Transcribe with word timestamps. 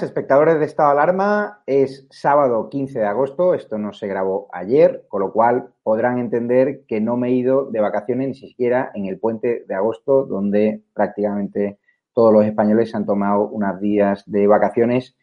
espectadores 0.00 0.60
de 0.60 0.64
Estado 0.64 0.90
Alarma. 0.90 1.62
Es 1.66 2.06
sábado 2.08 2.70
15 2.70 3.00
de 3.00 3.06
agosto, 3.06 3.52
esto 3.52 3.76
no 3.76 3.92
se 3.92 4.06
grabó 4.06 4.48
ayer, 4.52 5.04
con 5.08 5.20
lo 5.20 5.32
cual 5.32 5.70
podrán 5.82 6.18
entender 6.18 6.84
que 6.86 7.00
no 7.00 7.16
me 7.16 7.28
he 7.28 7.32
ido 7.32 7.66
de 7.66 7.80
vacaciones 7.80 8.28
ni 8.28 8.34
siquiera 8.34 8.92
en 8.94 9.06
el 9.06 9.18
puente 9.18 9.64
de 9.68 9.74
agosto, 9.74 10.24
donde 10.24 10.82
prácticamente 10.94 11.78
todos 12.14 12.32
los 12.32 12.46
españoles 12.46 12.94
han 12.94 13.04
tomado 13.04 13.48
unos 13.48 13.80
días 13.80 14.22
de 14.26 14.46
vacaciones, 14.46 15.16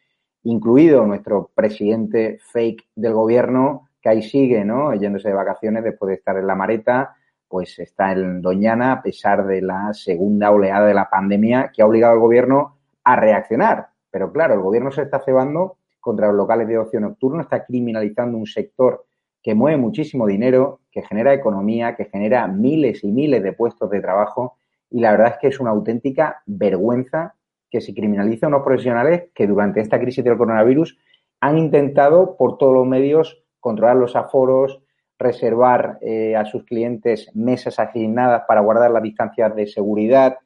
incluido 0.44 1.06
nuestro 1.06 1.50
presidente 1.54 2.38
fake 2.52 2.84
del 2.94 3.14
gobierno, 3.14 3.88
que 4.00 4.10
ahí 4.10 4.22
sigue, 4.22 4.64
¿no? 4.64 4.94
Yéndose 4.94 5.28
de 5.28 5.34
vacaciones 5.34 5.82
después 5.82 6.10
de 6.10 6.16
estar 6.16 6.36
en 6.36 6.46
la 6.46 6.54
mareta, 6.54 7.16
pues 7.48 7.78
está 7.78 8.12
en 8.12 8.42
Doñana 8.42 8.92
a 8.92 9.02
pesar 9.02 9.46
de 9.46 9.62
la 9.62 9.92
segunda 9.94 10.50
oleada 10.52 10.86
de 10.86 10.94
la 10.94 11.08
pandemia 11.08 11.72
que 11.74 11.82
ha 11.82 11.86
obligado 11.86 12.12
al 12.12 12.20
gobierno 12.20 12.76
a 13.02 13.16
reaccionar 13.16 13.88
pero 14.10 14.32
claro, 14.32 14.54
el 14.54 14.60
gobierno 14.60 14.90
se 14.90 15.02
está 15.02 15.20
cebando 15.20 15.76
contra 16.00 16.28
los 16.28 16.36
locales 16.36 16.66
de 16.68 16.78
ocio 16.78 17.00
nocturno, 17.00 17.42
está 17.42 17.64
criminalizando 17.64 18.36
un 18.36 18.46
sector 18.46 19.04
que 19.42 19.54
mueve 19.54 19.76
muchísimo 19.78 20.26
dinero, 20.26 20.80
que 20.90 21.02
genera 21.02 21.32
economía, 21.32 21.96
que 21.96 22.06
genera 22.06 22.46
miles 22.46 23.04
y 23.04 23.12
miles 23.12 23.42
de 23.42 23.52
puestos 23.52 23.90
de 23.90 24.00
trabajo 24.00 24.56
y 24.90 25.00
la 25.00 25.12
verdad 25.12 25.28
es 25.28 25.38
que 25.38 25.48
es 25.48 25.60
una 25.60 25.70
auténtica 25.70 26.42
vergüenza 26.46 27.34
que 27.70 27.80
se 27.80 27.94
criminalice 27.94 28.44
a 28.44 28.48
unos 28.48 28.64
profesionales 28.64 29.28
que 29.34 29.46
durante 29.46 29.80
esta 29.80 30.00
crisis 30.00 30.24
del 30.24 30.36
coronavirus 30.36 30.98
han 31.40 31.58
intentado 31.58 32.36
por 32.36 32.58
todos 32.58 32.74
los 32.74 32.86
medios 32.86 33.42
controlar 33.60 33.96
los 33.96 34.16
aforos, 34.16 34.82
reservar 35.18 35.98
eh, 36.00 36.34
a 36.34 36.44
sus 36.44 36.64
clientes 36.64 37.30
mesas 37.34 37.78
asignadas 37.78 38.42
para 38.48 38.60
guardar 38.60 38.90
las 38.90 39.02
distancias 39.02 39.54
de 39.54 39.66
seguridad, 39.66 40.38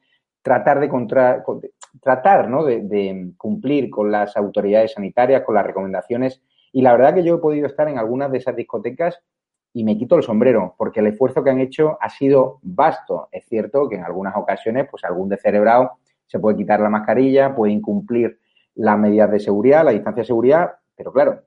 tratar 0.45 0.79
de, 0.79 0.87
contra, 0.89 1.43
tratar 2.03 2.47
¿no? 2.47 2.63
de, 2.63 3.31
cumplir 3.35 3.89
con 3.89 4.11
las 4.11 4.37
autoridades 4.37 4.93
sanitarias, 4.93 5.41
con 5.41 5.55
las 5.55 5.65
recomendaciones. 5.65 6.39
Y 6.71 6.83
la 6.83 6.91
verdad 6.91 7.15
que 7.15 7.23
yo 7.23 7.35
he 7.35 7.39
podido 7.39 7.65
estar 7.65 7.87
en 7.89 7.97
algunas 7.97 8.31
de 8.31 8.37
esas 8.37 8.55
discotecas 8.55 9.19
y 9.73 9.83
me 9.83 9.97
quito 9.97 10.15
el 10.15 10.21
sombrero, 10.21 10.75
porque 10.77 10.99
el 10.99 11.07
esfuerzo 11.07 11.43
que 11.43 11.49
han 11.49 11.59
hecho 11.59 11.97
ha 11.99 12.09
sido 12.09 12.59
vasto. 12.61 13.27
Es 13.31 13.45
cierto 13.47 13.89
que 13.89 13.95
en 13.95 14.03
algunas 14.03 14.35
ocasiones, 14.35 14.87
pues 14.89 15.03
algún 15.03 15.29
descerebrado 15.29 15.93
se 16.27 16.37
puede 16.37 16.57
quitar 16.57 16.79
la 16.79 16.89
mascarilla, 16.89 17.55
puede 17.55 17.73
incumplir 17.73 18.37
las 18.75 18.99
medidas 18.99 19.31
de 19.31 19.39
seguridad, 19.39 19.83
la 19.83 19.91
distancia 19.91 20.21
de 20.21 20.27
seguridad, 20.27 20.75
pero 20.95 21.11
claro, 21.11 21.41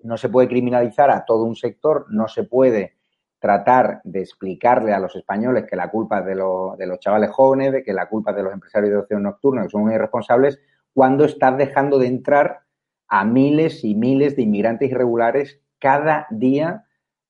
no 0.00 0.16
se 0.16 0.30
puede 0.30 0.48
criminalizar 0.48 1.10
a 1.10 1.26
todo 1.26 1.44
un 1.44 1.54
sector, 1.54 2.06
no 2.08 2.28
se 2.28 2.44
puede 2.44 2.94
tratar 3.38 4.00
de 4.04 4.20
explicarle 4.20 4.92
a 4.92 4.98
los 4.98 5.14
españoles 5.14 5.64
que 5.68 5.76
la 5.76 5.90
culpa 5.90 6.20
es 6.20 6.26
de, 6.26 6.34
de 6.34 6.86
los 6.86 6.98
chavales 6.98 7.30
jóvenes, 7.30 7.72
de 7.72 7.82
que 7.82 7.92
la 7.92 8.08
culpa 8.08 8.30
es 8.30 8.36
de 8.36 8.42
los 8.42 8.52
empresarios 8.52 8.90
de 8.90 8.98
ocio 8.98 9.20
nocturno, 9.20 9.62
que 9.62 9.68
son 9.68 9.82
muy 9.82 9.94
irresponsables, 9.94 10.60
cuando 10.92 11.24
estás 11.24 11.56
dejando 11.56 11.98
de 11.98 12.08
entrar 12.08 12.60
a 13.08 13.24
miles 13.24 13.84
y 13.84 13.94
miles 13.94 14.36
de 14.36 14.42
inmigrantes 14.42 14.90
irregulares 14.90 15.60
cada 15.78 16.26
día 16.30 16.84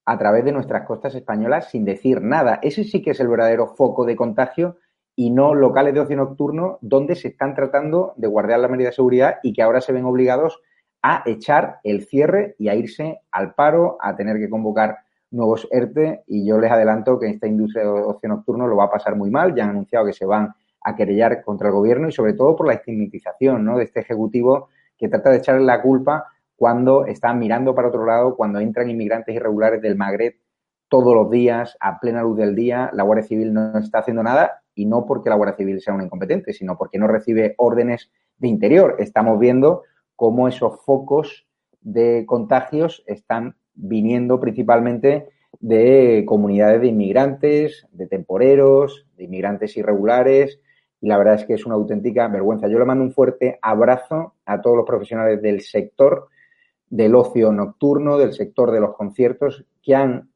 a 0.04 0.18
través 0.18 0.44
de 0.44 0.52
nuestras 0.52 0.86
costas 0.86 1.14
españolas 1.14 1.70
sin 1.70 1.84
decir 1.84 2.22
nada. 2.22 2.58
Ese 2.62 2.84
sí 2.84 3.02
que 3.02 3.10
es 3.10 3.20
el 3.20 3.28
verdadero 3.28 3.66
foco 3.66 4.06
de 4.06 4.16
contagio 4.16 4.78
y 5.14 5.30
no 5.30 5.54
locales 5.54 5.94
de 5.94 6.00
ocio 6.00 6.16
nocturno 6.16 6.78
donde 6.80 7.14
se 7.14 7.28
están 7.28 7.54
tratando 7.54 8.14
de 8.16 8.28
guardar 8.28 8.60
la 8.60 8.68
medida 8.68 8.88
de 8.88 8.94
seguridad 8.94 9.36
y 9.42 9.52
que 9.52 9.62
ahora 9.62 9.80
se 9.80 9.92
ven 9.92 10.04
obligados 10.04 10.62
a 11.02 11.22
echar 11.26 11.80
el 11.84 12.06
cierre 12.06 12.56
y 12.58 12.68
a 12.68 12.74
irse 12.74 13.20
al 13.30 13.54
paro, 13.54 13.98
a 14.00 14.16
tener 14.16 14.38
que 14.38 14.48
convocar 14.48 14.98
nuevos 15.30 15.68
ERTE 15.70 16.22
y 16.26 16.46
yo 16.46 16.58
les 16.58 16.70
adelanto 16.70 17.18
que 17.18 17.28
esta 17.28 17.46
industria 17.46 17.84
de 17.84 17.90
ocio 17.90 18.28
nocturno 18.28 18.66
lo 18.66 18.76
va 18.76 18.84
a 18.84 18.90
pasar 18.90 19.16
muy 19.16 19.30
mal. 19.30 19.54
Ya 19.54 19.64
han 19.64 19.70
anunciado 19.70 20.06
que 20.06 20.12
se 20.12 20.24
van 20.24 20.54
a 20.80 20.96
querellar 20.96 21.42
contra 21.42 21.68
el 21.68 21.74
gobierno 21.74 22.08
y 22.08 22.12
sobre 22.12 22.34
todo 22.34 22.56
por 22.56 22.66
la 22.66 22.74
estigmatización 22.74 23.64
¿no? 23.64 23.78
de 23.78 23.84
este 23.84 24.00
ejecutivo 24.00 24.68
que 24.96 25.08
trata 25.08 25.30
de 25.30 25.38
echarle 25.38 25.64
la 25.64 25.82
culpa 25.82 26.26
cuando 26.56 27.06
están 27.06 27.38
mirando 27.38 27.74
para 27.74 27.88
otro 27.88 28.04
lado, 28.04 28.36
cuando 28.36 28.58
entran 28.58 28.90
inmigrantes 28.90 29.34
irregulares 29.34 29.80
del 29.80 29.96
Magreb 29.96 30.34
todos 30.88 31.14
los 31.14 31.30
días, 31.30 31.76
a 31.80 32.00
plena 32.00 32.22
luz 32.22 32.36
del 32.36 32.54
día, 32.54 32.90
la 32.94 33.02
Guardia 33.02 33.26
Civil 33.26 33.52
no 33.52 33.78
está 33.78 33.98
haciendo 33.98 34.22
nada 34.22 34.62
y 34.74 34.86
no 34.86 35.04
porque 35.04 35.28
la 35.28 35.36
Guardia 35.36 35.56
Civil 35.56 35.80
sea 35.80 35.94
una 35.94 36.04
incompetente, 36.04 36.52
sino 36.52 36.76
porque 36.76 36.98
no 36.98 37.06
recibe 37.06 37.54
órdenes 37.58 38.10
de 38.38 38.48
interior. 38.48 38.96
Estamos 38.98 39.38
viendo 39.38 39.82
cómo 40.16 40.48
esos 40.48 40.80
focos 40.84 41.46
de 41.80 42.24
contagios 42.26 43.04
están 43.06 43.56
viniendo 43.78 44.38
principalmente 44.40 45.28
de 45.60 46.24
comunidades 46.26 46.80
de 46.80 46.88
inmigrantes, 46.88 47.86
de 47.92 48.06
temporeros, 48.06 49.06
de 49.16 49.24
inmigrantes 49.24 49.76
irregulares, 49.76 50.60
y 51.00 51.08
la 51.08 51.16
verdad 51.16 51.34
es 51.34 51.44
que 51.44 51.54
es 51.54 51.64
una 51.64 51.76
auténtica 51.76 52.28
vergüenza. 52.28 52.68
Yo 52.68 52.78
le 52.78 52.84
mando 52.84 53.04
un 53.04 53.12
fuerte 53.12 53.58
abrazo 53.62 54.34
a 54.44 54.60
todos 54.60 54.76
los 54.76 54.86
profesionales 54.86 55.40
del 55.40 55.60
sector 55.60 56.28
del 56.90 57.14
ocio 57.14 57.52
nocturno, 57.52 58.18
del 58.18 58.32
sector 58.32 58.72
de 58.72 58.80
los 58.80 58.94
conciertos, 58.96 59.64
que 59.82 59.94
han 59.94 60.30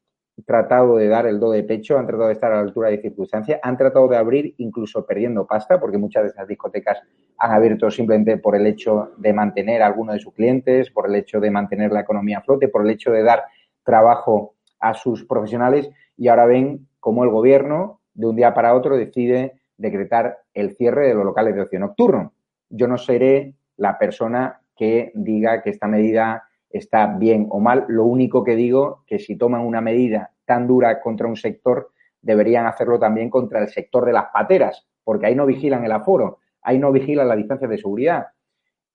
tratado 0.45 0.97
de 0.97 1.07
dar 1.07 1.27
el 1.27 1.39
do 1.39 1.51
de 1.51 1.63
pecho, 1.63 1.97
han 1.97 2.07
tratado 2.07 2.27
de 2.27 2.33
estar 2.33 2.51
a 2.51 2.55
la 2.55 2.61
altura 2.61 2.89
de 2.89 3.01
circunstancias, 3.01 3.59
han 3.61 3.77
tratado 3.77 4.07
de 4.07 4.17
abrir 4.17 4.55
incluso 4.57 5.05
perdiendo 5.05 5.45
pasta, 5.45 5.79
porque 5.79 5.97
muchas 5.97 6.23
de 6.23 6.29
esas 6.29 6.47
discotecas 6.47 7.01
han 7.37 7.51
abierto 7.51 7.91
simplemente 7.91 8.37
por 8.37 8.55
el 8.55 8.65
hecho 8.65 9.11
de 9.17 9.33
mantener 9.33 9.81
a 9.81 9.87
alguno 9.87 10.13
de 10.13 10.19
sus 10.19 10.33
clientes, 10.33 10.89
por 10.91 11.07
el 11.07 11.15
hecho 11.15 11.39
de 11.39 11.51
mantener 11.51 11.91
la 11.91 12.01
economía 12.01 12.39
a 12.39 12.41
flote, 12.41 12.67
por 12.67 12.83
el 12.83 12.89
hecho 12.89 13.11
de 13.11 13.23
dar 13.23 13.43
trabajo 13.83 14.55
a 14.79 14.93
sus 14.93 15.23
profesionales 15.25 15.89
y 16.17 16.27
ahora 16.27 16.45
ven 16.45 16.87
cómo 16.99 17.23
el 17.23 17.29
gobierno 17.29 18.01
de 18.13 18.27
un 18.27 18.35
día 18.35 18.53
para 18.53 18.73
otro 18.75 18.97
decide 18.97 19.53
decretar 19.77 20.39
el 20.53 20.75
cierre 20.75 21.07
de 21.07 21.13
los 21.13 21.25
locales 21.25 21.55
de 21.55 21.61
ocio 21.61 21.79
nocturno. 21.79 22.33
Yo 22.69 22.87
no 22.87 22.97
seré 22.97 23.55
la 23.77 23.97
persona 23.97 24.61
que 24.75 25.11
diga 25.15 25.61
que 25.61 25.69
esta 25.69 25.87
medida 25.87 26.43
está 26.69 27.07
bien 27.07 27.47
o 27.49 27.59
mal. 27.59 27.85
Lo 27.87 28.05
único 28.05 28.43
que 28.43 28.55
digo 28.55 29.03
que 29.07 29.19
si 29.19 29.35
toman 29.35 29.61
una 29.61 29.81
medida 29.81 30.31
tan 30.45 30.67
dura 30.67 31.01
contra 31.01 31.27
un 31.27 31.35
sector, 31.35 31.91
deberían 32.21 32.65
hacerlo 32.65 32.99
también 32.99 33.29
contra 33.29 33.61
el 33.61 33.69
sector 33.69 34.05
de 34.05 34.13
las 34.13 34.25
pateras, 34.33 34.87
porque 35.03 35.25
ahí 35.25 35.35
no 35.35 35.45
vigilan 35.45 35.83
el 35.83 35.91
aforo, 35.91 36.39
ahí 36.61 36.79
no 36.79 36.91
vigilan 36.91 37.27
la 37.27 37.35
distancia 37.35 37.67
de 37.67 37.77
seguridad. 37.77 38.27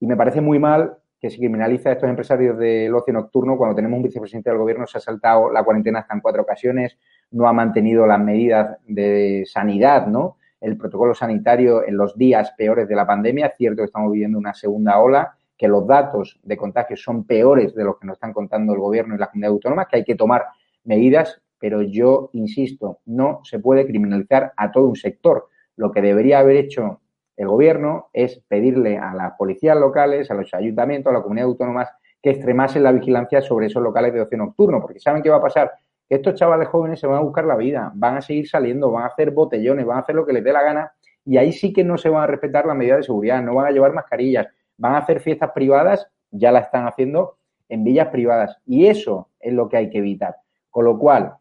Y 0.01 0.07
me 0.07 0.17
parece 0.17 0.41
muy 0.41 0.59
mal 0.59 0.97
que 1.21 1.31
se 1.31 1.39
criminalice 1.39 1.89
a 1.89 1.93
estos 1.93 2.09
empresarios 2.09 2.57
del 2.59 2.95
ocio 2.95 3.13
nocturno 3.13 3.57
cuando 3.57 3.75
tenemos 3.75 3.97
un 3.97 4.05
vicepresidente 4.05 4.51
del 4.51 4.59
gobierno 4.59 4.87
se 4.87 4.99
ha 4.99 5.01
saltado 5.01 5.51
la 5.51 5.65
cuarentena 5.65 6.01
hasta 6.01 6.15
en 6.15 6.21
cuatro 6.21 6.43
ocasiones, 6.43 6.97
no 7.33 7.49
ha 7.49 7.53
mantenido 7.53 8.07
las 8.07 8.21
medidas 8.21 8.79
de 8.87 9.45
sanidad, 9.47 10.07
¿no? 10.07 10.37
El 10.61 10.77
protocolo 10.77 11.15
sanitario 11.15 11.87
en 11.87 11.97
los 11.97 12.17
días 12.17 12.53
peores 12.57 12.89
de 12.89 12.97
la 12.97 13.07
pandemia. 13.07 13.47
Es 13.47 13.57
cierto 13.57 13.83
que 13.83 13.87
estamos 13.87 14.13
viviendo 14.13 14.39
una 14.39 14.55
segunda 14.55 14.99
ola 14.99 15.35
que 15.57 15.69
los 15.69 15.87
datos 15.87 16.39
de 16.43 16.57
contagios 16.57 17.03
son 17.03 17.25
peores 17.25 17.75
de 17.75 17.85
los 17.85 17.99
que 17.99 18.07
nos 18.07 18.15
están 18.15 18.33
contando 18.33 18.73
el 18.73 18.79
gobierno 18.79 19.15
y 19.15 19.19
la 19.19 19.27
comunidad 19.27 19.51
autónoma, 19.51 19.87
que 19.87 19.97
hay 19.97 20.05
que 20.05 20.15
tomar 20.15 20.45
medidas, 20.85 21.41
pero 21.59 21.83
yo 21.83 22.31
insisto, 22.33 23.01
no 23.07 23.41
se 23.45 23.59
puede 23.59 23.87
criminalizar 23.87 24.53
a 24.57 24.71
todo 24.71 24.87
un 24.87 24.97
sector. 24.97 25.49
Lo 25.77 25.91
que 25.93 26.03
debería 26.03 26.41
haber 26.41 26.57
hecho 26.57 27.01
el 27.37 27.47
gobierno 27.47 28.09
es 28.13 28.43
pedirle 28.49 28.99
a 28.99 29.15
las 29.15 29.35
policías 29.35 29.77
locales, 29.77 30.31
a 30.31 30.35
los 30.35 30.53
ayuntamientos, 30.55 31.11
a 31.11 31.15
la 31.15 31.23
comunidad 31.23 31.47
autónomas 31.47 31.89
que 32.21 32.31
extremasen 32.31 32.83
la 32.83 32.93
vigilancia 32.93 33.41
sobre 33.41 33.67
esos 33.67 33.83
locales 33.83 34.13
de 34.13 34.21
ocio 34.21 34.37
nocturno, 34.37 34.81
porque 34.81 34.99
¿saben 34.99 35.23
qué 35.23 35.31
va 35.31 35.37
a 35.37 35.43
pasar? 35.43 35.73
Que 36.09 36.17
estos 36.17 36.35
chavales 36.35 36.69
jóvenes 36.69 36.99
se 36.99 37.07
van 37.07 37.19
a 37.19 37.23
buscar 37.23 37.45
la 37.45 37.57
vida, 37.57 37.93
van 37.95 38.17
a 38.17 38.23
seguir 38.23 38.49
saliendo, 38.49 38.91
van 38.91 39.05
a 39.05 39.07
hacer 39.07 39.31
botellones, 39.31 39.87
van 39.87 39.99
a 39.99 40.01
hacer 40.01 40.17
lo 40.17 40.27
que 40.27 40.33
les 40.33 40.43
dé 40.43 40.53
la 40.53 40.63
gana 40.63 40.93
y 41.25 41.37
ahí 41.37 41.53
sí 41.53 41.73
que 41.73 41.85
no 41.85 41.97
se 41.97 42.09
van 42.09 42.25
a 42.25 42.27
respetar 42.27 42.67
las 42.67 42.77
medidas 42.77 42.99
de 42.99 43.03
seguridad, 43.05 43.41
no 43.43 43.55
van 43.55 43.67
a 43.67 43.71
llevar 43.71 43.93
mascarillas, 43.93 44.49
van 44.77 44.95
a 44.95 44.99
hacer 44.99 45.21
fiestas 45.21 45.53
privadas, 45.53 46.09
ya 46.31 46.51
la 46.51 46.61
están 46.61 46.89
haciendo 46.89 47.37
en 47.69 47.85
villas 47.85 48.09
privadas 48.09 48.57
y 48.67 48.87
eso 48.87 49.29
es 49.39 49.53
lo 49.53 49.69
que 49.69 49.77
hay 49.77 49.91
que 49.91 49.99
evitar. 49.99 50.37
Con 50.71 50.85
lo 50.85 50.99
cual, 50.99 51.35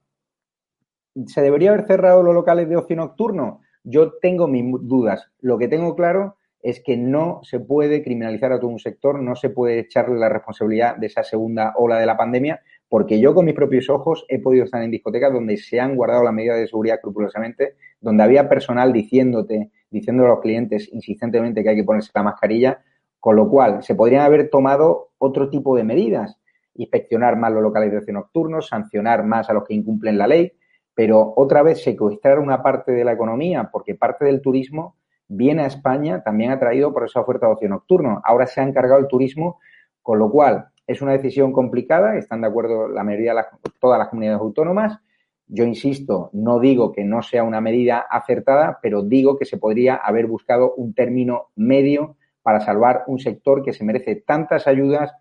¿se 1.26 1.42
debería 1.42 1.70
haber 1.70 1.86
cerrado 1.86 2.24
los 2.24 2.34
locales 2.34 2.70
de 2.70 2.78
ocio 2.78 2.96
nocturno? 2.96 3.62
Yo 3.84 4.14
tengo 4.20 4.48
mis 4.48 4.64
dudas. 4.82 5.32
Lo 5.40 5.58
que 5.58 5.68
tengo 5.68 5.96
claro 5.96 6.38
es 6.62 6.82
que 6.84 6.98
no 6.98 7.40
se 7.44 7.60
puede 7.60 8.04
criminalizar 8.04 8.52
a 8.52 8.60
todo 8.60 8.70
un 8.70 8.80
sector, 8.80 9.22
no 9.22 9.36
se 9.36 9.50
puede 9.50 9.80
echarle 9.80 10.20
la 10.20 10.30
responsabilidad 10.30 10.98
de 10.98 11.08
esa 11.08 11.24
segunda 11.24 11.74
ola 11.78 11.98
de 12.00 12.06
la 12.06 12.18
pandemia, 12.18 12.62
porque 12.90 13.20
yo 13.20 13.34
con 13.34 13.46
mis 13.46 13.54
propios 13.54 13.90
ojos 13.90 14.26
he 14.28 14.40
podido 14.40 14.66
estar 14.66 14.82
en 14.82 14.92
discotecas 14.92 15.32
donde 15.32 15.58
se 15.58 15.80
han 15.80 15.96
guardado 15.96 16.24
las 16.24 16.34
medidas 16.34 16.58
de 16.58 16.68
seguridad 16.68 16.96
escrupulosamente, 16.96 17.76
donde 18.02 18.24
había 18.24 18.50
personal 18.50 18.92
diciéndote, 18.92 19.72
diciendo 19.90 20.26
a 20.26 20.30
los 20.30 20.42
clientes 20.42 20.90
insistentemente 20.92 21.64
que 21.64 21.70
hay 21.70 21.76
que 21.76 21.84
ponerse 21.84 22.12
la 22.14 22.24
mascarilla, 22.24 22.82
con 23.20 23.36
lo 23.36 23.50
cual 23.50 23.84
se 23.84 23.96
podrían 23.96 24.22
haber 24.22 24.50
tomado 24.50 25.10
otro 25.18 25.50
tipo 25.50 25.76
de 25.76 25.84
medidas, 25.84 26.38
inspeccionar 26.78 27.38
más 27.38 27.52
los 27.52 27.62
locales 27.62 28.06
de 28.06 28.14
nocturnos, 28.14 28.68
sancionar 28.68 29.24
más 29.24 29.50
a 29.50 29.54
los 29.54 29.64
que 29.66 29.74
incumplen 29.74 30.18
la 30.18 30.28
ley, 30.28 30.54
pero 30.94 31.34
otra 31.36 31.62
vez 31.62 31.84
secuestrar 31.84 32.40
una 32.40 32.64
parte 32.64 32.92
de 32.92 33.04
la 33.04 33.14
economía, 33.14 33.70
porque 33.72 33.96
parte 33.96 34.26
del 34.26 34.42
turismo 34.42 34.96
viene 35.28 35.64
a 35.64 35.68
España 35.68 36.24
también 36.24 36.52
ha 36.52 36.60
traído 36.60 36.94
por 36.94 37.06
esa 37.06 37.20
oferta 37.20 37.48
de 37.48 37.54
ocio 37.54 37.70
nocturno. 37.70 38.22
Ahora 38.24 38.48
se 38.48 38.62
ha 38.62 38.64
encargado 38.64 39.00
el 39.00 39.08
turismo, 39.08 39.60
con 40.02 40.20
lo 40.20 40.32
cual 40.32 40.70
es 40.88 41.02
una 41.02 41.12
decisión 41.12 41.52
complicada, 41.52 42.16
están 42.18 42.42
de 42.42 42.48
acuerdo 42.48 42.88
la 42.88 43.04
mayoría 43.04 43.36
de 43.36 43.44
todas 43.80 44.00
las 44.00 44.08
comunidades 44.08 44.40
autónomas. 44.40 45.00
Yo 45.48 45.66
insisto, 45.66 46.30
no 46.34 46.60
digo 46.60 46.92
que 46.92 47.04
no 47.04 47.22
sea 47.22 47.44
una 47.44 47.62
medida 47.62 48.00
acertada, 48.00 48.80
pero 48.82 49.02
digo 49.02 49.38
que 49.38 49.46
se 49.46 49.58
podría 49.58 49.96
haber 49.96 50.28
buscado 50.28 50.74
un 50.76 50.94
término 50.94 51.48
medio 51.56 52.16
para 52.42 52.62
salvar 52.62 53.04
un 53.08 53.20
sector 53.20 53.64
que 53.64 53.74
se 53.74 53.84
merece 53.84 54.16
tantas 54.16 54.68
ayudas 54.68 55.14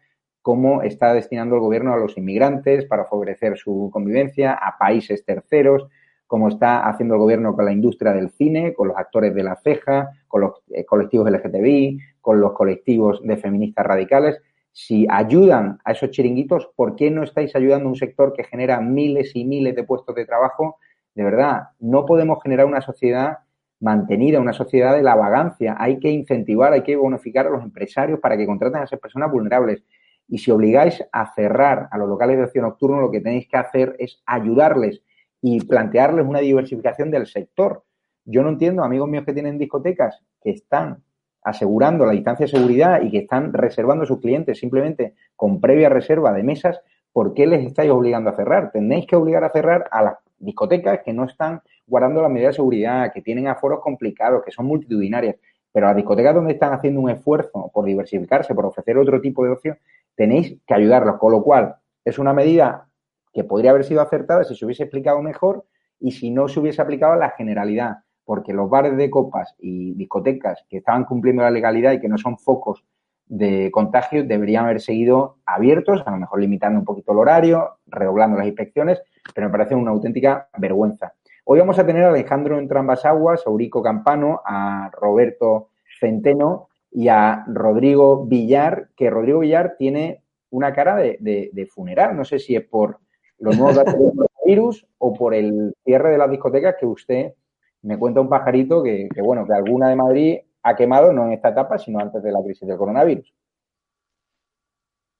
cómo 0.47 0.83
está 0.83 1.13
destinando 1.13 1.57
el 1.57 1.61
gobierno 1.61 1.93
a 1.93 1.97
los 1.97 2.17
inmigrantes 2.17 2.85
para 2.85 3.05
favorecer 3.05 3.59
su 3.59 3.91
convivencia, 3.93 4.53
a 4.53 4.79
países 4.79 5.25
terceros, 5.25 5.89
como 6.29 6.47
está 6.47 6.89
haciendo 6.89 7.17
el 7.17 7.21
gobierno 7.21 7.57
con 7.57 7.65
la 7.65 7.73
industria 7.73 8.13
del 8.13 8.31
cine, 8.31 8.73
con 8.73 8.87
los 8.87 8.97
actores 8.97 9.35
de 9.35 9.43
la 9.43 9.57
ceja, 9.57 10.09
con 10.29 10.43
los 10.43 10.63
eh, 10.71 10.85
colectivos 10.85 11.29
LGTBI, 11.29 11.99
con 12.21 12.41
los 12.41 12.53
colectivos 12.53 13.21
de 13.25 13.37
feministas 13.39 13.85
radicales. 13.87 14.41
Si 14.71 15.05
ayudan 15.11 15.81
a 15.85 15.91
esos 15.91 16.13
chiringuitos, 16.13 16.71
¿por 16.77 16.95
qué 16.95 17.11
no 17.11 17.25
estáis 17.25 17.57
ayudando 17.57 17.87
a 17.87 17.89
un 17.89 17.97
sector 17.97 18.33
que 18.33 18.45
genera 18.45 18.81
miles 18.81 19.35
y 19.35 19.45
miles 19.45 19.75
de 19.75 19.83
puestos 19.83 20.15
de 20.15 20.27
trabajo? 20.27 20.79
De 21.17 21.25
verdad, 21.25 21.71
no 21.81 22.07
podemos 22.07 22.41
generar 22.41 22.67
una 22.67 22.83
sociedad 22.83 23.39
mantenida, 23.81 24.39
una 24.39 24.53
sociedad 24.53 24.95
de 24.95 25.03
la 25.03 25.17
vagancia. 25.17 25.75
Hay 25.77 25.99
que 25.99 26.11
incentivar, 26.11 26.73
hay 26.73 26.85
que 26.85 26.95
bonificar 26.95 27.49
a 27.49 27.51
los 27.51 27.65
empresarios 27.65 28.21
para 28.21 28.37
que 28.37 28.47
contraten 28.47 28.83
a 28.83 28.85
esas 28.85 29.01
personas 29.01 29.33
vulnerables. 29.33 29.83
Y 30.28 30.38
si 30.38 30.50
obligáis 30.50 31.05
a 31.12 31.32
cerrar 31.34 31.88
a 31.90 31.99
los 31.99 32.08
locales 32.08 32.37
de 32.37 32.44
ocio 32.44 32.62
nocturno, 32.62 33.00
lo 33.00 33.11
que 33.11 33.20
tenéis 33.20 33.49
que 33.49 33.56
hacer 33.56 33.96
es 33.99 34.23
ayudarles 34.26 35.02
y 35.40 35.64
plantearles 35.64 36.26
una 36.26 36.40
diversificación 36.40 37.11
del 37.11 37.26
sector. 37.26 37.84
Yo 38.25 38.43
no 38.43 38.49
entiendo, 38.49 38.82
amigos 38.82 39.08
míos 39.08 39.25
que 39.25 39.32
tienen 39.32 39.58
discotecas, 39.58 40.20
que 40.43 40.50
están 40.50 41.02
asegurando 41.43 42.05
la 42.05 42.12
distancia 42.12 42.46
de 42.46 42.50
seguridad 42.50 43.00
y 43.02 43.11
que 43.11 43.19
están 43.19 43.52
reservando 43.52 44.02
a 44.02 44.06
sus 44.06 44.20
clientes 44.20 44.58
simplemente 44.58 45.14
con 45.37 45.61
previa 45.61 45.88
reserva 45.88 46.32
de 46.32 46.43
mesas, 46.43 46.81
¿por 47.12 47.34
qué 47.34 47.46
les 47.46 47.64
estáis 47.64 47.90
obligando 47.93 48.31
a 48.31 48.34
cerrar? 48.34 48.73
Tenéis 48.73 49.06
que 49.06 49.14
obligar 49.14 49.44
a 49.44 49.50
cerrar 49.50 49.88
a 49.93 50.02
las 50.02 50.14
discotecas 50.38 51.00
que 51.05 51.12
no 51.12 51.25
están 51.25 51.62
guardando 51.87 52.20
las 52.20 52.32
medidas 52.32 52.55
de 52.55 52.56
seguridad, 52.56 53.12
que 53.12 53.23
tienen 53.23 53.46
aforos 53.46 53.81
complicados, 53.81 54.43
que 54.44 54.50
son 54.50 54.67
multitudinarias. 54.67 55.37
Pero 55.73 55.87
las 55.87 55.94
discotecas 55.94 56.34
donde 56.34 56.55
están 56.55 56.73
haciendo 56.73 57.00
un 57.00 57.11
esfuerzo 57.11 57.70
por 57.73 57.84
diversificarse, 57.84 58.55
por 58.55 58.67
ofrecer 58.67 58.99
otro 58.99 59.20
tipo 59.20 59.44
de 59.44 59.50
ocio, 59.50 59.76
tenéis 60.17 60.59
que 60.67 60.75
ayudarlos. 60.75 61.19
Con 61.19 61.33
lo 61.33 61.43
cual, 61.43 61.77
es 62.05 62.19
una 62.19 62.33
medida 62.33 62.89
que 63.33 63.45
podría 63.45 63.71
haber 63.71 63.85
sido 63.85 64.01
acertada 64.01 64.45
si 64.45 64.55
se 64.55 64.65
hubiese 64.65 64.85
explicado 64.85 65.23
mejor 65.23 65.65
y 66.01 66.13
si 66.13 66.31
no 66.31 66.49
se 66.49 66.59
hubiese 66.59 66.83
aplicado 66.83 67.17
la 67.17 67.31
generalidad, 67.31 67.99
porque 68.25 68.53
los 68.53 68.69
bares 68.69 68.97
de 68.97 69.11
copas 69.11 69.55
y 69.59 69.95
discotecas 69.95 70.65
que 70.69 70.79
estaban 70.79 71.05
cumpliendo 71.05 71.43
la 71.43 71.51
legalidad 71.51 71.93
y 71.93 72.01
que 72.01 72.09
no 72.09 72.19
son 72.19 72.39
focos 72.39 72.85
de 73.27 73.71
contagio 73.73 74.25
deberían 74.25 74.65
haber 74.65 74.81
seguido 74.81 75.39
abiertos, 75.45 76.03
a 76.07 76.11
lo 76.11 76.17
mejor 76.19 76.41
limitando 76.41 76.79
un 76.79 76.85
poquito 76.85 77.12
el 77.12 77.19
horario, 77.19 77.79
redoblando 77.87 78.39
las 78.39 78.47
inspecciones, 78.47 79.03
pero 79.35 79.49
me 79.49 79.53
parece 79.53 79.75
una 79.75 79.91
auténtica 79.91 80.49
vergüenza. 80.59 81.12
Hoy 81.45 81.59
vamos 81.59 81.79
a 81.79 81.87
tener 81.87 82.05
a 82.05 82.09
Alejandro 82.09 82.59
Entrambas-Aguas, 82.59 83.47
a 83.47 83.51
Eurico 83.51 83.83
Campano, 83.83 84.41
a 84.45 84.91
Roberto 84.93 85.71
Centeno 86.01 86.69
y 86.97 87.09
a 87.09 87.45
Rodrigo 87.47 88.25
Villar, 88.25 88.89
que 88.97 89.11
Rodrigo 89.11 89.41
Villar 89.41 89.77
tiene 89.79 90.23
una 90.49 90.73
cara 90.73 90.97
de, 90.97 91.69
funeral. 91.71 92.17
No 92.17 92.25
sé 92.25 92.39
si 92.39 92.57
es 92.57 92.65
por 92.65 93.01
los 93.39 93.55
nuevos 93.59 93.77
datos 93.77 93.99
del 93.99 94.13
coronavirus 94.17 94.87
o 94.97 95.13
por 95.13 95.35
el 95.35 95.75
cierre 95.85 96.13
de 96.13 96.17
las 96.17 96.31
discotecas 96.31 96.77
que 96.81 96.87
usted 96.87 97.35
me 97.83 97.99
cuenta 97.99 98.23
un 98.23 98.31
pajarito 98.31 98.83
que, 98.83 99.11
que, 99.15 99.21
bueno, 99.21 99.47
que 99.47 99.53
alguna 99.53 99.91
de 99.91 99.97
Madrid 99.97 100.39
ha 100.63 100.75
quemado 100.75 101.13
no 101.13 101.27
en 101.27 101.33
esta 101.33 101.51
etapa, 101.51 101.77
sino 101.77 102.01
antes 102.01 102.23
de 102.23 102.33
la 102.33 102.43
crisis 102.43 102.67
del 102.67 102.79
coronavirus. 102.79 103.31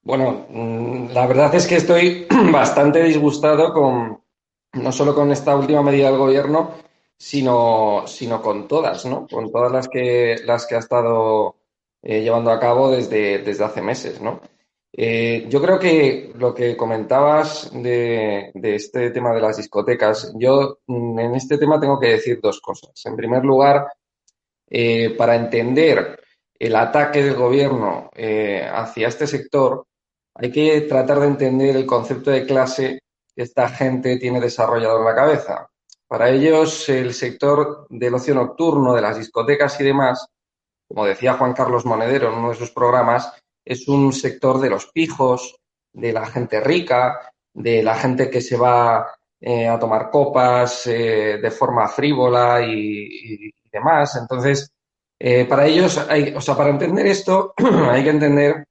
Bueno, 0.02 0.46
mm, 0.49 1.08
la 1.12 1.26
verdad 1.26 1.55
es 1.55 1.67
que 1.67 1.76
estoy 1.76 2.26
bastante 2.52 3.02
disgustado 3.02 3.75
con, 3.75 4.19
no 4.73 4.93
solo 4.93 5.14
con 5.14 5.31
esta 5.31 5.55
última 5.55 5.82
medida 5.82 6.08
del 6.08 6.19
gobierno, 6.19 6.70
sino, 7.19 8.05
sino 8.06 8.40
con 8.40 8.67
todas, 8.67 9.05
¿no? 9.05 9.26
Con 9.31 9.52
todas 9.52 9.70
las 9.70 9.88
que, 9.88 10.37
las 10.46 10.67
que 10.67 10.76
ha 10.76 10.78
estado 10.78 11.56
eh, 12.08 12.22
llevando 12.22 12.52
a 12.52 12.60
cabo 12.60 12.88
desde, 12.92 13.38
desde 13.38 13.64
hace 13.64 13.82
meses, 13.82 14.20
¿no? 14.20 14.40
Eh, 14.92 15.46
yo 15.48 15.60
creo 15.60 15.76
que 15.76 16.32
lo 16.36 16.54
que 16.54 16.76
comentabas 16.76 17.68
de, 17.72 18.52
este 18.62 19.10
tema 19.10 19.34
de 19.34 19.40
las 19.40 19.56
discotecas, 19.56 20.32
yo 20.36 20.78
mm, 20.86 21.18
en 21.18 21.34
este 21.34 21.58
tema 21.58 21.80
tengo 21.80 21.98
que 21.98 22.12
decir 22.12 22.38
dos 22.40 22.60
cosas. 22.60 22.92
En 23.06 23.16
primer 23.16 23.44
lugar, 23.44 23.88
eh, 24.70 25.16
para 25.18 25.34
entender 25.34 26.20
el 26.56 26.76
ataque 26.76 27.25
del 27.25 27.34
gobierno 27.34 28.10
hacia 28.14 29.08
este 29.08 29.26
sector, 29.26 29.86
hay 30.34 30.52
que 30.52 30.82
tratar 30.82 31.18
de 31.18 31.26
entender 31.26 31.76
el 31.76 31.86
concepto 31.86 32.30
de 32.30 32.46
clase 32.46 33.00
esta 33.34 33.68
gente 33.68 34.16
tiene 34.18 34.40
desarrollado 34.40 35.00
en 35.00 35.04
la 35.06 35.14
cabeza. 35.14 35.68
Para 36.06 36.30
ellos, 36.30 36.88
el 36.88 37.12
sector 37.14 37.88
del 37.90 38.14
ocio 38.14 38.34
nocturno, 38.34 38.94
de 38.94 39.02
las 39.02 39.18
discotecas 39.18 39.80
y 39.80 39.84
demás, 39.84 40.28
como 40.88 41.07
decía 41.07 41.35
Juan 41.35 41.52
Carlos 41.52 41.85
Monedero 41.85 42.28
en 42.28 42.38
uno 42.38 42.50
de 42.50 42.57
sus 42.57 42.71
programas, 42.71 43.33
es 43.64 43.88
un 43.88 44.12
sector 44.12 44.61
de 44.61 44.71
los 44.71 44.87
pijos, 44.87 45.57
de 45.93 46.12
la 46.12 46.26
gente 46.26 46.61
rica, 46.61 47.33
de 47.52 47.83
la 47.83 47.95
gente 47.97 48.31
que 48.31 48.40
se 48.40 48.57
va 48.57 49.12
eh, 49.40 49.66
a 49.66 49.78
tomar 49.78 50.11
copas 50.11 50.87
eh, 50.87 51.38
de 51.43 51.50
forma 51.50 51.88
frívola 51.88 52.61
y, 52.62 53.52
demás. 53.73 54.16
Entonces, 54.16 54.71
eh, 55.19 55.45
para 55.47 55.66
ellos, 55.66 55.99
hay, 56.09 56.35
o 56.35 56.40
sea, 56.40 56.57
para 56.57 56.71
entender 56.71 57.07
esto, 57.07 57.55
hay 57.90 58.05
que 58.05 58.11
entender 58.11 58.64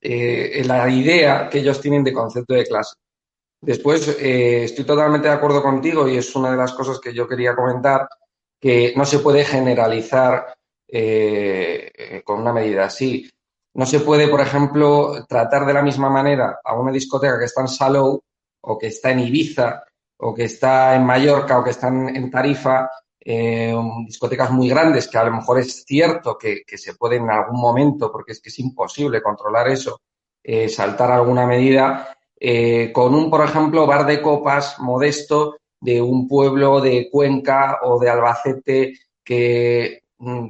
la 0.00 0.88
idea 0.88 1.48
que 1.48 1.58
ellos 1.58 1.80
tienen 1.80 2.04
de 2.04 2.12
concepto 2.12 2.54
de 2.54 2.66
clase. 2.66 2.94
Después, 3.60 4.16
estoy 4.20 4.84
totalmente 4.84 5.26
de 5.26 5.34
acuerdo 5.34 5.60
contigo 5.60 6.08
y 6.08 6.16
es 6.16 6.34
una 6.36 6.52
de 6.52 6.56
las 6.56 6.72
cosas 6.72 7.00
que 7.00 7.12
yo 7.12 7.26
quería 7.26 7.56
comentar, 7.56 8.08
que 8.60 8.92
no 8.96 9.04
se 9.04 9.18
puede 9.18 9.44
generalizar 9.44 10.57
eh, 10.88 12.22
con 12.24 12.40
una 12.40 12.52
medida 12.52 12.86
así. 12.86 13.30
No 13.74 13.86
se 13.86 14.00
puede, 14.00 14.28
por 14.28 14.40
ejemplo, 14.40 15.24
tratar 15.28 15.66
de 15.66 15.74
la 15.74 15.82
misma 15.82 16.10
manera 16.10 16.60
a 16.64 16.74
una 16.74 16.90
discoteca 16.90 17.38
que 17.38 17.44
está 17.44 17.60
en 17.60 17.68
Salou 17.68 18.20
o 18.62 18.78
que 18.78 18.88
está 18.88 19.10
en 19.10 19.20
Ibiza 19.20 19.84
o 20.18 20.34
que 20.34 20.44
está 20.44 20.96
en 20.96 21.04
Mallorca 21.04 21.58
o 21.58 21.64
que 21.64 21.70
está 21.70 21.88
en, 21.88 22.30
Tarifa, 22.30 22.90
eh, 23.20 23.74
discotecas 24.04 24.50
muy 24.50 24.68
grandes 24.68 25.06
que 25.06 25.18
a 25.18 25.24
lo 25.24 25.32
mejor 25.32 25.60
es 25.60 25.84
cierto 25.84 26.36
que, 26.36 26.62
que, 26.66 26.76
se 26.76 26.94
puede 26.94 27.16
en 27.16 27.30
algún 27.30 27.60
momento, 27.60 28.10
porque 28.10 28.32
es 28.32 28.40
que 28.40 28.48
es 28.48 28.58
imposible 28.58 29.22
controlar 29.22 29.68
eso, 29.68 30.00
saltar 30.68 31.12
alguna 31.12 31.46
medida 31.46 32.18
eh, 32.40 32.92
con 32.92 33.14
un, 33.14 33.30
por 33.30 33.44
ejemplo, 33.44 33.86
bar 33.86 34.06
de 34.06 34.22
copas 34.22 34.78
modesto 34.78 35.56
de 35.80 36.00
un 36.00 36.28
pueblo 36.28 36.80
de 36.80 37.08
Cuenca 37.10 37.80
o 37.82 37.98
de 37.98 38.10
Albacete 38.10 38.94
que, 39.24 40.04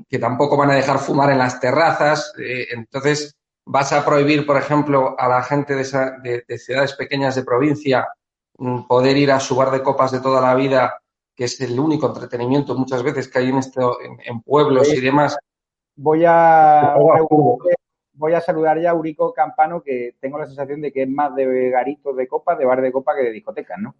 que 0.09 0.19
tampoco 0.19 0.57
van 0.57 0.71
a 0.71 0.75
dejar 0.75 0.99
fumar 0.99 1.31
en 1.31 1.39
las 1.39 1.61
terrazas. 1.61 2.33
Eh, 2.39 2.67
entonces, 2.73 3.37
vas 3.65 3.93
a 3.93 4.05
prohibir, 4.05 4.47
por 4.47 4.57
ejemplo, 4.57 5.15
a 5.19 5.29
la 5.29 5.43
gente 5.43 5.75
de, 5.75 6.45
de 6.47 6.59
ciudades 6.59 6.95
pequeñas 6.95 7.35
de 7.35 7.45
provincia 7.45 8.09
mm, 8.57 8.87
poder 8.87 9.17
ir 9.17 9.31
a 9.31 9.41
su 9.41 9.57
bar 9.57 9.71
de 9.71 9.83
copas 9.83 10.11
de 10.11 10.21
toda 10.21 10.41
la 10.41 10.55
vida, 10.55 11.01
que 11.35 11.45
es 11.45 11.61
el 11.61 11.79
único 11.79 12.07
entretenimiento 12.09 12.75
muchas 12.75 13.03
veces 13.03 13.29
que 13.29 13.39
hay 13.39 13.51
en, 13.51 13.59
esto, 13.59 13.99
en, 14.03 14.41
pueblos 14.43 14.93
y 14.93 15.01
demás. 15.01 15.37
Voy 15.95 16.25
a, 16.27 16.97
voy 18.15 18.33
a 18.33 18.41
saludar 18.41 18.81
ya 18.81 18.91
a 18.91 18.95
Urico 18.95 19.33
Campano, 19.33 19.83
que 19.83 20.17
tengo 20.21 20.39
la 20.39 20.47
sensación 20.47 20.81
de 20.81 20.93
que 20.93 21.03
es 21.03 21.09
más 21.09 21.35
de 21.35 21.71
garitos 21.71 22.17
de 22.17 22.27
copas, 22.27 22.59
de 22.59 22.65
bar 22.65 22.81
de 22.81 22.91
copa 22.91 23.15
que 23.15 23.23
de 23.23 23.33
discotecas, 23.33 23.79
¿no? 23.79 23.95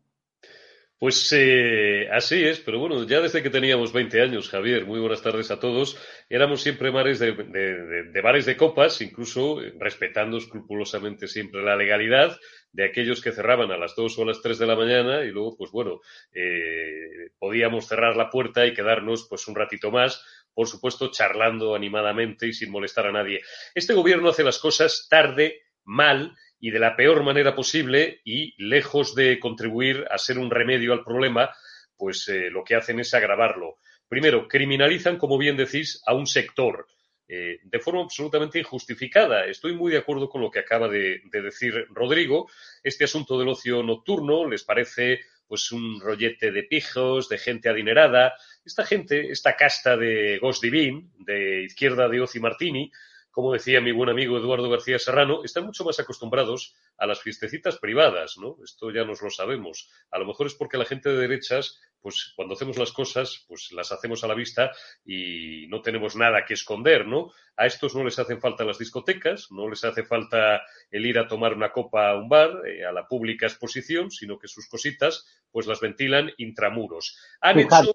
Pues 0.99 1.33
eh, 1.33 2.09
así 2.11 2.45
es, 2.45 2.59
pero 2.59 2.81
bueno, 2.81 3.07
ya 3.07 3.21
desde 3.21 3.41
que 3.41 3.51
teníamos 3.51 3.93
20 3.93 4.21
años, 4.21 4.49
Javier, 4.49 4.85
muy 4.85 4.99
buenas 4.99 5.23
tardes 5.23 5.49
a 5.53 5.61
todos, 5.61 5.97
éramos 6.29 6.61
siempre 6.61 6.91
mares 6.91 7.21
de, 7.21 7.35
de, 7.35 8.21
bares 8.21 8.47
de 8.47 8.57
copas, 8.57 9.01
incluso 9.01 9.61
respetando 9.79 10.39
escrupulosamente 10.39 11.29
siempre 11.29 11.63
la 11.63 11.77
legalidad 11.77 12.37
de 12.73 12.85
aquellos 12.85 13.23
que 13.23 13.31
cerraban 13.31 13.71
a 13.71 13.79
las 13.79 13.95
2 13.95 14.19
o 14.19 14.23
a 14.23 14.27
las 14.27 14.43
3 14.43 14.59
de 14.59 14.67
la 14.67 14.75
mañana 14.75 15.23
y 15.23 15.31
luego, 15.31 15.57
pues 15.57 15.71
bueno, 15.71 16.01
eh, 16.33 17.31
podíamos 17.39 17.87
cerrar 17.87 18.17
la 18.17 18.29
puerta 18.29 18.67
y 18.67 18.75
quedarnos 18.75 19.29
pues 19.29 19.47
un 19.47 19.55
ratito 19.55 19.93
más, 19.93 20.21
por 20.53 20.67
supuesto, 20.67 21.13
charlando 21.13 21.77
animadamente 21.77 22.49
y 22.49 22.53
sin 22.53 22.73
molestar 22.73 23.07
a 23.07 23.13
nadie. 23.13 23.41
Este 23.73 23.95
gobierno 23.95 24.31
hace 24.31 24.43
las 24.43 24.59
cosas 24.59 25.07
tarde, 25.09 25.63
mal, 25.85 26.35
y 26.61 26.71
de 26.71 26.79
la 26.79 26.97
peor 26.97 27.23
manera 27.23 27.55
posible 27.55 28.21
y 28.25 28.55
lejos 28.63 29.15
de 29.15 29.39
contribuir 29.39 30.07
a 30.11 30.19
ser 30.19 30.39
un 30.39 30.51
remedio 30.51 30.93
al 30.93 31.05
problema, 31.05 31.55
pues 31.97 32.29
eh, 32.29 32.51
lo 32.51 32.65
que 32.65 32.75
hacen 32.75 33.01
es 33.01 33.15
agravarlo. 33.15 33.79
Primero, 34.09 34.49
criminalizan, 34.49 35.19
como 35.19 35.39
bien 35.39 35.57
decís, 35.57 36.03
a 36.07 36.15
un 36.15 36.27
sector 36.27 36.87
eh, 37.31 37.61
de 37.63 37.79
forma 37.79 38.01
absolutamente 38.01 38.59
injustificada. 38.59 39.45
Estoy 39.45 39.75
muy 39.75 39.93
de 39.93 39.99
acuerdo 39.99 40.31
con 40.31 40.41
lo 40.41 40.51
que 40.51 40.61
acaba 40.61 40.89
de, 40.89 41.21
decir 41.31 41.87
Rodrigo. 41.91 42.49
Este 42.83 43.05
asunto 43.05 43.39
del 43.39 43.49
ocio 43.49 43.83
nocturno 43.83 44.49
les 44.49 44.65
parece 44.65 45.21
pues 45.47 45.71
un 45.73 46.01
rollete 46.01 46.51
de 46.51 46.63
pijos, 46.63 47.29
de 47.29 47.37
gente 47.37 47.69
adinerada. 47.69 48.35
Esta 48.65 48.85
gente, 48.85 49.31
esta 49.31 49.57
casta 49.57 49.97
de 49.97 50.39
Ghost 50.39 50.63
Divine, 50.63 51.11
de 51.19 51.65
izquierda 51.65 52.09
de 52.09 52.21
Oci 52.21 52.41
Martini, 52.41 52.91
como 53.39 53.53
decía 53.53 53.81
mi 53.81 53.93
buen 53.93 54.11
amigo 54.11 54.37
Eduardo 54.37 54.69
García 54.69 54.99
Serrano, 54.99 55.45
están 55.45 55.65
mucho 55.65 55.85
más 55.85 56.01
acostumbrados 56.01 56.75
a 56.97 57.07
las 57.07 57.23
fiestecitas 57.23 57.79
privadas, 57.79 58.37
¿no? 58.37 58.57
Esto 58.65 58.91
ya 58.91 59.05
nos 59.05 59.23
lo 59.23 59.31
sabemos. 59.31 59.89
A 60.11 60.19
lo 60.19 60.27
mejor 60.27 60.49
es 60.49 60.55
porque 60.55 60.77
la 60.77 60.85
gente 60.85 61.09
de 61.09 61.19
derechas, 61.19 61.81
pues 62.01 62.33
cuando 62.35 62.55
hacemos 62.55 62.79
las 62.79 62.91
cosas, 62.91 63.45
pues 63.47 63.71
las 63.71 63.93
hacemos 63.93 64.25
a 64.25 64.27
la 64.27 64.35
vista 64.35 64.73
y 65.05 65.69
no 65.69 65.83
tenemos 65.83 66.17
nada 66.17 66.45
que 66.45 66.55
esconder, 66.55 67.07
¿no? 67.07 67.31
A 67.57 67.67
estos 67.67 67.95
no 67.95 68.03
les 68.03 68.19
hacen 68.19 68.41
falta 68.41 68.65
las 68.65 68.79
discotecas, 68.79 69.53
no 69.53 69.69
les 69.69 69.85
hace 69.85 70.03
falta 70.03 70.61
el 70.91 71.07
ir 71.07 71.21
a 71.21 71.29
tomar 71.29 71.55
una 71.55 71.71
copa 71.71 72.11
a 72.11 72.17
un 72.17 72.29
bar, 72.29 72.67
eh, 72.67 72.85
a 72.85 72.91
la 72.91 73.07
pública 73.07 73.47
exposición, 73.47 74.11
sino 74.11 74.37
que 74.37 74.49
sus 74.49 74.69
cositas, 74.69 75.25
pues 75.53 75.69
las 75.69 75.81
ventilan 75.81 76.33
intramuros. 76.39 77.17
Han 77.41 77.55
fíjate, 77.55 77.93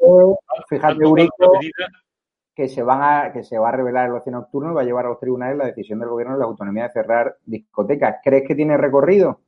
fíjate, 0.69 1.03
que 2.55 2.69
se, 2.69 2.83
van 2.83 3.01
a, 3.01 3.31
que 3.33 3.43
se 3.43 3.57
va 3.57 3.69
a 3.69 3.71
revelar 3.71 4.07
el 4.07 4.15
ocio 4.15 4.31
nocturno 4.31 4.71
y 4.71 4.75
va 4.75 4.81
a 4.81 4.85
llevar 4.85 5.05
a 5.05 5.09
los 5.09 5.19
tribunales 5.19 5.57
la 5.57 5.65
decisión 5.65 5.99
del 5.99 6.09
gobierno 6.09 6.33
de 6.33 6.39
la 6.39 6.45
autonomía 6.45 6.83
de 6.83 6.93
cerrar 6.93 7.37
discotecas. 7.45 8.17
¿Crees 8.23 8.47
que 8.47 8.55
tiene 8.55 8.77
recorrido? 8.77 9.41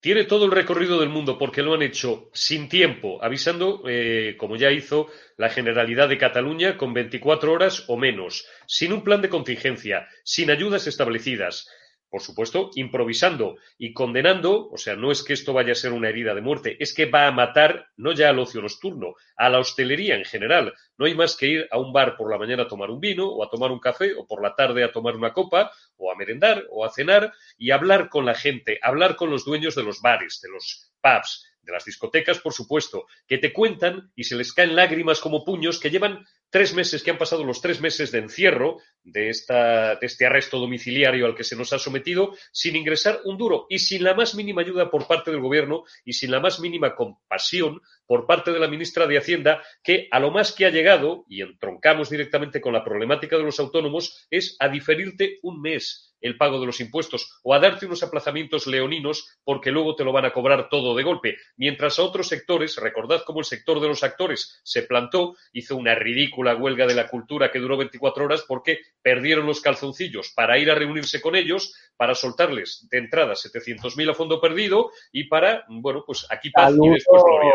Tiene 0.00 0.24
todo 0.24 0.44
el 0.44 0.50
recorrido 0.50 1.00
del 1.00 1.08
mundo 1.08 1.38
porque 1.38 1.62
lo 1.62 1.72
han 1.72 1.80
hecho 1.80 2.28
sin 2.34 2.68
tiempo, 2.68 3.24
avisando, 3.24 3.82
eh, 3.88 4.36
como 4.38 4.56
ya 4.56 4.70
hizo 4.70 5.06
la 5.38 5.48
Generalidad 5.48 6.10
de 6.10 6.18
Cataluña, 6.18 6.76
con 6.76 6.92
24 6.92 7.50
horas 7.50 7.84
o 7.88 7.96
menos, 7.96 8.46
sin 8.66 8.92
un 8.92 9.02
plan 9.02 9.22
de 9.22 9.30
contingencia, 9.30 10.06
sin 10.22 10.50
ayudas 10.50 10.86
establecidas, 10.86 11.70
por 12.14 12.22
supuesto, 12.22 12.70
improvisando 12.76 13.56
y 13.76 13.92
condenando, 13.92 14.68
o 14.68 14.78
sea, 14.78 14.94
no 14.94 15.10
es 15.10 15.24
que 15.24 15.32
esto 15.32 15.52
vaya 15.52 15.72
a 15.72 15.74
ser 15.74 15.92
una 15.92 16.10
herida 16.10 16.32
de 16.32 16.42
muerte, 16.42 16.76
es 16.78 16.94
que 16.94 17.06
va 17.06 17.26
a 17.26 17.32
matar 17.32 17.88
no 17.96 18.12
ya 18.12 18.28
al 18.28 18.38
ocio 18.38 18.62
nocturno, 18.62 19.16
a 19.34 19.48
la 19.48 19.58
hostelería 19.58 20.14
en 20.14 20.24
general. 20.24 20.74
No 20.96 21.06
hay 21.06 21.16
más 21.16 21.36
que 21.36 21.48
ir 21.48 21.68
a 21.72 21.78
un 21.80 21.92
bar 21.92 22.16
por 22.16 22.30
la 22.30 22.38
mañana 22.38 22.62
a 22.62 22.68
tomar 22.68 22.92
un 22.92 23.00
vino 23.00 23.26
o 23.26 23.42
a 23.42 23.50
tomar 23.50 23.72
un 23.72 23.80
café 23.80 24.14
o 24.14 24.28
por 24.28 24.44
la 24.44 24.54
tarde 24.54 24.84
a 24.84 24.92
tomar 24.92 25.16
una 25.16 25.32
copa 25.32 25.72
o 25.96 26.12
a 26.12 26.14
merendar 26.14 26.64
o 26.70 26.84
a 26.84 26.90
cenar 26.92 27.32
y 27.58 27.72
hablar 27.72 28.08
con 28.08 28.24
la 28.24 28.34
gente, 28.36 28.78
hablar 28.80 29.16
con 29.16 29.28
los 29.28 29.44
dueños 29.44 29.74
de 29.74 29.82
los 29.82 30.00
bares, 30.00 30.40
de 30.40 30.50
los 30.50 30.92
pubs, 31.00 31.44
de 31.64 31.72
las 31.72 31.84
discotecas, 31.84 32.38
por 32.38 32.52
supuesto, 32.52 33.06
que 33.26 33.38
te 33.38 33.52
cuentan 33.52 34.12
y 34.14 34.22
se 34.24 34.36
les 34.36 34.52
caen 34.52 34.76
lágrimas 34.76 35.18
como 35.20 35.44
puños 35.44 35.80
que 35.80 35.90
llevan 35.90 36.24
tres 36.50 36.74
meses, 36.74 37.02
que 37.02 37.10
han 37.10 37.18
pasado 37.18 37.42
los 37.42 37.60
tres 37.60 37.80
meses 37.80 38.12
de 38.12 38.18
encierro 38.18 38.78
de, 39.04 39.28
esta, 39.28 39.96
de 39.96 40.06
este 40.06 40.26
arresto 40.26 40.58
domiciliario 40.58 41.26
al 41.26 41.34
que 41.34 41.44
se 41.44 41.56
nos 41.56 41.72
ha 41.72 41.78
sometido, 41.78 42.34
sin 42.52 42.76
ingresar 42.76 43.20
un 43.24 43.36
duro 43.36 43.66
y 43.68 43.78
sin 43.78 44.02
la 44.02 44.14
más 44.14 44.34
mínima 44.34 44.62
ayuda 44.62 44.90
por 44.90 45.06
parte 45.06 45.30
del 45.30 45.40
Gobierno 45.40 45.84
y 46.04 46.14
sin 46.14 46.30
la 46.30 46.40
más 46.40 46.58
mínima 46.60 46.94
compasión 46.94 47.80
por 48.06 48.26
parte 48.26 48.52
de 48.52 48.58
la 48.58 48.68
ministra 48.68 49.06
de 49.06 49.18
Hacienda, 49.18 49.62
que 49.82 50.08
a 50.10 50.20
lo 50.20 50.30
más 50.30 50.52
que 50.52 50.66
ha 50.66 50.70
llegado, 50.70 51.24
y 51.28 51.42
entroncamos 51.42 52.10
directamente 52.10 52.60
con 52.60 52.72
la 52.72 52.84
problemática 52.84 53.36
de 53.36 53.44
los 53.44 53.60
autónomos, 53.60 54.26
es 54.30 54.56
a 54.58 54.68
diferirte 54.68 55.38
un 55.42 55.60
mes 55.60 56.14
el 56.24 56.38
pago 56.38 56.58
de 56.58 56.66
los 56.66 56.80
impuestos 56.80 57.38
o 57.42 57.52
a 57.52 57.60
darte 57.60 57.84
unos 57.84 58.02
aplazamientos 58.02 58.66
leoninos 58.66 59.38
porque 59.44 59.70
luego 59.70 59.94
te 59.94 60.04
lo 60.04 60.12
van 60.12 60.24
a 60.24 60.32
cobrar 60.32 60.70
todo 60.70 60.96
de 60.96 61.02
golpe. 61.02 61.36
Mientras 61.56 61.98
a 61.98 62.02
otros 62.02 62.28
sectores, 62.28 62.76
recordad 62.76 63.22
cómo 63.26 63.40
el 63.40 63.44
sector 63.44 63.78
de 63.78 63.88
los 63.88 64.02
actores 64.02 64.60
se 64.64 64.82
plantó, 64.82 65.36
hizo 65.52 65.76
una 65.76 65.94
ridícula 65.94 66.56
huelga 66.56 66.86
de 66.86 66.94
la 66.94 67.08
cultura 67.08 67.50
que 67.52 67.58
duró 67.58 67.76
24 67.76 68.24
horas 68.24 68.44
porque 68.48 68.78
perdieron 69.04 69.44
los 69.44 69.60
calzoncillos 69.60 70.32
para 70.34 70.56
ir 70.56 70.70
a 70.70 70.74
reunirse 70.74 71.20
con 71.20 71.36
ellos, 71.36 71.74
para 71.98 72.14
soltarles 72.14 72.88
de 72.90 72.98
entrada 72.98 73.34
700.000 73.34 74.10
a 74.10 74.14
fondo 74.14 74.40
perdido 74.40 74.90
y 75.12 75.28
para, 75.28 75.64
bueno, 75.68 76.02
pues 76.06 76.26
aquí 76.30 76.50
paz 76.50 76.72
y 76.72 76.88
después 76.88 77.22
gloria. 77.22 77.52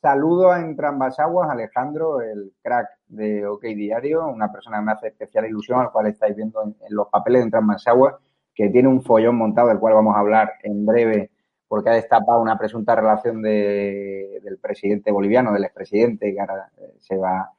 Saludo 0.00 0.52
a 0.52 0.60
Entrambas 0.60 1.18
Aguas, 1.18 1.50
Alejandro, 1.50 2.20
el 2.20 2.52
crack 2.62 2.88
de 3.08 3.44
OK 3.44 3.62
Diario, 3.62 4.24
una 4.28 4.52
persona 4.52 4.78
que 4.78 4.84
me 4.84 4.92
hace 4.92 5.08
especial 5.08 5.46
ilusión, 5.46 5.80
al 5.80 5.90
cual 5.90 6.06
estáis 6.06 6.36
viendo 6.36 6.62
en, 6.62 6.76
los 6.90 7.08
papeles 7.08 7.40
de 7.40 7.44
Entrambas 7.46 7.86
Aguas, 7.88 8.14
que 8.54 8.68
tiene 8.68 8.86
un 8.86 9.02
follón 9.02 9.36
montado, 9.36 9.68
del 9.68 9.80
cual 9.80 9.94
vamos 9.94 10.14
a 10.14 10.20
hablar 10.20 10.52
en 10.62 10.86
breve, 10.86 11.32
porque 11.66 11.90
ha 11.90 11.94
destapado 11.94 12.40
una 12.40 12.56
presunta 12.56 12.94
relación 12.94 13.42
del 13.42 14.58
presidente 14.62 15.10
boliviano, 15.10 15.52
del 15.52 15.64
expresidente, 15.64 16.32
que 16.32 16.40
ahora 16.40 16.70
eh, 16.78 16.94
se 17.00 17.16
va, 17.16 17.50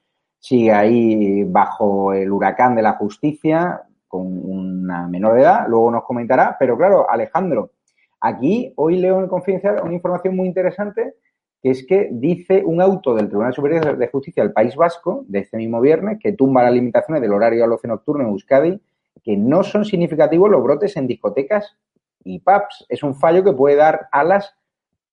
sigue 0.45 0.71
ahí 0.71 1.43
bajo 1.43 2.13
el 2.13 2.31
huracán 2.31 2.75
de 2.75 2.83
la 2.83 2.93
justicia, 2.93 3.81
con 4.07 4.27
una 4.27 5.07
menor 5.07 5.33
de 5.33 5.41
edad, 5.41 5.65
luego 5.67 5.89
nos 5.89 6.03
comentará, 6.03 6.55
pero 6.59 6.77
claro, 6.77 7.09
Alejandro, 7.09 7.71
aquí 8.19 8.71
hoy 8.75 8.97
leo 8.97 9.19
en 9.21 9.27
Confidencial 9.27 9.81
una 9.83 9.95
información 9.95 10.35
muy 10.35 10.47
interesante 10.47 11.15
que 11.63 11.71
es 11.71 11.83
que 11.87 12.09
dice 12.11 12.61
un 12.63 12.79
auto 12.79 13.15
del 13.15 13.27
Tribunal 13.27 13.55
Superior 13.55 13.97
de 13.97 14.07
Justicia 14.07 14.43
del 14.43 14.53
País 14.53 14.75
Vasco 14.75 15.25
de 15.27 15.39
este 15.39 15.57
mismo 15.57 15.81
viernes 15.81 16.19
que 16.21 16.33
tumba 16.33 16.61
las 16.61 16.73
limitaciones 16.73 17.23
del 17.23 17.33
horario 17.33 17.63
al 17.63 17.71
ocio 17.71 17.89
nocturno 17.89 18.23
en 18.23 18.29
Euskadi, 18.29 18.79
que 19.23 19.35
no 19.35 19.63
son 19.63 19.83
significativos 19.83 20.51
los 20.51 20.61
brotes 20.61 20.95
en 20.95 21.07
discotecas 21.07 21.75
y 22.23 22.37
pubs. 22.37 22.85
Es 22.87 23.01
un 23.01 23.15
fallo 23.15 23.43
que 23.43 23.51
puede 23.51 23.77
dar 23.77 24.09
alas 24.11 24.53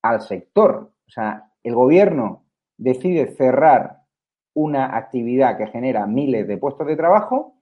al 0.02 0.20
sector. 0.20 0.90
O 1.06 1.10
sea, 1.10 1.50
el 1.62 1.74
gobierno 1.74 2.44
decide 2.76 3.28
cerrar 3.28 4.01
una 4.54 4.96
actividad 4.96 5.56
que 5.56 5.66
genera 5.66 6.06
miles 6.06 6.46
de 6.46 6.58
puestos 6.58 6.86
de 6.86 6.96
trabajo 6.96 7.54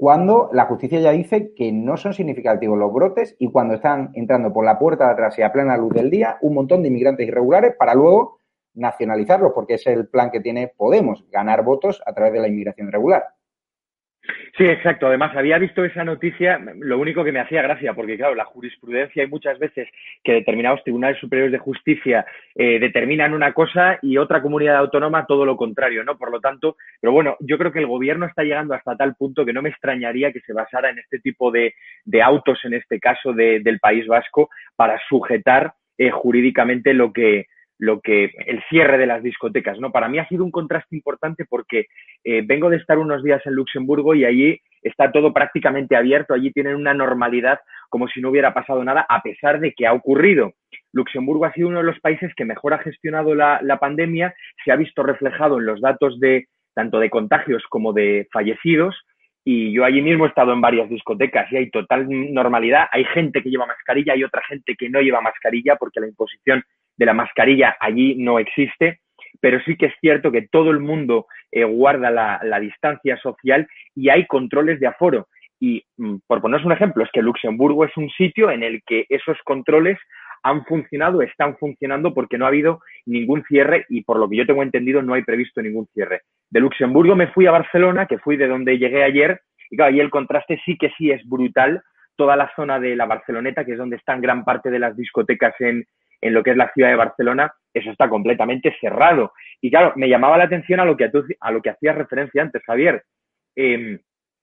cuando 0.00 0.48
la 0.54 0.64
justicia 0.64 0.98
ya 0.98 1.10
dice 1.10 1.52
que 1.54 1.72
no 1.72 1.98
son 1.98 2.14
significativos 2.14 2.78
los 2.78 2.90
brotes 2.90 3.36
y 3.38 3.50
cuando 3.50 3.74
están 3.74 4.12
entrando 4.14 4.50
por 4.50 4.64
la 4.64 4.78
puerta 4.78 5.04
de 5.04 5.12
atrás 5.12 5.38
y 5.38 5.42
a 5.42 5.52
plena 5.52 5.76
luz 5.76 5.92
del 5.92 6.10
día 6.10 6.38
un 6.40 6.54
montón 6.54 6.80
de 6.80 6.88
inmigrantes 6.88 7.28
irregulares 7.28 7.74
para 7.78 7.94
luego 7.94 8.38
nacionalizarlos, 8.72 9.52
porque 9.54 9.74
es 9.74 9.86
el 9.86 10.08
plan 10.08 10.30
que 10.30 10.40
tiene 10.40 10.72
Podemos, 10.74 11.28
ganar 11.30 11.64
votos 11.64 12.02
a 12.06 12.14
través 12.14 12.32
de 12.32 12.40
la 12.40 12.48
inmigración 12.48 12.88
irregular. 12.88 13.24
Sí, 14.56 14.64
exacto. 14.64 15.06
Además, 15.06 15.34
había 15.34 15.58
visto 15.58 15.84
esa 15.84 16.04
noticia, 16.04 16.60
lo 16.78 16.98
único 16.98 17.24
que 17.24 17.32
me 17.32 17.40
hacía 17.40 17.62
gracia, 17.62 17.94
porque 17.94 18.16
claro, 18.16 18.34
la 18.34 18.44
jurisprudencia 18.44 19.22
hay 19.22 19.28
muchas 19.28 19.58
veces 19.58 19.88
que 20.22 20.32
determinados 20.32 20.82
tribunales 20.84 21.18
superiores 21.18 21.52
de 21.52 21.58
justicia 21.58 22.26
eh, 22.54 22.78
determinan 22.78 23.32
una 23.32 23.52
cosa 23.52 23.98
y 24.02 24.18
otra 24.18 24.42
comunidad 24.42 24.76
autónoma 24.76 25.26
todo 25.26 25.46
lo 25.46 25.56
contrario, 25.56 26.04
¿no? 26.04 26.18
Por 26.18 26.30
lo 26.30 26.40
tanto, 26.40 26.76
pero 27.00 27.12
bueno, 27.12 27.36
yo 27.40 27.56
creo 27.58 27.72
que 27.72 27.78
el 27.78 27.86
gobierno 27.86 28.26
está 28.26 28.42
llegando 28.42 28.74
hasta 28.74 28.96
tal 28.96 29.14
punto 29.14 29.46
que 29.46 29.52
no 29.52 29.62
me 29.62 29.70
extrañaría 29.70 30.32
que 30.32 30.40
se 30.40 30.52
basara 30.52 30.90
en 30.90 30.98
este 30.98 31.20
tipo 31.20 31.50
de, 31.50 31.74
autos, 32.22 32.58
en 32.64 32.74
este 32.74 33.00
caso 33.00 33.32
del 33.32 33.80
País 33.80 34.06
Vasco, 34.06 34.50
para 34.76 35.00
sujetar 35.08 35.72
eh, 35.96 36.10
jurídicamente 36.10 36.92
lo 36.92 37.12
que, 37.12 37.46
lo 37.80 38.00
que 38.00 38.30
el 38.46 38.62
cierre 38.68 38.98
de 38.98 39.06
las 39.06 39.22
discotecas, 39.22 39.80
¿no? 39.80 39.90
Para 39.90 40.08
mí 40.08 40.18
ha 40.18 40.28
sido 40.28 40.44
un 40.44 40.50
contraste 40.50 40.94
importante 40.94 41.46
porque 41.48 41.86
eh, 42.22 42.42
vengo 42.44 42.68
de 42.68 42.76
estar 42.76 42.98
unos 42.98 43.24
días 43.24 43.40
en 43.46 43.54
Luxemburgo 43.54 44.14
y 44.14 44.26
allí 44.26 44.60
está 44.82 45.10
todo 45.10 45.32
prácticamente 45.32 45.96
abierto, 45.96 46.34
allí 46.34 46.52
tienen 46.52 46.76
una 46.76 46.92
normalidad 46.92 47.58
como 47.88 48.06
si 48.06 48.20
no 48.20 48.28
hubiera 48.28 48.52
pasado 48.52 48.84
nada, 48.84 49.06
a 49.08 49.22
pesar 49.22 49.60
de 49.60 49.72
que 49.72 49.86
ha 49.86 49.94
ocurrido. 49.94 50.52
Luxemburgo 50.92 51.46
ha 51.46 51.52
sido 51.52 51.68
uno 51.68 51.78
de 51.78 51.84
los 51.84 51.98
países 52.00 52.32
que 52.36 52.44
mejor 52.44 52.74
ha 52.74 52.78
gestionado 52.78 53.34
la, 53.34 53.78
pandemia, 53.80 54.34
se 54.62 54.72
ha 54.72 54.76
visto 54.76 55.02
reflejado 55.02 55.58
en 55.58 55.66
los 55.66 55.80
datos 55.80 56.20
de 56.20 56.46
tanto 56.74 57.00
de 57.00 57.10
contagios 57.10 57.64
como 57.68 57.94
de 57.94 58.28
fallecidos, 58.30 58.94
y 59.42 59.72
yo 59.72 59.84
allí 59.86 60.02
mismo 60.02 60.26
he 60.26 60.28
estado 60.28 60.52
en 60.52 60.60
varias 60.60 60.90
discotecas 60.90 61.50
y 61.50 61.56
hay 61.56 61.70
total 61.70 62.06
normalidad. 62.08 62.88
Hay 62.92 63.06
gente 63.06 63.42
que 63.42 63.48
lleva 63.48 63.64
mascarilla, 63.64 64.12
hay 64.12 64.22
otra 64.22 64.42
gente 64.46 64.76
que 64.76 64.90
no 64.90 65.00
lleva 65.00 65.22
mascarilla 65.22 65.76
porque 65.76 65.98
la 65.98 66.08
imposición 66.08 66.62
de 67.00 67.06
la 67.06 67.14
mascarilla 67.14 67.76
allí 67.80 68.14
no 68.16 68.38
existe. 68.38 69.00
Pero 69.40 69.58
sí 69.64 69.76
que 69.76 69.86
es 69.86 69.94
cierto 70.00 70.30
que 70.30 70.48
todo 70.52 70.70
el 70.70 70.80
mundo 70.80 71.26
eh, 71.50 71.64
guarda 71.64 72.10
la, 72.10 72.60
distancia 72.60 73.16
social 73.16 73.66
y 73.94 74.10
hay 74.10 74.26
controles 74.26 74.78
de 74.80 74.86
aforo. 74.86 75.28
Y 75.58 75.82
mm, 75.96 76.16
por 76.26 76.42
poneros 76.42 76.66
un 76.66 76.72
ejemplo, 76.72 77.02
es 77.02 77.10
que 77.10 77.22
Luxemburgo 77.22 77.86
es 77.86 77.96
un 77.96 78.10
sitio 78.10 78.50
en 78.50 78.62
el 78.62 78.82
que 78.86 79.06
esos 79.08 79.38
controles 79.44 79.98
han 80.42 80.64
funcionado, 80.66 81.22
están 81.22 81.56
funcionando 81.56 82.12
porque 82.12 82.36
no 82.36 82.44
ha 82.44 82.48
habido 82.48 82.80
ningún 83.06 83.44
cierre 83.44 83.86
y 83.88 84.02
por 84.02 84.18
lo 84.18 84.28
que 84.28 84.36
yo 84.36 84.46
tengo 84.46 84.62
entendido 84.62 85.00
no 85.00 85.14
hay 85.14 85.22
previsto 85.22 85.62
ningún 85.62 85.86
cierre. 85.94 86.22
De 86.50 86.60
Luxemburgo 86.60 87.16
me 87.16 87.28
fui 87.28 87.46
a 87.46 87.50
Barcelona, 87.50 88.06
que 88.06 88.18
fui 88.18 88.36
de 88.36 88.46
donde 88.46 88.78
llegué 88.78 89.04
ayer, 89.04 89.40
y 89.70 89.76
claro, 89.76 89.92
ahí 89.92 90.00
el 90.00 90.10
contraste 90.10 90.60
sí 90.66 90.76
que 90.76 90.90
sí 90.98 91.10
es 91.10 91.26
brutal. 91.26 91.82
Toda 92.16 92.36
la 92.36 92.52
zona 92.54 92.78
de 92.78 92.96
la 92.96 93.06
Barceloneta, 93.06 93.64
que 93.64 93.72
es 93.72 93.78
donde 93.78 93.96
están 93.96 94.20
gran 94.20 94.44
parte 94.44 94.70
de 94.70 94.78
las 94.78 94.94
discotecas 94.96 95.54
en, 95.60 95.86
en 96.20 96.34
lo 96.34 96.42
que 96.42 96.50
es 96.50 96.56
la 96.56 96.72
ciudad 96.72 96.90
de 96.90 96.96
Barcelona, 96.96 97.52
eso 97.72 97.90
está 97.90 98.08
completamente 98.08 98.76
cerrado. 98.80 99.32
Y 99.60 99.70
claro, 99.70 99.92
me 99.96 100.08
llamaba 100.08 100.38
la 100.38 100.44
atención 100.44 100.80
a 100.80 100.84
lo 100.84 100.96
que, 100.96 101.10
a 101.40 101.50
lo 101.50 101.62
que 101.62 101.70
hacías 101.70 101.96
referencia 101.96 102.42
antes, 102.42 102.62
Javier. 102.64 103.04
Eh, 103.56 104.00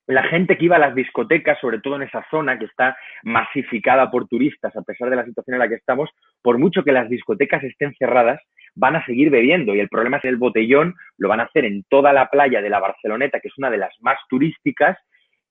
la 0.08 0.22
gente 0.24 0.56
que 0.56 0.64
iba 0.64 0.76
a 0.76 0.80
las 0.80 0.94
discotecas, 0.94 1.58
sobre 1.60 1.80
todo 1.80 1.96
en 1.96 2.02
esa 2.02 2.26
zona 2.30 2.58
que 2.58 2.64
está 2.64 2.96
masificada 3.22 4.10
por 4.10 4.26
turistas, 4.26 4.74
a 4.74 4.82
pesar 4.82 5.10
de 5.10 5.16
la 5.16 5.24
situación 5.24 5.54
en 5.54 5.58
la 5.60 5.68
que 5.68 5.74
estamos, 5.74 6.08
por 6.40 6.58
mucho 6.58 6.82
que 6.82 6.92
las 6.92 7.10
discotecas 7.10 7.62
estén 7.62 7.94
cerradas, 7.98 8.40
van 8.74 8.96
a 8.96 9.04
seguir 9.04 9.28
bebiendo. 9.30 9.74
Y 9.74 9.80
el 9.80 9.90
problema 9.90 10.16
es 10.16 10.24
el 10.24 10.36
botellón 10.36 10.94
lo 11.18 11.28
van 11.28 11.40
a 11.40 11.44
hacer 11.44 11.66
en 11.66 11.84
toda 11.90 12.14
la 12.14 12.28
playa 12.30 12.62
de 12.62 12.70
la 12.70 12.80
Barceloneta, 12.80 13.40
que 13.40 13.48
es 13.48 13.58
una 13.58 13.70
de 13.70 13.78
las 13.78 13.94
más 14.00 14.18
turísticas, 14.30 14.96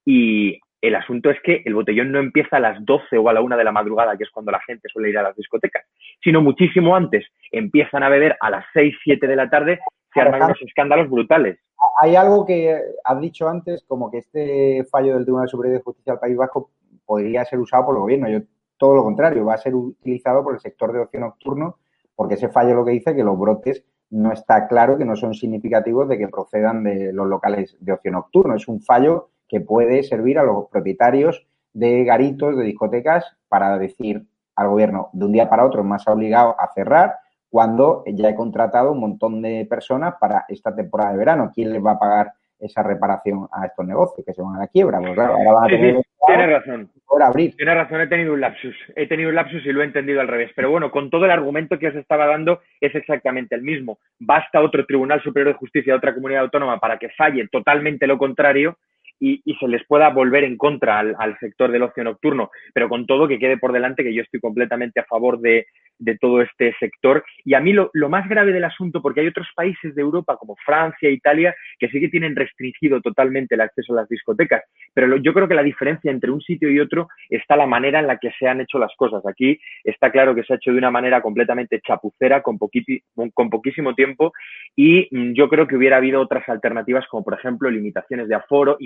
y 0.04 0.60
el 0.82 0.96
asunto 0.96 1.30
es 1.30 1.38
que 1.44 1.62
el 1.66 1.74
botellón 1.74 2.12
no 2.12 2.20
empieza 2.20 2.58
a 2.58 2.60
las 2.60 2.84
12 2.86 3.18
o 3.18 3.30
a 3.30 3.34
la 3.34 3.42
1 3.42 3.58
de 3.58 3.64
la 3.64 3.72
madrugada, 3.72 4.18
que 4.18 4.24
es 4.24 4.30
cuando 4.30 4.52
la 4.52 4.62
gente 4.62 4.90
suele 4.90 5.10
ir 5.10 5.18
a 5.18 5.24
las 5.24 5.36
discotecas, 5.36 5.86
sino 6.24 6.42
muchísimo 6.42 6.96
antes. 6.96 7.26
Empiezan 7.52 8.04
a 8.04 8.10
beber 8.10 8.38
a 8.40 8.50
las 8.50 8.66
6, 8.74 8.96
7 9.04 9.28
de 9.28 9.36
la 9.36 9.50
tarde, 9.50 9.80
se 10.14 10.22
arman 10.22 10.44
unos 10.44 10.62
escándalos 10.62 11.10
brutales 11.10 11.60
hay 12.00 12.16
algo 12.16 12.46
que 12.46 12.80
has 13.04 13.22
dicho 13.22 13.48
antes, 13.48 13.84
como 13.88 14.10
que 14.12 14.20
este 14.20 14.86
fallo 14.90 15.16
del 15.16 15.24
Tribunal 15.24 15.50
Superior 15.50 15.78
de 15.78 15.84
Justicia 15.84 16.14
del 16.14 16.20
País 16.20 16.38
Vasco 16.38 16.72
podría 17.06 17.46
ser 17.46 17.60
usado 17.60 17.86
por 17.86 17.96
el 17.96 18.02
gobierno. 18.02 18.30
Yo, 18.30 18.40
todo 18.78 18.96
lo 18.96 19.04
contrario, 19.04 19.46
va 19.46 19.56
a 19.56 19.58
ser 19.58 19.74
utilizado 19.76 20.44
por 20.44 20.54
el 20.54 20.60
sector 20.60 20.94
de 20.94 21.00
ocio 21.00 21.20
nocturno, 21.20 21.78
porque 22.16 22.36
ese 22.36 22.50
fallo 22.50 22.76
lo 22.76 22.86
que 22.86 22.92
dice 22.92 23.16
que 23.16 23.24
los 23.24 23.38
brotes 23.38 23.84
no 24.10 24.32
está 24.32 24.68
claro 24.68 24.98
que 24.98 25.06
no 25.06 25.16
son 25.16 25.34
significativos 25.34 26.08
de 26.08 26.18
que 26.18 26.28
procedan 26.28 26.84
de 26.84 27.12
los 27.12 27.28
locales 27.28 27.76
de 27.80 27.94
ocio 27.94 28.12
nocturno. 28.12 28.56
Es 28.56 28.68
un 28.68 28.82
fallo 28.82 29.30
que 29.48 29.62
puede 29.62 30.04
servir 30.04 30.40
a 30.40 30.44
los 30.44 30.68
propietarios 30.70 31.46
de 31.74 32.04
garitos, 32.04 32.58
de 32.58 32.64
discotecas, 32.64 33.38
para 33.48 33.78
decir 33.78 34.24
al 34.56 34.70
gobierno 34.70 35.10
de 35.14 35.26
un 35.26 35.32
día 35.32 35.50
para 35.50 35.66
otro 35.66 35.84
más 35.84 36.08
obligado 36.08 36.56
a 36.60 36.68
cerrar 36.74 37.16
cuando 37.50 38.04
ya 38.08 38.30
he 38.30 38.36
contratado 38.36 38.92
un 38.92 39.00
montón 39.00 39.42
de 39.42 39.66
personas 39.70 40.16
para 40.20 40.46
esta 40.50 40.76
temporada 40.76 41.12
de 41.12 41.18
verano. 41.18 41.52
¿Quién 41.54 41.72
les 41.72 41.84
va 41.84 41.92
a 41.92 42.00
pagar 42.00 42.34
esa 42.60 42.84
reparación 42.84 43.48
a 43.52 43.68
estos 43.68 43.86
negocios 43.86 44.26
que 44.26 44.34
se 44.34 44.42
van 44.42 44.56
a 44.56 44.60
la 44.60 44.68
quiebra? 44.68 45.00
Pues 45.00 45.18
ahora 45.18 45.54
van 45.54 45.64
a 45.64 45.68
tener 45.68 46.02
Tienes 46.28 46.50
razón. 46.50 46.90
abrir. 47.22 47.56
Tienes 47.56 47.76
razón, 47.76 48.02
he 48.02 48.08
tenido 48.08 48.34
un 48.34 48.42
lapsus. 48.42 48.76
He 48.96 49.08
tenido 49.08 49.30
un 49.30 49.36
lapsus 49.36 49.66
y 49.66 49.72
lo 49.72 49.82
he 49.82 49.86
entendido 49.86 50.20
al 50.20 50.28
revés. 50.28 50.52
Pero 50.56 50.70
bueno, 50.70 50.92
con 50.92 51.10
todo 51.10 51.26
el 51.26 51.32
argumento 51.32 51.80
que 51.80 51.88
os 51.88 51.96
estaba 51.96 52.26
dando 52.26 52.62
es 52.82 52.94
exactamente 52.96 53.56
el 53.56 53.62
mismo. 53.62 54.00
Basta 54.20 54.62
otro 54.62 54.86
Tribunal 54.86 55.22
Superior 55.22 55.54
de 55.54 55.60
Justicia 55.60 55.94
de 55.94 55.98
otra 55.98 56.14
comunidad 56.14 56.44
autónoma 56.44 56.80
para 56.80 56.98
que 56.98 57.10
falle 57.10 57.48
totalmente 57.48 58.08
lo 58.08 58.18
contrario 58.18 58.78
y, 59.20 59.42
se 59.60 59.68
les 59.68 59.86
pueda 59.88 60.10
volver 60.10 60.44
en 60.44 60.58
contra 60.58 61.00
al, 61.00 61.16
al, 61.18 61.38
sector 61.40 61.72
del 61.72 61.84
ocio 61.84 62.04
nocturno. 62.04 62.52
Pero 62.74 62.90
con 62.90 63.06
todo, 63.06 63.28
que 63.28 63.40
quede 63.40 63.58
por 63.58 63.72
delante 63.72 64.04
que 64.04 64.14
yo 64.14 64.22
estoy 64.22 64.40
completamente 64.40 65.00
a 65.00 65.06
favor 65.06 65.40
de, 65.40 65.66
de 66.00 66.18
todo 66.18 66.42
este 66.42 66.74
sector. 66.80 67.24
Y 67.44 67.54
a 67.54 67.60
mí 67.60 67.74
lo, 67.74 67.90
más 68.10 68.28
grave 68.30 68.54
del 68.54 68.64
asunto, 68.64 69.02
porque 69.02 69.22
hay 69.22 69.28
otros 69.28 69.48
países 69.56 69.94
de 69.96 70.02
Europa 70.02 70.38
como 70.38 70.56
Francia, 70.66 71.10
Italia, 71.10 71.56
que 71.80 71.90
sí 71.90 72.00
que 72.00 72.10
tienen 72.10 72.36
restringido 72.36 73.02
totalmente 73.02 73.56
el 73.56 73.62
acceso 73.62 73.94
a 73.94 73.98
las 73.98 74.10
discotecas, 74.10 74.64
pero 74.94 75.18
yo 75.18 75.34
creo 75.34 75.48
que 75.48 75.56
la 75.56 75.64
diferencia 75.64 76.12
entre 76.12 76.32
un 76.32 76.42
sitio 76.42 76.70
y 76.70 76.80
otro 76.80 77.10
está 77.30 77.56
la 77.56 77.68
manera 77.68 78.00
en 78.00 78.08
la 78.08 78.18
que 78.18 78.32
se 78.40 78.48
han 78.48 78.62
hecho 78.62 78.80
las 78.80 78.96
cosas. 78.96 79.26
Aquí 79.26 79.60
está 79.84 80.12
claro 80.12 80.36
que 80.36 80.44
se 80.44 80.54
ha 80.54 80.56
hecho 80.56 80.72
de 80.72 80.78
una 80.78 80.92
manera 80.92 81.22
completamente 81.22 81.82
chapucera, 81.86 82.42
con, 82.42 82.58
con 82.58 83.50
poquísimo 83.50 83.94
tiempo, 83.94 84.34
y 84.76 85.08
mm, 85.12 85.34
yo 85.34 85.50
creo 85.50 85.68
que 85.68 85.76
hubiera 85.76 85.98
habido 85.98 86.22
otras 86.22 86.48
alternativas, 86.48 87.06
como 87.08 87.24
por 87.24 87.34
ejemplo 87.34 87.70
limitaciones 87.70 88.28
de 88.28 88.36
aforo, 88.36 88.78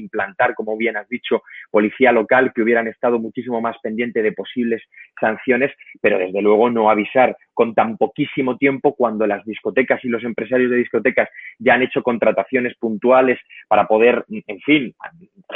como 0.55 0.77
bien 0.77 0.97
has 0.97 1.07
dicho, 1.09 1.43
policía 1.69 2.11
local, 2.11 2.51
que 2.53 2.61
hubieran 2.61 2.87
estado 2.87 3.19
muchísimo 3.19 3.61
más 3.61 3.77
pendiente 3.81 4.21
de 4.21 4.31
posibles 4.31 4.81
sanciones, 5.19 5.71
pero 6.01 6.17
desde 6.17 6.41
luego 6.41 6.69
no 6.69 6.89
avisar 6.89 7.37
con 7.53 7.73
tan 7.73 7.97
poquísimo 7.97 8.57
tiempo 8.57 8.95
cuando 8.95 9.27
las 9.27 9.45
discotecas 9.45 10.03
y 10.03 10.09
los 10.09 10.23
empresarios 10.23 10.71
de 10.71 10.77
discotecas 10.77 11.29
ya 11.59 11.75
han 11.75 11.83
hecho 11.83 12.01
contrataciones 12.03 12.75
puntuales 12.77 13.39
para 13.67 13.87
poder, 13.87 14.25
en 14.29 14.59
fin, 14.61 14.95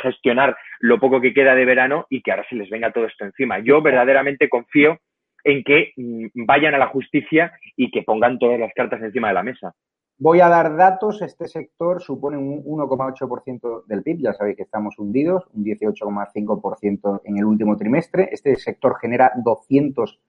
gestionar 0.02 0.56
lo 0.80 1.00
poco 1.00 1.22
que 1.22 1.34
queda 1.34 1.56
de 1.56 1.66
verano 1.66 2.06
y 2.10 2.22
que 2.22 2.32
ahora 2.32 2.46
se 2.50 2.56
les 2.56 2.70
venga 2.70 2.92
todo 2.92 3.06
esto 3.06 3.26
encima. 3.26 3.60
Yo 3.60 3.82
verdaderamente 3.82 4.50
confío 4.50 5.00
en 5.44 5.64
que 5.64 5.94
mm, 5.96 6.46
vayan 6.46 6.74
a 6.76 6.80
la 6.80 6.88
justicia 6.88 7.54
y 7.78 7.92
que 7.92 8.04
pongan 8.04 8.40
todas 8.40 8.60
las 8.60 8.74
cartas 8.74 9.02
encima 9.02 9.30
de 9.30 9.34
la 9.34 9.44
mesa. 9.44 9.74
Voy 10.18 10.40
a 10.40 10.48
dar 10.48 10.78
datos. 10.78 11.22
Este 11.22 11.48
sector 11.48 12.02
supone 12.02 12.38
un 12.38 12.64
1,8% 12.64 13.86
del 13.86 14.02
PIB. 14.02 14.22
Ya 14.22 14.34
sabéis 14.34 14.56
que 14.56 14.64
estamos 14.64 14.98
hundidos, 14.98 15.44
un 15.54 15.64
18,5% 15.66 17.22
en 17.26 17.38
el 17.38 17.46
último 17.46 17.76
trimestre. 17.76 18.30
Este 18.32 18.56
sector 18.56 18.98
genera 19.00 19.34
200 19.44 20.20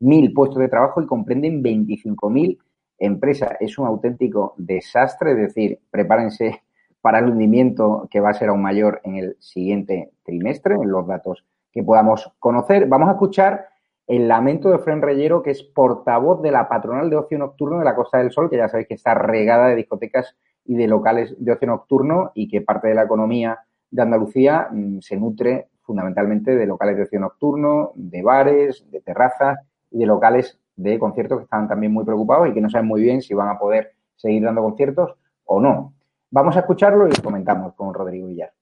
mil 0.00 0.32
puestos 0.32 0.58
de 0.58 0.68
trabajo 0.68 1.02
y 1.02 1.06
comprenden 1.06 1.62
25.000 1.62 2.58
empresas. 2.98 3.56
Es 3.60 3.78
un 3.78 3.86
auténtico 3.86 4.54
desastre, 4.56 5.32
es 5.32 5.36
decir, 5.36 5.78
prepárense 5.90 6.62
para 7.02 7.18
el 7.18 7.28
hundimiento 7.28 8.08
que 8.10 8.20
va 8.20 8.30
a 8.30 8.34
ser 8.34 8.48
aún 8.48 8.62
mayor 8.62 9.02
en 9.04 9.16
el 9.16 9.36
siguiente 9.38 10.12
trimestre, 10.24 10.74
en 10.74 10.90
los 10.90 11.06
datos 11.06 11.44
que 11.70 11.82
podamos 11.82 12.32
conocer. 12.38 12.86
Vamos 12.86 13.10
a 13.10 13.12
escuchar 13.12 13.66
el 14.06 14.28
lamento 14.28 14.70
de 14.70 14.78
Fren 14.78 15.02
Reyero, 15.02 15.42
que 15.42 15.50
es 15.50 15.62
portavoz 15.62 16.42
de 16.42 16.50
la 16.50 16.68
patronal 16.68 17.08
de 17.08 17.16
ocio 17.16 17.38
nocturno 17.38 17.78
de 17.78 17.84
la 17.84 17.94
Costa 17.94 18.18
del 18.18 18.32
Sol, 18.32 18.50
que 18.50 18.56
ya 18.56 18.68
sabéis 18.68 18.88
que 18.88 18.94
está 18.94 19.14
regada 19.14 19.68
de 19.68 19.76
discotecas 19.76 20.36
y 20.64 20.74
de 20.74 20.86
locales 20.86 21.34
de 21.38 21.52
ocio 21.52 21.68
nocturno 21.68 22.32
y 22.34 22.48
que 22.48 22.60
parte 22.60 22.88
de 22.88 22.94
la 22.94 23.04
economía 23.04 23.60
de 23.90 24.02
Andalucía 24.02 24.68
mm, 24.70 25.00
se 25.00 25.16
nutre 25.16 25.68
fundamentalmente 25.82 26.54
de 26.54 26.66
locales 26.66 26.96
de 26.96 27.02
ocio 27.04 27.20
nocturno, 27.20 27.92
de 27.94 28.22
bares, 28.22 28.90
de 28.90 29.00
terrazas 29.00 29.58
y 29.90 29.98
de 29.98 30.06
locales 30.06 30.58
de 30.76 30.98
conciertos 30.98 31.38
que 31.38 31.44
están 31.44 31.68
también 31.68 31.92
muy 31.92 32.04
preocupados 32.04 32.48
y 32.48 32.54
que 32.54 32.60
no 32.60 32.70
saben 32.70 32.88
muy 32.88 33.02
bien 33.02 33.22
si 33.22 33.34
van 33.34 33.48
a 33.48 33.58
poder 33.58 33.92
seguir 34.16 34.42
dando 34.42 34.62
conciertos 34.62 35.14
o 35.44 35.60
no. 35.60 35.94
Vamos 36.30 36.56
a 36.56 36.60
escucharlo 36.60 37.06
y 37.08 37.12
comentamos 37.22 37.74
con 37.74 37.94
Rodrigo 37.94 38.26
Villar. 38.26 38.53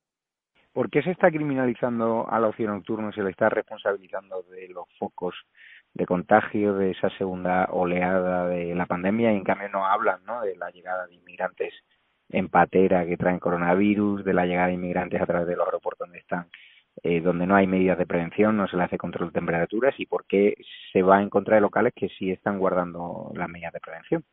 ¿Por 0.73 0.91
qué 0.91 1.03
se 1.03 1.11
está 1.11 1.31
criminalizando 1.31 2.27
al 2.31 2.45
ocio 2.45 2.69
nocturno 2.69 3.11
y 3.11 3.13
se 3.13 3.23
le 3.23 3.31
está 3.31 3.49
responsabilizando 3.49 4.43
de 4.45 4.69
los 4.69 4.87
focos 4.99 5.35
de 5.95 6.07
contagio 6.07 6.75
de 6.75 6.93
esa 6.93 7.11
segunda 7.19 7.69
oleada 7.71 8.49
de 8.49 8.75
la 8.75 8.87
pandemia 8.87 9.33
y 9.33 9.37
en 9.37 9.45
cambio 9.45 9.69
no 9.69 9.87
hablan 9.87 10.25
¿no? 10.25 10.41
de 10.41 10.57
la 10.57 10.71
llegada 10.71 11.07
de 11.07 11.15
inmigrantes 11.15 11.75
en 12.31 12.49
patera 12.49 13.05
que 13.05 13.19
traen 13.19 13.39
coronavirus, 13.39 14.25
de 14.25 14.33
la 14.33 14.47
llegada 14.47 14.69
de 14.69 14.75
inmigrantes 14.75 15.21
a 15.21 15.27
través 15.27 15.47
de 15.47 15.57
los 15.57 15.67
aeropuertos 15.67 16.09
donde 16.09 16.21
están 16.21 16.47
eh, 17.03 17.21
donde 17.21 17.47
no 17.47 17.57
hay 17.57 17.67
medidas 17.67 17.99
de 17.99 18.07
prevención, 18.07 18.57
no 18.57 18.69
se 18.69 18.77
le 18.77 18.85
hace 18.85 18.99
control 18.99 19.29
de 19.29 19.35
temperaturas 19.41 19.95
y 19.99 20.07
por 20.07 20.27
qué 20.27 20.55
se 20.93 21.03
va 21.03 21.23
en 21.23 21.31
contra 21.31 21.55
de 21.55 21.63
locales 21.63 21.93
que 21.97 22.09
sí 22.11 22.31
están 22.31 22.59
guardando 22.59 23.33
las 23.35 23.49
medidas 23.49 23.73
de 23.73 23.81
prevención. 23.81 24.25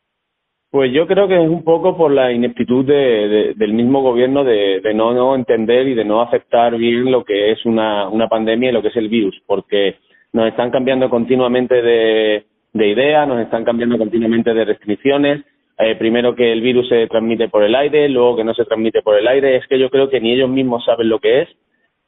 Pues 0.71 0.91
yo 0.93 1.07
creo 1.07 1.27
que 1.27 1.35
es 1.35 1.49
un 1.49 1.63
poco 1.63 1.97
por 1.97 2.11
la 2.11 2.31
ineptitud 2.31 2.85
de, 2.85 3.53
del 3.55 3.73
mismo 3.73 4.01
gobierno 4.01 4.43
de, 4.43 4.81
no, 4.93 5.13
no, 5.13 5.35
entender 5.35 5.87
y 5.87 5.95
de 5.95 6.05
no 6.05 6.21
aceptar 6.21 6.77
bien 6.77 7.11
lo 7.11 7.23
que 7.23 7.51
es 7.51 7.65
una, 7.65 8.07
una 8.07 8.27
pandemia 8.27 8.69
y 8.69 8.73
lo 8.73 8.81
que 8.81 8.89
es 8.89 8.95
el 8.95 9.09
virus, 9.09 9.35
porque 9.47 9.95
nos 10.31 10.47
están 10.47 10.69
cambiando 10.69 11.09
continuamente 11.09 11.81
de, 11.81 12.45
de 12.73 12.87
idea, 12.87 13.25
nos 13.25 13.41
están 13.41 13.63
cambiando 13.63 13.97
continuamente 13.97 14.53
de 14.53 14.65
restricciones. 14.65 15.43
Eh, 15.79 15.95
primero 15.95 16.35
que 16.35 16.51
el 16.51 16.61
virus 16.61 16.87
se 16.89 17.07
transmite 17.07 17.49
por 17.49 17.63
el 17.63 17.73
aire, 17.73 18.07
luego 18.09 18.37
que 18.37 18.43
no 18.43 18.53
se 18.53 18.65
transmite 18.65 19.01
por 19.01 19.17
el 19.17 19.27
aire. 19.27 19.55
Es 19.55 19.65
que 19.67 19.79
yo 19.79 19.89
creo 19.89 20.09
que 20.09 20.19
ni 20.19 20.33
ellos 20.33 20.49
mismos 20.49 20.85
saben 20.85 21.09
lo 21.09 21.19
que 21.19 21.41
es 21.41 21.49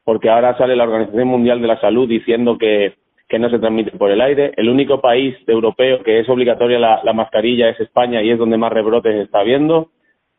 porque 0.03 0.29
ahora 0.29 0.57
sale 0.57 0.75
la 0.75 0.83
Organización 0.83 1.27
Mundial 1.27 1.61
de 1.61 1.67
la 1.67 1.79
Salud 1.79 2.07
diciendo 2.07 2.57
que, 2.57 2.93
no 3.39 3.49
se 3.49 3.59
transmite 3.59 3.91
por 3.91 4.11
el 4.11 4.21
aire. 4.21 4.53
El 4.57 4.69
único 4.69 5.01
país 5.01 5.35
europeo 5.47 6.03
que 6.03 6.19
es 6.19 6.29
obligatoria 6.29 6.79
la, 6.79 7.13
mascarilla 7.13 7.69
es 7.69 7.79
España 7.79 8.21
y 8.21 8.31
es 8.31 8.37
donde 8.37 8.57
más 8.57 8.71
rebrotes 8.71 9.15
está 9.15 9.39
habiendo. 9.39 9.89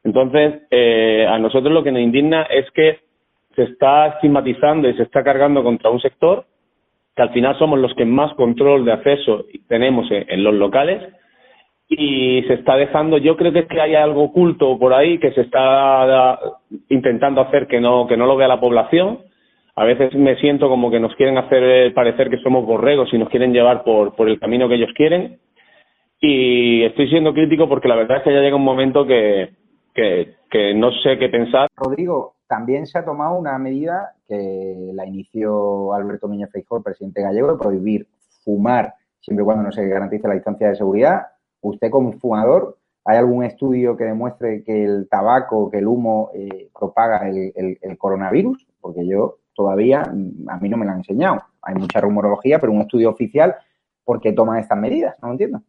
Entonces, 0.04 0.62
eh, 0.70 1.26
a 1.28 1.38
nosotros 1.38 1.72
lo 1.72 1.82
que 1.82 1.92
nos 1.92 2.02
indigna 2.02 2.42
es 2.42 2.70
que 2.72 3.00
se 3.54 3.64
está 3.64 4.06
estigmatizando 4.08 4.88
y 4.88 4.94
se 4.94 5.02
está 5.02 5.22
cargando 5.22 5.62
contra 5.62 5.90
un 5.90 6.00
sector 6.00 6.46
que 7.14 7.22
al 7.22 7.30
final 7.30 7.58
somos 7.58 7.78
los 7.78 7.94
que 7.94 8.04
más 8.04 8.32
control 8.34 8.84
de 8.84 8.92
acceso 8.92 9.44
tenemos 9.68 10.06
en, 10.10 10.42
los 10.42 10.54
locales 10.54 11.02
y 11.88 12.42
se 12.46 12.54
está 12.54 12.76
dejando, 12.76 13.18
yo 13.18 13.36
creo 13.36 13.52
que 13.52 13.60
es 13.60 13.66
que 13.66 13.80
hay 13.80 13.94
algo 13.94 14.24
oculto 14.24 14.78
por 14.78 14.94
ahí 14.94 15.18
que 15.18 15.32
se 15.32 15.42
está 15.42 16.38
intentando 16.88 17.42
hacer 17.42 17.66
que 17.66 17.80
no, 17.80 18.06
que 18.06 18.16
no 18.16 18.24
lo 18.24 18.36
vea 18.36 18.48
la 18.48 18.60
población. 18.60 19.18
A 19.74 19.84
veces 19.84 20.14
me 20.14 20.36
siento 20.36 20.68
como 20.68 20.90
que 20.90 21.00
nos 21.00 21.14
quieren 21.16 21.38
hacer 21.38 21.94
parecer 21.94 22.30
que 22.30 22.38
somos 22.38 22.66
borregos 22.66 23.12
y 23.12 23.18
nos 23.18 23.28
quieren 23.28 23.52
llevar 23.52 23.84
por, 23.84 24.28
el 24.28 24.38
camino 24.38 24.68
que 24.68 24.74
ellos 24.74 24.90
quieren. 24.94 25.40
Y 26.20 26.84
estoy 26.84 27.08
siendo 27.08 27.32
crítico 27.32 27.68
porque 27.68 27.88
la 27.88 27.96
verdad 27.96 28.18
es 28.18 28.22
que 28.22 28.32
ya 28.32 28.40
llega 28.40 28.56
un 28.56 28.64
momento 28.64 29.06
que, 29.06 29.54
no 30.74 30.92
sé 31.02 31.18
qué 31.18 31.28
pensar. 31.28 31.68
Rodrigo, 31.76 32.34
también 32.46 32.86
se 32.86 32.98
ha 32.98 33.04
tomado 33.04 33.38
una 33.38 33.58
medida 33.58 34.12
que 34.28 34.90
la 34.94 35.06
inició 35.06 35.94
Alberto 35.94 36.28
Núñez 36.28 36.50
Feijóo, 36.52 36.82
presidente 36.82 37.22
gallego, 37.22 37.52
de 37.52 37.58
prohibir 37.58 38.06
fumar 38.44 38.94
siempre 39.20 39.42
y 39.42 39.46
cuando 39.46 39.64
no 39.64 39.72
se 39.72 39.86
garantice 39.86 40.28
la 40.28 40.34
distancia 40.34 40.68
de 40.68 40.76
seguridad 40.76 41.22
usted 41.62 41.90
como 41.90 42.12
fumador, 42.14 42.76
¿hay 43.04 43.16
algún 43.16 43.44
estudio 43.44 43.96
que 43.96 44.04
demuestre 44.04 44.62
que 44.64 44.84
el 44.84 45.08
tabaco, 45.08 45.70
que 45.70 45.78
el 45.78 45.86
humo 45.86 46.30
eh, 46.34 46.68
propaga 46.78 47.28
el, 47.28 47.98
coronavirus? 47.98 48.66
Porque 48.80 49.06
yo 49.06 49.38
todavía, 49.54 50.02
a 50.02 50.56
mí 50.58 50.68
no 50.68 50.76
me 50.76 50.84
lo 50.84 50.92
han 50.92 50.98
enseñado. 50.98 51.42
Hay 51.62 51.74
mucha 51.74 52.00
rumorología, 52.00 52.58
pero 52.58 52.72
un 52.72 52.82
estudio 52.82 53.10
oficial, 53.10 53.54
¿por 54.04 54.20
qué 54.20 54.32
toman 54.32 54.58
estas 54.58 54.78
medidas? 54.78 55.16
No 55.20 55.28
lo 55.28 55.32
entiendo. 55.34 55.62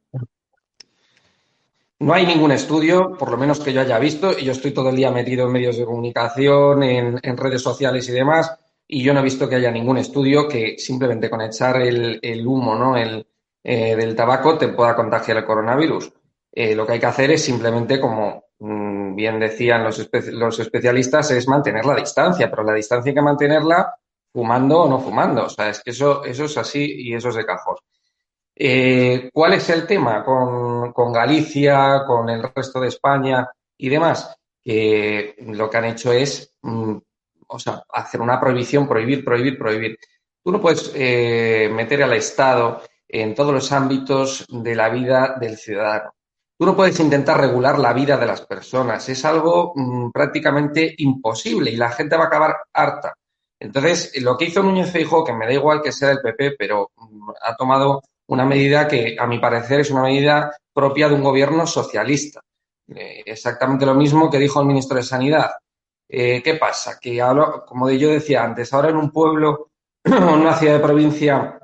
No 2.00 2.14
hay 2.14 2.26
ningún 2.26 2.52
estudio, 2.52 3.14
por 3.18 3.32
lo 3.32 3.38
menos 3.38 3.62
que 3.62 3.72
yo 3.72 3.80
haya 3.80 3.98
visto, 3.98 4.38
y 4.38 4.44
yo 4.44 4.52
estoy 4.52 4.72
todo 4.72 4.90
el 4.90 4.96
día 4.98 5.10
metido 5.10 5.46
en 5.46 5.54
medios 5.54 5.78
de 5.78 5.86
comunicación, 5.86 6.84
en, 6.84 7.38
redes 7.38 7.62
sociales 7.62 8.10
y 8.10 8.12
demás, 8.12 8.60
y 8.86 9.02
yo 9.04 9.14
no 9.14 9.22
he 9.22 9.24
visto 9.24 9.48
que 9.48 9.56
haya 9.56 9.72
ningún 9.72 9.98
estudio 9.98 10.48
que 10.48 10.78
simplemente 10.78 11.30
con 11.30 11.40
echar 11.42 11.82
el, 11.82 12.44
humo, 12.46 12.76
¿no? 12.76 12.98
El, 12.98 13.26
eh, 13.64 13.96
del 13.96 14.16
tabaco 14.16 14.58
te 14.58 14.68
pueda 14.68 14.96
contagiar 14.96 15.38
el 15.38 15.46
coronavirus. 15.46 16.12
Eh, 16.52 16.76
lo 16.76 16.86
que 16.86 16.94
hay 16.94 17.00
que 17.00 17.06
hacer 17.06 17.32
es 17.32 17.44
simplemente, 17.44 18.00
como 18.00 18.48
bien 18.66 19.40
decían 19.40 19.84
los, 19.84 20.60
especialistas, 20.60 21.32
es 21.32 21.48
mantener 21.48 21.86
la 21.86 21.96
distancia, 21.96 22.50
pero 22.50 22.64
la 22.64 22.74
distancia 22.74 23.10
hay 23.10 23.16
que 23.16 23.22
mantenerla 23.22 23.94
fumando 24.32 24.82
o 24.82 24.90
no 24.90 25.00
fumando. 25.00 25.46
O 25.46 25.50
sea, 25.50 25.70
es 25.70 25.82
que 25.84 25.92
eso, 25.92 26.24
eso 26.24 26.46
es 26.46 26.58
así 26.58 27.10
y 27.10 27.14
eso 27.14 27.30
es 27.30 27.36
de 27.36 27.46
cajos. 27.46 27.82
Eh, 28.56 29.30
¿Cuál 29.34 29.54
es 29.54 29.70
el 29.70 29.86
tema 29.86 30.24
con, 30.24 30.94
con, 30.94 31.12
Galicia, 31.12 32.04
con 32.06 32.30
el 32.30 32.44
resto 32.56 32.80
de 32.80 32.88
España 32.88 33.50
y 33.78 33.90
demás? 33.90 34.34
Que 34.64 35.36
lo 35.48 35.70
que 35.70 35.78
han 35.78 35.86
hecho 35.86 36.14
es, 36.14 36.56
mm, 36.62 36.96
o 37.48 37.60
sea, 37.60 37.84
hacer 37.90 38.22
una 38.22 38.40
prohibición, 38.40 38.88
prohibir, 38.88 39.26
prohibir, 39.26 39.58
prohibir. 39.58 39.98
Tú 40.42 40.52
no 40.52 40.62
puedes 40.62 40.94
meter 40.94 42.04
al 42.04 42.14
Estado 42.14 42.82
en 43.08 43.36
todos 43.36 43.54
los 43.54 43.72
ámbitos 43.72 44.46
de 44.50 44.76
la 44.76 44.90
vida 44.90 45.38
del 45.40 45.58
ciudadano. 45.58 46.14
Tú 46.64 46.68
no 46.68 46.78
puedes 46.78 46.98
intentar 47.02 47.42
regular 47.42 47.78
la 47.78 47.92
vida 47.92 48.16
de 48.16 48.26
las 48.26 48.40
personas, 48.40 49.10
es 49.10 49.26
algo 49.26 49.74
mm, 49.76 50.12
prácticamente 50.12 50.96
imposible 51.00 51.70
y 51.70 51.76
la 51.76 51.90
gente 51.90 52.16
va 52.16 52.24
a 52.24 52.28
acabar 52.28 52.56
harta. 52.72 53.14
Entonces, 53.60 54.14
lo 54.22 54.38
que 54.38 54.46
hizo 54.46 54.64
Núñez 54.64 54.90
Feijóo, 54.90 55.26
que 55.26 55.34
me 55.34 55.46
da 55.46 55.52
igual 55.52 55.82
que 55.82 55.92
sea 55.92 56.08
del 56.08 56.22
PP, 56.22 56.56
pero 56.58 56.92
mm, 56.96 57.32
ha 57.42 57.54
tomado 57.58 58.02
una 58.28 58.46
medida 58.46 58.88
que, 58.88 59.18
a 59.20 59.28
mi 59.28 59.40
parecer, 59.40 59.82
es 59.82 59.92
una 59.92 60.04
medida 60.04 60.56
propia 60.74 61.10
de 61.10 61.16
un 61.16 61.24
gobierno 61.24 61.68
socialista. 61.68 62.40
Eh, 62.88 63.24
exactamente 63.26 63.86
lo 63.86 63.96
mismo 63.96 64.32
que 64.32 64.40
dijo 64.40 64.62
el 64.62 64.68
ministro 64.68 64.96
de 64.96 65.04
Sanidad. 65.04 65.52
Eh, 66.08 66.42
¿Qué 66.42 66.56
pasa? 66.56 66.98
Que, 66.98 67.22
como 67.68 67.90
yo 67.90 68.08
decía 68.08 68.42
antes, 68.42 68.72
ahora 68.72 68.88
en 68.88 68.96
un 68.96 69.12
pueblo, 69.12 69.68
en 70.06 70.24
una 70.24 70.56
ciudad 70.56 70.76
de 70.76 70.80
provincia, 70.80 71.60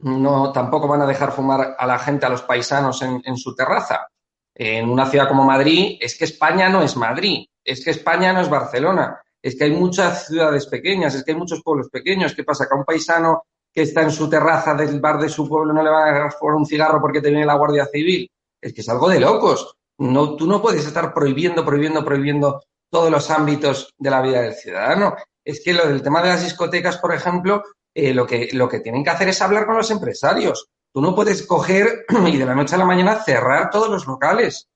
no 0.00 0.52
tampoco 0.52 0.86
van 0.86 1.00
a 1.00 1.06
dejar 1.06 1.32
fumar 1.32 1.76
a 1.78 1.86
la 1.86 1.98
gente, 1.98 2.26
a 2.26 2.28
los 2.28 2.42
paisanos 2.42 3.00
en, 3.00 3.36
su 3.38 3.54
terraza. 3.54 4.06
En 4.54 4.88
una 4.88 5.06
ciudad 5.06 5.28
como 5.28 5.44
Madrid, 5.44 5.98
es 6.00 6.16
que 6.16 6.24
España 6.24 6.68
no 6.68 6.82
es 6.82 6.96
Madrid, 6.96 7.46
es 7.64 7.84
que 7.84 7.90
España 7.90 8.32
no 8.32 8.40
es 8.40 8.48
Barcelona, 8.48 9.20
es 9.42 9.56
que 9.56 9.64
hay 9.64 9.72
muchas 9.72 10.26
ciudades 10.26 10.66
pequeñas, 10.66 11.14
es 11.14 11.24
que 11.24 11.32
hay 11.32 11.36
muchos 11.36 11.62
pueblos 11.62 11.90
pequeños. 11.90 12.34
¿Qué 12.34 12.44
pasa? 12.44 12.66
Que 12.66 12.74
a 12.74 12.78
un 12.78 12.84
paisano 12.84 13.44
que 13.70 13.82
está 13.82 14.02
en 14.02 14.10
su 14.10 14.30
terraza 14.30 14.74
del 14.74 15.00
bar 15.00 15.18
de 15.18 15.28
su 15.28 15.48
pueblo 15.48 15.72
no 15.74 15.82
le 15.82 15.90
van 15.90 16.08
a 16.08 16.12
dejar 16.12 16.32
fumar 16.32 16.54
un 16.54 16.64
cigarro 16.64 17.00
porque 17.00 17.20
te 17.20 17.28
viene 17.28 17.44
la 17.44 17.56
Guardia 17.56 17.86
Civil. 17.86 18.30
Es 18.60 18.72
que 18.72 18.80
es 18.80 18.88
algo 18.88 19.08
de 19.08 19.20
locos. 19.20 19.76
No, 19.98 20.36
tú 20.36 20.46
no 20.46 20.62
puedes 20.62 20.86
estar 20.86 21.12
prohibiendo, 21.12 21.64
prohibiendo, 21.64 22.04
prohibiendo 22.04 22.62
todos 22.88 23.10
los 23.10 23.30
ámbitos 23.30 23.92
de 23.98 24.10
la 24.10 24.22
vida 24.22 24.40
del 24.40 24.54
ciudadano. 24.54 25.14
Es 25.44 25.62
que 25.62 25.74
lo 25.74 25.86
del 25.88 26.00
tema 26.00 26.22
de 26.22 26.28
las 26.28 26.42
discotecas, 26.42 26.96
por 26.96 27.12
ejemplo, 27.12 27.62
eh, 27.92 28.14
lo, 28.14 28.26
que, 28.26 28.48
lo 28.52 28.68
que 28.68 28.80
tienen 28.80 29.04
que 29.04 29.10
hacer 29.10 29.28
es 29.28 29.42
hablar 29.42 29.66
con 29.66 29.76
los 29.76 29.90
empresarios. 29.90 30.68
Tú 30.94 31.00
no 31.00 31.12
puedes 31.12 31.44
coger 31.44 32.06
y 32.32 32.38
de 32.38 32.46
la 32.46 32.54
noche 32.54 32.76
a 32.76 32.78
la 32.78 32.84
mañana 32.84 33.16
cerrar 33.16 33.68
todos 33.68 33.90
los 33.90 34.06
locales, 34.06 34.70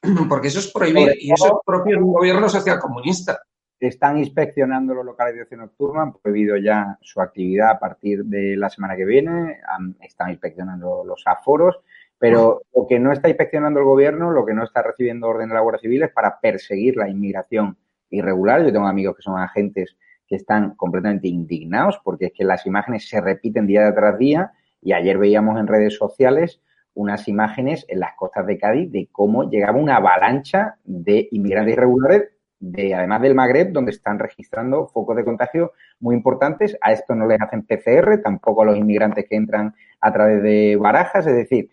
porque 0.28 0.46
eso 0.46 0.60
es 0.60 0.72
prohibir 0.72 1.16
y 1.20 1.32
eso 1.32 1.46
es 1.46 1.52
propio 1.66 1.96
de 1.96 2.04
un 2.04 2.12
gobierno 2.12 2.48
social 2.48 2.78
comunista. 2.78 3.40
Están 3.80 4.16
inspeccionando 4.16 4.94
los 4.94 5.04
locales 5.04 5.34
de 5.34 5.42
ocio 5.42 5.56
nocturno, 5.56 6.00
han 6.00 6.12
prohibido 6.12 6.56
ya 6.56 6.96
su 7.02 7.20
actividad 7.20 7.70
a 7.70 7.78
partir 7.80 8.24
de 8.24 8.56
la 8.56 8.70
semana 8.70 8.94
que 8.94 9.04
viene, 9.04 9.58
están 10.00 10.30
inspeccionando 10.30 11.02
los 11.04 11.22
aforos, 11.26 11.80
pero 12.16 12.62
lo 12.72 12.86
que 12.86 13.00
no 13.00 13.12
está 13.12 13.28
inspeccionando 13.28 13.80
el 13.80 13.86
gobierno, 13.86 14.30
lo 14.30 14.46
que 14.46 14.54
no 14.54 14.62
está 14.62 14.82
recibiendo 14.82 15.26
orden 15.26 15.48
de 15.48 15.56
la 15.56 15.62
Guardia 15.62 15.80
Civil 15.80 16.04
es 16.04 16.12
para 16.12 16.38
perseguir 16.38 16.96
la 16.96 17.08
inmigración 17.08 17.76
irregular. 18.08 18.64
Yo 18.64 18.72
tengo 18.72 18.86
amigos 18.86 19.16
que 19.16 19.22
son 19.22 19.36
agentes 19.36 19.96
que 20.28 20.36
están 20.36 20.76
completamente 20.76 21.26
indignados 21.26 22.00
porque 22.04 22.26
es 22.26 22.32
que 22.32 22.44
las 22.44 22.64
imágenes 22.66 23.08
se 23.08 23.20
repiten 23.20 23.66
día 23.66 23.92
tras 23.92 24.16
día 24.16 24.52
y 24.80 24.92
ayer 24.92 25.18
veíamos 25.18 25.58
en 25.58 25.66
redes 25.66 25.96
sociales 25.96 26.60
unas 26.96 27.28
imágenes 27.28 27.84
en 27.88 28.00
las 28.00 28.14
costas 28.16 28.46
de 28.46 28.58
Cádiz 28.58 28.90
de 28.90 29.08
cómo 29.12 29.48
llegaba 29.50 29.78
una 29.78 29.96
avalancha 29.96 30.76
de 30.84 31.28
inmigrantes 31.30 31.74
irregulares, 31.74 32.30
de, 32.58 32.94
además 32.94 33.20
del 33.20 33.34
Magreb, 33.34 33.70
donde 33.70 33.90
están 33.90 34.18
registrando 34.18 34.86
focos 34.88 35.14
de 35.16 35.24
contagio 35.24 35.72
muy 36.00 36.16
importantes. 36.16 36.76
A 36.80 36.92
esto 36.92 37.14
no 37.14 37.26
les 37.26 37.40
hacen 37.40 37.66
PCR, 37.66 38.22
tampoco 38.22 38.62
a 38.62 38.64
los 38.64 38.78
inmigrantes 38.78 39.26
que 39.28 39.36
entran 39.36 39.74
a 40.00 40.12
través 40.12 40.42
de 40.42 40.76
barajas. 40.76 41.26
Es 41.26 41.36
decir, 41.36 41.68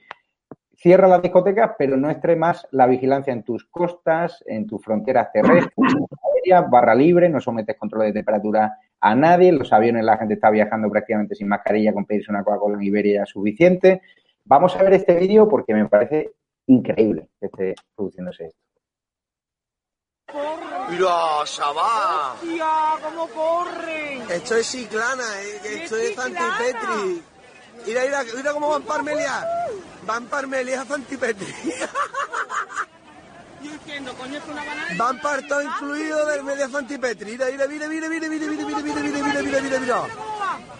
cierra 0.84 1.08
las 1.08 1.22
discotecas, 1.22 1.72
pero 1.78 1.96
no 1.96 2.10
extremas 2.10 2.68
la 2.72 2.86
vigilancia 2.88 3.32
en 3.32 3.44
tus 3.44 3.64
costas, 3.64 4.44
en 4.46 4.68
tus 4.68 4.84
fronteras 4.84 5.32
terrestres, 5.32 5.74
barra 6.70 6.94
libre, 6.94 7.30
no 7.30 7.40
sometes 7.40 7.78
control 7.78 8.08
de 8.08 8.14
temperatura 8.14 8.78
a 9.00 9.16
nadie, 9.16 9.48
en 9.48 9.60
los 9.60 9.72
aviones 9.72 10.04
la 10.04 10.18
gente 10.18 10.34
está 10.34 10.50
viajando 10.50 10.90
prácticamente 10.90 11.36
sin 11.36 11.48
mascarilla, 11.48 11.94
con 11.94 12.06
pedirse 12.06 12.32
una 12.32 12.44
Coca-Cola 12.44 12.76
en 12.76 12.84
Iberia 12.84 13.26
suficiente. 13.26 14.02
Vamos 14.44 14.76
a 14.76 14.84
ver 14.84 14.94
este 14.94 15.16
vídeo 15.16 15.48
porque 15.48 15.74
me 15.74 15.88
parece 15.88 16.34
increíble 16.68 17.30
que 17.40 17.46
esté 17.46 17.76
produciéndose 17.96 18.48
esto. 18.48 18.60
Mira, 20.90 21.46
Sabá. 21.46 22.34
¡Hostia, 22.34 22.66
cómo 23.04 23.28
corren! 23.28 24.22
Esto 24.30 24.58
es 24.58 24.68
Ciclana, 24.68 25.24
eh, 25.44 25.84
esto 25.84 25.96
es 25.96 26.12
Petri. 26.12 27.24
Mira, 27.88 28.02
mira, 28.04 28.20
mira 28.36 28.52
cómo 28.52 28.70
van 28.70 28.84
Parmelia. 28.84 29.48
Van 30.06 30.26
Parmelia 30.28 30.82
a 30.82 30.86
Petri. 30.86 31.54
Van 34.98 35.22
para 35.22 35.48
todo 35.48 35.62
incluido 35.62 36.26
del 36.28 36.44
media 36.44 36.68
Fantipetri. 36.70 37.32
Mira, 37.32 37.48
mira, 37.48 37.68
mira, 37.68 37.88
mira, 37.88 38.10
mira, 38.10 38.28
mira, 38.30 38.48
mira, 38.48 38.66
mira, 38.66 38.82
mira, 38.82 39.02
mira, 39.02 39.24
mira, 39.24 39.42
mira, 39.42 39.62
mira, 39.62 39.80
mira. 39.80 40.08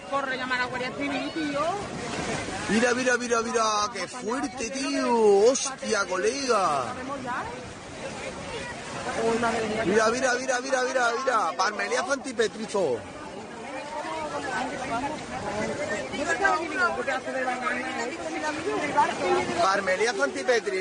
Corre, 0.10 0.38
llamar 0.38 0.62
a 0.62 0.66
Guardia 0.66 0.92
Civil, 0.98 1.32
tío. 1.34 1.62
Mira, 2.70 2.94
mira, 2.94 3.18
mira, 3.18 3.42
mira, 3.42 3.64
qué 3.94 4.08
fuerte, 4.08 4.70
tío. 4.70 5.50
Hostia, 5.50 6.06
colega. 6.06 6.94
Mira, 9.86 10.10
mira, 10.12 10.34
mira, 10.36 10.62
mira, 10.62 10.82
mira, 10.84 11.12
mira. 11.20 11.52
Parmelia 11.58 12.04
Fantipetrizo. 12.04 13.00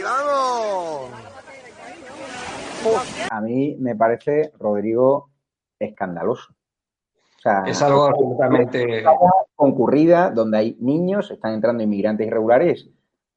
Vamos. 0.03 1.11
A 3.31 3.41
mí 3.41 3.77
me 3.79 3.95
parece, 3.95 4.53
Rodrigo, 4.59 5.31
escandaloso. 5.79 6.55
es 7.67 7.83
algo 7.83 8.05
absolutamente 8.07 9.05
concurrida 9.55 10.31
donde 10.31 10.59
hay 10.59 10.77
niños, 10.81 11.31
están 11.31 11.55
entrando 11.55 11.83
inmigrantes 11.83 12.27
irregulares 12.27 12.89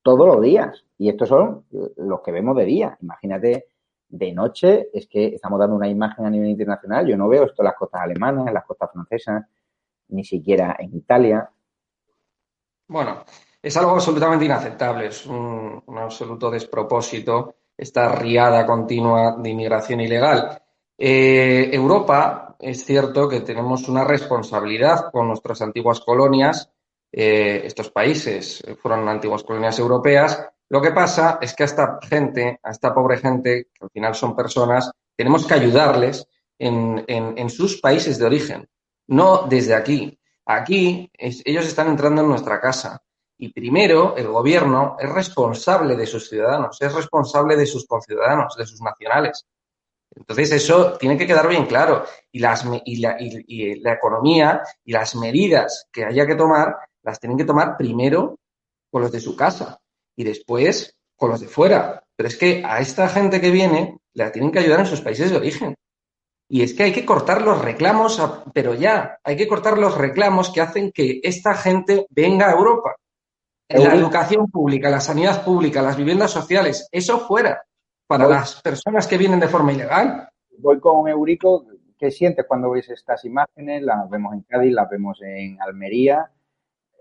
todos 0.01 0.27
los 0.27 0.41
días. 0.41 0.83
Y 0.97 1.09
estos 1.09 1.29
son 1.29 1.65
los 1.97 2.21
que 2.21 2.31
vemos 2.31 2.55
de 2.57 2.65
día. 2.65 2.97
Imagínate 3.01 3.67
de 4.09 4.31
noche, 4.33 4.89
es 4.93 5.07
que 5.07 5.27
estamos 5.35 5.59
dando 5.59 5.75
una 5.75 5.87
imagen 5.87 6.25
a 6.25 6.29
nivel 6.29 6.49
internacional. 6.49 7.05
Yo 7.05 7.17
no 7.17 7.27
veo 7.27 7.45
esto 7.45 7.61
en 7.61 7.65
las 7.65 7.75
costas 7.75 8.01
alemanas, 8.01 8.47
en 8.47 8.53
las 8.53 8.65
costas 8.65 8.91
francesas, 8.91 9.45
ni 10.09 10.23
siquiera 10.23 10.75
en 10.79 10.95
Italia. 10.95 11.49
Bueno, 12.87 13.23
es 13.61 13.75
algo 13.77 13.91
absolutamente 13.91 14.45
inaceptable, 14.45 15.07
es 15.07 15.25
un 15.25 15.83
absoluto 15.97 16.49
despropósito 16.51 17.55
esta 17.77 18.09
riada 18.09 18.65
continua 18.65 19.35
de 19.37 19.49
inmigración 19.49 20.01
ilegal. 20.01 20.61
Eh, 20.97 21.69
Europa, 21.73 22.55
es 22.59 22.85
cierto 22.85 23.27
que 23.27 23.41
tenemos 23.41 23.87
una 23.89 24.03
responsabilidad 24.03 25.11
con 25.11 25.27
nuestras 25.27 25.61
antiguas 25.61 25.99
colonias. 25.99 26.71
Eh, 27.11 27.61
estos 27.65 27.91
países 27.91 28.63
fueron 28.81 29.07
antiguas 29.07 29.43
colonias 29.43 29.79
europeas 29.79 30.49
Lo 30.67 30.81
que 30.81 30.91
pasa 30.91 31.37
es 31.39 31.53
que 31.53 31.63
a 31.63 31.67
esta 31.67 31.99
gente, 32.01 32.59
a 32.63 32.71
esta 32.71 32.93
pobre 32.93 33.17
gente, 33.17 33.67
que 33.73 33.85
al 33.85 33.91
final 33.91 34.15
son 34.15 34.35
personas, 34.35 34.91
tenemos 35.15 35.45
que 35.45 35.53
ayudarles 35.53 36.27
en, 36.57 37.03
en, 37.07 37.49
sus 37.49 37.79
países 37.79 38.17
de 38.17 38.25
origen, 38.25 38.67
no 39.07 39.47
desde 39.47 39.73
aquí. 39.73 40.19
Aquí 40.45 41.11
ellos 41.17 41.65
están 41.65 41.87
entrando 41.87 42.21
en 42.21 42.29
nuestra 42.29 42.59
casa 42.61 43.01
y 43.37 43.51
primero 43.51 44.15
el 44.15 44.27
gobierno 44.27 44.95
es 44.99 45.09
responsable 45.09 45.95
de 45.95 46.05
sus 46.05 46.29
ciudadanos, 46.29 46.81
es 46.81 46.93
responsable 46.93 47.55
de 47.55 47.65
sus 47.65 47.85
conciudadanos, 47.85 48.55
de 48.55 48.65
sus 48.65 48.81
nacionales. 48.81 49.45
Entonces 50.15 50.51
eso 50.51 50.93
tiene 50.97 51.17
que 51.17 51.27
quedar 51.27 51.47
bien 51.47 51.65
claro 51.65 52.05
y, 52.31 52.39
las, 52.39 52.65
y, 52.85 52.97
la, 52.97 53.17
y 53.19 53.79
la 53.81 53.93
economía 53.93 54.61
y 54.83 54.93
las 54.93 55.15
medidas 55.15 55.87
que 55.91 56.05
haya 56.05 56.25
que 56.25 56.35
tomar 56.35 56.77
las 57.03 57.19
tienen 57.19 57.37
que 57.37 57.43
tomar 57.43 57.75
primero 57.75 58.39
con 58.89 59.01
los 59.01 59.11
de 59.11 59.19
su 59.19 59.35
casa 59.35 59.79
y 60.15 60.23
después 60.23 60.97
con 61.15 61.31
los 61.31 61.41
de 61.41 61.47
fuera. 61.47 62.03
Pero 62.15 62.29
es 62.29 62.37
que 62.37 62.63
a 62.65 62.79
esta 62.79 63.09
gente 63.09 63.41
que 63.41 63.51
viene 63.51 63.99
la 64.13 64.31
tienen 64.31 64.51
que 64.51 64.59
ayudar 64.59 64.79
en 64.79 64.85
sus 64.85 65.01
países 65.01 65.31
de 65.31 65.37
origen. 65.37 65.75
Y 66.55 66.61
es 66.61 66.73
que 66.73 66.83
hay 66.83 66.93
que 66.93 67.05
cortar 67.05 67.41
los 67.41 67.61
reclamos, 67.61 68.17
pero 68.53 68.73
ya, 68.75 69.19
hay 69.25 69.35
que 69.35 69.45
cortar 69.45 69.77
los 69.77 69.97
reclamos 69.97 70.53
que 70.53 70.61
hacen 70.61 70.93
que 70.93 71.19
esta 71.21 71.53
gente 71.53 72.07
venga 72.09 72.47
a 72.47 72.53
Europa. 72.53 72.95
La 73.67 73.93
educación 73.93 74.49
pública, 74.49 74.89
la 74.89 75.01
sanidad 75.01 75.43
pública, 75.43 75.81
las 75.81 75.97
viviendas 75.97 76.31
sociales, 76.31 76.87
eso 76.93 77.19
fuera 77.19 77.61
para 78.07 78.25
las 78.29 78.61
personas 78.61 79.05
que 79.05 79.17
vienen 79.17 79.41
de 79.41 79.49
forma 79.49 79.73
ilegal. 79.73 80.29
Voy 80.59 80.79
con 80.79 81.09
Eurico. 81.09 81.65
¿Qué 81.99 82.09
sientes 82.09 82.45
cuando 82.47 82.71
ves 82.71 82.87
estas 82.87 83.25
imágenes? 83.25 83.81
Las 83.83 84.09
vemos 84.09 84.33
en 84.33 84.43
Cádiz, 84.43 84.71
las 84.71 84.89
vemos 84.89 85.21
en 85.23 85.61
Almería 85.61 86.31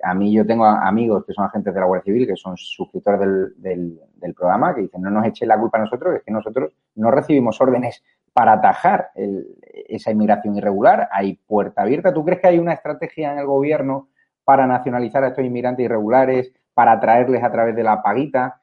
a 0.05 0.15
mí 0.15 0.33
yo 0.33 0.47
tengo 0.47 0.67
amigos 0.67 1.25
que 1.25 1.33
son 1.33 1.47
agentes 1.47 1.73
de 1.73 1.81
la 1.81 1.87
Guardia 1.87 2.05
Civil, 2.05 2.27
que 2.27 2.37
son 2.37 2.57
suscriptores 2.57 3.21
del, 3.57 3.99
del, 4.17 4.35
programa, 4.35 4.75
que 4.75 4.83
dicen, 4.83 5.01
no 5.01 5.11
nos 5.11 5.27
eche 5.27 5.47
la 5.47 5.59
culpa 5.59 5.79
a 5.79 5.83
nosotros, 5.83 6.17
es 6.17 6.23
que 6.23 6.31
nosotros 6.31 6.73
no 6.97 7.11
recibimos 7.11 7.61
órdenes 7.61 8.03
para 8.35 8.53
atajar 8.55 9.13
esa 9.15 10.11
inmigración 10.11 10.57
irregular. 10.57 11.09
Hay 11.11 11.37
puerta 11.47 11.83
abierta. 11.83 12.13
¿Tú 12.13 12.25
crees 12.25 12.41
que 12.41 12.49
hay 12.49 12.59
una 12.59 12.75
estrategia 12.75 13.33
en 13.33 13.39
el 13.39 13.47
gobierno 13.47 14.09
para 14.45 14.67
nacionalizar 14.67 15.25
a 15.25 15.29
estos 15.29 15.45
inmigrantes 15.45 15.85
irregulares, 15.85 16.53
para 16.75 17.01
traerles 17.01 17.43
a 17.43 17.51
través 17.51 17.77
de 17.77 17.85
la 17.85 18.03
paguita? 18.03 18.61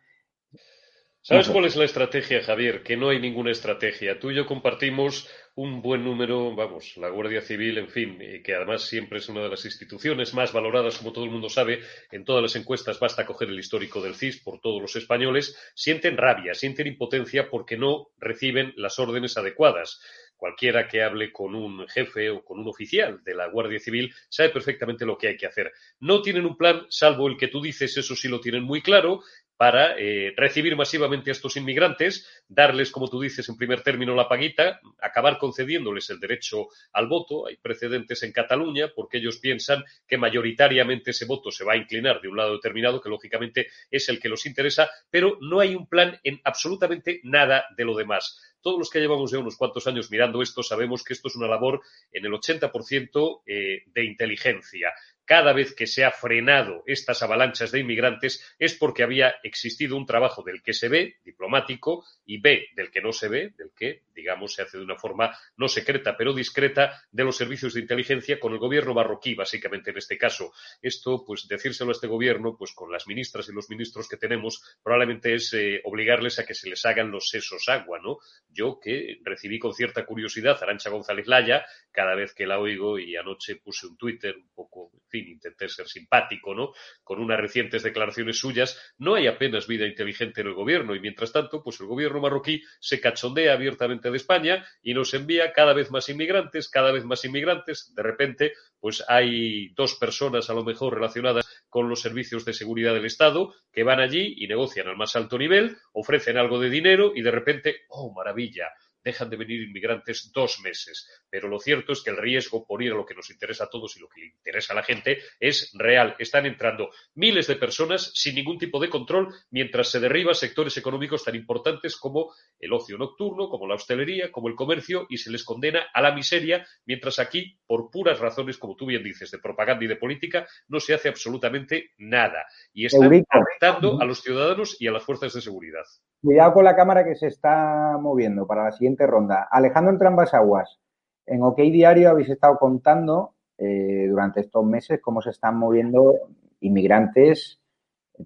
¿Sabes 1.24 1.50
cuál 1.50 1.66
es 1.66 1.76
la 1.76 1.86
estrategia, 1.86 2.42
Javier? 2.42 2.82
Que 2.82 2.98
no 2.98 3.10
hay 3.10 3.20
ninguna 3.20 3.52
estrategia. 3.52 4.20
Tú 4.20 4.32
y 4.32 4.36
yo 4.36 4.48
compartimos 4.48 5.30
un 5.54 5.80
buen 5.84 6.04
número, 6.04 6.56
vamos, 6.56 6.98
la 6.98 7.10
Guardia 7.10 7.42
Civil, 7.42 7.78
en 7.78 7.90
fin, 7.90 8.18
que 8.44 8.56
además 8.56 8.82
siempre 8.82 9.20
es 9.20 9.30
una 9.30 9.44
de 9.44 9.50
las 9.50 9.64
instituciones 9.64 10.34
más 10.34 10.52
valoradas, 10.52 10.98
como 10.98 11.14
todo 11.14 11.26
el 11.26 11.30
mundo 11.30 11.48
sabe, 11.48 11.82
en 12.12 12.26
todas 12.26 12.42
las 12.42 12.56
encuestas 12.56 13.00
basta 13.00 13.26
coger 13.26 13.50
el 13.50 13.60
histórico 13.60 14.02
del 14.02 14.16
CIS 14.16 14.42
por 14.42 14.60
todos 14.62 14.82
los 14.82 14.96
españoles, 14.96 15.56
sienten 15.76 16.18
rabia, 16.18 16.56
sienten 16.56 16.88
impotencia 16.88 17.50
porque 17.52 17.78
no 17.78 18.08
reciben 18.18 18.74
las 18.76 18.98
órdenes 18.98 19.38
adecuadas. 19.38 20.02
Cualquiera 20.38 20.88
que 20.88 21.04
hable 21.04 21.32
con 21.32 21.54
un 21.54 21.88
jefe 21.88 22.32
o 22.32 22.44
con 22.44 22.60
un 22.60 22.68
oficial 22.68 23.22
de 23.24 23.36
la 23.36 23.48
Guardia 23.48 23.78
Civil 23.78 24.12
sabe 24.28 24.50
perfectamente 24.50 25.06
lo 25.06 25.16
que 25.16 25.28
hay 25.28 25.38
que 25.38 25.46
hacer. 25.46 25.72
No 26.00 26.24
tienen 26.24 26.48
un 26.48 26.58
plan, 26.58 26.88
salvo 26.90 27.28
el 27.28 27.38
que 27.38 27.50
tú 27.50 27.62
dices, 27.62 27.96
eso 27.96 28.16
sí 28.16 28.28
lo 28.28 28.40
tienen 28.40 28.64
muy 28.64 28.82
claro, 28.82 29.22
para 29.62 29.96
eh, 29.96 30.34
recibir 30.36 30.76
masivamente 30.76 31.30
a 31.30 31.34
estos 31.34 31.56
inmigrantes, 31.56 32.28
darles, 32.48 32.90
como 32.90 33.08
tú 33.08 33.22
dices, 33.22 33.48
en 33.48 33.58
primer 33.58 33.84
término 33.84 34.16
la 34.16 34.28
paguita, 34.28 34.82
acabar 35.00 35.38
concediéndoles 35.38 36.10
el 36.10 36.20
derecho 36.20 36.70
al 36.94 37.06
voto. 37.06 37.46
Hay 37.46 37.58
precedentes 37.58 38.24
en 38.24 38.32
Cataluña 38.32 38.92
porque 38.96 39.20
ellos 39.20 39.38
piensan 39.38 39.84
que 40.08 40.18
mayoritariamente 40.18 41.12
ese 41.12 41.26
voto 41.26 41.52
se 41.52 41.64
va 41.64 41.74
a 41.74 41.78
inclinar 41.78 42.22
de 42.22 42.30
un 42.30 42.38
lado 42.38 42.54
determinado, 42.54 43.00
que 43.00 43.10
lógicamente 43.10 43.68
es 43.92 44.10
el 44.10 44.20
que 44.20 44.30
los 44.30 44.48
interesa, 44.48 44.90
pero 45.12 45.38
no 45.42 45.60
hay 45.60 45.76
un 45.76 45.86
plan 45.86 46.20
en 46.24 46.42
absolutamente 46.44 47.22
nada 47.22 47.66
de 47.78 47.86
lo 47.86 47.96
demás. 47.96 48.42
Todos 48.62 48.80
los 48.80 48.90
que 48.90 49.00
llevamos 49.00 49.32
ya 49.32 49.38
unos 49.38 49.58
cuantos 49.58 49.86
años 49.86 50.10
mirando 50.10 50.42
esto 50.42 50.64
sabemos 50.64 51.04
que 51.04 51.14
esto 51.14 51.28
es 51.28 51.36
una 51.36 51.48
labor 51.48 51.82
en 52.12 52.26
el 52.26 52.32
80% 52.32 53.42
eh, 53.46 53.84
de 53.86 54.06
inteligencia 54.06 54.92
cada 55.26 55.54
vez 55.54 55.74
que 55.74 55.88
se 55.88 56.04
ha 56.04 56.12
frenado 56.12 56.84
estas 56.86 57.24
avalanchas 57.24 57.72
de 57.72 57.80
inmigrantes 57.80 58.56
es 58.60 58.74
porque 58.76 59.04
había 59.04 59.36
existido 59.44 59.96
un 59.96 60.06
trabajo 60.06 60.44
del 60.44 60.62
que 60.62 60.74
se 60.74 60.90
ve, 60.90 61.16
diplomático, 61.24 62.04
y 62.26 62.40
B, 62.40 62.68
del 62.76 62.92
que 62.92 63.02
no 63.02 63.12
se 63.12 63.28
ve, 63.28 63.54
del 63.58 63.72
que, 63.76 64.04
digamos, 64.14 64.54
se 64.54 64.62
hace 64.62 64.78
de 64.78 64.84
una 64.84 64.98
forma 64.98 65.38
no 65.58 65.68
secreta, 65.68 66.16
pero 66.18 66.34
discreta, 66.34 67.02
de 67.12 67.24
los 67.24 67.38
servicios 67.38 67.74
de 67.74 67.82
inteligencia 67.82 68.40
con 68.40 68.54
el 68.54 68.60
gobierno 68.60 68.94
marroquí, 68.94 69.36
básicamente 69.36 69.92
en 69.92 69.98
este 69.98 70.18
caso. 70.18 70.54
Esto, 70.82 71.24
pues 71.26 71.48
decírselo 71.48 71.92
a 71.92 71.94
este 71.94 72.08
gobierno, 72.08 72.56
pues 72.58 72.74
con 72.74 72.92
las 72.92 73.08
ministras 73.08 73.50
y 73.50 73.54
los 73.54 73.70
ministros 73.70 74.08
que 74.08 74.18
tenemos, 74.18 74.62
probablemente 74.84 75.34
es 75.34 75.54
eh, 75.54 75.82
obligarles 75.84 76.40
a 76.40 76.46
que 76.46 76.54
se 76.54 76.70
les 76.70 76.86
hagan 76.86 77.12
los 77.12 77.30
sesos 77.30 77.68
agua, 77.70 78.00
¿no? 78.02 78.20
Yo 78.50 78.80
que 78.82 79.20
recibí 79.24 79.60
con 79.60 79.74
cierta 79.74 80.06
curiosidad 80.06 80.58
a 80.60 80.66
Arancha 80.66 80.90
González 80.90 81.28
Laya, 81.28 81.66
cada 81.92 82.16
vez 82.16 82.34
que 82.34 82.48
la 82.48 82.60
oigo, 82.60 83.00
y 83.00 83.16
anoche 83.16 83.56
puse 83.58 83.88
un 83.88 83.98
Twitter 83.98 84.36
un 84.36 84.50
poco 84.54 84.92
intenté 85.28 85.70
ser 85.70 85.88
simpático, 85.88 86.54
¿no? 86.54 86.72
Con 87.04 87.20
unas 87.20 87.40
recientes 87.40 87.84
declaraciones 87.84 88.38
suyas, 88.38 88.80
no 88.98 89.16
hay 89.16 89.28
apenas 89.28 89.68
vida 89.68 89.86
inteligente 89.86 90.42
en 90.42 90.48
el 90.48 90.54
gobierno 90.54 90.96
y 90.96 91.00
mientras 91.00 91.32
tanto, 91.32 91.64
pues 91.64 91.80
el 91.80 91.88
gobierno 91.88 92.20
marroquí 92.20 92.62
se 92.80 93.00
cachondea 93.00 93.54
abiertamente 93.54 94.10
de 94.10 94.18
España 94.18 94.66
y 94.82 94.94
nos 94.94 95.14
envía 95.14 95.54
cada 95.54 95.74
vez 95.74 95.92
más 95.92 96.10
inmigrantes, 96.10 96.70
cada 96.70 96.92
vez 96.92 97.06
más 97.06 97.24
inmigrantes. 97.26 97.94
De 97.96 98.04
repente, 98.04 98.54
pues 98.80 99.04
hay 99.08 99.70
dos 99.74 99.96
personas 99.96 100.50
a 100.50 100.54
lo 100.54 100.64
mejor 100.64 100.94
relacionadas 100.96 101.46
con 101.70 101.90
los 101.90 102.02
servicios 102.02 102.46
de 102.46 102.54
seguridad 102.54 102.94
del 102.94 103.06
Estado 103.06 103.54
que 103.72 103.84
van 103.84 104.00
allí 104.00 104.36
y 104.38 104.48
negocian 104.48 104.88
al 104.88 104.98
más 104.98 105.16
alto 105.16 105.38
nivel, 105.38 105.78
ofrecen 105.94 106.38
algo 106.38 106.60
de 106.60 106.70
dinero 106.70 107.14
y 107.16 107.22
de 107.22 107.32
repente, 107.32 107.82
oh, 107.90 108.14
maravilla, 108.14 108.68
dejan 109.04 109.30
de 109.30 109.38
venir 109.38 109.62
inmigrantes 109.62 110.32
dos 110.34 110.60
meses. 110.62 111.08
Pero 111.30 111.48
lo 111.48 111.60
cierto 111.60 111.94
es 111.94 112.02
que 112.02 112.12
el 112.12 112.18
riesgo 112.18 112.66
por 112.66 112.82
ir 112.84 112.92
a 112.92 112.96
lo 112.96 113.06
que 113.06 113.16
nos 113.16 113.30
interesa 113.30 113.66
a 113.66 113.70
todos 113.70 113.96
y 113.98 114.00
lo 114.00 114.08
que 114.08 114.22
le 114.22 114.28
interesa 114.28 114.74
a 114.74 114.76
la 114.76 114.84
gente 114.84 115.20
es 115.40 115.72
real. 115.74 116.16
Están 116.20 116.46
entrando 116.46 116.90
miles 117.16 117.48
de 117.48 117.56
personas 117.56 118.12
sin 118.14 118.36
ningún 118.36 118.58
tipo 118.58 118.80
de 118.80 118.90
control 118.90 119.34
mientras 119.50 119.90
se 119.90 120.00
derriba 120.00 120.34
sectores 120.34 120.78
económicos 120.78 121.24
tan 121.24 121.36
importantes 121.36 121.98
como 121.98 122.34
el 122.60 122.74
ocio 122.74 122.98
nocturno, 122.98 123.50
como 123.50 123.68
la 123.68 123.76
hostelería, 123.76 124.32
como 124.32 124.48
el 124.48 124.56
comercio 124.56 125.06
y 125.10 125.18
se 125.18 125.32
les 125.32 125.44
condena 125.44 125.88
a 125.94 126.02
la 126.02 126.14
miseria, 126.14 126.66
mientras 126.86 127.20
aquí, 127.20 127.60
por 127.66 127.90
puras 127.90 128.20
razones, 128.20 128.58
como 128.58 128.76
tú 128.76 128.86
bien 128.86 129.04
dices, 129.04 129.32
de 129.32 129.40
propaganda 129.40 129.86
y 129.86 129.88
de 129.88 129.96
política, 129.96 130.48
no 130.68 130.80
se 130.80 130.94
hace 130.94 131.10
absolutamente 131.10 131.92
nada. 131.98 132.46
Y 132.74 132.86
están 132.86 133.12
afectando 133.30 134.00
a 134.02 134.06
los 134.06 134.22
ciudadanos 134.22 134.78
y 134.80 134.88
a 134.88 134.92
las 134.92 135.04
fuerzas 135.04 135.34
de 135.34 135.42
seguridad. 135.42 135.84
Cuidado 136.24 136.54
con 136.54 136.66
la 136.66 136.76
cámara 136.76 137.04
que 137.04 137.16
se 137.16 137.28
está 137.28 137.98
moviendo 138.00 138.46
para 138.46 138.66
la 138.66 138.72
siguiente 138.72 138.91
ronda. 139.00 139.48
Alejandro 139.50 139.92
entre 139.92 140.08
ambas 140.08 140.34
aguas. 140.34 140.80
En 141.26 141.44
OK 141.44 141.58
Diario 141.58 142.10
habéis 142.10 142.30
estado 142.30 142.58
contando 142.58 143.34
eh, 143.58 144.08
durante 144.10 144.42
estos 144.42 144.66
meses 144.66 145.00
cómo 145.02 145.22
se 145.22 145.30
están 145.30 145.58
moviendo 145.58 146.14
inmigrantes 146.62 147.60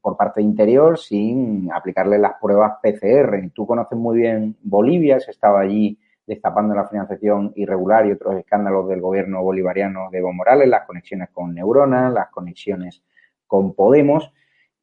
por 0.01 0.17
parte 0.17 0.41
interior 0.41 0.97
sin 0.97 1.71
aplicarle 1.71 2.17
las 2.17 2.34
pruebas 2.41 2.80
PCR. 2.82 3.49
Tú 3.54 3.65
conoces 3.65 3.97
muy 3.97 4.17
bien 4.17 4.58
Bolivia, 4.62 5.17
has 5.17 5.28
estado 5.30 5.58
allí 5.58 5.97
destapando 6.25 6.73
la 6.73 6.88
financiación 6.88 7.54
irregular 7.56 8.06
y 8.06 8.12
otros 8.12 8.36
escándalos 8.36 8.88
del 8.88 8.99
gobierno 8.99 9.43
bolivariano 9.43 10.10
de 10.12 10.17
Evo 10.17 10.34
Morales, 10.34 10.67
las 10.67 10.86
conexiones 10.86 11.30
con 11.32 11.54
Neurona, 11.54 12.10
las 12.10 12.30
conexiones 12.30 13.04
con 13.45 13.75
Podemos, 13.75 14.32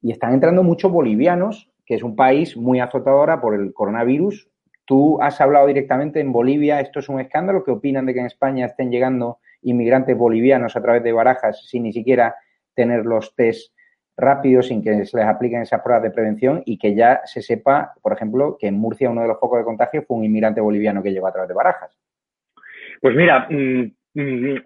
y 0.00 0.12
están 0.12 0.34
entrando 0.34 0.62
muchos 0.62 0.92
bolivianos 0.92 1.72
que 1.84 1.96
es 1.96 2.02
un 2.02 2.16
país 2.16 2.56
muy 2.56 2.80
azotado 2.80 3.18
ahora 3.18 3.40
por 3.40 3.54
el 3.54 3.72
coronavirus. 3.74 4.48
Tú 4.92 5.16
has 5.22 5.40
hablado 5.40 5.68
directamente 5.68 6.20
en 6.20 6.32
Bolivia, 6.32 6.78
esto 6.78 6.98
es 6.98 7.08
un 7.08 7.18
escándalo. 7.18 7.64
¿Qué 7.64 7.70
opinan 7.70 8.04
de 8.04 8.12
que 8.12 8.20
en 8.20 8.26
España 8.26 8.66
estén 8.66 8.90
llegando 8.90 9.38
inmigrantes 9.62 10.14
bolivianos 10.14 10.76
a 10.76 10.82
través 10.82 11.02
de 11.02 11.12
barajas 11.12 11.66
sin 11.66 11.84
ni 11.84 11.94
siquiera 11.94 12.36
tener 12.74 13.06
los 13.06 13.34
test 13.34 13.72
rápidos, 14.18 14.66
sin 14.66 14.82
que 14.82 15.06
se 15.06 15.16
les 15.16 15.24
apliquen 15.24 15.62
esas 15.62 15.80
pruebas 15.80 16.02
de 16.02 16.10
prevención 16.10 16.62
y 16.66 16.76
que 16.76 16.94
ya 16.94 17.22
se 17.24 17.40
sepa, 17.40 17.94
por 18.02 18.12
ejemplo, 18.12 18.58
que 18.60 18.66
en 18.66 18.74
Murcia 18.74 19.08
uno 19.08 19.22
de 19.22 19.28
los 19.28 19.40
focos 19.40 19.60
de 19.60 19.64
contagio 19.64 20.02
fue 20.02 20.18
un 20.18 20.24
inmigrante 20.24 20.60
boliviano 20.60 21.02
que 21.02 21.10
llegó 21.10 21.26
a 21.26 21.32
través 21.32 21.48
de 21.48 21.54
barajas? 21.54 21.98
Pues 23.00 23.16
mira, 23.16 23.46
mm, 23.48 23.94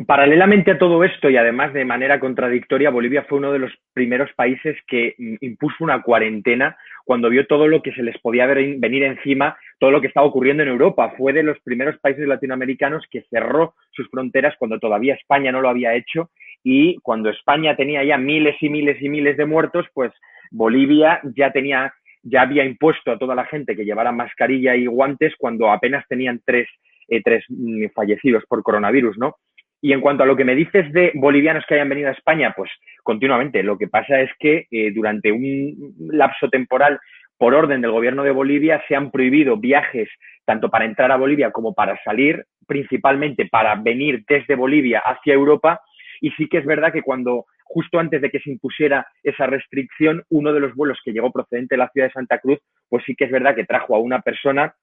paralelamente 0.06 0.72
a 0.72 0.78
todo 0.78 1.04
esto 1.04 1.30
y 1.30 1.36
además 1.36 1.72
de 1.72 1.84
manera 1.84 2.18
contradictoria, 2.18 2.90
Bolivia 2.90 3.24
fue 3.28 3.38
uno 3.38 3.52
de 3.52 3.60
los 3.60 3.72
primeros 3.92 4.32
países 4.34 4.76
que 4.88 5.14
mm, 5.18 5.36
impuso 5.40 5.84
una 5.84 6.02
cuarentena 6.02 6.76
cuando 7.04 7.30
vio 7.30 7.46
todo 7.46 7.68
lo 7.68 7.82
que 7.82 7.92
se 7.92 8.02
les 8.02 8.18
podía 8.18 8.46
venir 8.46 9.04
encima, 9.04 9.56
todo 9.78 9.92
lo 9.92 10.00
que 10.00 10.08
estaba 10.08 10.26
ocurriendo 10.26 10.64
en 10.64 10.70
Europa. 10.70 11.14
Fue 11.16 11.32
de 11.32 11.44
los 11.44 11.58
primeros 11.60 11.96
países 11.98 12.26
latinoamericanos 12.26 13.04
que 13.08 13.22
cerró 13.30 13.74
sus 13.92 14.08
fronteras 14.10 14.56
cuando 14.58 14.80
todavía 14.80 15.14
España 15.14 15.52
no 15.52 15.60
lo 15.60 15.68
había 15.68 15.94
hecho 15.94 16.30
y 16.64 16.96
cuando 17.02 17.30
España 17.30 17.76
tenía 17.76 18.02
ya 18.02 18.18
miles 18.18 18.56
y 18.60 18.68
miles 18.68 19.00
y 19.00 19.08
miles 19.08 19.36
de 19.36 19.46
muertos, 19.46 19.86
pues 19.94 20.12
Bolivia 20.50 21.20
ya 21.36 21.52
tenía 21.52 21.92
ya 22.28 22.42
había 22.42 22.64
impuesto 22.64 23.12
a 23.12 23.18
toda 23.18 23.36
la 23.36 23.44
gente 23.44 23.76
que 23.76 23.84
llevara 23.84 24.10
mascarilla 24.10 24.74
y 24.74 24.86
guantes 24.86 25.34
cuando 25.38 25.70
apenas 25.70 26.04
tenían 26.08 26.40
tres, 26.44 26.68
eh, 27.08 27.22
tres 27.22 27.44
mm, 27.48 27.86
fallecidos 27.94 28.44
por 28.48 28.62
coronavirus, 28.62 29.18
¿no? 29.18 29.36
Y 29.80 29.92
en 29.92 30.00
cuanto 30.00 30.22
a 30.22 30.26
lo 30.26 30.36
que 30.36 30.44
me 30.44 30.54
dices 30.54 30.92
de 30.92 31.12
bolivianos 31.14 31.64
que 31.68 31.74
hayan 31.74 31.88
venido 31.88 32.08
a 32.08 32.12
España, 32.12 32.54
pues 32.56 32.70
continuamente. 33.02 33.62
Lo 33.62 33.78
que 33.78 33.88
pasa 33.88 34.20
es 34.20 34.30
que 34.38 34.66
eh, 34.70 34.90
durante 34.92 35.30
un 35.30 35.94
lapso 36.10 36.48
temporal 36.48 36.98
por 37.38 37.54
orden 37.54 37.80
del 37.80 37.90
gobierno 37.90 38.24
de 38.24 38.30
Bolivia, 38.30 38.82
se 38.88 38.96
han 38.96 39.10
prohibido 39.10 39.56
viajes 39.56 40.08
tanto 40.44 40.70
para 40.70 40.84
entrar 40.84 41.10
a 41.12 41.16
Bolivia 41.16 41.50
como 41.50 41.74
para 41.74 42.00
salir, 42.02 42.44
principalmente 42.66 43.46
para 43.46 43.74
venir 43.74 44.24
desde 44.28 44.54
Bolivia 44.54 45.00
hacia 45.00 45.34
Europa. 45.34 45.80
Y 46.20 46.30
sí 46.32 46.48
que 46.48 46.58
es 46.58 46.64
verdad 46.64 46.92
que 46.92 47.02
cuando, 47.02 47.44
justo 47.64 47.98
antes 47.98 48.22
de 48.22 48.30
que 48.30 48.40
se 48.40 48.50
impusiera 48.50 49.06
esa 49.22 49.46
restricción, 49.46 50.22
uno 50.30 50.52
de 50.52 50.60
los 50.60 50.74
vuelos 50.74 50.98
que 51.04 51.12
llegó 51.12 51.30
procedente 51.30 51.74
de 51.74 51.78
la 51.78 51.88
ciudad 51.90 52.06
de 52.06 52.12
Santa 52.12 52.38
Cruz, 52.38 52.58
pues 52.88 53.04
sí 53.04 53.14
que 53.14 53.24
es 53.24 53.30
verdad 53.30 53.54
que 53.54 53.64
trajo 53.64 53.94
a 53.94 54.00
una 54.00 54.20
persona 54.22 54.74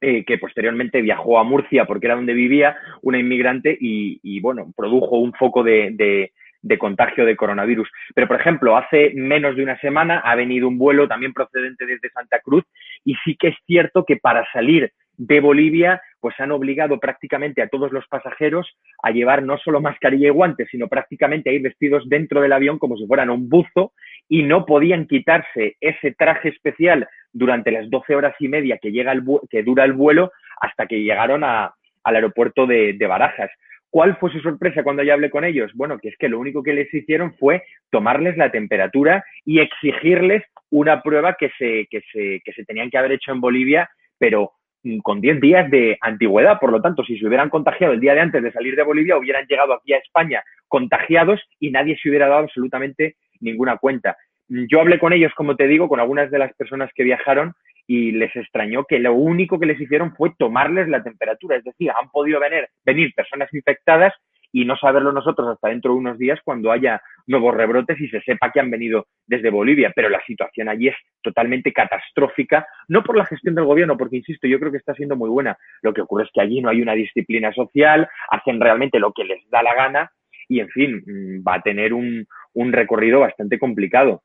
eh, 0.00 0.24
que 0.24 0.38
posteriormente 0.38 1.02
viajó 1.02 1.38
a 1.38 1.44
Murcia 1.44 1.84
porque 1.84 2.06
era 2.06 2.16
donde 2.16 2.34
vivía, 2.34 2.76
una 3.02 3.18
inmigrante, 3.18 3.76
y, 3.80 4.40
bueno, 4.40 4.72
produjo 4.76 5.18
un 5.18 5.32
foco 5.32 5.62
de, 5.62 6.30
de 6.62 6.78
contagio 6.78 7.24
de 7.24 7.36
coronavirus. 7.36 7.88
Pero, 8.14 8.28
por 8.28 8.40
ejemplo, 8.40 8.76
hace 8.76 9.12
menos 9.14 9.56
de 9.56 9.62
una 9.62 9.78
semana 9.80 10.20
ha 10.20 10.34
venido 10.34 10.68
un 10.68 10.78
vuelo 10.78 11.08
también 11.08 11.32
procedente 11.32 11.86
desde 11.86 12.10
Santa 12.10 12.40
Cruz 12.40 12.64
y 13.04 13.14
sí 13.24 13.36
que 13.36 13.48
es 13.48 13.56
cierto 13.66 14.04
que 14.04 14.16
para 14.16 14.46
salir 14.52 14.92
de 15.16 15.40
Bolivia, 15.40 16.00
pues 16.18 16.34
han 16.38 16.50
obligado 16.50 16.98
prácticamente 16.98 17.60
a 17.60 17.68
todos 17.68 17.92
los 17.92 18.06
pasajeros 18.08 18.66
a 19.02 19.10
llevar 19.10 19.42
no 19.42 19.58
solo 19.58 19.78
mascarilla 19.78 20.28
y 20.28 20.30
guantes, 20.30 20.68
sino 20.70 20.88
prácticamente 20.88 21.50
a 21.50 21.52
ir 21.52 21.60
vestidos 21.60 22.08
dentro 22.08 22.40
del 22.40 22.54
avión 22.54 22.78
como 22.78 22.96
si 22.96 23.06
fueran 23.06 23.28
un 23.28 23.50
buzo 23.50 23.92
y 24.30 24.44
no 24.44 24.64
podían 24.64 25.06
quitarse 25.06 25.76
ese 25.78 26.12
traje 26.12 26.48
especial 26.48 27.06
durante 27.32 27.70
las 27.70 27.88
12 27.88 28.14
horas 28.14 28.34
y 28.38 28.48
media 28.48 28.78
que, 28.78 28.92
llega 28.92 29.12
el 29.12 29.22
que 29.48 29.62
dura 29.62 29.84
el 29.84 29.92
vuelo 29.92 30.32
hasta 30.60 30.86
que 30.86 31.02
llegaron 31.02 31.44
a, 31.44 31.74
al 32.04 32.14
aeropuerto 32.14 32.66
de, 32.66 32.94
de 32.94 33.06
Barajas. 33.06 33.50
¿Cuál 33.90 34.16
fue 34.18 34.30
su 34.30 34.40
sorpresa 34.40 34.84
cuando 34.84 35.02
ya 35.02 35.14
hablé 35.14 35.30
con 35.30 35.44
ellos? 35.44 35.72
Bueno, 35.74 35.98
que 35.98 36.08
es 36.08 36.16
que 36.16 36.28
lo 36.28 36.38
único 36.38 36.62
que 36.62 36.72
les 36.72 36.92
hicieron 36.94 37.34
fue 37.34 37.64
tomarles 37.90 38.36
la 38.36 38.50
temperatura 38.52 39.24
y 39.44 39.58
exigirles 39.58 40.44
una 40.70 41.02
prueba 41.02 41.34
que 41.34 41.50
se, 41.58 41.88
que 41.90 42.00
se, 42.12 42.40
que 42.44 42.52
se 42.52 42.64
tenían 42.64 42.88
que 42.88 42.98
haber 42.98 43.12
hecho 43.12 43.32
en 43.32 43.40
Bolivia, 43.40 43.90
pero 44.16 44.52
mm, 44.84 44.98
con 45.00 45.20
10 45.20 45.40
días 45.40 45.70
de 45.70 45.98
antigüedad. 46.00 46.60
Por 46.60 46.70
lo 46.70 46.80
tanto, 46.80 47.04
si 47.04 47.18
se 47.18 47.26
hubieran 47.26 47.50
contagiado 47.50 47.92
el 47.92 48.00
día 48.00 48.14
de 48.14 48.20
antes 48.20 48.42
de 48.42 48.52
salir 48.52 48.76
de 48.76 48.84
Bolivia, 48.84 49.16
hubieran 49.16 49.46
llegado 49.46 49.74
aquí 49.74 49.92
a 49.92 49.98
España 49.98 50.44
contagiados 50.68 51.40
y 51.58 51.72
nadie 51.72 51.98
se 52.00 52.08
hubiera 52.08 52.28
dado 52.28 52.44
absolutamente 52.44 53.16
ninguna 53.40 53.76
cuenta. 53.78 54.16
Yo 54.50 54.80
hablé 54.80 54.98
con 54.98 55.12
ellos, 55.12 55.32
como 55.36 55.54
te 55.54 55.68
digo, 55.68 55.88
con 55.88 56.00
algunas 56.00 56.28
de 56.30 56.38
las 56.38 56.52
personas 56.54 56.90
que 56.94 57.04
viajaron 57.04 57.54
y 57.86 58.10
les 58.10 58.34
extrañó 58.34 58.84
que 58.84 58.98
lo 58.98 59.14
único 59.14 59.60
que 59.60 59.66
les 59.66 59.80
hicieron 59.80 60.14
fue 60.16 60.32
tomarles 60.36 60.88
la 60.88 61.04
temperatura. 61.04 61.56
Es 61.56 61.62
decir, 61.62 61.90
han 61.90 62.10
podido 62.10 62.40
venir, 62.40 62.66
venir 62.84 63.14
personas 63.14 63.48
infectadas 63.54 64.12
y 64.52 64.64
no 64.64 64.76
saberlo 64.76 65.12
nosotros 65.12 65.48
hasta 65.48 65.68
dentro 65.68 65.92
de 65.92 65.98
unos 65.98 66.18
días 66.18 66.40
cuando 66.44 66.72
haya 66.72 67.00
nuevos 67.28 67.54
rebrotes 67.54 68.00
y 68.00 68.08
se 68.08 68.20
sepa 68.22 68.50
que 68.50 68.58
han 68.58 68.72
venido 68.72 69.06
desde 69.24 69.50
Bolivia. 69.50 69.92
Pero 69.94 70.08
la 70.08 70.20
situación 70.26 70.68
allí 70.68 70.88
es 70.88 70.96
totalmente 71.22 71.72
catastrófica, 71.72 72.66
no 72.88 73.04
por 73.04 73.16
la 73.16 73.26
gestión 73.26 73.54
del 73.54 73.66
gobierno, 73.66 73.96
porque 73.96 74.16
insisto, 74.16 74.48
yo 74.48 74.58
creo 74.58 74.72
que 74.72 74.78
está 74.78 74.94
siendo 74.94 75.14
muy 75.14 75.30
buena. 75.30 75.56
Lo 75.82 75.94
que 75.94 76.00
ocurre 76.00 76.24
es 76.24 76.30
que 76.34 76.40
allí 76.40 76.60
no 76.60 76.70
hay 76.70 76.82
una 76.82 76.94
disciplina 76.94 77.52
social, 77.52 78.08
hacen 78.30 78.60
realmente 78.60 78.98
lo 78.98 79.12
que 79.12 79.22
les 79.22 79.48
da 79.48 79.62
la 79.62 79.74
gana 79.74 80.10
y, 80.48 80.58
en 80.58 80.68
fin, 80.70 81.02
mm, 81.06 81.46
va 81.46 81.54
a 81.54 81.62
tener 81.62 81.92
un, 81.92 82.26
un 82.54 82.72
recorrido 82.72 83.20
bastante 83.20 83.56
complicado. 83.58 84.22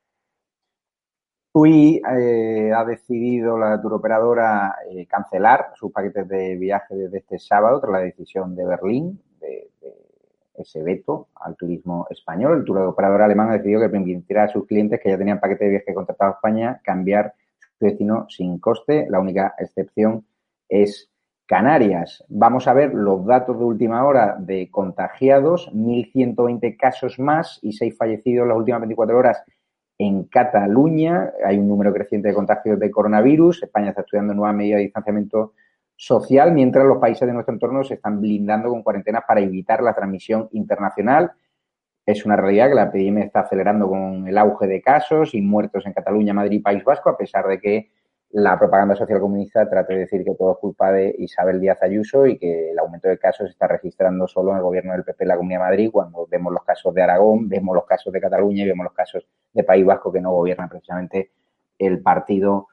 TUI 1.56 2.02
eh, 2.06 2.70
ha 2.70 2.84
decidido 2.84 3.56
la 3.56 3.80
turoperadora 3.80 4.74
eh, 4.90 5.06
cancelar 5.06 5.72
sus 5.74 5.90
paquetes 5.90 6.28
de 6.28 6.54
viaje 6.56 6.94
desde 6.94 7.16
este 7.16 7.38
sábado 7.38 7.80
tras 7.80 7.92
la 7.92 8.00
decisión 8.00 8.54
de 8.54 8.66
Berlín 8.66 9.18
de, 9.40 9.70
ese 10.54 10.82
veto 10.82 11.28
al 11.34 11.56
turismo 11.56 12.06
español. 12.10 12.58
El 12.58 12.64
turoperador 12.64 13.22
alemán 13.22 13.48
ha 13.48 13.54
decidido 13.54 13.80
que 13.80 13.88
permitirá 13.88 14.44
a 14.44 14.48
sus 14.48 14.66
clientes 14.66 15.00
que 15.02 15.08
ya 15.08 15.16
tenían 15.16 15.40
paquete 15.40 15.64
de 15.64 15.70
viaje 15.70 15.94
contratado 15.94 16.32
a 16.32 16.34
España 16.34 16.78
cambiar 16.84 17.32
su 17.78 17.86
destino 17.86 18.26
sin 18.28 18.58
coste. 18.58 19.06
La 19.08 19.18
única 19.18 19.54
excepción 19.58 20.26
es 20.68 21.10
Canarias. 21.46 22.22
Vamos 22.28 22.68
a 22.68 22.74
ver 22.74 22.92
los 22.92 23.24
datos 23.24 23.58
de 23.58 23.64
última 23.64 24.04
hora 24.04 24.36
de 24.38 24.68
contagiados, 24.70 25.72
1.120 25.72 26.76
casos 26.76 27.18
más 27.18 27.58
y 27.62 27.72
6 27.72 27.96
fallecidos 27.96 28.42
en 28.42 28.48
las 28.48 28.58
últimas 28.58 28.82
24 28.82 29.16
horas 29.16 29.42
en 29.98 30.24
Cataluña 30.24 31.32
hay 31.44 31.58
un 31.58 31.68
número 31.68 31.92
creciente 31.92 32.28
de 32.28 32.34
contagios 32.34 32.78
de 32.78 32.90
coronavirus. 32.90 33.62
España 33.62 33.90
está 33.90 34.02
estudiando 34.02 34.34
nuevas 34.34 34.54
medidas 34.54 34.78
de 34.78 34.84
distanciamiento 34.84 35.54
social, 35.96 36.52
mientras 36.52 36.84
los 36.84 36.98
países 36.98 37.26
de 37.26 37.32
nuestro 37.32 37.54
entorno 37.54 37.82
se 37.82 37.94
están 37.94 38.20
blindando 38.20 38.68
con 38.68 38.82
cuarentenas 38.82 39.24
para 39.26 39.40
evitar 39.40 39.82
la 39.82 39.94
transmisión 39.94 40.48
internacional. 40.52 41.32
Es 42.04 42.26
una 42.26 42.36
realidad 42.36 42.68
que 42.68 42.74
la 42.74 42.82
epidemia 42.84 43.24
está 43.24 43.40
acelerando 43.40 43.88
con 43.88 44.28
el 44.28 44.38
auge 44.38 44.66
de 44.66 44.82
casos 44.82 45.34
y 45.34 45.40
muertos 45.40 45.86
en 45.86 45.94
Cataluña, 45.94 46.34
Madrid 46.34 46.58
y 46.58 46.62
País 46.62 46.84
Vasco, 46.84 47.08
a 47.08 47.16
pesar 47.16 47.46
de 47.46 47.58
que 47.58 47.90
la 48.30 48.58
propaganda 48.58 48.96
social 48.96 49.20
comunista 49.20 49.68
trata 49.68 49.92
de 49.92 50.00
decir 50.00 50.24
que 50.24 50.34
todo 50.34 50.52
es 50.52 50.58
culpa 50.58 50.90
de 50.92 51.14
Isabel 51.18 51.60
Díaz 51.60 51.82
Ayuso 51.82 52.26
y 52.26 52.38
que 52.38 52.72
el 52.72 52.78
aumento 52.78 53.08
de 53.08 53.18
casos 53.18 53.46
se 53.46 53.52
está 53.52 53.68
registrando 53.68 54.26
solo 54.26 54.50
en 54.50 54.58
el 54.58 54.62
gobierno 54.62 54.92
del 54.92 55.04
PP 55.04 55.24
en 55.24 55.28
la 55.28 55.36
Comunidad 55.36 55.60
de 55.60 55.64
Madrid, 55.64 55.90
cuando 55.92 56.26
vemos 56.26 56.52
los 56.52 56.64
casos 56.64 56.92
de 56.92 57.02
Aragón, 57.02 57.48
vemos 57.48 57.74
los 57.74 57.86
casos 57.86 58.12
de 58.12 58.20
Cataluña 58.20 58.64
y 58.64 58.66
vemos 58.66 58.84
los 58.84 58.92
casos 58.92 59.26
de 59.52 59.64
País 59.64 59.86
Vasco 59.86 60.12
que 60.12 60.20
no 60.20 60.32
gobierna 60.32 60.68
precisamente 60.68 61.30
el 61.78 62.00
Partido 62.02 62.68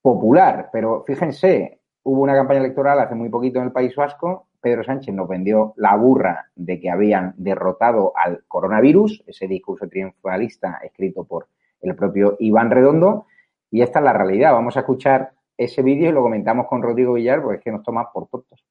Popular. 0.00 0.70
Pero 0.72 1.04
fíjense, 1.06 1.80
hubo 2.02 2.22
una 2.22 2.34
campaña 2.34 2.60
electoral 2.60 2.98
hace 2.98 3.14
muy 3.14 3.28
poquito 3.28 3.58
en 3.58 3.66
el 3.66 3.72
País 3.72 3.94
Vasco. 3.94 4.48
Pedro 4.60 4.82
Sánchez 4.82 5.14
nos 5.14 5.28
vendió 5.28 5.74
la 5.76 5.94
burra 5.96 6.46
de 6.56 6.80
que 6.80 6.90
habían 6.90 7.34
derrotado 7.36 8.12
al 8.16 8.42
coronavirus, 8.48 9.22
ese 9.26 9.46
discurso 9.46 9.86
triunfalista 9.86 10.80
escrito 10.82 11.24
por 11.24 11.46
el 11.80 11.94
propio 11.94 12.36
Iván 12.40 12.70
Redondo 12.70 13.26
y 13.70 13.82
esta 13.82 13.98
es 13.98 14.04
la 14.04 14.12
realidad. 14.12 14.52
Vamos 14.52 14.76
a 14.76 14.80
escuchar 14.80 15.32
ese 15.56 15.82
vídeo 15.82 16.08
y 16.08 16.12
lo 16.12 16.22
comentamos 16.22 16.66
con 16.66 16.82
Rodrigo 16.82 17.14
Villar 17.14 17.42
porque 17.42 17.58
es 17.58 17.64
que 17.64 17.72
nos 17.72 17.82
toma 17.82 18.12
por 18.12 18.28
tontos. 18.28 18.64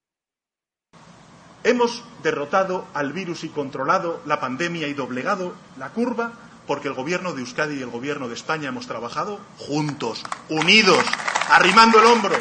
Hemos 1.63 2.05
derrotado 2.23 2.85
al 2.93 3.11
virus 3.11 3.43
y 3.43 3.49
controlado 3.49 4.21
la 4.25 4.39
pandemia 4.39 4.87
y 4.87 4.93
doblegado 4.93 5.53
la 5.77 5.89
curva 5.89 6.31
porque 6.65 6.87
el 6.87 6.93
gobierno 6.93 7.33
de 7.33 7.41
Euskadi 7.41 7.79
y 7.79 7.81
el 7.81 7.89
gobierno 7.89 8.27
de 8.27 8.35
España 8.35 8.69
hemos 8.69 8.87
trabajado 8.87 9.39
juntos, 9.57 10.23
unidos, 10.49 11.03
arrimando 11.51 11.99
el 11.99 12.05
hombro, 12.05 12.35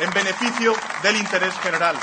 en 0.00 0.10
beneficio 0.12 0.72
del 1.02 1.16
interés 1.16 1.54
general. 1.58 1.96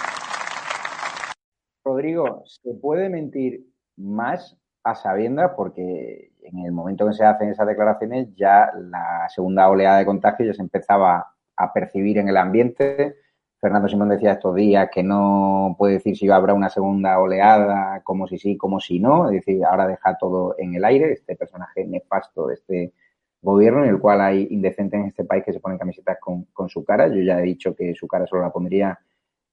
Rodrigo, 1.84 2.44
¿se 2.46 2.74
puede 2.76 3.10
mentir 3.10 3.66
más 3.98 4.58
a 4.84 4.96
sabiendas? 4.96 5.52
Porque 5.58 6.33
en 6.44 6.60
el 6.60 6.72
momento 6.72 7.08
que 7.08 7.14
se 7.14 7.26
hacen 7.26 7.50
esas 7.50 7.68
declaraciones 7.68 8.34
ya 8.36 8.72
la 8.76 9.28
segunda 9.30 9.70
oleada 9.70 9.98
de 10.00 10.06
contagio 10.06 10.46
ya 10.46 10.54
se 10.54 10.62
empezaba 10.62 11.34
a 11.56 11.74
percibir 11.74 12.18
en 12.18 12.30
el 12.30 12.38
ambiente. 12.38 13.16
Fernando 13.60 13.88
Simón 13.88 14.10
decía 14.10 14.34
estos 14.34 14.56
días 14.56 14.90
que 14.92 15.04
no 15.04 15.76
puede 15.78 15.94
decir 15.94 16.18
si 16.18 16.30
habrá 16.30 16.54
una 16.54 16.70
segunda 16.70 17.18
oleada, 17.20 18.02
como 18.04 18.28
si 18.28 18.38
sí, 18.38 18.58
como 18.58 18.80
si 18.80 19.00
no. 19.00 19.30
Es 19.30 19.46
decir, 19.46 19.64
ahora 19.64 19.88
deja 19.88 20.18
todo 20.18 20.56
en 20.58 20.76
el 20.76 20.84
aire, 20.84 21.14
este 21.14 21.36
personaje 21.36 21.86
nefasto 21.86 22.48
de 22.48 22.56
este 22.56 22.94
gobierno, 23.42 23.84
en 23.84 23.90
el 23.90 24.00
cual 24.00 24.22
hay 24.22 24.48
indecentes 24.50 25.00
en 25.00 25.08
este 25.08 25.24
país 25.24 25.44
que 25.46 25.54
se 25.54 25.60
ponen 25.60 25.78
camisetas 25.78 26.18
con, 26.20 26.46
con 26.54 26.68
su 26.68 26.84
cara. 26.84 27.08
Yo 27.08 27.22
ya 27.22 27.40
he 27.40 27.44
dicho 27.44 27.76
que 27.76 27.94
su 27.96 28.08
cara 28.08 28.28
solo 28.28 28.42
la 28.42 28.52
pondría 28.52 29.00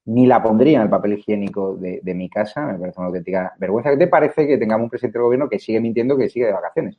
ni 0.06 0.26
la 0.26 0.42
pondría 0.42 0.78
en 0.78 0.84
el 0.84 0.90
papel 0.90 1.14
higiénico 1.14 1.76
de, 1.76 2.14
mi 2.14 2.28
casa. 2.28 2.66
Me 2.66 2.78
parece 2.78 2.98
una 2.98 3.08
auténtica 3.08 3.54
vergüenza. 3.58 3.90
¿Qué 3.90 3.96
te 3.96 4.06
parece 4.06 4.46
que 4.46 4.58
tengamos 4.58 4.84
un 4.84 4.90
presidente 4.90 5.18
del 5.18 5.24
gobierno 5.24 5.48
que 5.48 5.58
sigue 5.58 5.80
mintiendo, 5.80 6.16
que 6.16 6.28
sigue 6.28 6.46
de 6.46 6.52
vacaciones? 6.52 6.96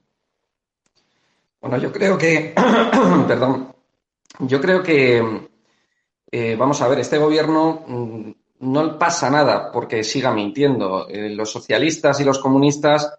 Bueno, 1.60 1.78
yo 1.78 1.92
creo 1.92 2.18
que, 2.18 2.54
perdón, 3.28 3.74
yo 4.40 4.62
creo 4.62 4.82
que, 4.82 5.48
eh, 6.32 6.56
vamos 6.56 6.82
a 6.82 6.88
ver, 6.88 7.00
este 7.00 7.18
gobierno 7.18 7.84
mm, 7.88 8.32
no 8.62 8.98
pasa 8.98 9.30
nada 9.30 9.72
porque 9.72 10.04
siga 10.04 10.32
mintiendo. 10.32 11.08
Eh, 11.10 11.30
los 11.30 11.52
socialistas 11.52 12.20
y 12.20 12.24
los 12.24 12.40
comunistas 12.40 13.14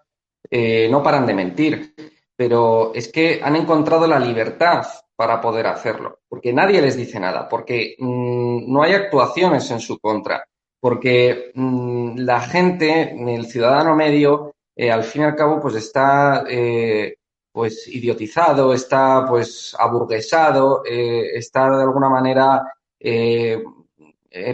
eh, 0.51 0.89
no 0.91 1.03
paran 1.03 1.27
de 1.27 1.35
mentir, 1.35 1.95
pero 2.35 2.93
es 2.95 3.09
que 3.09 3.41
han 3.43 3.57
encontrado 3.57 4.07
la 4.07 4.19
libertad 4.19 4.85
para 5.17 5.41
poder 5.41 5.67
hacerlo, 5.67 6.21
porque 6.29 6.53
nadie 6.53 6.81
les 6.81 6.97
dice 6.97 7.21
nada, 7.21 7.49
porque 7.49 7.97
mm, 7.99 8.73
no 8.73 8.83
hay 8.83 8.95
actuaciones 8.95 9.71
en 9.71 9.81
su 9.81 9.99
contra, 9.99 10.45
porque 10.81 11.53
mm, 11.55 12.19
la 12.19 12.41
gente, 12.41 13.13
el 13.13 13.47
ciudadano 13.47 13.95
medio, 13.95 14.55
eh, 14.75 14.91
al 14.91 15.05
fin 15.05 15.23
y 15.23 15.25
al 15.27 15.37
cabo, 15.37 15.61
pues 15.61 15.75
está 15.77 16.45
eh, 16.49 17.17
pues 17.53 17.87
idiotizado, 17.89 18.73
está 18.73 19.27
pues 19.29 19.77
aburguesado, 19.79 20.83
eh, 20.85 21.37
está 21.37 21.69
de 21.71 21.83
alguna 21.83 22.09
manera 22.09 22.63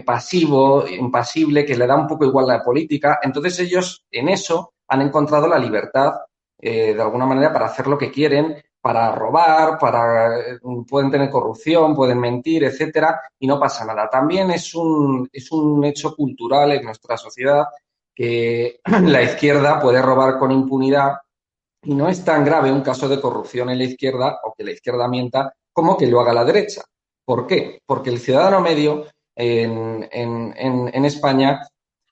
pasivo, 0.05 0.87
impasible, 0.89 1.64
que 1.64 1.76
le 1.76 1.87
da 1.87 1.97
un 1.97 2.07
poco 2.07 2.24
igual 2.24 2.47
la 2.47 2.62
política. 2.62 3.20
Entonces 3.22 3.59
ellos 3.61 4.05
en 4.11 4.28
eso 4.28 4.72
han 4.89 5.03
encontrado 5.03 5.47
la 5.47 5.59
libertad 5.59 6.12
de 6.59 7.01
alguna 7.01 7.26
manera 7.26 7.53
para 7.53 7.66
hacer 7.66 7.87
lo 7.87 7.99
que 7.99 8.11
quieren 8.11 8.57
para 8.81 9.12
robar, 9.12 9.79
para 9.79 10.39
eh, 10.39 10.59
pueden 10.89 11.11
tener 11.11 11.31
corrupción, 11.31 11.95
pueden 11.95 12.20
mentir, 12.20 12.64
etcétera, 12.64 13.20
y 13.39 13.47
no 13.47 13.59
pasa 13.59 13.85
nada. 13.85 14.09
También 14.09 14.51
es 14.51 14.74
un, 14.74 15.29
es 15.33 15.51
un 15.51 15.85
hecho 15.85 16.14
cultural 16.14 16.72
en 16.72 16.85
nuestra 16.85 17.16
sociedad 17.16 17.66
que 18.14 18.81
la 19.03 19.22
izquierda 19.22 19.81
puede 19.81 20.03
robar 20.03 20.39
con 20.39 20.53
impunidad 20.53 21.18
y 21.83 21.95
no 21.95 22.09
es 22.09 22.24
tan 22.24 22.45
grave 22.45 22.72
un 22.72 22.83
caso 22.83 23.09
de 23.09 23.20
corrupción 23.20 23.70
en 23.70 23.79
la 23.79 23.85
izquierda 23.85 24.41
o 24.45 24.55
que 24.57 24.64
la 24.64 24.72
izquierda 24.72 25.09
mienta 25.09 25.55
como 25.72 25.97
que 25.97 26.07
lo 26.07 26.20
haga 26.20 26.33
la 26.33 26.45
derecha. 26.45 26.83
¿Por 27.24 27.47
qué? 27.47 27.81
Porque 27.87 28.11
el 28.11 28.18
ciudadano 28.18 28.61
medio 28.61 29.07
en, 29.37 30.09
en, 30.11 31.05
España 31.05 31.61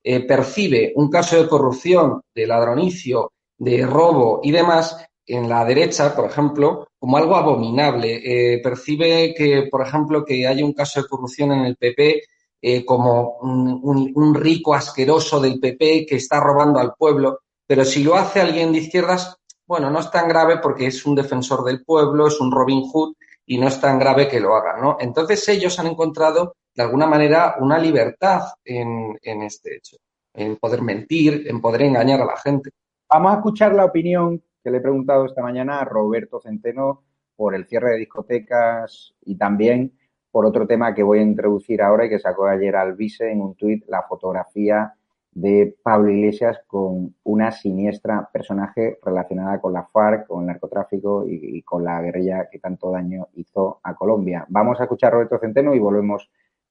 eh, 0.04 0.20
percibe 0.20 0.92
un 0.94 1.10
caso 1.10 1.42
de 1.42 1.48
corrupción, 1.48 2.22
de 2.32 2.46
ladronicio, 2.46 3.32
de 3.58 3.84
robo 3.84 4.40
y 4.44 4.52
demás 4.52 4.96
en 5.26 5.48
la 5.48 5.64
derecha, 5.64 6.14
por 6.14 6.26
ejemplo, 6.26 6.88
como 6.98 7.16
algo 7.16 7.36
abominable. 7.36 8.20
Eh, 8.24 8.60
percibe 8.62 9.34
que, 9.36 9.68
por 9.70 9.86
ejemplo, 9.86 10.24
que 10.24 10.46
hay 10.46 10.62
un 10.62 10.72
caso 10.72 11.02
de 11.02 11.08
corrupción 11.08 11.52
en 11.52 11.64
el 11.64 11.76
PP 11.76 12.22
eh, 12.62 12.84
como 12.84 13.38
un, 13.42 14.34
rico 14.34 14.74
asqueroso 14.74 15.40
del 15.40 15.60
PP 15.60 16.06
que 16.06 16.16
está 16.16 16.40
robando 16.40 16.78
al 16.78 16.94
pueblo, 16.94 17.40
pero 17.66 17.84
si 17.84 18.02
lo 18.02 18.16
hace 18.16 18.40
alguien 18.40 18.72
de 18.72 18.78
izquierdas, 18.78 19.36
bueno, 19.66 19.90
no 19.90 20.00
es 20.00 20.10
tan 20.10 20.28
grave 20.28 20.58
porque 20.58 20.86
es 20.86 21.04
un 21.04 21.14
defensor 21.14 21.64
del 21.64 21.84
pueblo, 21.84 22.28
es 22.28 22.40
un 22.40 22.50
Robin 22.50 22.82
Hood 22.82 23.14
y 23.46 23.58
no 23.58 23.68
es 23.68 23.80
tan 23.80 23.98
grave 23.98 24.28
que 24.28 24.40
lo 24.40 24.54
haga, 24.54 24.80
¿no? 24.80 24.96
Entonces 25.00 25.46
ellos 25.48 25.78
han 25.78 25.88
encontrado 25.88 26.56
de 26.74 26.82
alguna 26.82 27.06
manera 27.06 27.56
una 27.60 27.78
libertad 27.78 28.42
en, 28.64 29.18
en 29.22 29.42
este 29.42 29.76
hecho, 29.76 29.96
en 30.34 30.56
poder 30.56 30.82
mentir, 30.82 31.44
en 31.46 31.60
poder 31.60 31.82
engañar 31.82 32.20
a 32.20 32.26
la 32.26 32.36
gente. 32.36 32.70
Vamos 33.08 33.32
a 33.32 33.36
escuchar 33.36 33.74
la 33.74 33.84
opinión 33.84 34.42
que 34.66 34.72
le 34.72 34.78
he 34.78 34.80
preguntado 34.80 35.26
esta 35.26 35.42
mañana 35.42 35.78
a 35.78 35.84
Roberto 35.84 36.40
Centeno 36.40 37.04
por 37.36 37.54
el 37.54 37.66
cierre 37.66 37.92
de 37.92 37.98
discotecas 37.98 39.14
y 39.24 39.38
también 39.38 39.92
por 40.32 40.44
otro 40.44 40.66
tema 40.66 40.92
que 40.92 41.04
voy 41.04 41.20
a 41.20 41.22
introducir 41.22 41.80
ahora 41.80 42.06
y 42.06 42.08
que 42.08 42.18
sacó 42.18 42.46
ayer 42.46 42.74
Alvise 42.74 43.30
en 43.30 43.42
un 43.42 43.54
tuit, 43.54 43.84
la 43.86 44.02
fotografía 44.02 44.92
de 45.30 45.76
Pablo 45.84 46.10
Iglesias 46.10 46.58
con 46.66 47.14
una 47.22 47.52
siniestra 47.52 48.28
personaje 48.32 48.98
relacionada 49.04 49.60
con 49.60 49.72
la 49.72 49.84
FARC, 49.84 50.26
con 50.26 50.40
el 50.40 50.48
narcotráfico 50.48 51.24
y, 51.28 51.62
con 51.62 51.84
la 51.84 52.02
guerrilla 52.02 52.48
que 52.50 52.58
tanto 52.58 52.90
daño 52.90 53.28
hizo 53.34 53.78
a 53.84 53.94
Colombia. 53.94 54.46
Vamos 54.48 54.80
a 54.80 54.82
escuchar 54.82 55.12
a 55.12 55.12
Roberto 55.12 55.38
Centeno 55.38 55.76
y 55.76 55.78
volvemos 55.78 56.28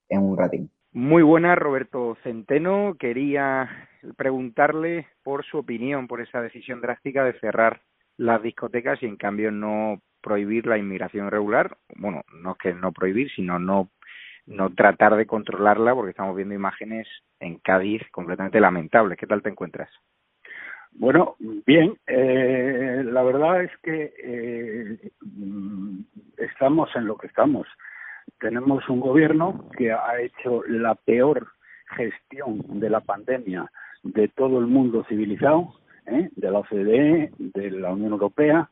en 0.10 0.22
un 0.22 0.38
ratín. 0.38 0.70
Muy 0.92 1.24
buena, 1.24 1.56
Roberto 1.56 2.16
Centeno. 2.24 2.98
Quería 3.00 3.70
preguntarle 4.18 5.08
por 5.24 5.46
su 5.46 5.60
opinión 5.60 6.08
por 6.08 6.22
esa 6.22 6.42
decisión 6.42 6.82
drástica 6.82 7.24
de 7.24 7.40
cerrar 7.40 7.82
las 8.18 8.42
discotecas 8.42 9.02
y 9.02 9.06
en 9.06 9.18
cambio 9.18 9.52
no 9.52 10.02
prohibir 10.22 10.66
la 10.66 10.78
inmigración 10.78 11.30
regular. 11.30 11.78
Bueno, 11.96 12.24
no 12.34 12.52
es 12.52 12.58
que 12.58 12.74
no 12.74 12.92
prohibir, 12.92 13.30
sino 13.32 13.60
no 13.60 13.90
no 14.48 14.70
tratar 14.74 15.16
de 15.16 15.26
controlarla 15.26 15.96
porque 15.96 16.12
estamos 16.12 16.36
viendo 16.36 16.54
imágenes 16.54 17.08
en 17.40 17.58
Cádiz 17.60 18.02
completamente 18.12 18.60
lamentables. 18.60 19.18
¿Qué 19.18 19.28
tal 19.28 19.42
te 19.42 19.50
encuentras? 19.50 19.90
Bueno, 20.92 21.36
bien. 21.66 21.98
Eh, 22.08 23.02
la 23.06 23.24
verdad 23.24 23.64
es 23.64 23.72
que 23.82 24.14
eh, 24.24 25.12
estamos 26.38 26.90
en 26.96 27.06
lo 27.06 27.18
que 27.18 27.28
estamos. 27.28 27.68
Tenemos 28.40 28.88
un 28.90 29.00
gobierno 29.00 29.70
que 29.78 29.92
ha 29.92 30.20
hecho 30.22 30.64
la 30.68 30.96
peor 30.96 31.48
gestión 31.96 32.80
de 32.80 32.90
la 32.90 33.02
pandemia 33.02 33.70
de 34.06 34.28
todo 34.28 34.60
el 34.60 34.68
mundo 34.68 35.04
civilizado, 35.10 35.74
¿eh? 36.06 36.30
de 36.36 36.52
la 36.52 36.60
OCDE, 36.60 37.32
de 37.38 37.72
la 37.72 37.92
Unión 37.92 38.12
Europea, 38.12 38.70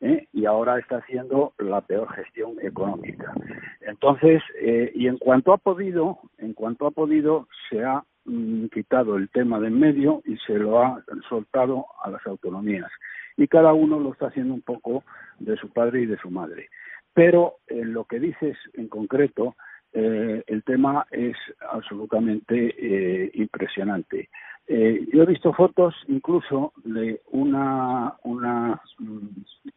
¿eh? 0.00 0.28
y 0.32 0.44
ahora 0.44 0.78
está 0.78 0.98
haciendo 0.98 1.54
la 1.58 1.80
peor 1.80 2.12
gestión 2.12 2.56
económica. 2.60 3.32
Entonces, 3.80 4.42
eh, 4.60 4.92
y 4.94 5.08
en 5.08 5.16
cuanto 5.16 5.52
ha 5.54 5.58
podido, 5.58 6.18
en 6.36 6.52
cuanto 6.52 6.86
ha 6.86 6.90
podido, 6.90 7.48
se 7.70 7.82
ha 7.82 8.04
mm, 8.26 8.66
quitado 8.66 9.16
el 9.16 9.30
tema 9.30 9.58
de 9.58 9.68
en 9.68 9.80
medio 9.80 10.22
y 10.26 10.36
se 10.46 10.58
lo 10.58 10.82
ha 10.82 11.02
soltado 11.30 11.86
a 12.02 12.10
las 12.10 12.24
autonomías. 12.26 12.90
Y 13.38 13.48
cada 13.48 13.72
uno 13.72 13.98
lo 13.98 14.12
está 14.12 14.26
haciendo 14.26 14.52
un 14.52 14.62
poco 14.62 15.02
de 15.38 15.56
su 15.56 15.70
padre 15.70 16.02
y 16.02 16.06
de 16.06 16.18
su 16.18 16.30
madre. 16.30 16.68
Pero 17.14 17.54
en 17.68 17.94
lo 17.94 18.04
que 18.04 18.20
dices 18.20 18.56
en 18.74 18.88
concreto, 18.88 19.56
el 19.92 20.64
tema 20.64 21.06
es 21.12 21.36
absolutamente 21.70 23.30
impresionante. 23.34 24.28
Eh, 24.66 25.06
yo 25.12 25.22
he 25.22 25.26
visto 25.26 25.52
fotos 25.52 25.94
incluso 26.08 26.72
de 26.84 27.20
una, 27.32 28.14
una, 28.22 28.80
mm, 28.98 29.28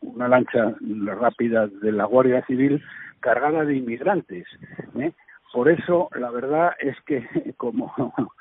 una 0.02 0.28
lancha 0.30 0.76
rápida 1.20 1.68
de 1.68 1.92
la 1.92 2.06
Guardia 2.06 2.46
Civil 2.46 2.82
cargada 3.20 3.66
de 3.66 3.76
inmigrantes. 3.76 4.48
¿eh? 4.98 5.12
Por 5.52 5.70
eso, 5.70 6.10
la 6.16 6.32
verdad 6.32 6.72
es 6.80 6.96
que, 7.02 7.22
como, 7.58 7.94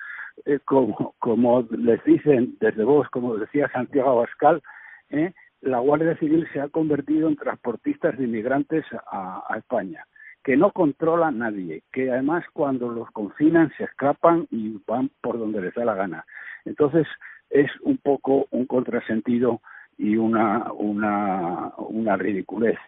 eh, 0.45 0.61
como, 0.65 1.15
como 1.19 1.63
les 1.71 2.03
dicen 2.05 2.57
desde 2.61 2.85
vos, 2.85 3.09
como 3.11 3.37
decía 3.37 3.69
Santiago 3.73 4.11
Abascal, 4.11 4.63
¿eh? 5.11 5.33
la 5.63 5.81
Guardia 5.81 6.17
Civil 6.19 6.47
se 6.53 6.61
ha 6.61 6.69
convertido 6.69 7.29
en 7.29 7.37
transportistas 7.37 8.17
de 8.19 8.25
inmigrantes 8.25 8.85
a, 9.11 9.43
a 9.49 9.59
España 9.59 10.05
que 10.47 10.57
no 10.57 10.71
controla 10.71 11.33
nadie, 11.33 11.83
que 11.93 12.09
además 12.09 12.45
cuando 12.53 12.89
los 12.89 13.11
confinan 13.11 13.73
se 13.77 13.83
escapan 13.83 14.47
y 14.53 14.81
van 14.87 15.11
por 15.21 15.41
donde 15.41 15.61
les 15.61 15.75
da 15.75 15.85
la 15.85 15.97
gana. 15.97 16.25
Entonces 16.67 17.07
es 17.51 17.71
un 17.83 17.97
poco 17.99 18.47
un 18.51 18.67
contrasentido 18.67 19.61
y 19.97 20.17
una 20.17 20.73
una 20.73 21.73
una 21.79 22.17
ridiculez 22.17 22.79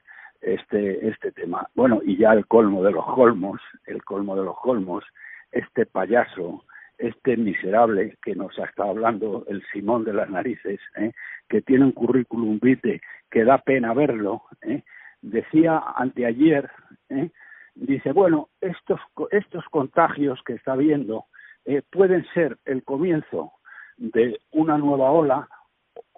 este 0.41 1.09
este 1.09 1.33
tema. 1.33 1.69
Bueno, 1.75 2.01
y 2.05 2.17
ya 2.17 2.33
el 2.33 2.47
colmo 2.47 2.83
de 2.83 2.93
los 2.93 3.05
colmos, 3.07 3.61
el 3.87 4.05
colmo 4.05 4.37
de 4.37 4.45
los 4.45 4.59
colmos, 4.59 5.05
este 5.53 5.87
payaso, 5.87 6.65
este 6.99 7.37
miserable 7.37 8.19
que 8.23 8.35
nos 8.35 8.59
ha 8.59 8.65
estado 8.65 8.91
hablando, 8.91 9.45
el 9.49 9.63
Simón 9.73 10.05
de 10.05 10.13
las 10.13 10.29
narices, 10.29 10.81
¿eh? 10.97 11.13
que 11.49 11.63
tiene 11.63 11.85
un 11.85 11.93
currículum 11.93 12.59
vitae 12.61 13.01
que 13.31 13.45
da 13.45 13.59
pena 13.59 13.95
verlo, 13.95 14.43
¿eh? 14.63 14.83
decía 15.23 15.83
anteayer 15.97 16.71
¿eh? 17.11 17.31
dice, 17.75 18.13
bueno, 18.13 18.49
estos, 18.61 19.01
estos 19.31 19.65
contagios 19.71 20.43
que 20.45 20.55
está 20.55 20.73
habiendo 20.73 21.27
eh, 21.65 21.83
pueden 21.91 22.27
ser 22.35 22.59
el 22.65 22.83
comienzo 22.83 23.53
de 23.99 24.41
una 24.53 24.79
nueva 24.79 25.11
ola, 25.11 25.49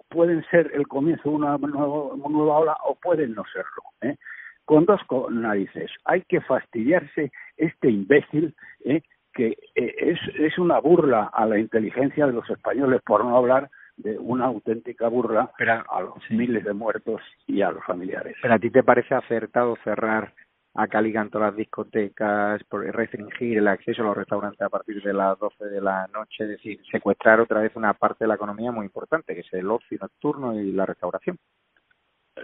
pueden 0.09 0.43
ser 0.49 0.71
el 0.73 0.87
comienzo 0.87 1.29
de 1.29 1.35
una 1.35 1.57
nueva, 1.57 2.15
nueva 2.29 2.57
ola 2.59 2.77
o 2.85 2.95
pueden 2.95 3.33
no 3.33 3.43
serlo. 3.51 3.83
¿eh? 4.01 4.17
Con 4.65 4.85
dos 4.85 5.01
narices. 5.31 5.91
Hay 6.05 6.21
que 6.23 6.41
fastidiarse 6.41 7.31
este 7.57 7.89
imbécil 7.89 8.55
¿eh? 8.85 9.01
que 9.33 9.57
eh, 9.75 9.95
es, 9.97 10.19
es 10.39 10.57
una 10.57 10.79
burla 10.79 11.29
a 11.33 11.45
la 11.45 11.57
inteligencia 11.57 12.27
de 12.27 12.33
los 12.33 12.49
españoles, 12.49 13.01
por 13.05 13.23
no 13.25 13.35
hablar 13.35 13.69
de 13.97 14.17
una 14.17 14.45
auténtica 14.45 15.07
burla 15.07 15.51
a 15.89 16.01
los 16.01 16.17
miles 16.29 16.63
de 16.63 16.73
muertos 16.73 17.21
y 17.47 17.61
a 17.61 17.71
los 17.71 17.83
familiares. 17.85 18.35
¿Pero 18.41 18.53
a 18.53 18.59
ti 18.59 18.69
te 18.69 18.83
parece 18.83 19.15
acertado 19.15 19.75
cerrar 19.83 20.33
acá 20.73 21.01
ligan 21.01 21.29
todas 21.29 21.49
las 21.49 21.57
discotecas, 21.57 22.63
por 22.65 22.83
restringir 22.83 23.57
el 23.57 23.67
acceso 23.67 24.01
a 24.01 24.05
los 24.05 24.17
restaurantes 24.17 24.61
a 24.61 24.69
partir 24.69 25.01
de 25.01 25.13
las 25.13 25.37
12 25.37 25.65
de 25.65 25.81
la 25.81 26.07
noche, 26.13 26.43
es 26.43 26.49
decir, 26.49 26.79
secuestrar 26.89 27.41
otra 27.41 27.61
vez 27.61 27.75
una 27.75 27.93
parte 27.93 28.23
de 28.23 28.29
la 28.29 28.35
economía 28.35 28.71
muy 28.71 28.85
importante, 28.85 29.33
que 29.33 29.41
es 29.41 29.53
el 29.53 29.69
ocio 29.69 29.97
nocturno 29.99 30.59
y 30.59 30.71
la 30.71 30.85
restauración. 30.85 31.37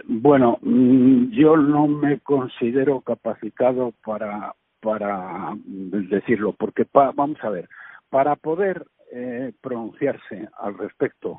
Bueno, 0.04 0.58
mm, 0.60 1.30
yo 1.30 1.56
no 1.56 1.86
me 1.86 2.20
considero 2.20 3.00
capacitado 3.00 3.92
para, 4.04 4.54
para 4.80 5.54
decirlo, 5.64 6.52
porque 6.52 6.86
vamos 6.92 7.38
a 7.42 7.50
ver, 7.50 7.68
para 8.10 8.36
poder 8.36 8.84
eh, 9.10 9.52
pronunciarse 9.62 10.48
al 10.58 10.76
respecto 10.76 11.38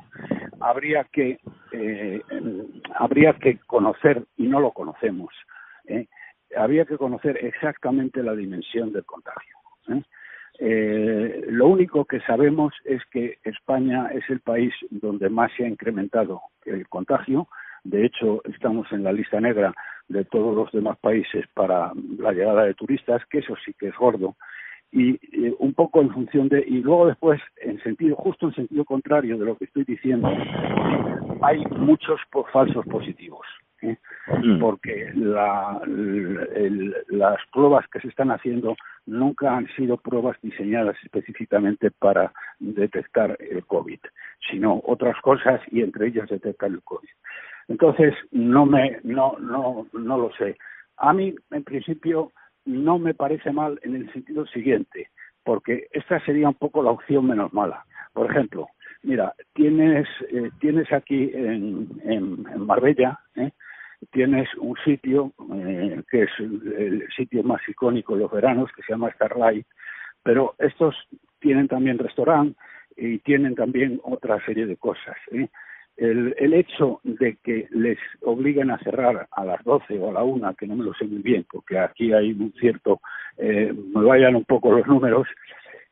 habría 0.59 1.03
que 1.03 1.39
eh, 1.71 2.21
habría 2.95 3.33
que 3.33 3.59
conocer 3.59 4.25
y 4.37 4.47
no 4.47 4.59
lo 4.59 4.71
conocemos 4.71 5.29
¿eh? 5.85 6.07
Había 6.55 6.85
que 6.85 6.97
conocer 6.97 7.37
exactamente 7.43 8.23
la 8.23 8.35
dimensión 8.35 8.91
del 8.91 9.05
contagio. 9.05 9.57
¿eh? 9.89 10.01
Eh, 10.59 11.45
lo 11.47 11.67
único 11.67 12.05
que 12.05 12.19
sabemos 12.21 12.73
es 12.83 13.01
que 13.11 13.37
España 13.43 14.09
es 14.13 14.29
el 14.29 14.41
país 14.41 14.73
donde 14.89 15.29
más 15.29 15.51
se 15.55 15.63
ha 15.63 15.67
incrementado 15.67 16.41
el 16.65 16.87
contagio. 16.89 17.47
De 17.83 18.05
hecho, 18.05 18.41
estamos 18.45 18.91
en 18.91 19.03
la 19.03 19.13
lista 19.13 19.39
negra 19.39 19.73
de 20.09 20.25
todos 20.25 20.55
los 20.55 20.71
demás 20.71 20.97
países 20.99 21.45
para 21.53 21.91
la 22.17 22.33
llegada 22.33 22.63
de 22.63 22.73
turistas, 22.73 23.21
que 23.29 23.39
eso 23.39 23.55
sí 23.63 23.73
que 23.73 23.87
es 23.87 23.95
gordo. 23.95 24.35
Y 24.91 25.11
eh, 25.31 25.55
un 25.59 25.73
poco 25.73 26.01
en 26.01 26.09
función 26.09 26.49
de 26.49 26.63
y 26.67 26.81
luego 26.81 27.07
después 27.07 27.39
en 27.61 27.81
sentido 27.83 28.15
justo 28.15 28.47
en 28.47 28.55
sentido 28.55 28.83
contrario 28.83 29.37
de 29.37 29.45
lo 29.45 29.55
que 29.55 29.65
estoy 29.65 29.83
diciendo 29.83 30.27
hay 31.41 31.63
muchos 31.77 32.19
falsos 32.51 32.83
positivos 32.87 33.45
¿eh? 33.81 33.97
Mm. 34.27 34.59
porque 34.59 35.11
la, 35.15 35.81
las 37.07 37.37
pruebas 37.51 37.87
que 37.87 37.99
se 37.99 38.07
están 38.07 38.31
haciendo 38.31 38.75
nunca 39.05 39.55
han 39.55 39.67
sido 39.75 39.97
pruebas 39.97 40.37
diseñadas 40.41 40.95
específicamente 41.03 41.91
para 41.91 42.31
detectar 42.59 43.37
el 43.39 43.65
COVID, 43.65 43.99
sino 44.49 44.81
otras 44.85 45.19
cosas 45.21 45.61
y 45.71 45.81
entre 45.81 46.07
ellas 46.07 46.29
detectar 46.29 46.69
el 46.69 46.81
COVID. 46.83 47.09
Entonces, 47.67 48.15
no 48.31 48.65
me, 48.65 48.99
no, 49.03 49.37
no, 49.39 49.87
no 49.93 50.17
lo 50.17 50.31
sé. 50.33 50.57
A 50.97 51.13
mí, 51.13 51.35
en 51.51 51.63
principio, 51.63 52.31
no 52.65 52.99
me 52.99 53.13
parece 53.13 53.51
mal 53.51 53.79
en 53.83 53.95
el 53.95 54.11
sentido 54.11 54.45
siguiente, 54.47 55.09
porque 55.43 55.87
esta 55.91 56.19
sería 56.25 56.49
un 56.49 56.55
poco 56.55 56.83
la 56.83 56.91
opción 56.91 57.27
menos 57.27 57.53
mala. 57.53 57.85
Por 58.13 58.29
ejemplo, 58.29 58.67
mira, 59.03 59.33
tienes, 59.53 60.07
eh, 60.31 60.49
tienes 60.59 60.91
aquí 60.91 61.31
en, 61.33 61.87
en, 62.03 62.45
en 62.53 62.65
Marbella, 62.65 63.19
¿eh? 63.35 63.51
Tienes 64.11 64.47
un 64.55 64.75
sitio 64.83 65.33
eh, 65.55 66.01
que 66.09 66.23
es 66.23 66.29
el, 66.39 67.07
sitio 67.15 67.43
más 67.43 67.61
icónico 67.67 68.15
de 68.15 68.21
los 68.21 68.31
veranos, 68.31 68.71
que 68.75 68.81
se 68.83 68.93
llama 68.93 69.11
Starlight, 69.13 69.65
pero 70.23 70.55
estos 70.59 70.95
tienen 71.39 71.67
también 71.67 71.97
restaurante 71.97 72.59
y 72.95 73.19
tienen 73.19 73.55
también 73.55 73.99
otra 74.03 74.43
serie 74.45 74.65
de 74.65 74.77
cosas. 74.77 75.15
¿eh? 75.31 75.47
El, 75.97 76.33
el, 76.37 76.53
hecho 76.53 77.01
de 77.03 77.37
que 77.43 77.67
les 77.71 77.97
obliguen 78.21 78.71
a 78.71 78.79
cerrar 78.79 79.27
a 79.31 79.45
las 79.45 79.63
12 79.63 79.99
o 79.99 80.09
a 80.09 80.13
la 80.13 80.23
1, 80.23 80.55
que 80.55 80.67
no 80.67 80.75
me 80.75 80.85
lo 80.85 80.93
sé 80.93 81.05
muy 81.05 81.21
bien, 81.21 81.45
porque 81.51 81.77
aquí 81.77 82.13
hay 82.13 82.31
un 82.31 82.53
cierto, 82.59 83.01
eh, 83.37 83.73
me 83.73 84.05
vayan 84.05 84.35
un 84.35 84.45
poco 84.45 84.71
los 84.71 84.87
números, 84.87 85.27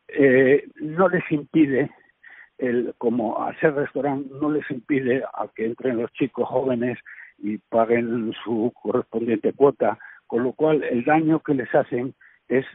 eh, 0.08 0.66
no 0.78 1.10
les 1.10 1.30
impide, 1.30 1.92
el, 2.58 2.94
como 2.98 3.44
hacer 3.46 3.74
restaurante, 3.74 4.30
no 4.42 4.50
les 4.50 4.70
impide 4.72 5.24
a 5.24 5.48
que 5.54 5.66
entren 5.66 5.98
los 5.98 6.12
chicos 6.14 6.48
jóvenes 6.48 6.98
y 7.40 7.58
paguen 7.58 8.34
su 8.44 8.72
correspondiente 8.82 9.54
cuota, 9.54 9.98
con 10.26 10.44
lo 10.44 10.54
cual 10.54 10.84
el 10.84 11.04
daño 11.04 11.40
que 11.40 11.54
les 11.54 11.74
hacen 11.74 12.14
es 12.48 12.66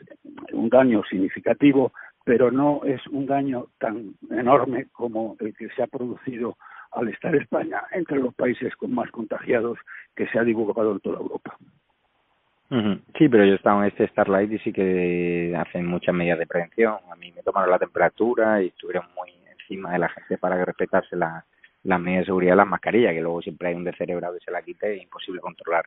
un 0.53 0.69
daño 0.69 1.03
significativo, 1.09 1.93
pero 2.25 2.51
no 2.51 2.83
es 2.85 3.05
un 3.09 3.27
daño 3.27 3.67
tan 3.79 4.15
enorme 4.31 4.87
como 4.93 5.37
el 5.41 5.55
que 5.57 5.69
se 5.71 5.83
ha 5.83 5.87
producido 5.87 6.57
al 6.93 7.09
estar 7.09 7.35
España 7.35 7.83
entre 7.93 8.19
los 8.19 8.35
países 8.35 8.75
con 8.77 8.95
más 8.95 9.11
contagiados 9.11 9.79
que 10.15 10.27
se 10.29 10.39
ha 10.39 10.45
divulgado 10.45 10.93
en 10.93 11.01
toda 11.01 11.19
Europa. 11.19 11.57
Sí, 13.19 13.29
pero 13.29 13.45
yo 13.45 13.53
he 13.53 13.57
estado 13.57 13.83
en 13.83 13.89
este 13.89 14.09
Starlight 14.09 14.51
y 14.51 14.59
sí 14.61 14.73
que 14.73 15.55
hacen 15.59 15.87
muchas 15.87 16.15
medidas 16.15 16.39
de 16.39 16.47
prevención. 16.47 16.97
A 17.11 17.17
mí 17.17 17.31
me 17.33 17.43
tomaron 17.43 17.71
la 17.71 17.79
temperatura 17.79 18.63
y 18.63 18.69
estuvieron 18.69 19.05
muy 19.15 19.31
encima 19.51 19.93
de 19.93 19.99
la 19.99 20.09
gente 20.09 20.39
para 20.39 20.57
que 20.57 20.65
respetase 20.65 21.15
la, 21.17 21.45
las 21.85 22.01
medidas 22.01 22.23
de 22.23 22.27
seguridad, 22.27 22.57
las 22.57 22.67
mascarillas, 22.67 23.13
que 23.13 23.21
luego 23.21 23.43
siempre 23.43 23.69
hay 23.69 23.75
un 23.75 23.85
descerebrado 23.85 24.35
que 24.35 24.45
se 24.45 24.51
la 24.51 24.63
quite 24.63 24.95
es 24.95 25.03
imposible 25.03 25.41
controlar 25.41 25.85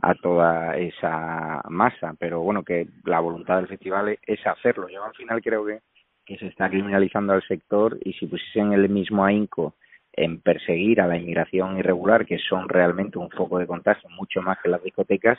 a 0.00 0.14
toda 0.14 0.76
esa 0.76 1.62
masa. 1.68 2.14
Pero 2.18 2.40
bueno, 2.40 2.62
que 2.62 2.88
la 3.04 3.20
voluntad 3.20 3.56
del 3.56 3.68
festival 3.68 4.18
es 4.26 4.46
hacerlo. 4.46 4.88
Yo 4.88 5.04
al 5.04 5.14
final 5.14 5.40
creo 5.42 5.64
que, 5.64 5.80
que 6.24 6.36
se 6.38 6.46
está 6.46 6.68
criminalizando 6.68 7.32
al 7.32 7.42
sector 7.46 7.98
y 8.04 8.12
si 8.14 8.26
pusiesen 8.26 8.72
el 8.72 8.88
mismo 8.88 9.24
ahínco 9.24 9.74
en 10.12 10.40
perseguir 10.40 11.00
a 11.00 11.06
la 11.06 11.16
inmigración 11.16 11.78
irregular, 11.78 12.26
que 12.26 12.38
son 12.38 12.68
realmente 12.68 13.18
un 13.18 13.30
foco 13.30 13.58
de 13.58 13.68
contagio 13.68 14.10
mucho 14.10 14.42
más 14.42 14.58
que 14.60 14.68
las 14.68 14.82
discotecas, 14.82 15.38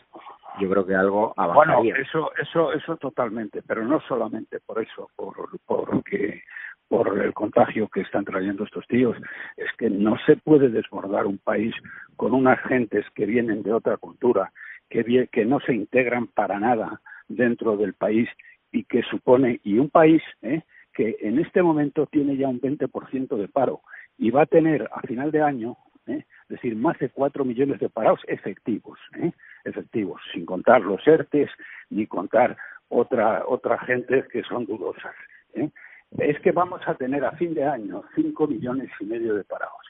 yo 0.61 0.69
creo 0.69 0.85
que 0.85 0.95
algo 0.95 1.33
avanzaría. 1.35 1.93
Bueno, 1.93 1.97
eso, 2.01 2.31
eso, 2.41 2.71
eso 2.71 2.95
totalmente, 2.95 3.61
pero 3.61 3.83
no 3.83 3.99
solamente 4.07 4.59
por 4.61 4.81
eso, 4.81 5.09
por, 5.17 5.33
por 5.65 6.01
que 6.03 6.43
por 6.89 7.17
el 7.23 7.33
contagio 7.33 7.87
que 7.87 8.01
están 8.01 8.25
trayendo 8.25 8.65
estos 8.65 8.85
tíos. 8.87 9.15
Es 9.55 9.71
que 9.77 9.89
no 9.89 10.17
se 10.25 10.35
puede 10.35 10.69
desbordar 10.69 11.27
un 11.27 11.37
país 11.37 11.73
con 12.17 12.33
unas 12.33 12.59
gentes 12.63 13.05
que 13.15 13.25
vienen 13.25 13.63
de 13.63 13.71
otra 13.71 13.95
cultura, 13.97 14.51
que, 14.89 15.45
no 15.45 15.59
se 15.61 15.73
integran 15.73 16.27
para 16.27 16.59
nada 16.59 16.99
dentro 17.27 17.77
del 17.77 17.93
país 17.93 18.27
y 18.71 18.83
que 18.83 19.03
supone, 19.03 19.61
y 19.63 19.77
un 19.77 19.89
país 19.89 20.21
¿eh? 20.41 20.63
que 20.93 21.15
en 21.21 21.39
este 21.39 21.61
momento 21.61 22.07
tiene 22.07 22.35
ya 22.35 22.49
un 22.49 22.59
20% 22.59 23.37
de 23.37 23.47
paro 23.47 23.81
y 24.17 24.31
va 24.31 24.41
a 24.41 24.47
tener 24.47 24.89
a 24.91 25.01
final 25.01 25.31
de 25.31 25.41
año, 25.41 25.77
¿eh? 26.07 26.25
es 26.43 26.49
decir, 26.49 26.75
más 26.75 26.97
de 26.99 27.09
cuatro 27.09 27.45
millones 27.45 27.79
de 27.79 27.89
parados 27.89 28.21
efectivos, 28.27 28.99
¿eh? 29.15 29.31
efectivos, 29.63 30.21
sin 30.33 30.45
contar 30.45 30.81
los 30.81 31.05
ERTES 31.07 31.49
ni 31.91 32.07
contar 32.07 32.57
otra, 32.89 33.43
otra 33.47 33.77
gente 33.79 34.25
que 34.31 34.41
son 34.43 34.65
dudosas. 34.65 35.15
¿eh? 35.53 35.69
Es 36.17 36.39
que 36.39 36.51
vamos 36.51 36.81
a 36.87 36.95
tener 36.95 37.23
a 37.23 37.31
fin 37.33 37.53
de 37.53 37.63
año 37.63 38.03
cinco 38.15 38.47
millones 38.47 38.89
y 38.99 39.05
medio 39.05 39.35
de 39.35 39.43
parados. 39.43 39.85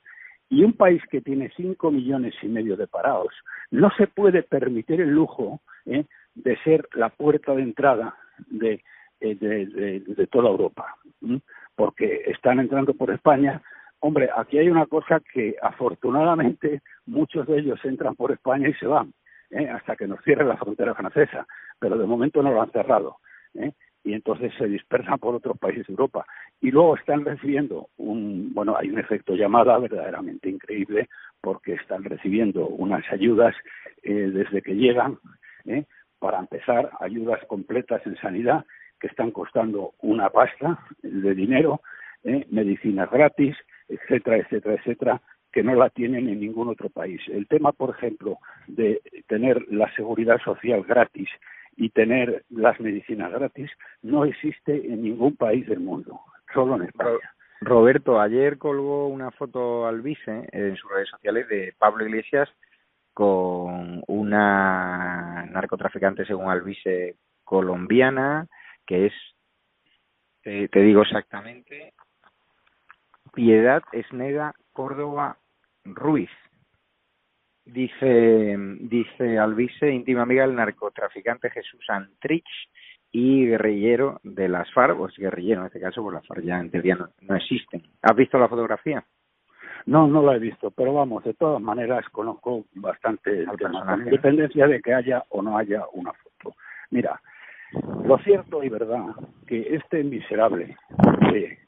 Y 0.49 0.63
un 0.63 0.73
país 0.73 1.01
que 1.09 1.21
tiene 1.21 1.51
cinco 1.55 1.91
millones 1.91 2.33
y 2.41 2.47
medio 2.47 2.75
de 2.75 2.87
parados 2.87 3.33
no 3.71 3.89
se 3.97 4.07
puede 4.07 4.43
permitir 4.43 4.99
el 5.01 5.11
lujo 5.11 5.61
¿eh? 5.85 6.05
de 6.35 6.57
ser 6.63 6.87
la 6.93 7.09
puerta 7.09 7.53
de 7.53 7.61
entrada 7.61 8.15
de, 8.47 8.83
de 9.19 10.27
toda 10.31 10.49
Europa, 10.49 10.95
porque 11.75 12.23
están 12.27 12.59
entrando 12.59 12.93
por 12.93 13.11
España 13.11 13.61
Hombre, 14.01 14.29
aquí 14.35 14.57
hay 14.57 14.69
una 14.69 14.85
cosa 14.85 15.21
que 15.33 15.55
afortunadamente 15.61 16.81
muchos 17.05 17.45
de 17.47 17.59
ellos 17.59 17.79
entran 17.83 18.15
por 18.15 18.31
España 18.31 18.69
y 18.69 18.73
se 18.75 18.87
van, 18.87 19.13
¿eh? 19.49 19.69
hasta 19.69 19.97
que 19.97 20.07
nos 20.07 20.21
cierre 20.23 20.45
la 20.45 20.55
frontera 20.55 20.95
francesa, 20.95 21.45
pero 21.79 21.97
de 21.97 22.05
momento 22.05 22.41
no 22.41 22.51
lo 22.51 22.61
han 22.61 22.71
cerrado. 22.71 23.17
¿eh? 23.55 23.73
Y 24.03 24.13
entonces 24.13 24.53
se 24.57 24.67
dispersan 24.67 25.19
por 25.19 25.35
otros 25.35 25.57
países 25.57 25.87
de 25.87 25.93
Europa. 25.93 26.25
Y 26.61 26.71
luego 26.71 26.95
están 26.95 27.25
recibiendo 27.25 27.89
un, 27.97 28.53
bueno, 28.53 28.75
hay 28.77 28.89
un 28.89 28.99
efecto 28.99 29.35
llamada 29.35 29.77
verdaderamente 29.77 30.49
increíble, 30.49 31.09
porque 31.41 31.73
están 31.73 32.03
recibiendo 32.03 32.67
unas 32.67 33.03
ayudas 33.11 33.55
eh, 34.03 34.31
desde 34.33 34.61
que 34.61 34.75
llegan, 34.75 35.17
¿eh? 35.65 35.85
para 36.19 36.39
empezar, 36.39 36.91
ayudas 36.99 37.43
completas 37.47 38.01
en 38.05 38.15
sanidad 38.17 38.65
que 38.99 39.07
están 39.07 39.31
costando 39.31 39.93
una 40.01 40.29
pasta 40.29 40.79
de 41.01 41.33
dinero, 41.33 41.81
¿eh? 42.23 42.45
medicinas 42.49 43.09
gratis, 43.09 43.55
etcétera, 43.87 44.37
etcétera, 44.37 44.75
etcétera, 44.75 45.21
que 45.51 45.63
no 45.63 45.73
la 45.75 45.89
tienen 45.89 46.29
en 46.29 46.39
ningún 46.39 46.67
otro 46.67 46.89
país. 46.89 47.21
El 47.27 47.47
tema, 47.47 47.71
por 47.71 47.95
ejemplo, 47.95 48.37
de 48.67 49.01
tener 49.27 49.65
la 49.69 49.91
seguridad 49.95 50.39
social 50.43 50.83
gratis 50.83 51.29
y 51.75 51.89
tener 51.89 52.43
las 52.49 52.79
medicinas 52.79 53.31
gratis 53.31 53.71
no 54.01 54.25
existe 54.25 54.73
en 54.73 55.03
ningún 55.03 55.35
país 55.35 55.67
del 55.67 55.79
mundo, 55.79 56.19
solo 56.53 56.75
en 56.75 56.83
España. 56.83 57.33
Roberto, 57.61 58.21
ayer 58.21 58.57
colgó 58.57 59.07
una 59.07 59.31
foto 59.31 59.85
al 59.85 60.01
vice 60.01 60.47
en 60.51 60.75
sus 60.77 60.89
redes 60.91 61.09
sociales 61.09 61.47
de 61.49 61.73
Pablo 61.77 62.05
Iglesias 62.05 62.49
con 63.13 64.01
una 64.07 65.45
narcotraficante, 65.51 66.25
según 66.25 66.49
Alvise, 66.49 67.17
colombiana, 67.43 68.47
que 68.85 69.07
es, 69.07 69.13
te 70.41 70.79
digo 70.79 71.01
exactamente, 71.01 71.93
Piedad 73.33 73.83
Esneda 73.91 74.53
Córdoba 74.71 75.37
Ruiz. 75.83 76.29
Dice, 77.73 78.55
dice 78.79 79.37
Alvise, 79.37 79.91
íntima 79.91 80.23
amiga 80.23 80.45
del 80.45 80.55
narcotraficante 80.55 81.49
Jesús 81.51 81.85
Antrich 81.87 82.47
y 83.11 83.45
guerrillero 83.45 84.19
de 84.23 84.49
las 84.49 84.71
FARC, 84.73 84.97
pues 84.97 85.15
guerrillero 85.17 85.61
en 85.61 85.67
este 85.67 85.79
caso, 85.79 86.01
pues 86.01 86.15
las 86.15 86.27
FARC 86.27 86.43
ya 86.43 86.59
en 86.59 86.71
teoría 86.71 86.95
no, 86.95 87.09
no 87.21 87.35
existen. 87.35 87.83
¿Has 88.01 88.15
visto 88.15 88.39
la 88.39 88.47
fotografía? 88.47 89.03
No, 89.85 90.07
no 90.07 90.23
la 90.23 90.35
he 90.35 90.39
visto, 90.39 90.71
pero 90.71 90.93
vamos, 90.93 91.23
de 91.23 91.33
todas 91.33 91.61
maneras 91.61 92.07
conozco 92.09 92.65
bastante 92.75 93.41
el 93.43 93.57
tema, 93.57 93.97
independencia 93.97 94.67
de 94.67 94.81
que 94.81 94.93
haya 94.93 95.23
o 95.29 95.41
no 95.41 95.57
haya 95.57 95.83
una 95.93 96.13
foto. 96.13 96.55
Mira, 96.91 97.21
lo 98.03 98.17
cierto 98.19 98.63
y 98.63 98.69
verdad 98.69 99.05
que 99.47 99.75
este 99.75 100.03
miserable 100.03 100.75
de 101.31 101.59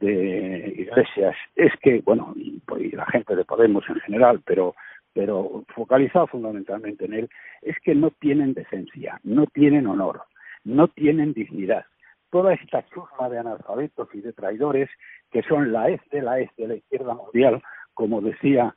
de 0.00 0.74
Iglesias 0.76 1.36
es 1.54 1.72
que, 1.80 2.00
bueno, 2.04 2.34
pues, 2.66 2.82
y, 2.82 2.90
la 2.90 3.06
gente 3.06 3.36
de 3.36 3.44
Podemos 3.44 3.84
en 3.88 4.00
general, 4.00 4.40
pero 4.44 4.74
pero 5.14 5.64
focalizado 5.74 6.26
fundamentalmente 6.26 7.06
en 7.06 7.14
él, 7.14 7.28
es 7.62 7.76
que 7.82 7.94
no 7.94 8.10
tienen 8.10 8.52
decencia, 8.52 9.20
no 9.22 9.46
tienen 9.46 9.86
honor, 9.86 10.22
no 10.64 10.88
tienen 10.88 11.32
dignidad. 11.32 11.86
Toda 12.30 12.52
esta 12.52 12.84
chusma 12.88 13.28
de 13.30 13.38
analfabetos 13.38 14.08
y 14.12 14.20
de 14.20 14.32
traidores 14.32 14.90
que 15.30 15.42
son 15.42 15.72
la 15.72 15.88
ez 15.88 16.00
de 16.10 16.20
la 16.20 16.40
ez 16.40 16.50
de 16.56 16.68
la 16.68 16.74
izquierda 16.74 17.14
mundial, 17.14 17.62
como 17.94 18.20
decía 18.20 18.74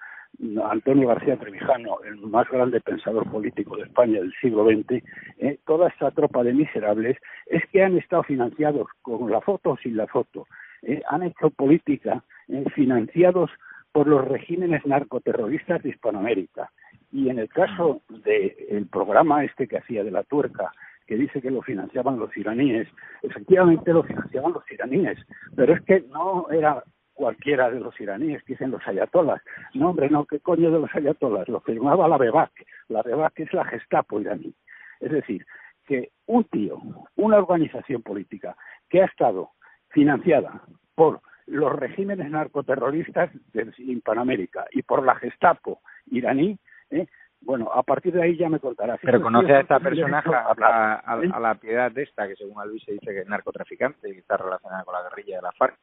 Antonio 0.64 1.08
García 1.08 1.38
Trevijano, 1.38 1.98
el 2.04 2.18
más 2.18 2.48
grande 2.50 2.80
pensador 2.82 3.30
político 3.32 3.76
de 3.76 3.84
España 3.84 4.20
del 4.20 4.34
siglo 4.40 4.66
XX, 4.66 5.04
eh, 5.40 5.58
toda 5.66 5.88
esta 5.88 6.12
tropa 6.12 6.44
de 6.44 6.54
miserables 6.54 7.18
es 7.48 7.64
que 7.72 7.84
han 7.84 7.98
estado 7.98 8.24
financiados 8.24 8.88
con 9.02 9.32
la 9.32 9.42
foto 9.42 9.72
o 9.72 9.78
sin 9.78 9.98
la 9.98 10.06
foto, 10.06 10.46
eh, 10.84 11.02
han 11.10 11.24
hecho 11.24 11.50
política 11.50 12.24
eh, 12.50 12.66
financiados 12.76 13.50
por 13.98 14.06
los 14.06 14.28
regímenes 14.28 14.86
narcoterroristas 14.86 15.82
de 15.82 15.90
Hispanoamérica. 15.90 16.72
Y 17.12 17.30
en 17.30 17.40
el 17.40 17.50
caso 17.50 18.04
del 18.10 18.86
programa 18.92 19.44
este 19.44 19.68
que 19.68 19.80
hacía 19.80 20.04
de 20.04 20.12
la 20.12 20.22
tuerca, 20.22 20.72
que 21.08 21.16
dice 21.16 21.42
que 21.42 21.50
lo 21.50 21.64
financiaban 21.64 22.20
los 22.20 22.30
iraníes, 22.38 22.88
efectivamente 23.24 23.92
lo 23.92 24.04
financiaban 24.04 24.54
los 24.54 24.72
iraníes, 24.72 25.18
pero 25.56 25.74
es 25.74 25.82
que 25.82 26.02
no 26.12 26.46
era 26.52 26.84
cualquiera 27.16 27.72
de 27.72 27.80
los 27.80 28.00
iraníes, 28.00 28.46
dicen 28.46 28.70
los 28.70 28.88
ayatolas. 28.88 29.42
No, 29.74 29.90
hombre, 29.90 30.12
no, 30.12 30.26
¿qué 30.26 30.42
coño 30.42 30.70
de 30.70 30.80
los 30.80 30.94
ayatolas? 30.94 31.50
Lo 31.50 31.62
firmaba 31.62 32.08
la 32.08 32.20
BEBAC. 32.20 32.52
La 32.90 33.02
BEBAC 33.02 33.40
es 33.40 33.52
la 33.52 33.66
Gestapo 33.66 34.22
iraní. 34.22 34.54
Es 35.00 35.12
decir, 35.12 35.44
que 35.88 36.12
un 36.28 36.44
tío, 36.44 36.80
una 37.16 37.40
organización 37.40 38.04
política 38.04 38.56
que 38.90 39.02
ha 39.02 39.06
estado 39.06 39.54
financiada 39.90 40.62
por 40.94 41.20
los 41.48 41.74
regímenes 41.74 42.30
narcoterroristas 42.30 43.32
de 43.54 43.74
Hispanoamérica 43.78 44.66
y 44.72 44.84
por 44.84 45.04
la 45.04 45.16
Gestapo 45.16 45.82
iraní, 46.08 46.58
¿eh? 46.92 47.08
bueno, 47.42 47.72
a 47.74 47.84
partir 47.84 48.14
de 48.14 48.22
ahí 48.22 48.38
ya 48.38 48.50
me 48.50 48.60
contarás. 48.60 49.00
Pero 49.02 49.22
conoce 49.22 49.54
a 49.54 49.62
esta 49.62 49.80
personaje, 49.80 50.30
a, 50.34 51.40
la 51.40 51.56
piedad 51.56 51.92
de 51.92 52.04
esta, 52.04 52.28
que 52.28 52.36
según 52.36 52.56
Luis 52.68 52.84
se 52.84 52.94
dice 52.94 53.14
que 53.14 53.20
es 53.20 53.28
narcotraficante 53.28 54.10
y 54.10 54.14
que 54.14 54.20
está 54.20 54.38
relacionada 54.38 54.84
con 54.84 54.94
la 54.94 55.04
guerrilla 55.04 55.38
de 55.38 55.42
la 55.42 55.52
FARC. 55.54 55.78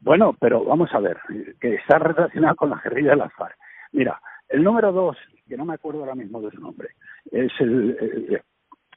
Bueno, 0.00 0.36
pero 0.38 0.64
vamos 0.64 0.92
a 0.94 0.98
ver, 1.00 1.18
que 1.60 1.74
está 1.74 1.98
relacionada 1.98 2.54
con 2.54 2.70
la 2.70 2.80
guerrilla 2.82 3.10
de 3.10 3.16
la 3.16 3.30
FARC. 3.30 3.56
Mira, 3.92 4.20
El 4.48 4.62
número 4.62 4.92
dos, 4.92 5.16
que 5.48 5.56
no 5.56 5.64
me 5.64 5.74
acuerdo 5.74 6.00
ahora 6.00 6.14
mismo 6.14 6.40
de 6.40 6.50
su 6.50 6.60
nombre, 6.60 6.90
es 7.30 7.52
el, 7.60 8.42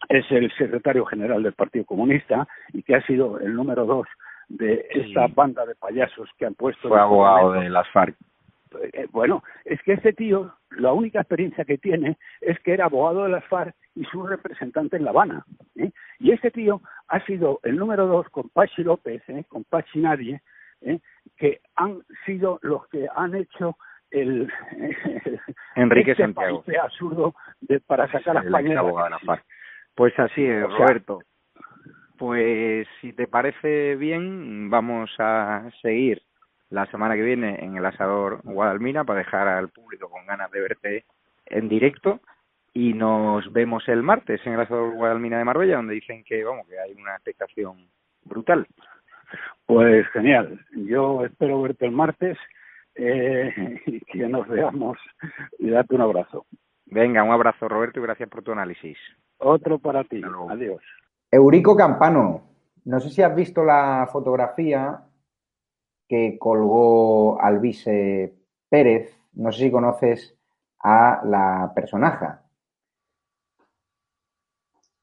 es 0.09 0.25
el 0.31 0.51
secretario 0.57 1.05
general 1.05 1.43
del 1.43 1.53
Partido 1.53 1.85
Comunista 1.85 2.47
y 2.73 2.83
que 2.83 2.95
ha 2.95 3.01
sido 3.05 3.39
el 3.39 3.55
número 3.55 3.85
dos 3.85 4.07
de 4.49 4.85
esta 4.91 5.27
banda 5.27 5.65
de 5.65 5.75
payasos 5.75 6.29
que 6.37 6.45
han 6.45 6.55
puesto. 6.55 6.87
Fue 6.89 6.99
abogado 6.99 7.53
de 7.53 7.69
las 7.69 7.87
FARC. 7.89 8.15
Eh, 8.93 9.07
bueno, 9.11 9.41
es 9.63 9.81
que 9.83 9.93
este 9.93 10.11
tío, 10.11 10.53
la 10.71 10.91
única 10.91 11.19
experiencia 11.21 11.63
que 11.63 11.77
tiene 11.77 12.17
es 12.41 12.59
que 12.59 12.73
era 12.73 12.85
abogado 12.85 13.23
de 13.23 13.29
las 13.29 13.45
FARC 13.45 13.73
y 13.95 14.03
su 14.05 14.27
representante 14.27 14.97
en 14.97 15.05
La 15.05 15.11
Habana. 15.11 15.45
¿eh? 15.77 15.91
Y 16.19 16.31
este 16.31 16.51
tío 16.51 16.81
ha 17.07 17.19
sido 17.25 17.59
el 17.63 17.77
número 17.77 18.05
dos 18.07 18.27
con 18.29 18.49
Pachi 18.49 18.83
López, 18.83 19.21
¿eh? 19.29 19.45
con 19.47 19.63
Pachi 19.63 19.99
Nadie, 19.99 20.41
¿eh? 20.81 20.99
que 21.37 21.61
han 21.75 22.01
sido 22.25 22.59
los 22.63 22.85
que 22.89 23.07
han 23.15 23.35
hecho 23.35 23.77
el, 24.11 24.51
Enrique 25.75 26.11
este 26.11 26.23
Santiago. 26.23 26.63
absurdo 26.81 27.35
de, 27.61 27.79
para 27.79 28.11
sacar 28.11 28.37
a 28.37 28.41
España. 28.41 28.69
de 28.69 28.75
la. 28.75 29.43
Pues 29.95 30.17
así 30.19 30.43
es, 30.45 30.65
O 30.65 30.69
sea- 30.69 30.77
Roberto. 30.87 31.19
Pues 32.17 32.87
si 33.01 33.13
te 33.13 33.27
parece 33.27 33.95
bien, 33.95 34.69
vamos 34.69 35.09
a 35.19 35.69
seguir 35.81 36.21
la 36.69 36.85
semana 36.87 37.15
que 37.15 37.21
viene 37.21 37.63
en 37.63 37.75
el 37.75 37.85
Asador 37.85 38.41
Guadalmina 38.43 39.03
para 39.03 39.19
dejar 39.19 39.47
al 39.47 39.69
público 39.69 40.09
con 40.09 40.25
ganas 40.25 40.49
de 40.51 40.61
verte 40.61 41.05
en 41.45 41.69
directo 41.69 42.21
y 42.73 42.93
nos 42.93 43.51
vemos 43.53 43.87
el 43.87 44.01
martes 44.03 44.41
en 44.45 44.53
el 44.53 44.61
Asador 44.61 44.93
Guadalmina 44.93 45.37
de 45.37 45.45
Marbella 45.45 45.77
donde 45.77 45.93
dicen 45.93 46.23
que 46.23 46.43
vamos 46.43 46.67
que 46.67 46.79
hay 46.79 46.93
una 46.93 47.15
expectación 47.15 47.87
brutal. 48.23 48.67
Pues 49.65 50.07
genial. 50.09 50.59
Yo 50.73 51.25
espero 51.25 51.61
verte 51.61 51.85
el 51.85 51.91
martes 51.91 52.37
eh, 52.95 53.81
y 53.85 53.99
que 54.01 54.27
nos 54.27 54.47
veamos 54.47 54.97
y 55.59 55.69
darte 55.69 55.95
un 55.95 56.01
abrazo. 56.01 56.45
Venga, 56.85 57.23
un 57.23 57.31
abrazo 57.31 57.67
Roberto 57.67 57.99
y 57.99 58.03
gracias 58.03 58.29
por 58.29 58.43
tu 58.43 58.51
análisis. 58.51 58.97
Otro 59.37 59.79
para 59.79 60.03
ti. 60.03 60.21
Adiós. 60.49 60.81
Eurico 61.35 61.75
Campano, 61.75 62.43
no 62.85 62.99
sé 63.01 63.09
si 63.09 63.21
has 63.21 63.35
visto 63.35 63.63
la 63.63 64.07
fotografía 64.09 65.03
que 66.07 66.37
colgó 66.39 67.41
Alvise 67.41 68.33
Pérez, 68.69 69.19
no 69.33 69.51
sé 69.51 69.63
si 69.63 69.71
conoces 69.71 70.37
a 70.79 71.21
la 71.25 71.73
personaja. 71.75 72.43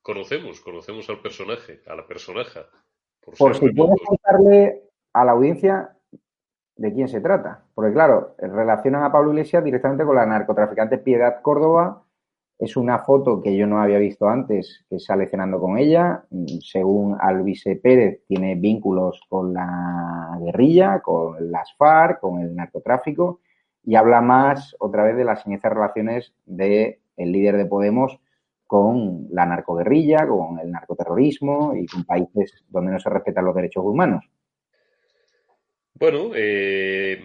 Conocemos, 0.00 0.60
conocemos 0.60 1.08
al 1.10 1.20
personaje, 1.20 1.82
a 1.86 1.94
la 1.94 2.06
personaja. 2.06 2.66
Por, 3.20 3.36
Por 3.36 3.54
si 3.54 3.70
puedes 3.70 4.00
contarle 4.04 4.90
a 5.12 5.24
la 5.24 5.32
audiencia 5.32 5.96
de 6.76 6.92
quién 6.94 7.08
se 7.08 7.20
trata. 7.20 7.64
Porque 7.74 7.92
claro, 7.92 8.34
relacionan 8.38 9.04
a 9.04 9.12
Pablo 9.12 9.32
Iglesias 9.32 9.62
directamente 9.62 10.04
con 10.04 10.16
la 10.16 10.26
narcotraficante 10.26 10.98
Piedad 10.98 11.42
Córdoba. 11.42 12.04
Es 12.62 12.76
una 12.76 13.00
foto 13.00 13.42
que 13.42 13.56
yo 13.56 13.66
no 13.66 13.82
había 13.82 13.98
visto 13.98 14.28
antes, 14.28 14.84
que 14.88 15.00
sale 15.00 15.26
cenando 15.26 15.58
con 15.58 15.78
ella. 15.78 16.22
Según 16.60 17.16
Alvise 17.20 17.74
Pérez, 17.74 18.20
tiene 18.28 18.54
vínculos 18.54 19.20
con 19.28 19.52
la 19.52 20.38
guerrilla, 20.40 21.00
con 21.00 21.50
las 21.50 21.74
FARC, 21.76 22.20
con 22.20 22.40
el 22.40 22.54
narcotráfico, 22.54 23.40
y 23.82 23.96
habla 23.96 24.20
más 24.20 24.76
otra 24.78 25.02
vez 25.02 25.16
de 25.16 25.24
las 25.24 25.42
siniestras 25.42 25.74
relaciones 25.74 26.34
del 26.46 26.98
líder 27.16 27.56
de 27.56 27.66
Podemos 27.66 28.20
con 28.64 29.26
la 29.30 29.44
narcoguerrilla, 29.44 30.28
con 30.28 30.60
el 30.60 30.70
narcoterrorismo 30.70 31.74
y 31.74 31.86
con 31.86 32.04
países 32.04 32.64
donde 32.68 32.92
no 32.92 33.00
se 33.00 33.10
respetan 33.10 33.44
los 33.44 33.56
derechos 33.56 33.84
humanos. 33.84 34.24
Bueno, 36.02 36.32
eh, 36.34 37.16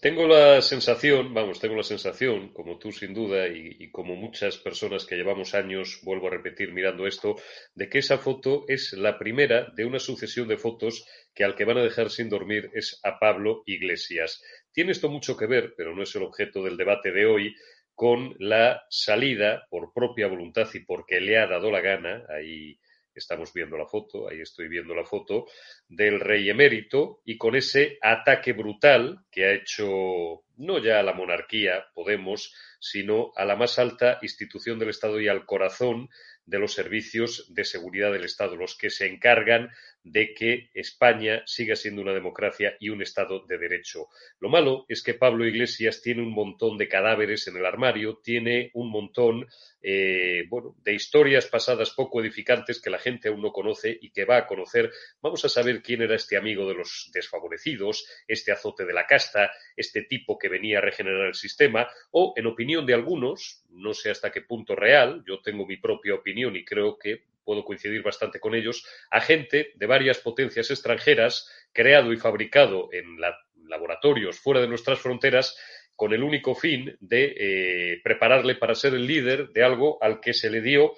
tengo 0.00 0.26
la 0.26 0.60
sensación, 0.60 1.32
vamos, 1.32 1.60
tengo 1.60 1.76
la 1.76 1.84
sensación, 1.84 2.52
como 2.52 2.76
tú 2.76 2.90
sin 2.90 3.14
duda 3.14 3.46
y, 3.46 3.76
y 3.78 3.92
como 3.92 4.16
muchas 4.16 4.58
personas 4.58 5.06
que 5.06 5.14
llevamos 5.14 5.54
años, 5.54 6.00
vuelvo 6.02 6.26
a 6.26 6.30
repetir 6.30 6.72
mirando 6.72 7.06
esto, 7.06 7.36
de 7.76 7.88
que 7.88 7.98
esa 7.98 8.18
foto 8.18 8.64
es 8.66 8.94
la 8.94 9.16
primera 9.16 9.72
de 9.76 9.84
una 9.84 10.00
sucesión 10.00 10.48
de 10.48 10.56
fotos 10.58 11.06
que 11.32 11.44
al 11.44 11.54
que 11.54 11.64
van 11.64 11.78
a 11.78 11.84
dejar 11.84 12.10
sin 12.10 12.28
dormir 12.28 12.68
es 12.74 12.98
a 13.04 13.20
Pablo 13.20 13.62
Iglesias. 13.64 14.42
Tiene 14.72 14.90
esto 14.90 15.08
mucho 15.08 15.36
que 15.36 15.46
ver, 15.46 15.74
pero 15.76 15.94
no 15.94 16.02
es 16.02 16.12
el 16.16 16.24
objeto 16.24 16.64
del 16.64 16.76
debate 16.76 17.12
de 17.12 17.26
hoy, 17.26 17.54
con 17.94 18.34
la 18.40 18.82
salida 18.90 19.68
por 19.70 19.92
propia 19.92 20.26
voluntad 20.26 20.68
y 20.74 20.80
porque 20.80 21.20
le 21.20 21.38
ha 21.38 21.46
dado 21.46 21.70
la 21.70 21.80
gana, 21.80 22.24
ahí 22.28 22.76
estamos 23.16 23.52
viendo 23.52 23.76
la 23.76 23.86
foto, 23.86 24.28
ahí 24.28 24.40
estoy 24.40 24.68
viendo 24.68 24.94
la 24.94 25.04
foto, 25.04 25.46
del 25.88 26.20
rey 26.20 26.48
emérito 26.50 27.20
y 27.24 27.36
con 27.36 27.56
ese 27.56 27.98
ataque 28.02 28.52
brutal 28.52 29.24
que 29.30 29.46
ha 29.46 29.52
hecho 29.52 30.44
no 30.56 30.78
ya 30.78 31.00
a 31.00 31.02
la 31.02 31.12
monarquía, 31.12 31.86
Podemos, 31.94 32.54
sino 32.80 33.32
a 33.36 33.44
la 33.44 33.56
más 33.56 33.78
alta 33.78 34.18
institución 34.22 34.78
del 34.78 34.90
Estado 34.90 35.20
y 35.20 35.28
al 35.28 35.44
corazón 35.44 36.08
de 36.44 36.58
los 36.58 36.72
servicios 36.72 37.52
de 37.52 37.64
seguridad 37.64 38.12
del 38.12 38.24
Estado, 38.24 38.56
los 38.56 38.76
que 38.76 38.90
se 38.90 39.06
encargan 39.06 39.70
de 40.06 40.34
que 40.34 40.70
España 40.72 41.42
siga 41.46 41.74
siendo 41.74 42.00
una 42.00 42.14
democracia 42.14 42.76
y 42.78 42.90
un 42.90 43.02
Estado 43.02 43.44
de 43.44 43.58
derecho. 43.58 44.06
Lo 44.38 44.48
malo 44.48 44.84
es 44.88 45.02
que 45.02 45.14
Pablo 45.14 45.44
Iglesias 45.44 46.00
tiene 46.00 46.22
un 46.22 46.32
montón 46.32 46.78
de 46.78 46.86
cadáveres 46.86 47.48
en 47.48 47.56
el 47.56 47.66
armario, 47.66 48.20
tiene 48.22 48.70
un 48.74 48.90
montón 48.90 49.48
eh, 49.82 50.44
bueno, 50.48 50.76
de 50.84 50.94
historias 50.94 51.46
pasadas 51.46 51.90
poco 51.90 52.20
edificantes 52.20 52.80
que 52.80 52.88
la 52.88 53.00
gente 53.00 53.28
aún 53.28 53.42
no 53.42 53.50
conoce 53.50 53.98
y 54.00 54.10
que 54.10 54.24
va 54.24 54.36
a 54.36 54.46
conocer. 54.46 54.92
Vamos 55.20 55.44
a 55.44 55.48
saber 55.48 55.82
quién 55.82 56.02
era 56.02 56.14
este 56.14 56.36
amigo 56.36 56.68
de 56.68 56.74
los 56.74 57.10
desfavorecidos, 57.12 58.06
este 58.28 58.52
azote 58.52 58.84
de 58.84 58.92
la 58.92 59.08
casta, 59.08 59.50
este 59.76 60.02
tipo 60.02 60.38
que 60.38 60.48
venía 60.48 60.78
a 60.78 60.82
regenerar 60.82 61.26
el 61.26 61.34
sistema, 61.34 61.88
o, 62.12 62.32
en 62.36 62.46
opinión 62.46 62.86
de 62.86 62.94
algunos, 62.94 63.64
no 63.70 63.92
sé 63.92 64.10
hasta 64.10 64.30
qué 64.30 64.42
punto 64.42 64.76
real, 64.76 65.24
yo 65.26 65.40
tengo 65.40 65.66
mi 65.66 65.78
propia 65.78 66.14
opinión 66.14 66.54
y 66.54 66.64
creo 66.64 66.96
que 66.96 67.24
puedo 67.46 67.64
coincidir 67.64 68.02
bastante 68.02 68.40
con 68.40 68.54
ellos, 68.54 68.84
agente 69.10 69.72
de 69.76 69.86
varias 69.86 70.18
potencias 70.18 70.70
extranjeras, 70.70 71.48
creado 71.72 72.12
y 72.12 72.18
fabricado 72.18 72.90
en 72.92 73.18
la- 73.18 73.38
laboratorios 73.68 74.38
fuera 74.38 74.60
de 74.60 74.68
nuestras 74.68 74.98
fronteras, 74.98 75.56
con 75.96 76.12
el 76.12 76.22
único 76.22 76.54
fin 76.54 76.94
de 77.00 77.34
eh, 77.38 78.00
prepararle 78.04 78.54
para 78.56 78.74
ser 78.74 78.92
el 78.92 79.06
líder 79.06 79.48
de 79.48 79.64
algo 79.64 79.96
al 80.02 80.20
que 80.20 80.34
se 80.34 80.50
le 80.50 80.60
dio 80.60 80.92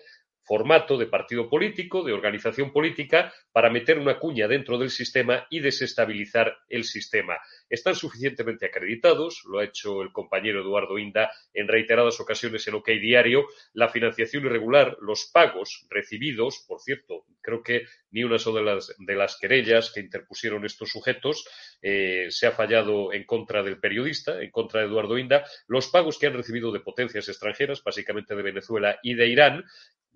formato 0.49 0.97
de 0.97 1.07
partido 1.07 1.51
político, 1.51 2.03
de 2.03 2.15
organización 2.15 2.73
política, 2.73 3.33
para 3.53 3.69
meter 3.69 3.99
una 3.99 4.19
cuña 4.19 4.49
dentro 4.49 4.79
del 4.79 4.89
sistema 4.89 5.47
y 5.51 5.61
desestabilizar 5.61 6.57
el 6.69 6.85
sistema. 6.85 7.37
Están 7.69 7.95
suficientemente 7.95 8.67
acreditados, 8.67 9.43
lo 9.45 9.59
ha 9.59 9.65
hecho 9.65 10.01
el 10.01 10.11
compañero 10.11 10.63
Eduardo 10.63 10.99
Inda 10.99 11.31
en 11.53 11.69
reiteradas 11.69 12.19
ocasiones 12.19 12.67
en 12.67 12.75
OK 12.77 12.89
Diario, 12.89 13.47
la 13.75 13.91
financiación 13.91 14.47
irregular, 14.47 14.97
los 15.03 15.31
pagos 15.33 15.87
recibidos, 15.91 16.65
por 16.67 16.81
cierto, 16.81 17.27
creo 17.43 17.63
que 17.63 17.83
ni 18.11 18.25
una 18.25 18.39
sola 18.39 18.79
de 18.99 19.15
las, 19.15 19.37
querellas 19.39 19.93
que 19.93 20.01
interpusieron 20.01 20.65
estos 20.65 20.89
sujetos 20.89 21.47
eh, 21.83 22.27
se 22.31 22.47
ha 22.47 22.53
fallado 22.53 23.13
en 23.13 23.25
contra 23.25 23.63
del 23.63 23.79
periodista, 23.79 24.41
en 24.43 24.51
contra 24.51 24.81
de 24.81 24.87
Eduardo 24.87 25.19
Inda, 25.19 25.45
los 25.67 25.89
pagos 25.89 26.19
que 26.19 26.27
han 26.27 26.35
recibido 26.35 26.73
de 26.73 26.81
potencias 26.81 27.29
extranjeras, 27.29 27.83
básicamente 27.85 28.35
de 28.35 28.43
Venezuela 28.43 28.99
y 29.03 29.15
de 29.15 29.29
Irán, 29.29 29.65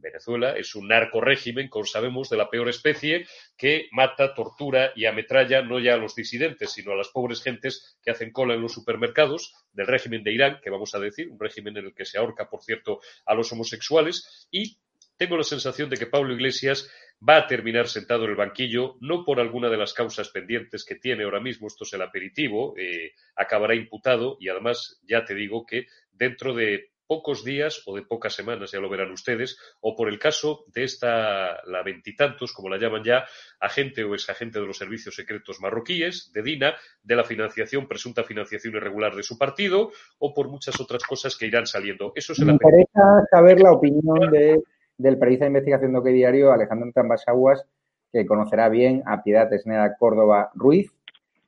Venezuela 0.02 0.56
es 0.56 0.74
un 0.74 0.88
narco 0.88 1.20
régimen, 1.20 1.68
como 1.68 1.86
sabemos, 1.86 2.28
de 2.28 2.36
la 2.36 2.50
peor 2.50 2.68
especie, 2.68 3.26
que 3.56 3.88
mata, 3.92 4.34
tortura 4.34 4.92
y 4.94 5.06
ametralla 5.06 5.62
no 5.62 5.78
ya 5.78 5.94
a 5.94 5.96
los 5.96 6.14
disidentes, 6.14 6.72
sino 6.72 6.92
a 6.92 6.96
las 6.96 7.08
pobres 7.08 7.42
gentes 7.42 7.96
que 8.02 8.10
hacen 8.10 8.32
cola 8.32 8.54
en 8.54 8.60
los 8.60 8.72
supermercados 8.72 9.54
del 9.72 9.86
régimen 9.86 10.22
de 10.22 10.32
Irán, 10.32 10.60
que 10.62 10.70
vamos 10.70 10.94
a 10.94 10.98
decir, 10.98 11.30
un 11.30 11.40
régimen 11.40 11.76
en 11.76 11.86
el 11.86 11.94
que 11.94 12.04
se 12.04 12.18
ahorca, 12.18 12.50
por 12.50 12.62
cierto, 12.62 13.00
a 13.24 13.34
los 13.34 13.50
homosexuales. 13.52 14.48
Y 14.50 14.76
tengo 15.16 15.36
la 15.36 15.44
sensación 15.44 15.88
de 15.88 15.96
que 15.96 16.06
Pablo 16.06 16.34
Iglesias 16.34 16.90
va 17.26 17.36
a 17.36 17.46
terminar 17.46 17.86
sentado 17.86 18.24
en 18.24 18.30
el 18.30 18.36
banquillo, 18.36 18.96
no 19.00 19.24
por 19.24 19.38
alguna 19.38 19.68
de 19.68 19.76
las 19.76 19.92
causas 19.92 20.30
pendientes 20.30 20.84
que 20.84 20.96
tiene 20.96 21.24
ahora 21.24 21.40
mismo, 21.40 21.68
esto 21.68 21.84
es 21.84 21.92
el 21.92 22.02
aperitivo, 22.02 22.74
eh, 22.76 23.12
acabará 23.36 23.74
imputado 23.74 24.36
y 24.40 24.48
además 24.48 25.00
ya 25.04 25.24
te 25.24 25.34
digo 25.34 25.64
que 25.64 25.86
dentro 26.10 26.54
de 26.54 26.91
pocos 27.12 27.44
días 27.44 27.82
o 27.86 27.94
de 27.96 28.02
pocas 28.12 28.32
semanas, 28.34 28.72
ya 28.72 28.80
lo 28.80 28.88
verán 28.88 29.12
ustedes, 29.12 29.58
o 29.80 29.94
por 29.94 30.08
el 30.08 30.18
caso 30.18 30.64
de 30.74 30.84
esta, 30.84 31.60
la 31.66 31.82
veintitantos, 31.84 32.52
como 32.54 32.68
la 32.70 32.78
llaman 32.78 33.04
ya, 33.04 33.24
agente 33.60 34.02
o 34.04 34.14
exagente 34.14 34.58
de 34.60 34.66
los 34.66 34.78
servicios 34.78 35.14
secretos 35.14 35.60
marroquíes, 35.60 36.30
de 36.32 36.42
DINA, 36.42 36.74
de 37.02 37.16
la 37.16 37.24
financiación, 37.24 37.86
presunta 37.86 38.24
financiación 38.24 38.74
irregular 38.76 39.14
de 39.14 39.22
su 39.22 39.36
partido, 39.36 39.90
o 40.18 40.32
por 40.32 40.48
muchas 40.48 40.80
otras 40.80 41.02
cosas 41.04 41.36
que 41.36 41.46
irán 41.46 41.66
saliendo. 41.66 42.12
Eso 42.14 42.32
es 42.32 42.38
el 42.38 42.46
Me 42.46 42.52
aperitivo. 42.54 42.88
interesa 42.94 43.26
saber 43.30 43.60
la 43.60 43.72
opinión 43.72 44.30
de- 44.30 44.62
del 44.96 45.18
periodista 45.18 45.44
de 45.44 45.50
investigación 45.50 45.92
de 45.92 45.98
OK 45.98 46.06
Diario, 46.06 46.52
Alejandro 46.52 46.90
Tambasaguas, 46.94 47.64
que 48.12 48.24
conocerá 48.26 48.68
bien 48.68 49.02
a 49.06 49.22
Piedad 49.22 49.52
Esneda 49.52 49.96
Córdoba 49.98 50.50
Ruiz. 50.54 50.90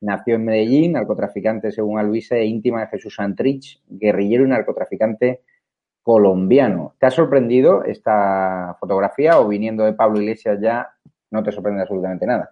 Nació 0.01 0.35
en 0.35 0.45
Medellín, 0.45 0.93
narcotraficante 0.93 1.71
según 1.73 1.99
Alvise, 1.99 2.37
e 2.37 2.45
íntima 2.45 2.81
de 2.83 2.89
Jesús 2.89 3.15
Santrich, 3.15 3.81
guerrillero 3.89 4.45
y 4.45 4.49
narcotraficante 4.49 5.41
colombiano. 6.05 6.93
¿Te 7.01 7.07
ha 7.07 7.11
sorprendido 7.11 7.83
esta 7.83 8.77
fotografía 8.79 9.41
o 9.41 9.49
viniendo 9.49 9.85
de 9.85 9.95
Pablo 9.95 10.21
Iglesias 10.21 10.61
ya 10.61 10.87
no 11.31 11.43
te 11.43 11.51
sorprende 11.51 11.81
absolutamente 11.81 12.27
nada? 12.27 12.51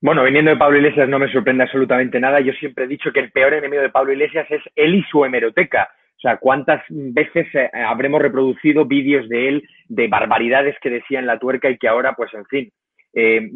Bueno, 0.00 0.24
viniendo 0.24 0.50
de 0.50 0.56
Pablo 0.56 0.78
Iglesias 0.78 1.08
no 1.08 1.20
me 1.20 1.30
sorprende 1.30 1.62
absolutamente 1.62 2.18
nada. 2.18 2.40
Yo 2.40 2.52
siempre 2.54 2.84
he 2.84 2.88
dicho 2.88 3.12
que 3.12 3.20
el 3.20 3.30
peor 3.30 3.54
enemigo 3.54 3.82
de 3.82 3.90
Pablo 3.90 4.12
Iglesias 4.12 4.46
es 4.50 4.60
él 4.74 4.96
y 4.96 5.02
su 5.04 5.24
hemeroteca. 5.24 5.88
sea, 6.16 6.38
¿cuántas 6.38 6.82
veces 6.88 7.46
eh, 7.54 7.70
habremos 7.86 8.20
reproducido 8.20 8.84
vídeos 8.84 9.28
de 9.28 9.48
él 9.48 9.68
de 9.88 10.08
barbaridades 10.08 10.74
que 10.82 10.90
decía 10.90 11.20
en 11.20 11.26
la 11.28 11.38
tuerca 11.38 11.70
y 11.70 11.78
que 11.78 11.86
ahora, 11.86 12.14
pues 12.14 12.34
en 12.34 12.44
fin, 12.46 12.72
eh, 13.14 13.50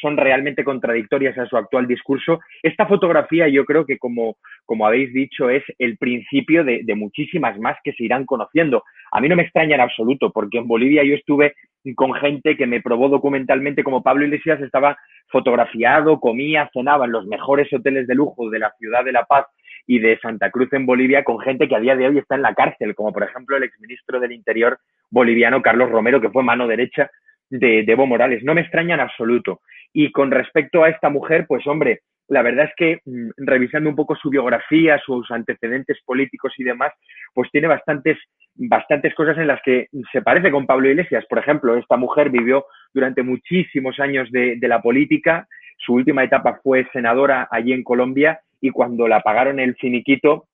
son 0.00 0.16
realmente 0.16 0.64
contradictorias 0.64 1.36
a 1.38 1.46
su 1.46 1.56
actual 1.56 1.86
discurso. 1.86 2.40
Esta 2.62 2.86
fotografía 2.86 3.48
yo 3.48 3.64
creo 3.64 3.84
que, 3.84 3.98
como, 3.98 4.36
como 4.64 4.86
habéis 4.86 5.12
dicho, 5.12 5.50
es 5.50 5.62
el 5.78 5.98
principio 5.98 6.64
de, 6.64 6.80
de, 6.84 6.94
muchísimas 6.94 7.58
más 7.58 7.76
que 7.84 7.92
se 7.92 8.04
irán 8.04 8.24
conociendo. 8.24 8.82
A 9.12 9.20
mí 9.20 9.28
no 9.28 9.36
me 9.36 9.42
extraña 9.42 9.74
en 9.74 9.82
absoluto, 9.82 10.32
porque 10.32 10.58
en 10.58 10.68
Bolivia 10.68 11.04
yo 11.04 11.14
estuve 11.14 11.54
con 11.94 12.12
gente 12.14 12.56
que 12.56 12.66
me 12.66 12.80
probó 12.80 13.08
documentalmente 13.08 13.82
como 13.82 14.02
Pablo 14.02 14.24
Iglesias 14.24 14.60
estaba 14.60 14.98
fotografiado, 15.28 16.20
comía, 16.20 16.70
cenaba 16.72 17.06
en 17.06 17.12
los 17.12 17.26
mejores 17.26 17.72
hoteles 17.72 18.06
de 18.06 18.14
lujo 18.14 18.50
de 18.50 18.58
la 18.58 18.72
ciudad 18.78 19.04
de 19.04 19.12
La 19.12 19.24
Paz 19.24 19.46
y 19.86 19.98
de 19.98 20.18
Santa 20.18 20.50
Cruz 20.50 20.72
en 20.72 20.86
Bolivia 20.86 21.24
con 21.24 21.40
gente 21.40 21.68
que 21.68 21.76
a 21.76 21.80
día 21.80 21.96
de 21.96 22.06
hoy 22.06 22.18
está 22.18 22.34
en 22.34 22.42
la 22.42 22.54
cárcel, 22.54 22.94
como 22.94 23.12
por 23.12 23.22
ejemplo 23.22 23.56
el 23.56 23.62
exministro 23.62 24.20
del 24.20 24.32
Interior 24.32 24.78
boliviano 25.10 25.62
Carlos 25.62 25.90
Romero, 25.90 26.20
que 26.20 26.30
fue 26.30 26.42
mano 26.42 26.66
derecha 26.66 27.10
de, 27.50 27.82
de 27.84 27.92
Evo 27.92 28.06
Morales. 28.06 28.42
No 28.42 28.54
me 28.54 28.62
extraña 28.62 28.94
en 28.94 29.00
absoluto. 29.00 29.60
Y 29.92 30.12
con 30.12 30.30
respecto 30.30 30.84
a 30.84 30.88
esta 30.88 31.10
mujer, 31.10 31.46
pues 31.46 31.66
hombre, 31.66 32.00
la 32.28 32.42
verdad 32.42 32.66
es 32.66 32.72
que 32.76 33.00
mm, 33.04 33.30
revisando 33.38 33.90
un 33.90 33.96
poco 33.96 34.14
su 34.16 34.30
biografía, 34.30 34.98
sus 35.04 35.30
antecedentes 35.30 35.98
políticos 36.04 36.54
y 36.56 36.64
demás, 36.64 36.92
pues 37.34 37.50
tiene 37.50 37.66
bastantes, 37.66 38.16
bastantes 38.54 39.14
cosas 39.14 39.36
en 39.38 39.48
las 39.48 39.60
que 39.62 39.88
se 40.12 40.22
parece 40.22 40.50
con 40.50 40.66
Pablo 40.66 40.88
Iglesias. 40.88 41.24
Por 41.28 41.38
ejemplo, 41.38 41.76
esta 41.76 41.96
mujer 41.96 42.30
vivió 42.30 42.64
durante 42.94 43.22
muchísimos 43.22 43.98
años 44.00 44.30
de, 44.30 44.56
de 44.56 44.68
la 44.68 44.80
política, 44.80 45.46
su 45.76 45.94
última 45.94 46.22
etapa 46.24 46.60
fue 46.62 46.86
senadora 46.92 47.48
allí 47.50 47.72
en 47.72 47.82
Colombia 47.82 48.40
y 48.60 48.70
cuando 48.70 49.08
la 49.08 49.20
pagaron 49.20 49.58
el 49.58 49.74
finiquito, 49.76 50.46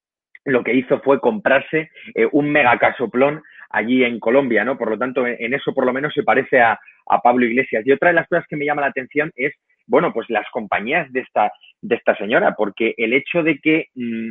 lo 0.45 0.63
que 0.63 0.75
hizo 0.75 1.01
fue 1.01 1.21
comprarse 1.21 1.91
eh, 2.15 2.29
un 2.31 2.51
megacasoplón 2.51 3.43
allí 3.71 4.05
en 4.05 4.21
Colombia, 4.21 4.65
¿no? 4.65 4.77
Por 4.79 4.91
lo 4.91 4.99
tanto, 4.99 5.27
en 5.27 5.55
eso 5.55 5.73
por 5.75 5.87
lo 5.87 5.93
menos 5.93 6.13
se 6.15 6.23
parece 6.23 6.61
a, 6.61 6.79
a, 7.09 7.21
Pablo 7.21 7.47
Iglesias. 7.47 7.87
Y 7.87 7.93
otra 7.93 8.09
de 8.09 8.15
las 8.15 8.29
cosas 8.29 8.47
que 8.49 8.57
me 8.57 8.65
llama 8.65 8.83
la 8.83 8.89
atención 8.89 9.33
es, 9.37 9.55
bueno, 9.87 10.13
pues 10.13 10.29
las 10.31 10.47
compañías 10.51 11.13
de 11.13 11.21
esta, 11.21 11.53
de 11.81 11.95
esta 11.97 12.17
señora, 12.17 12.55
porque 12.57 12.95
el 12.97 13.13
hecho 13.13 13.43
de 13.43 13.59
que 13.59 13.89
mmm, 13.95 14.31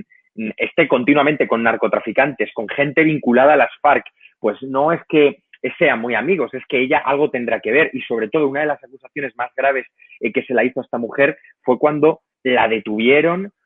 esté 0.57 0.87
continuamente 0.87 1.47
con 1.47 1.63
narcotraficantes, 1.63 2.51
con 2.53 2.67
gente 2.67 3.03
vinculada 3.03 3.53
a 3.53 3.57
las 3.57 3.71
FARC, 3.81 4.05
pues 4.39 4.61
no 4.61 4.91
es 4.91 5.01
que 5.07 5.43
sean 5.79 5.99
muy 5.99 6.13
amigos, 6.13 6.53
es 6.53 6.63
que 6.67 6.79
ella 6.79 6.99
algo 6.99 7.31
tendrá 7.31 7.59
que 7.59 7.71
ver. 7.71 7.89
Y 7.93 8.01
sobre 8.01 8.29
todo, 8.29 8.47
una 8.47 8.61
de 8.61 8.67
las 8.67 8.83
acusaciones 8.83 9.35
más 9.35 9.51
graves 9.55 9.87
eh, 10.19 10.31
que 10.31 10.43
se 10.43 10.53
la 10.53 10.63
hizo 10.63 10.79
a 10.79 10.83
esta 10.83 10.97
mujer 10.97 11.37
fue 11.63 11.79
cuando 11.79 12.21
la 12.43 12.67
detuvieron 12.67 13.51
Mm, 13.51 13.64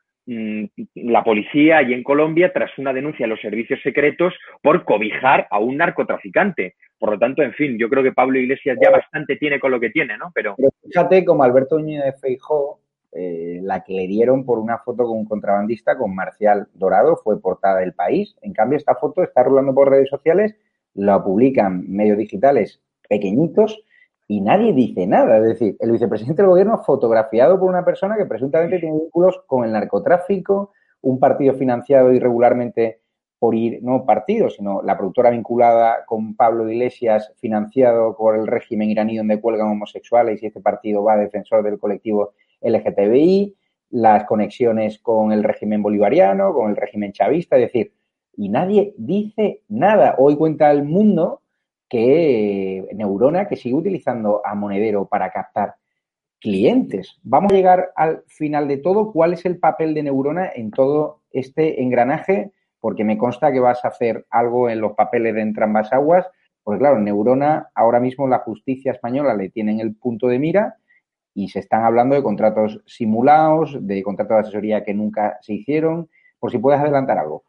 la 0.94 1.24
policía 1.24 1.78
allí 1.78 1.92
en 1.92 2.04
Colombia 2.04 2.52
tras 2.52 2.76
una 2.78 2.92
denuncia 2.92 3.26
a 3.26 3.28
los 3.28 3.40
servicios 3.40 3.80
secretos 3.82 4.34
por 4.62 4.84
cobijar 4.84 5.48
a 5.50 5.58
un 5.58 5.76
narcotraficante. 5.76 6.76
Por 6.98 7.12
lo 7.12 7.18
tanto, 7.18 7.42
en 7.42 7.52
fin, 7.54 7.78
yo 7.78 7.88
creo 7.88 8.02
que 8.02 8.12
Pablo 8.12 8.38
Iglesias 8.38 8.78
ya 8.80 8.90
bastante 8.90 9.36
tiene 9.36 9.58
con 9.58 9.72
lo 9.72 9.80
que 9.80 9.90
tiene, 9.90 10.16
¿no? 10.16 10.30
Pero, 10.34 10.54
Pero 10.56 10.70
fíjate 10.86 11.24
como 11.24 11.42
Alberto 11.42 11.78
Núñez 11.78 12.04
de 12.04 12.12
Feijó, 12.12 12.78
eh, 13.12 13.58
la 13.62 13.82
que 13.82 13.94
le 13.94 14.06
dieron 14.06 14.44
por 14.44 14.58
una 14.58 14.78
foto 14.78 15.04
con 15.04 15.18
un 15.18 15.24
contrabandista 15.24 15.98
con 15.98 16.14
Marcial 16.14 16.68
Dorado 16.74 17.16
fue 17.16 17.40
portada 17.40 17.80
del 17.80 17.92
país. 17.92 18.36
En 18.42 18.52
cambio, 18.52 18.76
esta 18.76 18.94
foto 18.94 19.24
está 19.24 19.42
rulando 19.42 19.74
por 19.74 19.90
redes 19.90 20.08
sociales, 20.08 20.54
la 20.94 21.22
publican 21.24 21.90
medios 21.90 22.18
digitales 22.18 22.80
pequeñitos 23.08 23.82
y 24.30 24.40
nadie 24.40 24.72
dice 24.72 25.08
nada. 25.08 25.38
Es 25.38 25.42
decir, 25.42 25.76
el 25.80 25.90
vicepresidente 25.90 26.42
del 26.42 26.50
gobierno 26.50 26.78
fotografiado 26.84 27.58
por 27.58 27.68
una 27.68 27.84
persona 27.84 28.16
que 28.16 28.26
presuntamente 28.26 28.78
tiene 28.78 28.96
vínculos 28.96 29.42
con 29.44 29.64
el 29.64 29.72
narcotráfico, 29.72 30.70
un 31.00 31.18
partido 31.18 31.54
financiado 31.54 32.12
irregularmente 32.12 33.00
por 33.40 33.56
ir, 33.56 33.82
no 33.82 34.06
partido, 34.06 34.48
sino 34.48 34.82
la 34.82 34.96
productora 34.96 35.30
vinculada 35.30 36.04
con 36.06 36.36
Pablo 36.36 36.70
Iglesias, 36.70 37.32
financiado 37.40 38.16
por 38.16 38.36
el 38.36 38.46
régimen 38.46 38.90
iraní 38.90 39.16
donde 39.16 39.40
cuelgan 39.40 39.66
homosexuales 39.66 40.40
y 40.40 40.46
este 40.46 40.60
partido 40.60 41.02
va 41.02 41.14
a 41.14 41.16
defensor 41.16 41.64
del 41.64 41.80
colectivo 41.80 42.34
LGTBI, 42.60 43.56
las 43.90 44.26
conexiones 44.26 45.00
con 45.00 45.32
el 45.32 45.42
régimen 45.42 45.82
bolivariano, 45.82 46.54
con 46.54 46.70
el 46.70 46.76
régimen 46.76 47.10
chavista, 47.10 47.56
es 47.56 47.62
decir, 47.62 47.94
y 48.36 48.48
nadie 48.48 48.94
dice 48.96 49.62
nada. 49.68 50.14
Hoy 50.18 50.36
cuenta 50.36 50.70
el 50.70 50.84
mundo 50.84 51.39
que 51.90 52.86
Neurona 52.94 53.48
que 53.48 53.56
sigue 53.56 53.74
utilizando 53.74 54.40
a 54.46 54.54
Monedero 54.54 55.06
para 55.06 55.30
captar 55.30 55.74
clientes. 56.40 57.18
Vamos 57.22 57.52
a 57.52 57.56
llegar 57.56 57.90
al 57.96 58.22
final 58.28 58.68
de 58.68 58.78
todo. 58.78 59.12
¿Cuál 59.12 59.34
es 59.34 59.44
el 59.44 59.58
papel 59.58 59.92
de 59.92 60.04
Neurona 60.04 60.50
en 60.54 60.70
todo 60.70 61.20
este 61.32 61.82
engranaje? 61.82 62.52
Porque 62.78 63.04
me 63.04 63.18
consta 63.18 63.52
que 63.52 63.58
vas 63.58 63.84
a 63.84 63.88
hacer 63.88 64.24
algo 64.30 64.70
en 64.70 64.80
los 64.80 64.92
papeles 64.92 65.34
de 65.34 65.42
Entrambas 65.42 65.92
Aguas. 65.92 66.26
Porque 66.62 66.78
claro, 66.78 67.00
Neurona 67.00 67.70
ahora 67.74 67.98
mismo 67.98 68.28
la 68.28 68.38
justicia 68.38 68.92
española 68.92 69.34
le 69.34 69.50
tiene 69.50 69.72
en 69.72 69.80
el 69.80 69.96
punto 69.96 70.28
de 70.28 70.38
mira 70.38 70.76
y 71.34 71.48
se 71.48 71.58
están 71.58 71.84
hablando 71.84 72.14
de 72.14 72.22
contratos 72.22 72.80
simulados, 72.86 73.76
de 73.80 74.02
contratos 74.04 74.36
de 74.36 74.40
asesoría 74.42 74.84
que 74.84 74.94
nunca 74.94 75.38
se 75.42 75.54
hicieron. 75.54 76.08
Por 76.38 76.52
si 76.52 76.58
puedes 76.58 76.80
adelantar 76.80 77.18
algo. 77.18 77.42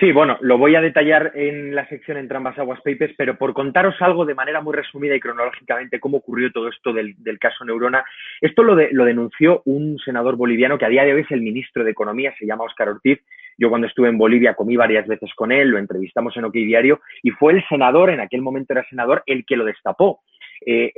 Sí, 0.00 0.12
bueno, 0.12 0.38
lo 0.40 0.58
voy 0.58 0.74
a 0.74 0.80
detallar 0.80 1.32
en 1.34 1.74
la 1.74 1.86
sección 1.88 2.16
entre 2.16 2.36
ambas 2.36 2.58
aguas 2.58 2.80
papers, 2.82 3.14
pero 3.16 3.36
por 3.36 3.54
contaros 3.54 3.94
algo 4.00 4.24
de 4.24 4.34
manera 4.34 4.60
muy 4.60 4.74
resumida 4.74 5.14
y 5.14 5.20
cronológicamente 5.20 6.00
cómo 6.00 6.18
ocurrió 6.18 6.50
todo 6.52 6.68
esto 6.68 6.92
del, 6.92 7.14
del 7.18 7.38
caso 7.38 7.64
Neurona. 7.64 8.04
Esto 8.40 8.62
lo, 8.62 8.74
de, 8.74 8.88
lo, 8.92 9.04
denunció 9.04 9.62
un 9.64 9.98
senador 9.98 10.36
boliviano 10.36 10.78
que 10.78 10.84
a 10.84 10.88
día 10.88 11.04
de 11.04 11.14
hoy 11.14 11.20
es 11.22 11.30
el 11.30 11.42
ministro 11.42 11.84
de 11.84 11.92
Economía, 11.92 12.34
se 12.38 12.46
llama 12.46 12.64
Óscar 12.64 12.88
Ortiz. 12.88 13.20
Yo 13.56 13.68
cuando 13.68 13.86
estuve 13.86 14.08
en 14.08 14.18
Bolivia 14.18 14.54
comí 14.54 14.76
varias 14.76 15.06
veces 15.06 15.32
con 15.34 15.52
él, 15.52 15.68
lo 15.68 15.78
entrevistamos 15.78 16.36
en 16.36 16.44
OK 16.44 16.54
Diario 16.54 17.00
y 17.22 17.30
fue 17.30 17.52
el 17.52 17.64
senador, 17.68 18.10
en 18.10 18.20
aquel 18.20 18.42
momento 18.42 18.72
era 18.72 18.84
senador, 18.88 19.22
el 19.26 19.44
que 19.46 19.56
lo 19.56 19.64
destapó. 19.64 20.20
Eh, 20.64 20.92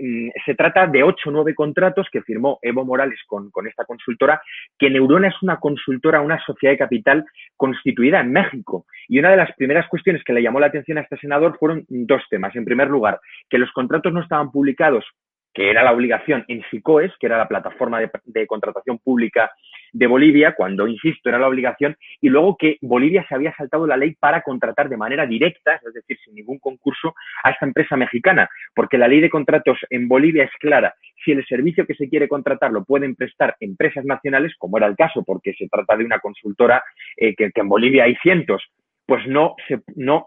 se 0.45 0.55
trata 0.55 0.87
de 0.87 1.03
ocho 1.03 1.31
o 1.31 1.33
nueve 1.33 1.55
contratos 1.55 2.09
que 2.11 2.23
firmó 2.23 2.59
Evo 2.63 2.85
Morales 2.85 3.21
con, 3.27 3.51
esta 3.67 3.85
consultora, 3.85 4.41
que 4.79 4.91
Neurona 4.91 5.29
es 5.29 5.43
una 5.43 5.59
consultora, 5.59 6.21
una 6.21 6.43
sociedad 6.45 6.73
de 6.73 6.79
capital 6.79 7.25
constituida 7.57 8.21
en 8.21 8.33
México. 8.33 8.87
Y 9.09 9.19
una 9.19 9.31
de 9.31 9.37
las 9.37 9.55
primeras 9.57 9.89
cuestiones 9.89 10.23
que 10.25 10.33
le 10.33 10.43
llamó 10.43 10.61
la 10.61 10.67
atención 10.67 10.99
a 10.99 11.03
este 11.03 11.17
senador 11.19 11.59
fueron 11.59 11.85
dos 11.89 12.23
temas. 12.31 12.55
En 12.57 12.65
primer 12.65 12.89
lugar, 12.89 13.21
que 13.49 13.59
los 13.59 13.71
contratos 13.73 14.13
no 14.13 14.23
estaban 14.23 14.51
publicados 14.51 15.05
que 15.57 15.71
era 15.71 15.83
la 15.83 15.93
obligación 15.93 16.45
en 16.49 16.63
SICOES, 16.71 17.13
que 17.19 17.25
era 17.25 17.39
la 17.39 17.49
plataforma 17.49 17.99
de, 17.99 18.47
contratación 18.47 18.99
pública 18.99 19.51
de 19.91 20.07
Bolivia, 20.07 20.55
cuando, 20.55 20.87
insisto, 20.87 21.31
era 21.31 21.39
la 21.39 21.49
obligación, 21.49 21.97
y 22.21 22.29
luego 22.29 22.59
que 22.59 22.77
Bolivia 22.83 23.25
se 23.27 23.35
había 23.35 23.55
saltado 23.57 23.87
la 23.87 23.97
ley 23.97 24.15
para 24.21 24.43
contratar 24.43 24.91
de 24.91 24.99
manera 24.99 25.25
directa, 25.25 25.77
es 25.77 25.95
decir, 25.95 26.19
sin 26.23 26.35
ningún 26.35 26.59
concurso, 26.59 27.15
a 27.43 27.53
esta 27.53 27.65
empresa 27.65 27.97
mexicana, 27.97 28.51
porque 28.75 28.99
la 28.99 29.09
ley 29.09 29.23
de 29.23 29.31
contratos 29.31 29.79
en 29.89 30.09
Bolivia 30.09 30.45
es 30.45 30.53
clara. 30.61 30.95
Si 31.25 31.33
el 31.33 31.43
servicio 31.47 31.87
que 31.87 31.95
se 31.95 32.11
quiere 32.11 32.29
contratar 32.29 32.71
lo 32.71 32.85
pueden 32.85 33.17
prestar 33.17 33.57
empresas 33.61 34.05
nacionales, 34.05 34.55
como 34.59 34.77
era 34.77 34.87
el 34.87 34.95
caso, 34.95 35.25
porque 35.25 35.55
se 35.55 35.69
trata 35.69 35.97
de 35.97 36.05
una 36.05 36.19
consultora 36.19 36.85
eh, 37.17 37.35
que, 37.35 37.51
que 37.51 37.61
en 37.63 37.69
Bolivia 37.71 38.05
hay 38.05 38.17
cientos, 38.17 38.63
pues 39.07 39.27
no 39.27 39.55
se, 39.69 39.81
no 39.95 40.27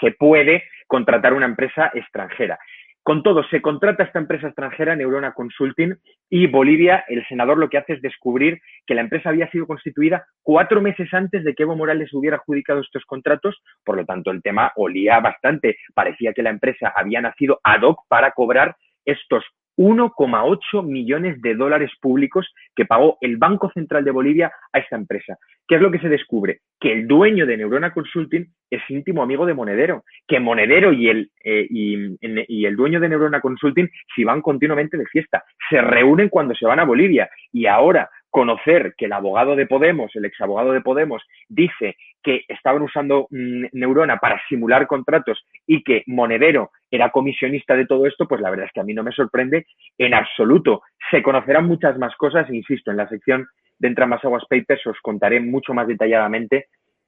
se 0.00 0.10
puede 0.12 0.64
contratar 0.88 1.32
una 1.32 1.46
empresa 1.46 1.92
extranjera. 1.94 2.58
Con 3.04 3.22
todo, 3.22 3.44
se 3.50 3.60
contrata 3.60 4.02
esta 4.02 4.18
empresa 4.18 4.46
extranjera, 4.46 4.96
Neurona 4.96 5.34
Consulting, 5.34 5.94
y 6.30 6.46
Bolivia, 6.46 7.04
el 7.06 7.22
senador 7.28 7.58
lo 7.58 7.68
que 7.68 7.76
hace 7.76 7.92
es 7.92 8.00
descubrir 8.00 8.62
que 8.86 8.94
la 8.94 9.02
empresa 9.02 9.28
había 9.28 9.50
sido 9.50 9.66
constituida 9.66 10.24
cuatro 10.42 10.80
meses 10.80 11.12
antes 11.12 11.44
de 11.44 11.54
que 11.54 11.64
Evo 11.64 11.76
Morales 11.76 12.14
hubiera 12.14 12.38
adjudicado 12.38 12.80
estos 12.80 13.04
contratos, 13.04 13.62
por 13.84 13.98
lo 13.98 14.06
tanto 14.06 14.30
el 14.30 14.40
tema 14.40 14.72
olía 14.76 15.20
bastante. 15.20 15.76
Parecía 15.92 16.32
que 16.32 16.42
la 16.42 16.48
empresa 16.48 16.94
había 16.96 17.20
nacido 17.20 17.60
ad 17.62 17.82
hoc 17.82 18.00
para 18.08 18.30
cobrar 18.30 18.74
estos 19.04 19.44
1,8 19.76 20.82
millones 20.82 21.42
de 21.42 21.54
dólares 21.56 21.90
públicos 22.00 22.46
que 22.74 22.86
pagó 22.86 23.18
el 23.20 23.36
Banco 23.36 23.70
Central 23.74 24.04
de 24.04 24.12
Bolivia 24.12 24.50
a 24.72 24.78
esta 24.78 24.96
empresa. 24.96 25.36
¿Qué 25.68 25.74
es 25.74 25.82
lo 25.82 25.90
que 25.90 25.98
se 25.98 26.08
descubre? 26.08 26.60
Que 26.80 26.92
el 26.92 27.06
dueño 27.06 27.44
de 27.44 27.58
Neurona 27.58 27.92
Consulting 27.92 28.46
es 28.74 28.82
íntimo 28.88 29.22
amigo 29.22 29.46
de 29.46 29.54
Monedero, 29.54 30.04
que 30.26 30.40
Monedero 30.40 30.92
y 30.92 31.08
el, 31.08 31.30
eh, 31.42 31.66
y, 31.68 32.64
el 32.64 32.76
dueño 32.76 33.00
de 33.00 33.08
Neurona 33.08 33.40
Consulting 33.40 33.88
se 34.14 34.24
van 34.24 34.42
continuamente 34.42 34.96
de 34.96 35.06
fiesta, 35.06 35.44
se 35.70 35.80
reúnen 35.80 36.28
cuando 36.28 36.54
se 36.54 36.66
van 36.66 36.80
a 36.80 36.84
Bolivia 36.84 37.28
y 37.52 37.66
ahora 37.66 38.10
conocer 38.30 38.94
que 38.98 39.04
el 39.04 39.12
abogado 39.12 39.54
de 39.54 39.66
Podemos, 39.66 40.10
el 40.16 40.24
exabogado 40.24 40.72
de 40.72 40.80
Podemos, 40.80 41.22
dice 41.48 41.96
que 42.20 42.42
estaban 42.48 42.82
usando 42.82 43.28
mmm, 43.30 43.66
Neurona 43.72 44.16
para 44.16 44.42
simular 44.48 44.86
contratos 44.88 45.46
y 45.66 45.84
que 45.84 46.02
Monedero 46.06 46.70
era 46.90 47.10
comisionista 47.10 47.76
de 47.76 47.86
todo 47.86 48.06
esto, 48.06 48.26
pues 48.26 48.40
la 48.40 48.50
verdad 48.50 48.66
es 48.66 48.72
que 48.72 48.80
a 48.80 48.84
mí 48.84 48.92
no 48.92 49.04
me 49.04 49.12
sorprende 49.12 49.66
en 49.98 50.14
absoluto. 50.14 50.82
Se 51.10 51.22
conocerán 51.22 51.66
muchas 51.66 51.96
más 51.98 52.16
cosas, 52.16 52.50
insisto, 52.50 52.90
en 52.90 52.96
la 52.96 53.08
sección 53.08 53.46
de 53.78 53.88
Entrambas 53.88 54.24
Aguas 54.24 54.44
Papers 54.48 54.86
os 54.86 54.98
contaré 55.00 55.40
mucho 55.40 55.74
más 55.74 55.86
detalladamente 55.86 56.66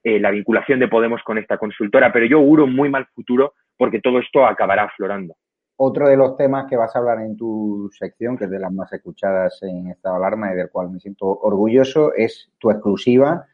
eh, 0.08 0.20
la 0.20 0.30
vinculación 0.30 0.78
de 0.78 0.86
Podemos 0.86 1.20
con 1.24 1.36
esta 1.36 1.58
consultora, 1.58 2.12
pero 2.12 2.26
yo 2.26 2.38
auguro 2.38 2.68
muy 2.68 2.88
mal 2.88 3.06
futuro 3.06 3.54
porque 3.76 4.00
todo 4.00 4.20
esto 4.20 4.46
acabará 4.46 4.84
aflorando. 4.84 5.34
Otro 5.74 6.08
de 6.08 6.16
los 6.16 6.36
temas 6.36 6.66
que 6.70 6.76
vas 6.76 6.94
a 6.94 7.00
hablar 7.00 7.22
en 7.22 7.36
tu 7.36 7.90
sección, 7.90 8.38
que 8.38 8.44
es 8.44 8.50
de 8.50 8.60
las 8.60 8.72
más 8.72 8.92
escuchadas 8.92 9.60
en 9.64 9.88
estado 9.88 10.14
de 10.14 10.24
alarma 10.24 10.52
y 10.52 10.54
del 10.54 10.70
cual 10.70 10.90
me 10.90 11.00
siento 11.00 11.26
orgulloso, 11.26 12.14
es 12.14 12.52
tu 12.60 12.70
exclusiva 12.70 13.46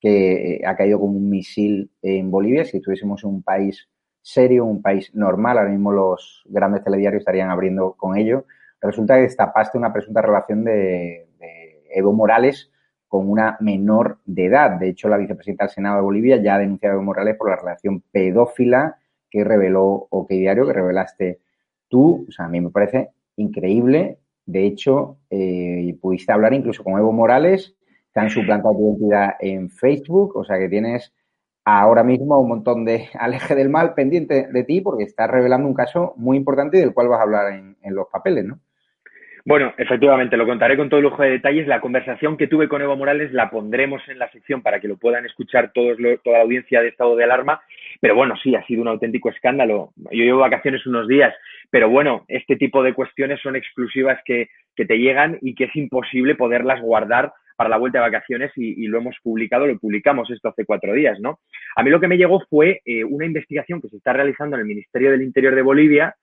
que 0.00 0.54
eh, 0.56 0.62
ha 0.66 0.74
caído 0.74 0.98
como 0.98 1.16
un 1.16 1.30
misil 1.30 1.92
en 2.02 2.28
Bolivia. 2.28 2.64
Si 2.64 2.78
estuviésemos 2.78 3.22
en 3.22 3.30
un 3.30 3.42
país 3.44 3.88
serio, 4.20 4.64
un 4.64 4.82
país 4.82 5.14
normal, 5.14 5.58
ahora 5.58 5.70
mismo 5.70 5.92
los 5.92 6.42
grandes 6.46 6.82
telediarios 6.82 7.20
estarían 7.20 7.50
abriendo 7.50 7.92
con 7.92 8.18
ello. 8.18 8.46
Resulta 8.80 9.14
que 9.14 9.22
destapaste 9.22 9.78
una 9.78 9.92
presunta 9.92 10.22
relación 10.22 10.64
de 10.64 11.28
Evo 11.94 12.12
Morales 12.12 12.72
con 13.10 13.28
una 13.28 13.56
menor 13.58 14.18
de 14.24 14.46
edad. 14.46 14.78
De 14.78 14.88
hecho, 14.88 15.08
la 15.08 15.16
vicepresidenta 15.16 15.64
del 15.64 15.74
Senado 15.74 15.96
de 15.96 16.02
Bolivia 16.02 16.40
ya 16.40 16.54
ha 16.54 16.58
denunciado 16.58 17.00
a 17.00 17.02
Morales 17.02 17.36
por 17.36 17.50
la 17.50 17.56
relación 17.56 18.04
pedófila 18.12 18.98
que 19.28 19.42
reveló 19.42 20.06
OK 20.10 20.30
Diario, 20.30 20.64
que 20.64 20.72
revelaste 20.72 21.40
tú. 21.88 22.24
O 22.28 22.30
sea, 22.30 22.44
a 22.44 22.48
mí 22.48 22.60
me 22.60 22.70
parece 22.70 23.10
increíble. 23.34 24.18
De 24.46 24.64
hecho, 24.64 25.18
eh, 25.28 25.98
pudiste 26.00 26.32
hablar 26.32 26.54
incluso 26.54 26.84
con 26.84 27.00
Evo 27.00 27.10
Morales, 27.10 27.74
que 28.14 28.20
han 28.20 28.30
suplantado 28.30 28.76
tu 28.76 28.84
identidad 28.84 29.34
en 29.40 29.70
Facebook, 29.70 30.36
o 30.36 30.44
sea 30.44 30.58
que 30.58 30.68
tienes 30.68 31.12
ahora 31.64 32.04
mismo 32.04 32.38
un 32.38 32.48
montón 32.48 32.84
de 32.84 33.08
aleje 33.18 33.56
del 33.56 33.70
mal 33.70 33.94
pendiente 33.94 34.46
de 34.52 34.62
ti 34.62 34.82
porque 34.82 35.02
estás 35.02 35.28
revelando 35.28 35.66
un 35.66 35.74
caso 35.74 36.14
muy 36.16 36.36
importante 36.36 36.78
del 36.78 36.94
cual 36.94 37.08
vas 37.08 37.18
a 37.18 37.24
hablar 37.24 37.52
en 37.52 37.94
los 37.94 38.06
papeles, 38.06 38.44
¿no? 38.44 38.60
Bueno, 39.44 39.72
efectivamente, 39.78 40.36
lo 40.36 40.46
contaré 40.46 40.76
con 40.76 40.90
todo 40.90 41.00
lujo 41.00 41.22
de 41.22 41.30
detalles. 41.30 41.66
La 41.66 41.80
conversación 41.80 42.36
que 42.36 42.46
tuve 42.46 42.68
con 42.68 42.82
Evo 42.82 42.96
Morales 42.96 43.32
la 43.32 43.48
pondremos 43.48 44.02
en 44.08 44.18
la 44.18 44.30
sección 44.30 44.62
para 44.62 44.80
que 44.80 44.88
lo 44.88 44.98
puedan 44.98 45.24
escuchar 45.24 45.72
todos 45.72 45.96
toda 46.22 46.38
la 46.38 46.44
audiencia 46.44 46.82
de 46.82 46.88
estado 46.88 47.16
de 47.16 47.24
alarma. 47.24 47.60
Pero 48.00 48.14
bueno, 48.14 48.34
sí, 48.42 48.54
ha 48.54 48.64
sido 48.66 48.82
un 48.82 48.88
auténtico 48.88 49.30
escándalo. 49.30 49.92
Yo 49.96 50.24
llevo 50.24 50.40
vacaciones 50.40 50.86
unos 50.86 51.08
días, 51.08 51.34
pero 51.70 51.88
bueno, 51.88 52.24
este 52.28 52.56
tipo 52.56 52.82
de 52.82 52.92
cuestiones 52.92 53.40
son 53.40 53.56
exclusivas 53.56 54.20
que, 54.24 54.48
que 54.76 54.84
te 54.84 54.98
llegan 54.98 55.38
y 55.40 55.54
que 55.54 55.64
es 55.64 55.76
imposible 55.76 56.34
poderlas 56.34 56.82
guardar 56.82 57.32
para 57.56 57.70
la 57.70 57.76
vuelta 57.76 57.98
de 57.98 58.06
vacaciones 58.06 58.52
y, 58.56 58.84
y, 58.84 58.86
lo 58.86 58.98
hemos 58.98 59.16
publicado, 59.22 59.66
lo 59.66 59.78
publicamos 59.78 60.30
esto 60.30 60.48
hace 60.48 60.64
cuatro 60.64 60.94
días, 60.94 61.20
¿no? 61.20 61.40
A 61.76 61.82
mí 61.82 61.90
lo 61.90 62.00
que 62.00 62.08
me 62.08 62.16
llegó 62.16 62.40
fue 62.48 62.80
eh, 62.86 63.04
una 63.04 63.26
investigación 63.26 63.82
que 63.82 63.90
se 63.90 63.98
está 63.98 64.14
realizando 64.14 64.56
en 64.56 64.60
el 64.60 64.66
Ministerio 64.66 65.10
del 65.10 65.20
Interior 65.20 65.54
de 65.54 65.60
Bolivia 65.60 66.14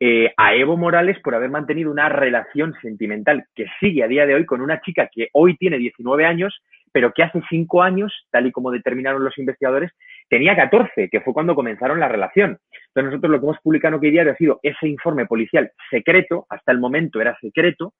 eh, 0.00 0.32
a 0.36 0.54
Evo 0.54 0.76
Morales 0.76 1.18
por 1.20 1.34
haber 1.34 1.50
mantenido 1.50 1.90
una 1.90 2.08
relación 2.08 2.74
sentimental 2.82 3.46
que 3.54 3.66
sigue 3.80 4.02
a 4.02 4.08
día 4.08 4.26
de 4.26 4.34
hoy 4.34 4.46
con 4.46 4.60
una 4.60 4.80
chica 4.80 5.08
que 5.12 5.28
hoy 5.32 5.56
tiene 5.56 5.78
19 5.78 6.24
años, 6.24 6.54
pero 6.92 7.12
que 7.12 7.22
hace 7.22 7.42
cinco 7.48 7.82
años, 7.82 8.12
tal 8.30 8.46
y 8.46 8.52
como 8.52 8.70
determinaron 8.70 9.24
los 9.24 9.36
investigadores, 9.38 9.90
tenía 10.28 10.54
14, 10.56 11.08
que 11.08 11.20
fue 11.20 11.34
cuando 11.34 11.54
comenzaron 11.54 12.00
la 12.00 12.08
relación. 12.08 12.58
Entonces 12.88 13.12
nosotros 13.12 13.30
lo 13.32 13.40
que 13.40 13.46
hemos 13.46 13.60
publicado 13.60 14.00
que 14.00 14.10
diario 14.10 14.32
ha 14.32 14.36
sido 14.36 14.60
ese 14.62 14.88
informe 14.88 15.26
policial 15.26 15.72
secreto, 15.90 16.46
hasta 16.48 16.72
el 16.72 16.78
momento 16.78 17.20
era 17.20 17.36
secreto, 17.40 17.94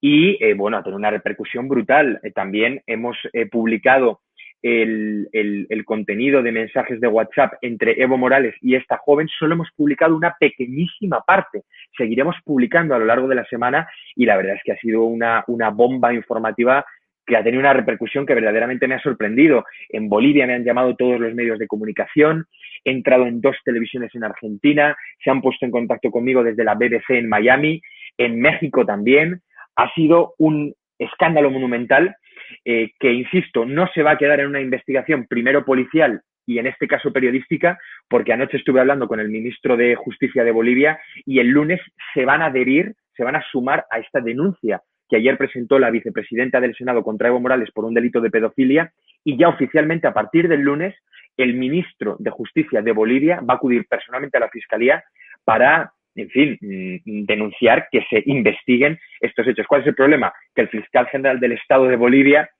y 0.00 0.42
eh, 0.44 0.54
bueno, 0.54 0.76
ha 0.76 0.82
tenido 0.82 0.98
una 0.98 1.10
repercusión 1.10 1.68
brutal. 1.68 2.20
Eh, 2.22 2.30
también 2.30 2.82
hemos 2.86 3.16
eh, 3.32 3.46
publicado 3.46 4.20
el, 4.62 5.28
el, 5.32 5.66
el, 5.68 5.84
contenido 5.84 6.42
de 6.42 6.52
mensajes 6.52 7.00
de 7.00 7.08
WhatsApp 7.08 7.54
entre 7.62 8.00
Evo 8.02 8.16
Morales 8.16 8.54
y 8.60 8.74
esta 8.74 8.96
joven, 8.98 9.28
solo 9.28 9.54
hemos 9.54 9.68
publicado 9.76 10.16
una 10.16 10.34
pequeñísima 10.38 11.20
parte. 11.20 11.62
Seguiremos 11.96 12.36
publicando 12.44 12.94
a 12.94 12.98
lo 12.98 13.04
largo 13.04 13.28
de 13.28 13.36
la 13.36 13.44
semana 13.44 13.88
y 14.14 14.26
la 14.26 14.36
verdad 14.36 14.56
es 14.56 14.62
que 14.64 14.72
ha 14.72 14.78
sido 14.78 15.04
una, 15.04 15.44
una 15.46 15.70
bomba 15.70 16.12
informativa 16.12 16.84
que 17.26 17.36
ha 17.36 17.42
tenido 17.42 17.60
una 17.60 17.72
repercusión 17.72 18.24
que 18.24 18.34
verdaderamente 18.34 18.86
me 18.86 18.94
ha 18.94 19.00
sorprendido. 19.00 19.64
En 19.90 20.08
Bolivia 20.08 20.46
me 20.46 20.54
han 20.54 20.64
llamado 20.64 20.94
todos 20.94 21.20
los 21.20 21.34
medios 21.34 21.58
de 21.58 21.66
comunicación, 21.66 22.46
he 22.84 22.92
entrado 22.92 23.26
en 23.26 23.40
dos 23.40 23.56
televisiones 23.64 24.14
en 24.14 24.24
Argentina, 24.24 24.96
se 25.22 25.30
han 25.30 25.42
puesto 25.42 25.66
en 25.66 25.72
contacto 25.72 26.10
conmigo 26.10 26.44
desde 26.44 26.64
la 26.64 26.74
BBC 26.74 27.10
en 27.10 27.28
Miami, 27.28 27.82
en 28.16 28.40
México 28.40 28.86
también. 28.86 29.42
Ha 29.74 29.92
sido 29.94 30.34
un 30.38 30.74
escándalo 30.98 31.50
monumental 31.50 32.16
eh, 32.64 32.90
que, 32.98 33.12
insisto, 33.12 33.64
no 33.64 33.88
se 33.94 34.02
va 34.02 34.12
a 34.12 34.18
quedar 34.18 34.40
en 34.40 34.48
una 34.48 34.60
investigación 34.60 35.26
primero 35.26 35.64
policial 35.64 36.22
y 36.46 36.58
en 36.58 36.66
este 36.66 36.86
caso 36.86 37.12
periodística, 37.12 37.78
porque 38.08 38.32
anoche 38.32 38.56
estuve 38.56 38.80
hablando 38.80 39.08
con 39.08 39.18
el 39.18 39.28
ministro 39.28 39.76
de 39.76 39.96
Justicia 39.96 40.44
de 40.44 40.52
Bolivia 40.52 40.98
y 41.24 41.40
el 41.40 41.48
lunes 41.48 41.80
se 42.14 42.24
van 42.24 42.40
a 42.40 42.46
adherir, 42.46 42.94
se 43.16 43.24
van 43.24 43.36
a 43.36 43.44
sumar 43.50 43.84
a 43.90 43.98
esta 43.98 44.20
denuncia 44.20 44.80
que 45.08 45.16
ayer 45.16 45.36
presentó 45.36 45.78
la 45.78 45.90
vicepresidenta 45.90 46.60
del 46.60 46.74
Senado 46.76 47.02
contra 47.02 47.28
Evo 47.28 47.40
Morales 47.40 47.70
por 47.72 47.84
un 47.84 47.94
delito 47.94 48.20
de 48.20 48.30
pedofilia 48.30 48.92
y 49.24 49.36
ya 49.36 49.48
oficialmente 49.48 50.06
a 50.06 50.12
partir 50.12 50.48
del 50.48 50.60
lunes 50.60 50.94
el 51.36 51.54
ministro 51.54 52.16
de 52.18 52.30
Justicia 52.30 52.82
de 52.82 52.92
Bolivia 52.92 53.40
va 53.40 53.54
a 53.54 53.56
acudir 53.56 53.86
personalmente 53.88 54.36
a 54.36 54.40
la 54.40 54.48
Fiscalía 54.48 55.04
para, 55.44 55.92
en 56.16 56.30
fin, 56.30 56.58
mm, 56.60 57.24
denunciar 57.26 57.88
que 57.90 58.04
se 58.08 58.22
investiguen 58.26 58.98
estos 59.20 59.46
hechos. 59.46 59.66
¿Cuál 59.66 59.82
es 59.82 59.88
el 59.88 59.94
problema? 59.94 60.32
Que 60.54 60.62
el 60.62 60.68
fiscal 60.68 61.06
general 61.08 61.38
del 61.40 61.52
Estado 61.52 61.86
de 61.86 61.96
Bolivia 61.96 62.50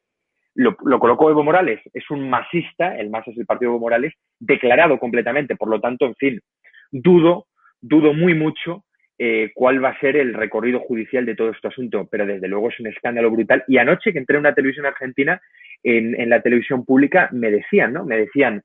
lo, 0.55 0.77
lo 0.85 0.99
colocó 0.99 1.31
Evo 1.31 1.45
Morales, 1.45 1.81
es 1.93 2.11
un 2.11 2.31
masista, 2.31 2.97
el 2.97 3.11
MAS 3.11 3.29
es 3.29 3.37
el 3.37 3.47
partido 3.47 3.73
Evo 3.73 3.81
Morales, 3.81 4.15
declarado 4.39 4.99
completamente. 4.99 5.57
Por 5.57 5.69
lo 5.69 5.81
tanto, 5.81 6.07
en 6.07 6.15
fin, 6.15 6.41
dudo, 6.91 7.47
dudo 7.81 8.15
muy 8.15 8.35
mucho 8.35 8.85
eh, 9.19 9.51
cuál 9.55 9.83
va 9.83 9.91
a 9.91 10.01
ser 10.01 10.17
el 10.17 10.35
recorrido 10.35 10.81
judicial 10.81 11.25
de 11.25 11.35
todo 11.35 11.51
este 11.51 11.69
asunto, 11.69 12.09
pero 12.11 12.27
desde 12.27 12.49
luego 12.49 12.69
es 12.69 12.81
un 12.81 12.87
escándalo 12.87 13.31
brutal. 13.31 13.65
Y 13.69 13.79
anoche 13.79 14.13
que 14.13 14.19
entré 14.19 14.37
en 14.37 14.41
una 14.41 14.55
televisión 14.55 14.87
argentina, 14.87 15.41
en, 15.83 16.19
en 16.21 16.31
la 16.31 16.41
televisión 16.41 16.85
pública, 16.85 17.29
me 17.33 17.51
decían, 17.51 17.93
¿no? 17.93 18.05
Me 18.05 18.17
decían, 18.17 18.63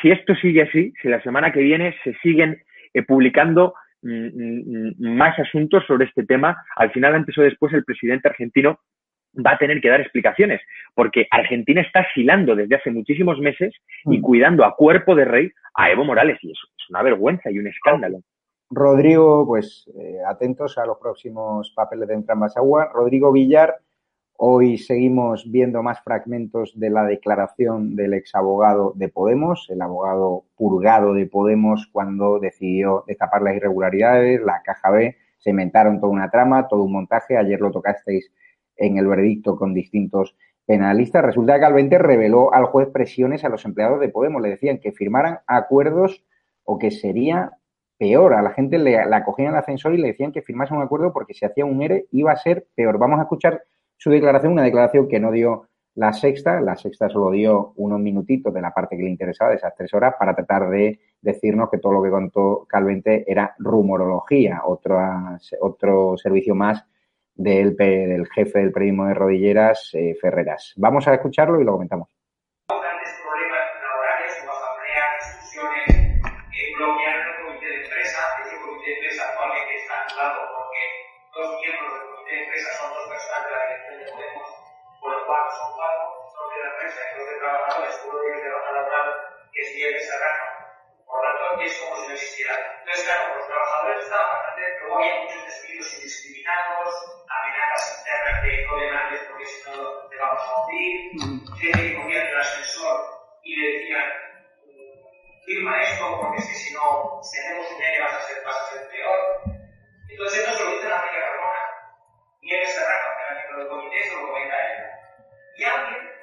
si 0.00 0.10
esto 0.10 0.34
sigue 0.36 0.62
así, 0.62 0.92
si 1.00 1.08
la 1.08 1.22
semana 1.22 1.52
que 1.52 1.60
viene 1.60 1.94
se 2.04 2.14
siguen 2.22 2.62
eh, 2.92 3.02
publicando 3.02 3.74
más 4.98 5.38
asuntos 5.38 5.84
sobre 5.86 6.06
este 6.06 6.24
tema, 6.24 6.56
al 6.76 6.90
final, 6.92 7.14
antes 7.14 7.36
o 7.38 7.42
después, 7.42 7.72
el 7.72 7.84
presidente 7.84 8.28
argentino 8.28 8.78
va 9.44 9.52
a 9.52 9.58
tener 9.58 9.80
que 9.80 9.88
dar 9.88 10.00
explicaciones, 10.00 10.60
porque 10.94 11.26
Argentina 11.30 11.80
está 11.80 12.00
asilando 12.00 12.54
desde 12.54 12.76
hace 12.76 12.90
muchísimos 12.90 13.38
meses 13.38 13.74
y 14.04 14.20
cuidando 14.20 14.64
a 14.64 14.74
cuerpo 14.74 15.14
de 15.14 15.24
rey 15.24 15.50
a 15.74 15.90
Evo 15.90 16.04
Morales, 16.04 16.38
y 16.42 16.52
eso 16.52 16.66
es 16.78 16.90
una 16.90 17.02
vergüenza 17.02 17.50
y 17.50 17.58
un 17.58 17.66
escándalo. 17.66 18.20
Rodrigo, 18.70 19.46
pues 19.46 19.88
eh, 19.98 20.18
atentos 20.26 20.76
a 20.78 20.86
los 20.86 20.98
próximos 20.98 21.72
papeles 21.74 22.08
de 22.08 22.14
Entrambas 22.14 22.56
Agua. 22.56 22.90
Rodrigo 22.92 23.30
Villar, 23.30 23.76
hoy 24.38 24.78
seguimos 24.78 25.50
viendo 25.50 25.82
más 25.82 26.00
fragmentos 26.02 26.72
de 26.78 26.90
la 26.90 27.04
declaración 27.04 27.96
del 27.96 28.14
ex 28.14 28.34
abogado 28.34 28.92
de 28.96 29.08
Podemos, 29.08 29.66
el 29.70 29.82
abogado 29.82 30.44
purgado 30.56 31.14
de 31.14 31.26
Podemos 31.26 31.88
cuando 31.92 32.38
decidió 32.38 33.04
destapar 33.06 33.42
las 33.42 33.56
irregularidades, 33.56 34.40
la 34.42 34.62
caja 34.62 34.90
B, 34.90 35.16
se 35.38 35.50
inventaron 35.50 36.00
toda 36.00 36.12
una 36.12 36.30
trama, 36.30 36.68
todo 36.68 36.82
un 36.82 36.92
montaje, 36.92 37.36
ayer 37.36 37.60
lo 37.60 37.70
tocasteis 37.70 38.32
en 38.76 38.98
el 38.98 39.06
veredicto 39.06 39.56
con 39.56 39.74
distintos 39.74 40.36
penalistas. 40.66 41.24
Resulta 41.24 41.58
que 41.58 41.64
Alvente 41.64 41.98
reveló 41.98 42.52
al 42.52 42.66
juez 42.66 42.88
presiones 42.88 43.44
a 43.44 43.48
los 43.48 43.64
empleados 43.64 44.00
de 44.00 44.08
Podemos, 44.08 44.42
le 44.42 44.50
decían 44.50 44.78
que 44.78 44.92
firmaran 44.92 45.38
acuerdos 45.46 46.24
o 46.64 46.78
que 46.78 46.90
sería 46.90 47.52
peor. 47.98 48.34
A 48.34 48.42
la 48.42 48.50
gente 48.50 48.78
le, 48.78 49.06
la 49.06 49.24
cogían 49.24 49.52
el 49.52 49.58
ascensor 49.58 49.94
y 49.94 49.98
le 49.98 50.08
decían 50.08 50.32
que 50.32 50.42
firmase 50.42 50.74
un 50.74 50.82
acuerdo 50.82 51.12
porque 51.12 51.34
si 51.34 51.44
hacía 51.44 51.64
un 51.64 51.80
ERE 51.82 52.06
iba 52.10 52.32
a 52.32 52.36
ser 52.36 52.66
peor. 52.74 52.98
Vamos 52.98 53.18
a 53.20 53.22
escuchar 53.22 53.62
su 53.96 54.10
declaración, 54.10 54.52
una 54.52 54.62
declaración 54.62 55.08
que 55.08 55.20
no 55.20 55.30
dio 55.30 55.68
la 55.94 56.12
sexta. 56.12 56.60
La 56.60 56.76
sexta 56.76 57.08
solo 57.08 57.30
dio 57.30 57.72
unos 57.76 58.00
minutitos 58.00 58.52
de 58.54 58.60
la 58.60 58.72
parte 58.72 58.96
que 58.96 59.02
le 59.02 59.10
interesaba, 59.10 59.50
de 59.50 59.56
esas 59.56 59.74
tres 59.74 59.92
horas, 59.94 60.14
para 60.18 60.34
tratar 60.34 60.68
de 60.70 61.00
decirnos 61.20 61.68
que 61.70 61.78
todo 61.78 61.92
lo 61.92 62.02
que 62.02 62.10
contó 62.10 62.66
Calvente 62.68 63.24
era 63.26 63.54
rumorología, 63.58 64.62
otro, 64.64 64.98
otro 65.60 66.16
servicio 66.16 66.54
más 66.54 66.84
del, 67.34 67.76
del 67.76 68.26
jefe 68.28 68.60
del 68.60 68.72
periodismo 68.72 69.06
de 69.06 69.14
rodilleras, 69.14 69.90
eh, 69.94 70.16
Ferreras. 70.20 70.74
Vamos 70.76 71.06
a 71.08 71.14
escucharlo 71.14 71.60
y 71.60 71.64
lo 71.64 71.72
comentamos. 71.72 72.08
Trabajadores, 87.46 88.02
uno 88.04 88.18
de 88.18 88.28
ellos 88.28 88.42
de 88.42 88.50
baja 88.50 88.72
laboral, 88.72 89.08
que 89.52 89.60
es 89.62 89.74
Miguel 89.74 90.00
Serrano. 90.00 90.44
Por 91.06 91.22
lo 91.22 91.38
tanto, 91.38 91.62
es 91.62 91.78
como 91.78 91.96
si 91.96 92.08
no 92.08 92.14
existiera. 92.14 92.54
Entonces, 92.80 93.04
claro, 93.06 93.36
los 93.36 93.46
trabajadores 93.46 94.04
estaban 94.04 94.28
bastante, 94.28 94.78
luego 94.80 94.98
había 94.98 95.22
muchos 95.22 95.44
despidos 95.46 95.94
indiscriminados, 95.94 96.90
amenazas 97.30 97.98
internas 97.98 98.42
de 98.42 98.66
no 98.66 98.76
demandes 98.76 99.20
porque 99.30 99.46
si 99.46 99.70
no 99.70 100.08
te 100.08 100.16
vamos 100.16 100.42
a 100.42 100.54
hundir, 100.60 100.96
gente 101.60 101.82
que 101.82 101.96
cogía 101.96 102.22
el 102.22 102.36
ascensor 102.36 102.96
y 103.44 103.56
le 103.56 103.78
decían, 103.78 104.12
firma 105.46 105.80
esto 105.80 106.20
porque 106.20 106.38
es 106.38 106.46
que 106.48 106.54
si 106.54 106.74
no, 106.74 107.20
si 107.22 107.38
hacemos 107.38 107.70
un 107.70 107.82
año 107.82 108.02
vas 108.02 108.14
a 108.14 108.20
ser, 108.22 108.44
vas 108.44 108.56
a 108.56 108.66
ser 108.72 108.88
peor. 108.88 109.20
Entonces 110.10 110.38
esto 110.40 110.58
se 110.58 110.64
lo 110.64 110.70
dice 110.72 110.88
la 110.88 110.98
América 110.98 111.20
Carmona. 111.20 111.62
Y 112.42 112.54
él 112.54 112.66
se 112.66 112.80
arranca 112.80 113.46
que 113.46 113.60
el 113.60 113.68
comité 113.68 114.02
se 114.02 114.14
lo 114.14 114.26
comenta 114.28 114.54
a 114.54 114.66
él. 114.66 114.84
Y 115.56 115.64
alguien, 115.64 116.15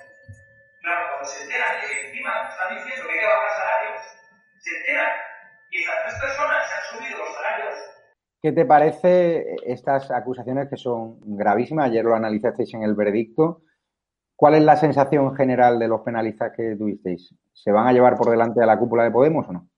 claro, 0.83 1.01
cuando 1.09 1.27
se 1.27 1.43
enteran 1.43 1.81
de 1.81 1.87
que 1.87 2.07
encima 2.07 2.31
están 2.49 2.75
diciendo 2.75 3.07
que 3.07 3.13
hay 3.13 3.19
que 3.19 3.25
bajar 3.25 3.51
salarios, 3.57 4.01
se 4.59 4.71
enteran 4.77 5.11
que 5.71 5.79
esas 5.79 5.95
tres 6.03 6.15
personas 6.21 6.59
se 6.67 6.73
han 6.75 6.85
subido 6.91 7.17
los 7.17 7.33
salarios. 7.33 7.75
¿Qué 8.41 8.51
te 8.51 8.65
parece 8.65 9.55
estas 9.65 10.11
acusaciones 10.11 10.69
que 10.69 10.75
son 10.75 11.19
gravísimas? 11.23 11.89
Ayer 11.89 12.03
lo 12.03 12.13
analizasteis 12.13 12.73
en 12.73 12.83
el 12.83 12.93
veredicto. 12.93 13.63
¿Cuál 14.35 14.55
es 14.55 14.63
la 14.63 14.75
sensación 14.75 15.33
general 15.35 15.79
de 15.79 15.87
los 15.87 16.01
penalistas 16.01 16.51
que 16.55 16.75
tuvisteis? 16.75 17.33
¿Se 17.53 17.71
van 17.71 17.87
a 17.87 17.93
llevar 17.93 18.17
por 18.17 18.29
delante 18.29 18.61
a 18.61 18.65
la 18.65 18.77
cúpula 18.77 19.05
de 19.05 19.11
Podemos 19.11 19.47
o 19.47 19.53
no? 19.53 19.69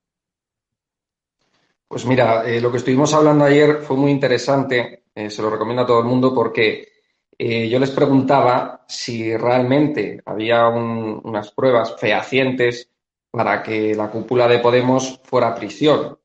Pues 1.87 2.03
mira, 2.05 2.43
eh, 2.45 2.59
lo 2.59 2.71
que 2.71 2.77
estuvimos 2.77 3.13
hablando 3.13 3.45
ayer 3.45 3.77
fue 3.83 3.95
muy 3.95 4.09
interesante, 4.09 5.05
eh, 5.13 5.29
se 5.29 5.41
lo 5.43 5.51
recomiendo 5.51 5.83
a 5.83 5.85
todo 5.85 5.99
el 5.99 6.05
mundo 6.05 6.33
porque 6.33 6.94
eh, 7.37 7.67
yo 7.69 7.79
les 7.79 7.91
preguntaba 7.91 8.83
si 8.87 9.35
realmente 9.35 10.21
había 10.25 10.67
unas 10.67 11.51
pruebas 11.51 11.95
fehacientes 11.97 12.89
para 13.31 13.61
que 13.61 13.93
la 13.95 14.09
cúpula 14.09 14.47
de 14.47 14.59
Podemos 14.59 15.19
fuera 15.23 15.53
prisión. 15.55 16.17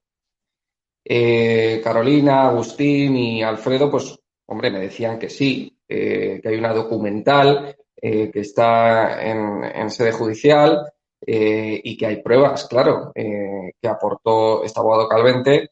Carolina, 1.82 2.48
Agustín 2.48 3.16
y 3.16 3.42
Alfredo, 3.42 3.90
pues, 3.90 4.16
hombre, 4.46 4.70
me 4.70 4.80
decían 4.80 5.18
que 5.18 5.28
sí, 5.28 5.76
que 5.88 6.40
hay 6.44 6.54
una 6.56 6.72
documental 6.72 7.76
que 7.96 8.30
está 8.34 9.20
en 9.22 9.90
sede 9.90 10.12
judicial, 10.12 10.92
eh, 11.26 11.78
y 11.84 11.96
que 11.98 12.06
hay 12.06 12.22
pruebas, 12.22 12.66
claro, 12.66 13.12
eh, 13.14 13.72
que 13.80 13.88
aportó 13.88 14.64
este 14.64 14.80
abogado 14.80 15.06
Calvente 15.06 15.70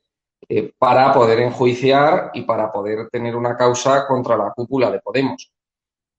eh, 0.49 0.72
para 0.78 1.12
poder 1.12 1.41
enjuiciar 1.41 2.30
y 2.34 2.43
para 2.43 2.70
poder 2.70 3.09
tener 3.11 3.34
una 3.34 3.57
causa 3.57 4.07
contra 4.07 4.36
la 4.36 4.53
cúpula 4.55 4.91
de 4.91 5.01
Podemos. 5.01 5.51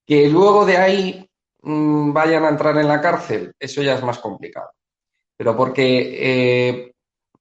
Que 0.06 0.28
luego 0.28 0.66
de 0.66 0.76
ahí 0.76 1.30
mm, 1.62 2.12
vayan 2.12 2.44
a 2.44 2.48
entrar 2.48 2.76
en 2.78 2.88
la 2.88 3.00
cárcel, 3.00 3.54
eso 3.58 3.82
ya 3.82 3.94
es 3.94 4.02
más 4.02 4.18
complicado. 4.18 4.70
Pero 5.36 5.56
porque 5.56 6.92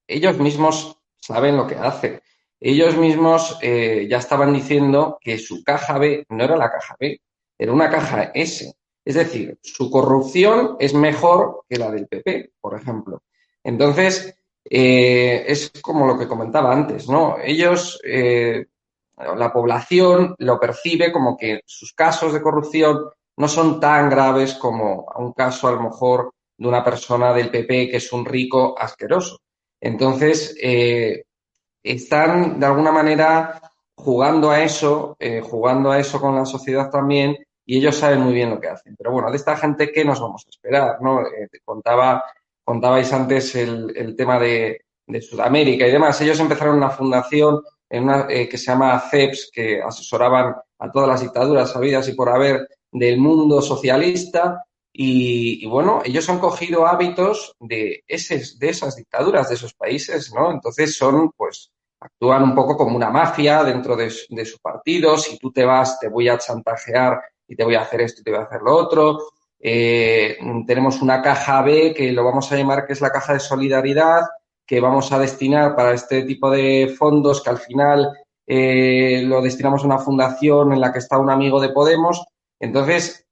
ellos 0.07 0.37
mismos 0.37 0.97
saben 1.19 1.57
lo 1.57 1.67
que 1.67 1.75
hacen. 1.75 2.21
Ellos 2.59 2.95
mismos 2.95 3.59
ya 3.61 4.17
estaban 4.17 4.53
diciendo 4.53 5.17
que 5.19 5.37
su 5.37 5.63
caja 5.65 5.97
B 5.97 6.25
no 6.29 6.43
era 6.45 6.55
la 6.55 6.71
caja 6.71 6.95
B, 6.97 7.19
era 7.57 7.73
una 7.73 7.89
caja 7.89 8.31
S. 8.33 8.73
Es 9.03 9.15
decir, 9.15 9.57
su 9.61 9.89
corrupción 9.89 10.77
es 10.79 10.93
mejor 10.93 11.65
que 11.67 11.77
la 11.77 11.91
del 11.91 12.07
PP, 12.07 12.53
por 12.61 12.79
ejemplo. 12.79 13.23
Entonces, 13.63 14.35
eh, 14.69 15.45
es 15.47 15.71
como 15.81 16.05
lo 16.05 16.17
que 16.17 16.27
comentaba 16.27 16.71
antes, 16.71 17.09
¿no? 17.09 17.37
Ellos, 17.43 17.99
eh, 18.03 18.67
la 19.17 19.51
población 19.51 20.35
lo 20.37 20.59
percibe 20.59 21.11
como 21.11 21.35
que 21.35 21.61
sus 21.65 21.93
casos 21.93 22.33
de 22.33 22.41
corrupción 22.41 23.09
no 23.37 23.47
son 23.47 23.79
tan 23.79 24.09
graves 24.09 24.53
como 24.53 25.07
un 25.17 25.33
caso 25.33 25.67
a 25.67 25.71
lo 25.71 25.81
mejor 25.81 26.33
de 26.57 26.67
una 26.67 26.83
persona 26.83 27.33
del 27.33 27.49
PP 27.49 27.89
que 27.89 27.97
es 27.97 28.13
un 28.13 28.25
rico 28.25 28.75
asqueroso. 28.77 29.39
Entonces, 29.81 30.55
eh, 30.61 31.23
están 31.81 32.59
de 32.59 32.65
alguna 32.65 32.91
manera 32.91 33.61
jugando 33.95 34.51
a 34.51 34.61
eso, 34.63 35.17
jugando 35.43 35.91
a 35.91 35.99
eso 35.99 36.21
con 36.21 36.35
la 36.35 36.45
sociedad 36.45 36.89
también 36.89 37.37
y 37.69 37.77
ellos 37.77 37.97
saben 37.97 38.21
muy 38.21 38.33
bien 38.33 38.49
lo 38.49 38.59
que 38.59 38.67
hacen. 38.67 38.95
Pero 38.97 39.11
bueno, 39.11 39.29
de 39.29 39.37
esta 39.37 39.55
gente, 39.55 39.91
¿qué 39.91 40.03
nos 40.03 40.19
vamos 40.19 40.43
a 40.43 40.49
esperar? 40.49 40.99
¿no? 41.01 41.21
Eh, 41.21 41.47
contaba, 41.63 42.23
contabais 42.69 43.11
antes 43.13 43.55
el, 43.55 44.15
tema 44.15 44.37
de, 44.39 44.85
Sudamérica 45.27 45.87
y 45.87 45.91
demás. 45.91 46.21
Ellos 46.21 46.39
empezaron 46.39 46.77
una 46.77 46.91
fundación 46.91 47.63
en 47.89 48.03
una, 48.03 48.27
eh, 48.29 48.47
que 48.47 48.59
se 48.59 48.65
llama 48.65 48.99
CEPS, 49.09 49.49
que 49.51 49.81
asesoraban 49.81 50.53
a 50.77 50.91
todas 50.91 51.09
las 51.09 51.21
dictaduras 51.21 51.75
habidas 51.75 52.07
y 52.07 52.13
por 52.13 52.29
haber 52.29 52.67
del 52.91 53.17
mundo 53.17 53.63
socialista. 53.63 54.63
Y, 54.93 55.65
bueno, 55.65 56.03
ellos 56.05 56.29
han 56.29 56.37
cogido 56.37 56.85
hábitos 56.85 57.55
de, 57.59 58.03
esas 58.07 58.95
dictaduras, 58.95 59.49
de 59.49 59.55
esos 59.55 59.73
países, 59.73 60.31
¿no? 60.31 60.51
Entonces 60.51 60.95
son, 60.95 61.31
pues, 61.31 61.71
actúan 61.99 62.43
un 62.43 62.53
poco 62.53 62.77
como 62.77 62.95
una 62.95 63.09
mafia 63.09 63.63
dentro 63.63 63.95
de, 63.95 64.13
de 64.29 64.45
su 64.45 64.59
partido. 64.59 65.17
Si 65.17 65.39
tú 65.39 65.51
te 65.51 65.65
vas, 65.65 65.99
te 65.99 66.07
voy 66.07 66.29
a 66.29 66.37
chantajear 66.37 67.19
y 67.47 67.55
te 67.55 67.63
voy 67.63 67.73
a 67.73 67.81
hacer 67.81 68.01
esto 68.01 68.21
y 68.21 68.23
te 68.25 68.29
voy 68.29 68.41
a 68.41 68.43
hacer 68.43 68.61
lo 68.61 68.75
otro. 68.75 69.17
Eh, 69.61 70.37
tenemos 70.65 71.01
una 71.01 71.21
caja 71.21 71.61
B 71.61 71.93
que 71.93 72.11
lo 72.11 72.23
vamos 72.23 72.51
a 72.51 72.55
llamar 72.55 72.85
que 72.85 72.93
es 72.93 73.01
la 73.01 73.11
caja 73.11 73.33
de 73.33 73.39
solidaridad, 73.39 74.21
que 74.65 74.79
vamos 74.79 75.11
a 75.11 75.19
destinar 75.19 75.75
para 75.75 75.93
este 75.93 76.23
tipo 76.23 76.49
de 76.49 76.95
fondos 76.97 77.41
que 77.43 77.49
al 77.49 77.57
final 77.57 78.09
eh, 78.47 79.21
lo 79.25 79.41
destinamos 79.41 79.83
a 79.83 79.87
una 79.87 79.99
fundación 79.99 80.73
en 80.73 80.81
la 80.81 80.93
que 80.93 80.99
está 80.99 81.17
un 81.17 81.29
amigo 81.29 81.59
de 81.59 81.69
Podemos. 81.69 82.25
Entonces, 82.59 83.25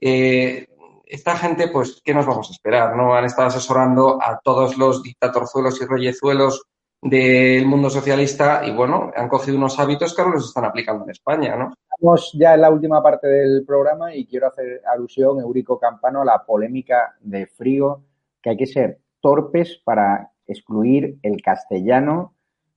eh, 0.00 0.66
esta 1.06 1.36
gente, 1.36 1.68
pues, 1.68 2.00
¿qué 2.04 2.14
nos 2.14 2.26
vamos 2.26 2.48
a 2.48 2.52
esperar? 2.52 2.96
¿No? 2.96 3.14
Han 3.14 3.24
estado 3.24 3.48
asesorando 3.48 4.18
a 4.22 4.40
todos 4.42 4.76
los 4.78 5.02
dictatorzuelos 5.02 5.80
y 5.80 5.86
reyezuelos 5.86 6.62
del 7.02 7.66
mundo 7.66 7.90
socialista 7.90 8.62
y 8.64 8.72
bueno, 8.72 9.10
han 9.16 9.28
cogido 9.28 9.56
unos 9.56 9.78
hábitos 9.78 10.14
que 10.14 10.22
ahora 10.22 10.34
los 10.34 10.48
están 10.48 10.66
aplicando 10.66 11.04
en 11.04 11.10
España, 11.10 11.56
¿no? 11.56 11.74
Estamos 12.00 12.32
ya 12.32 12.54
en 12.54 12.62
la 12.62 12.70
última 12.70 13.02
parte 13.02 13.28
del 13.28 13.62
programa 13.66 14.14
y 14.14 14.24
quiero 14.24 14.46
hacer 14.46 14.80
alusión, 14.86 15.38
Eurico 15.38 15.78
Campano, 15.78 16.22
a 16.22 16.24
la 16.24 16.42
polémica 16.46 17.14
de 17.20 17.44
Frigo, 17.46 18.04
que 18.40 18.48
hay 18.48 18.56
que 18.56 18.64
ser 18.64 19.00
torpes 19.20 19.82
para 19.84 20.32
excluir 20.46 21.18
el 21.22 21.42
castellano 21.42 22.32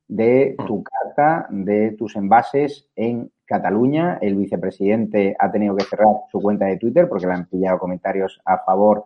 de 0.10 0.58
tu 0.68 0.80
mm. 0.80 0.84
carta, 0.84 1.48
de 1.52 1.92
tus 1.92 2.18
envases 2.18 2.90
en 2.98 3.32
Cataluña. 3.46 4.20
El 4.22 4.36
vicepresidente 4.36 5.38
ha 5.40 5.50
tenido 5.50 5.78
que 5.78 5.86
cerrar 5.86 6.08
su 6.30 6.42
cuenta 6.42 6.66
de 6.66 6.76
Twitter 6.76 7.08
porque 7.08 7.26
le 7.26 7.32
han 7.32 7.46
pillado 7.46 7.80
comentarios 7.80 8.42
a 8.44 8.58
favor 8.58 9.06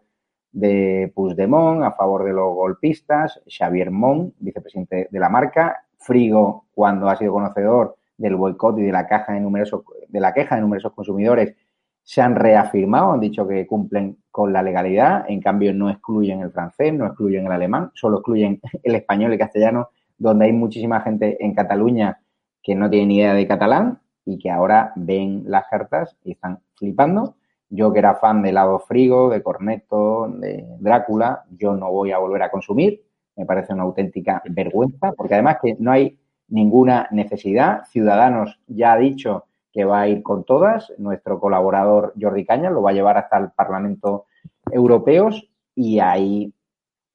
de 0.52 1.12
Puigdemont 1.14 1.84
a 1.84 1.92
favor 1.92 2.24
de 2.24 2.34
los 2.34 2.56
golpistas, 2.56 3.40
Xavier 3.46 3.92
Mon, 3.92 4.34
vicepresidente 4.40 5.10
de 5.12 5.20
la 5.20 5.30
marca, 5.30 5.86
Frigo, 6.00 6.66
cuando 6.74 7.08
ha 7.08 7.16
sido 7.16 7.34
conocedor 7.34 7.97
del 8.18 8.36
boicot 8.36 8.78
y 8.80 8.84
de 8.84 8.92
la, 8.92 9.08
caja 9.08 9.34
de, 9.34 9.40
numerosos, 9.40 9.84
de 10.08 10.20
la 10.20 10.34
queja 10.34 10.56
de 10.56 10.62
numerosos 10.62 10.94
consumidores, 10.94 11.56
se 12.04 12.22
han 12.22 12.36
reafirmado, 12.36 13.12
han 13.12 13.20
dicho 13.20 13.48
que 13.48 13.68
cumplen 13.68 14.18
con 14.32 14.54
la 14.54 14.64
legalidad, 14.64 15.26
en 15.28 15.42
cambio 15.42 15.74
no 15.74 15.90
excluyen 15.90 16.42
el 16.42 16.52
francés, 16.52 16.94
no 16.94 17.06
excluyen 17.06 17.46
el 17.46 17.52
alemán, 17.52 17.92
solo 17.94 18.20
excluyen 18.20 18.62
el 18.84 18.96
español 18.96 19.34
y 19.34 19.38
castellano, 19.38 19.90
donde 20.18 20.46
hay 20.46 20.54
muchísima 20.54 21.02
gente 21.02 21.38
en 21.44 21.54
Cataluña 21.54 22.20
que 22.64 22.76
no 22.76 22.90
tiene 22.90 23.08
ni 23.08 23.18
idea 23.18 23.34
de 23.34 23.48
catalán 23.48 24.00
y 24.26 24.38
que 24.38 24.50
ahora 24.50 24.94
ven 24.96 25.44
las 25.48 25.68
cartas 25.70 26.18
y 26.24 26.32
están 26.32 26.60
flipando. 26.76 27.36
Yo 27.70 27.92
que 27.92 28.00
era 28.00 28.16
fan 28.16 28.42
de 28.42 28.52
Lado 28.52 28.80
Frigo, 28.80 29.30
de 29.30 29.44
Corneto, 29.44 30.30
de 30.30 30.66
Drácula, 30.80 31.44
yo 31.52 31.76
no 31.76 31.92
voy 31.92 32.12
a 32.12 32.18
volver 32.18 32.44
a 32.44 32.52
consumir. 32.52 33.04
Me 33.36 33.46
parece 33.46 33.74
una 33.74 33.84
auténtica 33.84 34.42
vergüenza, 34.50 35.12
porque 35.12 35.34
además 35.34 35.58
que 35.62 35.76
no 35.80 35.92
hay 35.92 36.18
ninguna 36.48 37.08
necesidad. 37.12 37.84
Ciudadanos 37.92 38.60
ya 38.68 38.94
ha 38.94 38.98
dicho 38.98 39.46
que 39.72 39.86
va 39.86 40.02
a 40.02 40.08
ir 40.08 40.24
con 40.24 40.44
todas. 40.44 40.92
Nuestro 40.98 41.40
colaborador 41.40 42.14
Jordi 42.20 42.46
Cañas 42.46 42.74
lo 42.74 42.82
va 42.82 42.92
a 42.92 42.94
llevar 42.94 43.18
hasta 43.18 43.38
el 43.38 43.52
Parlamento 43.52 44.26
Europeo 44.72 45.30
y 45.76 46.00
hay 46.00 46.54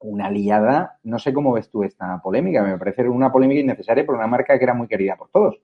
una 0.01 0.31
liada. 0.31 0.99
No 1.03 1.19
sé 1.19 1.33
cómo 1.33 1.53
ves 1.53 1.71
tú 1.71 1.85
esta 1.85 2.21
polémica. 2.23 2.63
Me 2.63 2.79
parece 2.79 3.09
una 3.09 3.33
polémica 3.33 3.61
innecesaria 3.61 4.07
por 4.07 4.15
una 4.15 4.27
marca 4.27 4.59
que 4.59 4.65
era 4.65 4.75
muy 4.75 4.87
querida 4.87 5.17
por 5.17 5.29
todos. 5.31 5.61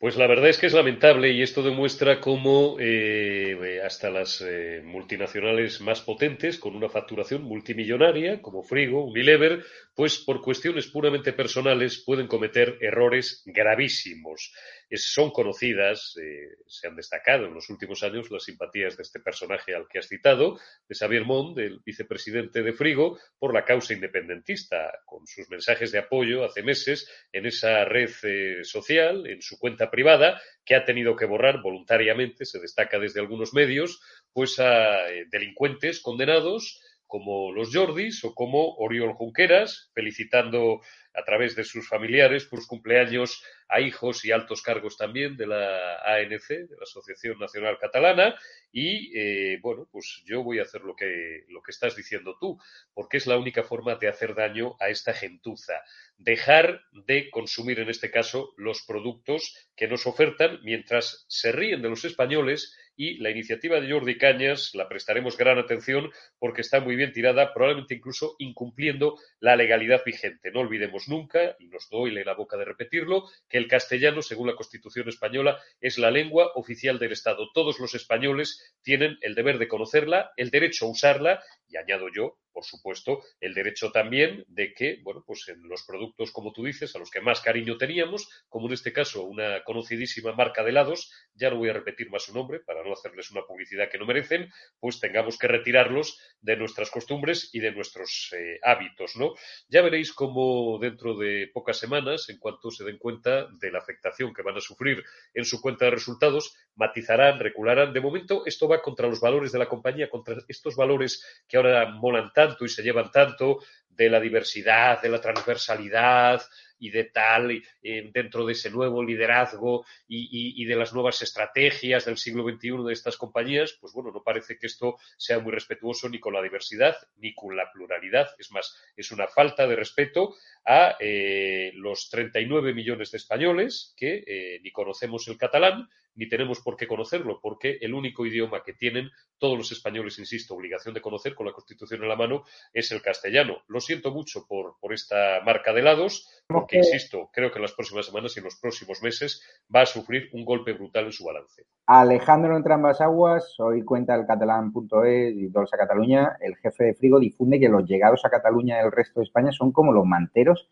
Pues 0.00 0.16
la 0.16 0.28
verdad 0.28 0.48
es 0.48 0.58
que 0.58 0.66
es 0.66 0.74
lamentable 0.74 1.32
y 1.32 1.42
esto 1.42 1.60
demuestra 1.60 2.20
cómo 2.20 2.76
eh, 2.78 3.80
hasta 3.84 4.10
las 4.10 4.40
eh, 4.46 4.80
multinacionales 4.84 5.80
más 5.80 6.02
potentes, 6.02 6.56
con 6.56 6.76
una 6.76 6.88
facturación 6.88 7.42
multimillonaria, 7.42 8.40
como 8.40 8.62
Frigo, 8.62 9.04
Unilever, 9.04 9.64
pues 9.96 10.18
por 10.18 10.40
cuestiones 10.40 10.86
puramente 10.86 11.32
personales 11.32 11.98
pueden 12.06 12.28
cometer 12.28 12.78
errores 12.80 13.42
gravísimos 13.44 14.52
son 14.96 15.30
conocidas, 15.30 16.16
eh, 16.16 16.56
se 16.66 16.88
han 16.88 16.96
destacado 16.96 17.46
en 17.46 17.54
los 17.54 17.68
últimos 17.68 18.02
años 18.02 18.30
las 18.30 18.44
simpatías 18.44 18.96
de 18.96 19.02
este 19.02 19.20
personaje 19.20 19.74
al 19.74 19.86
que 19.86 19.98
has 19.98 20.08
citado, 20.08 20.58
de 20.88 20.94
Xavier 20.94 21.24
Mond, 21.24 21.58
el 21.58 21.80
vicepresidente 21.84 22.62
de 22.62 22.72
Frigo, 22.72 23.18
por 23.38 23.52
la 23.52 23.64
causa 23.64 23.92
independentista, 23.92 24.92
con 25.04 25.26
sus 25.26 25.48
mensajes 25.50 25.92
de 25.92 25.98
apoyo 25.98 26.44
hace 26.44 26.62
meses 26.62 27.08
en 27.32 27.46
esa 27.46 27.84
red 27.84 28.10
eh, 28.22 28.64
social, 28.64 29.26
en 29.26 29.42
su 29.42 29.58
cuenta 29.58 29.90
privada, 29.90 30.40
que 30.64 30.74
ha 30.74 30.84
tenido 30.84 31.16
que 31.16 31.26
borrar 31.26 31.60
voluntariamente, 31.60 32.46
se 32.46 32.58
destaca 32.58 32.98
desde 32.98 33.20
algunos 33.20 33.52
medios, 33.52 34.00
pues 34.32 34.58
a 34.58 35.10
eh, 35.10 35.26
delincuentes 35.30 36.00
condenados 36.00 36.80
como 37.08 37.50
los 37.52 37.74
Jordis 37.74 38.22
o 38.24 38.34
como 38.34 38.74
Oriol 38.76 39.14
Junqueras, 39.14 39.90
felicitando 39.94 40.82
a 41.18 41.24
través 41.24 41.56
de 41.56 41.64
sus 41.64 41.88
familiares 41.88 42.44
por 42.44 42.66
cumpleaños 42.66 43.42
a 43.68 43.80
hijos 43.80 44.24
y 44.24 44.30
altos 44.30 44.62
cargos 44.62 44.96
también 44.96 45.36
de 45.36 45.46
la 45.46 45.96
ANC, 46.04 46.48
de 46.48 46.76
la 46.76 46.84
Asociación 46.84 47.38
Nacional 47.38 47.76
Catalana, 47.78 48.34
y 48.72 49.10
eh, 49.18 49.58
bueno, 49.60 49.88
pues 49.90 50.22
yo 50.24 50.42
voy 50.42 50.58
a 50.58 50.62
hacer 50.62 50.82
lo 50.82 50.94
que, 50.94 51.44
lo 51.48 51.62
que 51.62 51.72
estás 51.72 51.96
diciendo 51.96 52.36
tú, 52.40 52.58
porque 52.94 53.16
es 53.16 53.26
la 53.26 53.36
única 53.36 53.62
forma 53.62 53.96
de 53.96 54.08
hacer 54.08 54.34
daño 54.34 54.76
a 54.80 54.88
esta 54.88 55.12
gentuza. 55.12 55.74
Dejar 56.16 56.82
de 56.92 57.30
consumir, 57.30 57.80
en 57.80 57.90
este 57.90 58.10
caso, 58.10 58.54
los 58.56 58.82
productos 58.82 59.70
que 59.76 59.88
nos 59.88 60.06
ofertan 60.06 60.60
mientras 60.62 61.24
se 61.28 61.52
ríen 61.52 61.82
de 61.82 61.90
los 61.90 62.04
españoles 62.04 62.76
y 62.98 63.16
la 63.18 63.30
iniciativa 63.30 63.80
de 63.80 63.90
Jordi 63.90 64.18
Cañas 64.18 64.74
la 64.74 64.88
prestaremos 64.88 65.38
gran 65.38 65.56
atención 65.56 66.10
porque 66.38 66.62
está 66.62 66.80
muy 66.80 66.96
bien 66.96 67.12
tirada, 67.12 67.54
probablemente 67.54 67.94
incluso 67.94 68.34
incumpliendo 68.38 69.16
la 69.38 69.54
legalidad 69.54 70.02
vigente. 70.04 70.50
No 70.50 70.60
olvidemos 70.60 71.08
nunca, 71.08 71.54
y 71.60 71.68
nos 71.68 71.88
doy 71.88 72.10
la 72.10 72.34
boca 72.34 72.56
de 72.56 72.64
repetirlo, 72.64 73.24
que 73.48 73.56
el 73.56 73.68
castellano, 73.68 74.20
según 74.20 74.48
la 74.48 74.56
Constitución 74.56 75.08
española, 75.08 75.58
es 75.80 75.96
la 75.96 76.10
lengua 76.10 76.50
oficial 76.56 76.98
del 76.98 77.12
Estado. 77.12 77.48
Todos 77.54 77.78
los 77.78 77.94
españoles 77.94 78.74
tienen 78.82 79.16
el 79.20 79.36
deber 79.36 79.58
de 79.58 79.68
conocerla, 79.68 80.32
el 80.36 80.50
derecho 80.50 80.86
a 80.86 80.90
usarla 80.90 81.42
y 81.68 81.76
añado 81.76 82.08
yo, 82.12 82.38
por 82.58 82.64
supuesto, 82.64 83.22
el 83.40 83.54
derecho 83.54 83.92
también 83.92 84.44
de 84.48 84.74
que, 84.74 84.98
bueno, 85.04 85.22
pues 85.24 85.46
en 85.46 85.62
los 85.68 85.84
productos, 85.84 86.32
como 86.32 86.52
tú 86.52 86.64
dices, 86.64 86.92
a 86.96 86.98
los 86.98 87.08
que 87.08 87.20
más 87.20 87.40
cariño 87.40 87.76
teníamos, 87.78 88.28
como 88.48 88.66
en 88.66 88.72
este 88.72 88.92
caso 88.92 89.22
una 89.22 89.62
conocidísima 89.62 90.32
marca 90.32 90.64
de 90.64 90.70
helados, 90.70 91.12
ya 91.34 91.50
no 91.50 91.58
voy 91.58 91.68
a 91.68 91.72
repetir 91.72 92.10
más 92.10 92.24
su 92.24 92.34
nombre 92.34 92.58
para 92.58 92.82
no 92.82 92.92
hacerles 92.92 93.30
una 93.30 93.42
publicidad 93.42 93.88
que 93.88 93.96
no 93.96 94.06
merecen, 94.06 94.50
pues 94.80 94.98
tengamos 94.98 95.38
que 95.38 95.46
retirarlos 95.46 96.18
de 96.40 96.56
nuestras 96.56 96.90
costumbres 96.90 97.50
y 97.52 97.60
de 97.60 97.70
nuestros 97.70 98.34
eh, 98.36 98.58
hábitos, 98.64 99.14
¿no? 99.14 99.34
Ya 99.68 99.80
veréis 99.80 100.12
cómo 100.12 100.80
dentro 100.80 101.16
de 101.16 101.48
pocas 101.54 101.78
semanas, 101.78 102.28
en 102.28 102.38
cuanto 102.38 102.72
se 102.72 102.82
den 102.82 102.98
cuenta 102.98 103.46
de 103.60 103.70
la 103.70 103.78
afectación 103.78 104.34
que 104.34 104.42
van 104.42 104.56
a 104.56 104.60
sufrir 104.60 105.04
en 105.32 105.44
su 105.44 105.60
cuenta 105.60 105.84
de 105.84 105.92
resultados, 105.92 106.56
matizarán, 106.74 107.38
recularán. 107.38 107.92
De 107.92 108.00
momento, 108.00 108.42
esto 108.46 108.66
va 108.66 108.82
contra 108.82 109.06
los 109.06 109.20
valores 109.20 109.52
de 109.52 109.60
la 109.60 109.68
compañía, 109.68 110.10
contra 110.10 110.38
estos 110.48 110.74
valores 110.74 111.24
que 111.46 111.56
ahora 111.56 111.88
molan 111.90 112.32
tanto 112.34 112.47
y 112.60 112.68
se 112.68 112.82
llevan 112.82 113.10
tanto 113.10 113.58
de 113.98 114.08
la 114.08 114.20
diversidad, 114.20 115.02
de 115.02 115.08
la 115.08 115.20
transversalidad 115.20 116.40
y 116.78 116.90
de 116.90 117.04
tal, 117.04 117.50
eh, 117.82 118.10
dentro 118.12 118.46
de 118.46 118.52
ese 118.52 118.70
nuevo 118.70 119.02
liderazgo 119.02 119.84
y, 120.06 120.64
de 120.64 120.76
las 120.76 120.94
nuevas 120.94 121.20
estrategias 121.20 122.04
del 122.04 122.16
siglo 122.16 122.44
XXI 122.44 122.84
de 122.86 122.92
estas 122.92 123.16
compañías, 123.16 123.76
pues 123.80 123.92
bueno, 123.92 124.12
no 124.12 124.22
parece 124.22 124.56
que 124.56 124.68
esto 124.68 124.98
sea 125.16 125.40
muy 125.40 125.50
respetuoso 125.50 126.08
ni 126.08 126.20
con 126.20 126.32
la 126.32 126.42
diversidad 126.42 126.96
ni 127.16 127.34
con 127.34 127.56
la 127.56 127.72
pluralidad. 127.72 128.28
Es 128.38 128.52
más, 128.52 128.76
es 128.96 129.10
una 129.10 129.26
falta 129.26 129.66
de 129.66 129.74
respeto 129.74 130.36
a 130.64 130.96
eh, 131.00 131.72
los 131.74 132.08
39 132.08 132.74
millones 132.74 133.10
de 133.10 133.18
españoles 133.18 133.94
que 133.96 134.22
eh, 134.24 134.60
ni 134.62 134.70
conocemos 134.70 135.26
el 135.26 135.36
catalán 135.36 135.88
ni 136.18 136.28
tenemos 136.28 136.60
por 136.60 136.76
qué 136.76 136.86
conocerlo, 136.86 137.38
porque 137.40 137.78
el 137.80 137.94
único 137.94 138.26
idioma 138.26 138.62
que 138.64 138.74
tienen 138.74 139.10
todos 139.38 139.56
los 139.56 139.70
españoles, 139.70 140.18
insisto, 140.18 140.54
obligación 140.54 140.92
de 140.92 141.00
conocer 141.00 141.34
con 141.36 141.46
la 141.46 141.52
Constitución 141.52 142.02
en 142.02 142.08
la 142.08 142.16
mano, 142.16 142.42
es 142.72 142.90
el 142.90 143.00
castellano. 143.00 143.58
Lo 143.68 143.80
siento 143.80 144.10
mucho 144.10 144.44
por, 144.48 144.74
por 144.80 144.92
esta 144.92 145.40
marca 145.46 145.72
de 145.72 145.82
lados, 145.82 146.28
porque, 146.48 146.78
insisto, 146.78 147.30
creo 147.32 147.52
que 147.52 147.58
en 147.58 147.62
las 147.62 147.72
próximas 147.72 148.06
semanas 148.06 148.36
y 148.36 148.40
en 148.40 148.44
los 148.44 148.56
próximos 148.56 149.00
meses 149.00 149.42
va 149.74 149.82
a 149.82 149.86
sufrir 149.86 150.28
un 150.32 150.44
golpe 150.44 150.72
brutal 150.72 151.04
en 151.04 151.12
su 151.12 151.24
balance. 151.24 151.66
Alejandro 151.86 152.56
entre 152.56 152.74
ambas 152.74 153.00
aguas, 153.00 153.54
hoy 153.60 153.84
cuenta 153.84 154.16
el 154.16 154.26
catalán.es 154.26 155.34
y 155.36 155.48
Dolce 155.48 155.76
Cataluña, 155.76 156.36
el 156.40 156.56
jefe 156.56 156.84
de 156.84 156.94
Frigo 156.94 157.20
difunde 157.20 157.60
que 157.60 157.68
los 157.68 157.84
llegados 157.84 158.24
a 158.24 158.30
Cataluña 158.30 158.78
del 158.78 158.90
resto 158.90 159.20
de 159.20 159.24
España 159.24 159.52
son 159.52 159.70
como 159.70 159.92
los 159.92 160.04
manteros 160.04 160.68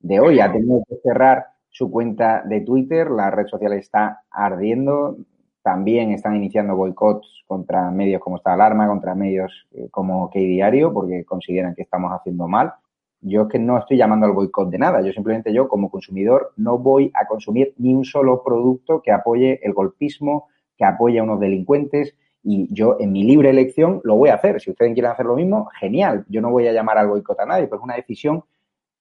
de 0.00 0.20
hoy. 0.20 0.40
Ha 0.40 0.52
tenido 0.52 0.84
que 0.86 0.96
cerrar 1.02 1.53
su 1.74 1.90
cuenta 1.90 2.44
de 2.46 2.60
Twitter, 2.60 3.10
la 3.10 3.32
red 3.32 3.48
social 3.48 3.72
está 3.72 4.22
ardiendo, 4.30 5.16
también 5.60 6.12
están 6.12 6.36
iniciando 6.36 6.76
boicots 6.76 7.42
contra 7.48 7.90
medios 7.90 8.20
como 8.20 8.36
esta 8.36 8.52
alarma, 8.52 8.86
contra 8.86 9.16
medios 9.16 9.66
eh, 9.72 9.88
como 9.90 10.30
Que 10.30 10.38
Diario, 10.38 10.92
porque 10.92 11.24
consideran 11.24 11.74
que 11.74 11.82
estamos 11.82 12.12
haciendo 12.12 12.46
mal. 12.46 12.74
Yo 13.20 13.42
es 13.42 13.48
que 13.48 13.58
no 13.58 13.76
estoy 13.76 13.96
llamando 13.96 14.24
al 14.26 14.32
boicot 14.32 14.70
de 14.70 14.78
nada, 14.78 15.02
yo 15.02 15.12
simplemente 15.12 15.52
yo 15.52 15.66
como 15.66 15.90
consumidor 15.90 16.52
no 16.56 16.78
voy 16.78 17.10
a 17.12 17.26
consumir 17.26 17.74
ni 17.78 17.92
un 17.92 18.04
solo 18.04 18.44
producto 18.44 19.02
que 19.02 19.10
apoye 19.10 19.58
el 19.64 19.72
golpismo, 19.72 20.46
que 20.76 20.84
apoye 20.84 21.18
a 21.18 21.24
unos 21.24 21.40
delincuentes 21.40 22.14
y 22.44 22.72
yo 22.72 22.98
en 23.00 23.10
mi 23.10 23.24
libre 23.24 23.50
elección 23.50 24.00
lo 24.04 24.14
voy 24.14 24.28
a 24.28 24.34
hacer. 24.34 24.60
Si 24.60 24.70
ustedes 24.70 24.92
quieren 24.92 25.10
hacer 25.10 25.26
lo 25.26 25.34
mismo, 25.34 25.68
genial. 25.80 26.24
Yo 26.28 26.40
no 26.40 26.50
voy 26.50 26.68
a 26.68 26.72
llamar 26.72 26.98
al 26.98 27.08
boicot 27.08 27.40
a 27.40 27.46
nadie, 27.46 27.66
pues 27.66 27.80
es 27.80 27.84
una 27.84 27.96
decisión 27.96 28.44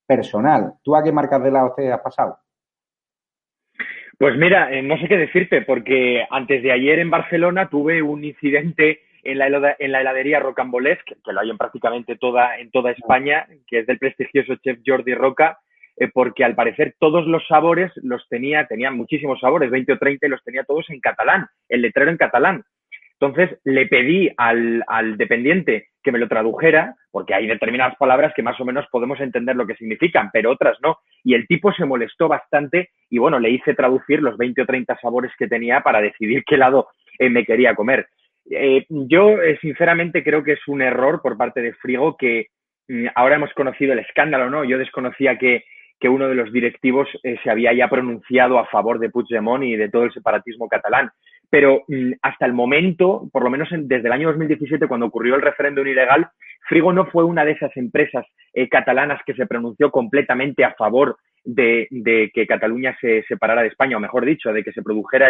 personal. 0.08 0.74
¿Tú 0.82 0.96
a 0.96 1.04
qué 1.04 1.12
marcas 1.12 1.44
de 1.44 1.52
lado 1.52 1.72
te 1.78 1.94
has 1.94 2.02
pasado? 2.02 2.40
Pues 4.24 4.38
mira, 4.38 4.72
eh, 4.72 4.82
no 4.82 4.98
sé 5.00 5.10
qué 5.10 5.18
decirte, 5.18 5.64
porque 5.64 6.26
antes 6.30 6.64
de 6.64 6.72
ayer 6.72 6.98
en 7.00 7.10
Barcelona 7.10 7.68
tuve 7.68 8.02
un 8.02 8.24
incidente 8.24 9.02
en 9.22 9.38
la, 9.38 9.76
en 9.78 9.92
la 9.92 10.00
heladería 10.00 10.40
Rocambolesque, 10.40 11.16
que 11.26 11.34
lo 11.34 11.42
hay 11.42 11.50
en 11.50 11.58
prácticamente 11.58 12.16
toda, 12.16 12.58
en 12.58 12.72
toda 12.72 12.92
España, 12.92 13.46
que 13.68 13.80
es 13.80 13.86
del 13.86 14.00
prestigioso 14.00 14.56
chef 14.64 14.80
Jordi 14.88 15.14
Roca, 15.14 15.60
eh, 15.98 16.08
porque 16.08 16.46
al 16.46 16.56
parecer 16.56 16.96
todos 17.00 17.28
los 17.28 17.46
sabores 17.48 17.92
los 17.98 18.26
tenía, 18.30 18.66
tenían 18.66 18.96
muchísimos 18.96 19.42
sabores, 19.42 19.70
20 19.70 19.92
o 19.92 19.98
30, 19.98 20.26
y 20.26 20.30
los 20.30 20.44
tenía 20.46 20.64
todos 20.64 20.90
en 20.90 21.02
catalán, 21.02 21.48
el 21.68 21.82
letrero 21.82 22.10
en 22.10 22.16
catalán. 22.16 22.64
Entonces 23.24 23.58
le 23.64 23.86
pedí 23.86 24.30
al, 24.36 24.84
dependiente 25.16 25.88
que 26.04 26.12
me 26.12 26.20
lo 26.20 26.28
tradujera, 26.28 26.96
porque 27.10 27.34
hay 27.34 27.48
determinadas 27.48 27.96
palabras 27.96 28.34
que 28.36 28.44
más 28.44 28.60
o 28.60 28.66
menos 28.66 28.86
podemos 28.92 29.18
entender 29.22 29.56
lo 29.56 29.66
que 29.66 29.76
significan, 29.76 30.30
pero 30.34 30.52
otras 30.52 30.78
no. 30.84 30.98
Y 31.24 31.34
el 31.34 31.48
tipo 31.48 31.72
se 31.72 31.86
molestó 31.86 32.28
bastante 32.28 32.90
y 33.10 33.20
bueno, 33.20 33.40
le 33.40 33.52
hice 33.52 33.76
traducir 33.76 34.22
los 34.22 34.36
20 34.36 34.64
o 34.64 34.66
30 34.66 34.98
sabores 35.00 35.32
que 35.40 35.48
tenía 35.48 35.80
para 35.80 36.02
decidir 36.02 36.44
qué 36.46 36.58
lado 36.58 36.90
eh, 37.18 37.30
me 37.30 37.46
quería 37.46 37.76
comer. 37.76 38.08
Eh, 38.52 38.86
yo 38.90 39.42
eh, 39.42 39.58
sinceramente 39.62 40.22
creo 40.22 40.44
que 40.44 40.54
es 40.54 40.68
un 40.68 40.82
error 40.82 41.22
por 41.22 41.38
parte 41.38 41.62
de 41.62 41.72
Frigo 41.76 42.18
que 42.18 42.48
mm, 42.90 43.06
ahora 43.16 43.36
hemos 43.36 43.54
conocido 43.54 43.94
el 43.94 44.00
escándalo, 44.00 44.50
¿no? 44.50 44.66
Yo 44.66 44.78
desconocía 44.78 45.38
que, 45.38 45.64
que 45.98 46.10
uno 46.10 46.28
de 46.28 46.36
los 46.36 46.52
directivos 46.52 47.08
se 47.22 47.50
había 47.50 47.72
ya 47.72 47.88
pronunciado 47.88 48.60
a 48.60 48.66
favor 48.66 49.00
de 49.00 49.10
Puigdemont 49.10 49.64
y 49.64 49.78
de 49.78 49.88
todo 49.88 50.04
el 50.04 50.12
separatismo 50.12 50.68
catalán 50.68 51.10
pero 51.54 51.84
mm, 51.88 52.14
hasta 52.24 52.48
el 52.48 52.54
momento, 52.54 53.30
por 53.32 53.44
lo 53.44 53.52
menos 53.52 53.70
desde 53.72 54.08
el 54.08 54.12
año 54.12 54.30
2017, 54.30 54.88
cuando 54.88 55.06
ocurrió 55.06 55.36
el 55.36 55.44
referéndum 55.44 55.86
ilegal, 55.86 56.28
Frigo 56.68 56.92
no 56.92 57.06
fue 57.06 57.24
una 57.26 57.46
de 57.46 57.52
esas 57.52 57.70
empresas 57.78 58.26
eh, 58.56 58.68
catalanas 58.68 59.22
que 59.24 59.36
se 59.36 59.46
pronunció 59.46 59.92
completamente 59.92 60.66
a 60.66 60.74
favor 60.74 61.16
de, 61.44 61.88
que 62.34 62.48
Cataluña 62.48 62.98
se 63.00 63.22
separara 63.28 63.62
de 63.62 63.68
España, 63.68 63.98
o 63.98 64.00
mejor 64.00 64.26
dicho, 64.26 64.52
de 64.52 64.64
que 64.64 64.72
se 64.72 64.82
produjera 64.82 65.30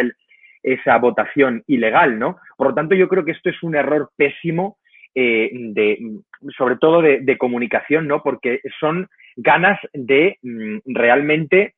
esa 0.62 0.98
votación 0.98 1.62
ilegal, 1.68 2.18
¿no? 2.18 2.38
Por 2.56 2.68
lo 2.68 2.74
tanto, 2.74 2.96
yo 2.96 3.10
creo 3.10 3.26
que 3.26 3.32
esto 3.32 3.50
es 3.50 3.62
un 3.62 3.76
error 3.76 4.10
pésimo, 4.16 4.78
eh, 5.14 5.50
de, 5.52 5.98
sobre 6.58 6.78
todo 6.78 7.02
de, 7.02 7.38
comunicación, 7.38 8.08
¿no? 8.08 8.24
Porque 8.24 8.62
son 8.80 9.10
ganas 9.36 9.78
de 9.92 10.38
mm, 10.42 10.78
realmente 10.86 11.74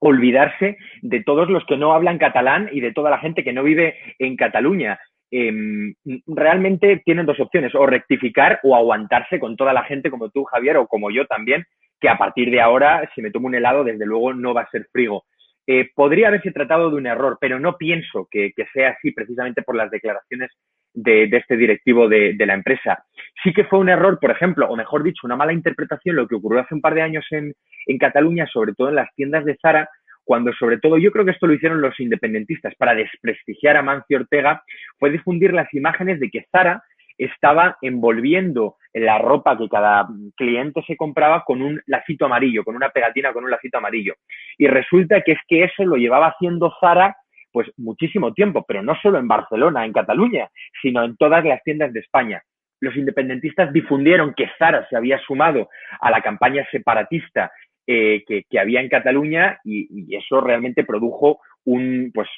olvidarse 0.00 0.76
de 1.02 1.22
todos 1.22 1.48
los 1.48 1.64
que 1.66 1.76
no 1.76 1.94
hablan 1.94 2.18
catalán 2.18 2.68
y 2.72 2.80
de 2.80 2.92
toda 2.92 3.10
la 3.10 3.18
gente 3.18 3.44
que 3.44 3.52
no 3.52 3.62
vive 3.62 3.96
en 4.18 4.36
Cataluña. 4.36 4.98
Em, 5.30 5.94
realmente 6.26 7.02
tienen 7.04 7.26
dos 7.26 7.38
opciones, 7.38 7.74
o 7.74 7.86
rectificar 7.86 8.58
o 8.64 8.74
aguantarse 8.74 9.38
con 9.38 9.56
toda 9.56 9.72
la 9.72 9.84
gente 9.84 10.10
como 10.10 10.30
tú, 10.30 10.44
Javier, 10.44 10.76
o 10.78 10.88
como 10.88 11.10
yo 11.10 11.26
también, 11.26 11.64
que 12.00 12.08
a 12.08 12.18
partir 12.18 12.50
de 12.50 12.60
ahora, 12.60 13.08
si 13.14 13.22
me 13.22 13.30
tomo 13.30 13.46
un 13.46 13.54
helado, 13.54 13.84
desde 13.84 14.06
luego 14.06 14.34
no 14.34 14.54
va 14.54 14.62
a 14.62 14.70
ser 14.70 14.88
frigo. 14.90 15.24
Eh, 15.66 15.90
podría 15.94 16.28
haberse 16.28 16.50
tratado 16.50 16.90
de 16.90 16.96
un 16.96 17.06
error, 17.06 17.38
pero 17.40 17.60
no 17.60 17.76
pienso 17.76 18.26
que, 18.28 18.52
sea 18.72 18.90
así 18.90 19.12
precisamente 19.12 19.62
por 19.62 19.76
las 19.76 19.90
declaraciones 19.90 20.50
de, 20.92 21.24
este 21.24 21.56
directivo 21.56 22.08
de, 22.08 22.34
la 22.38 22.54
empresa. 22.54 23.04
Sí 23.44 23.52
que 23.52 23.64
fue 23.64 23.78
un 23.78 23.88
error, 23.88 24.18
por 24.18 24.32
ejemplo, 24.32 24.66
o 24.68 24.74
mejor 24.74 25.04
dicho, 25.04 25.26
una 25.26 25.36
mala 25.36 25.52
interpretación, 25.52 26.16
lo 26.16 26.26
que 26.26 26.34
ocurrió 26.34 26.62
hace 26.62 26.74
un 26.74 26.80
par 26.80 26.94
de 26.94 27.02
años 27.02 27.24
en, 27.30 27.52
en 27.86 27.98
Cataluña, 27.98 28.46
sobre 28.46 28.74
todo 28.74 28.88
en 28.88 28.96
las 28.96 29.14
tiendas 29.14 29.44
de 29.44 29.56
Zara, 29.62 29.88
cuando 30.24 30.52
sobre 30.52 30.78
todo 30.78 30.98
yo 30.98 31.10
creo 31.10 31.24
que 31.24 31.32
esto 31.32 31.46
lo 31.46 31.54
hicieron 31.54 31.80
los 31.80 31.98
independentistas 31.98 32.74
para 32.76 32.94
desprestigiar 32.94 33.76
a 33.76 33.82
Mancio 33.82 34.18
Ortega, 34.18 34.62
fue 34.98 35.10
difundir 35.10 35.52
las 35.52 35.72
imágenes 35.74 36.20
de 36.20 36.30
que 36.30 36.46
Zara 36.50 36.82
estaba 37.18 37.76
envolviendo 37.82 38.76
la 38.94 39.18
ropa 39.18 39.56
que 39.56 39.68
cada 39.68 40.08
cliente 40.36 40.82
se 40.86 40.96
compraba 40.96 41.44
con 41.44 41.60
un 41.62 41.80
lacito 41.86 42.24
amarillo, 42.24 42.64
con 42.64 42.76
una 42.76 42.88
pegatina 42.88 43.32
con 43.32 43.44
un 43.44 43.50
lacito 43.50 43.78
amarillo. 43.78 44.14
Y 44.56 44.66
resulta 44.66 45.20
que 45.20 45.32
es 45.32 45.38
que 45.46 45.64
eso 45.64 45.84
lo 45.84 45.96
llevaba 45.96 46.28
haciendo 46.28 46.72
Zara 46.80 47.16
pues 47.52 47.68
muchísimo 47.76 48.32
tiempo, 48.32 48.64
pero 48.66 48.82
no 48.82 48.94
solo 49.02 49.18
en 49.18 49.28
Barcelona, 49.28 49.84
en 49.84 49.92
Cataluña, 49.92 50.48
sino 50.80 51.04
en 51.04 51.16
todas 51.16 51.44
las 51.44 51.62
tiendas 51.62 51.92
de 51.92 52.00
España. 52.00 52.42
Los 52.80 52.96
independentistas 52.96 53.72
difundieron 53.72 54.32
que 54.34 54.48
Zara 54.58 54.86
se 54.88 54.96
había 54.96 55.18
sumado 55.18 55.68
a 56.00 56.10
la 56.10 56.22
campaña 56.22 56.66
separatista 56.70 57.52
que, 57.90 58.58
había 58.58 58.80
en 58.80 58.88
Cataluña 58.88 59.58
y, 59.64 60.14
eso 60.16 60.40
realmente 60.40 60.84
produjo 60.84 61.40
un, 61.64 62.10
pues, 62.14 62.28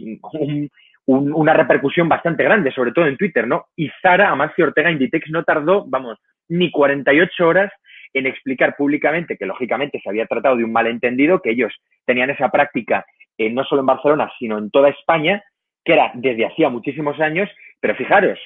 una 1.06 1.52
repercusión 1.52 2.08
bastante 2.08 2.44
grande, 2.44 2.72
sobre 2.72 2.92
todo 2.92 3.06
en 3.06 3.16
Twitter, 3.16 3.46
¿no? 3.46 3.66
Y 3.76 3.90
Zara, 4.00 4.30
Amancio 4.30 4.64
Ortega, 4.64 4.90
Inditex 4.90 5.30
no 5.30 5.44
tardó, 5.44 5.84
vamos, 5.86 6.18
ni 6.48 6.70
48 6.70 7.46
horas 7.46 7.72
en 8.14 8.26
explicar 8.26 8.76
públicamente 8.76 9.36
que 9.36 9.46
lógicamente 9.46 10.00
se 10.02 10.08
había 10.08 10.26
tratado 10.26 10.56
de 10.56 10.64
un 10.64 10.72
malentendido, 10.72 11.40
que 11.40 11.50
ellos 11.50 11.72
tenían 12.04 12.30
esa 12.30 12.50
práctica 12.50 13.04
eh, 13.38 13.50
no 13.50 13.64
solo 13.64 13.80
en 13.80 13.86
Barcelona, 13.86 14.30
sino 14.38 14.58
en 14.58 14.70
toda 14.70 14.90
España, 14.90 15.42
que 15.84 15.94
era 15.94 16.12
desde 16.14 16.46
hacía 16.46 16.68
muchísimos 16.68 17.18
años, 17.20 17.48
pero 17.80 17.94
fijaros, 17.94 18.38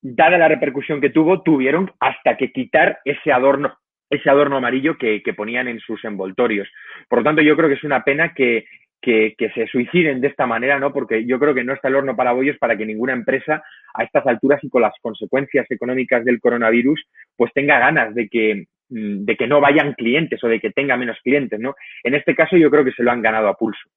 dada 0.00 0.38
la 0.38 0.48
repercusión 0.48 1.00
que 1.00 1.10
tuvo, 1.10 1.42
tuvieron 1.42 1.92
hasta 2.00 2.36
que 2.36 2.52
quitar 2.52 2.98
ese 3.04 3.32
adorno 3.32 3.76
ese 4.10 4.30
adorno 4.30 4.56
amarillo 4.56 4.96
que, 4.98 5.22
ponían 5.36 5.68
en 5.68 5.80
sus 5.80 6.04
envoltorios. 6.04 6.68
Por 7.08 7.20
lo 7.20 7.24
tanto, 7.24 7.42
yo 7.42 7.56
creo 7.56 7.68
que 7.68 7.74
es 7.74 7.84
una 7.84 8.04
pena 8.04 8.32
que, 8.34 8.66
que, 9.00 9.34
que, 9.36 9.50
se 9.50 9.66
suiciden 9.66 10.20
de 10.20 10.28
esta 10.28 10.46
manera, 10.46 10.78
¿no? 10.78 10.92
Porque 10.92 11.26
yo 11.26 11.38
creo 11.38 11.54
que 11.54 11.64
no 11.64 11.72
está 11.72 11.88
el 11.88 11.96
horno 11.96 12.16
para 12.16 12.32
bollos 12.32 12.56
para 12.58 12.76
que 12.76 12.86
ninguna 12.86 13.12
empresa 13.12 13.62
a 13.94 14.04
estas 14.04 14.26
alturas 14.26 14.62
y 14.62 14.68
con 14.68 14.82
las 14.82 14.94
consecuencias 15.00 15.70
económicas 15.70 16.24
del 16.24 16.40
coronavirus, 16.40 17.04
pues 17.36 17.52
tenga 17.52 17.78
ganas 17.78 18.14
de 18.14 18.28
que, 18.28 18.66
mm, 18.90 19.24
de 19.24 19.36
que 19.36 19.46
no 19.46 19.60
vayan 19.60 19.94
clientes 19.94 20.42
o 20.44 20.48
de 20.48 20.60
que 20.60 20.70
tenga 20.70 20.96
menos 20.96 21.18
clientes, 21.22 21.58
¿no? 21.58 21.74
En 22.02 22.14
este 22.14 22.34
caso 22.34 22.56
yo 22.56 22.70
creo 22.70 22.84
que 22.84 22.92
se 22.92 23.02
lo 23.02 23.10
han 23.10 23.22
ganado 23.22 23.48
a 23.48 23.54
pulso. 23.54 23.88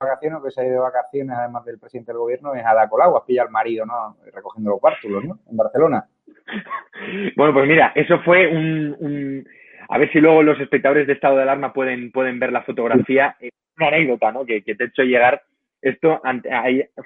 Vacaciones, 0.00 0.40
que 0.42 0.50
se 0.50 0.60
ha 0.60 0.64
ido 0.64 0.74
de 0.74 0.80
vacaciones, 0.80 1.36
además 1.38 1.64
del 1.64 1.78
presidente 1.78 2.10
del 2.10 2.18
gobierno, 2.18 2.54
es 2.54 2.64
Ada 2.64 2.88
Colau, 2.88 3.16
has 3.16 3.24
pillado 3.24 3.46
al 3.46 3.52
marido, 3.52 3.86
¿no? 3.86 4.16
Recogiendo 4.32 4.70
los 4.70 4.80
bártulos, 4.80 5.24
¿no? 5.24 5.38
En 5.48 5.56
Barcelona. 5.56 6.04
Bueno, 7.36 7.52
pues 7.52 7.68
mira, 7.68 7.92
eso 7.94 8.20
fue 8.20 8.46
un, 8.48 8.96
un 8.98 9.46
a 9.88 9.98
ver 9.98 10.10
si 10.12 10.20
luego 10.20 10.42
los 10.42 10.58
espectadores 10.60 11.06
de 11.06 11.12
estado 11.12 11.36
de 11.36 11.42
alarma 11.42 11.72
pueden, 11.72 12.12
pueden 12.12 12.38
ver 12.38 12.52
la 12.52 12.62
fotografía. 12.62 13.36
Es 13.40 13.50
una 13.76 13.88
anécdota, 13.88 14.32
¿no? 14.32 14.46
Que, 14.46 14.62
que 14.62 14.74
te 14.74 14.84
he 14.84 14.86
hecho 14.86 15.02
llegar. 15.02 15.42
Esto 15.80 16.22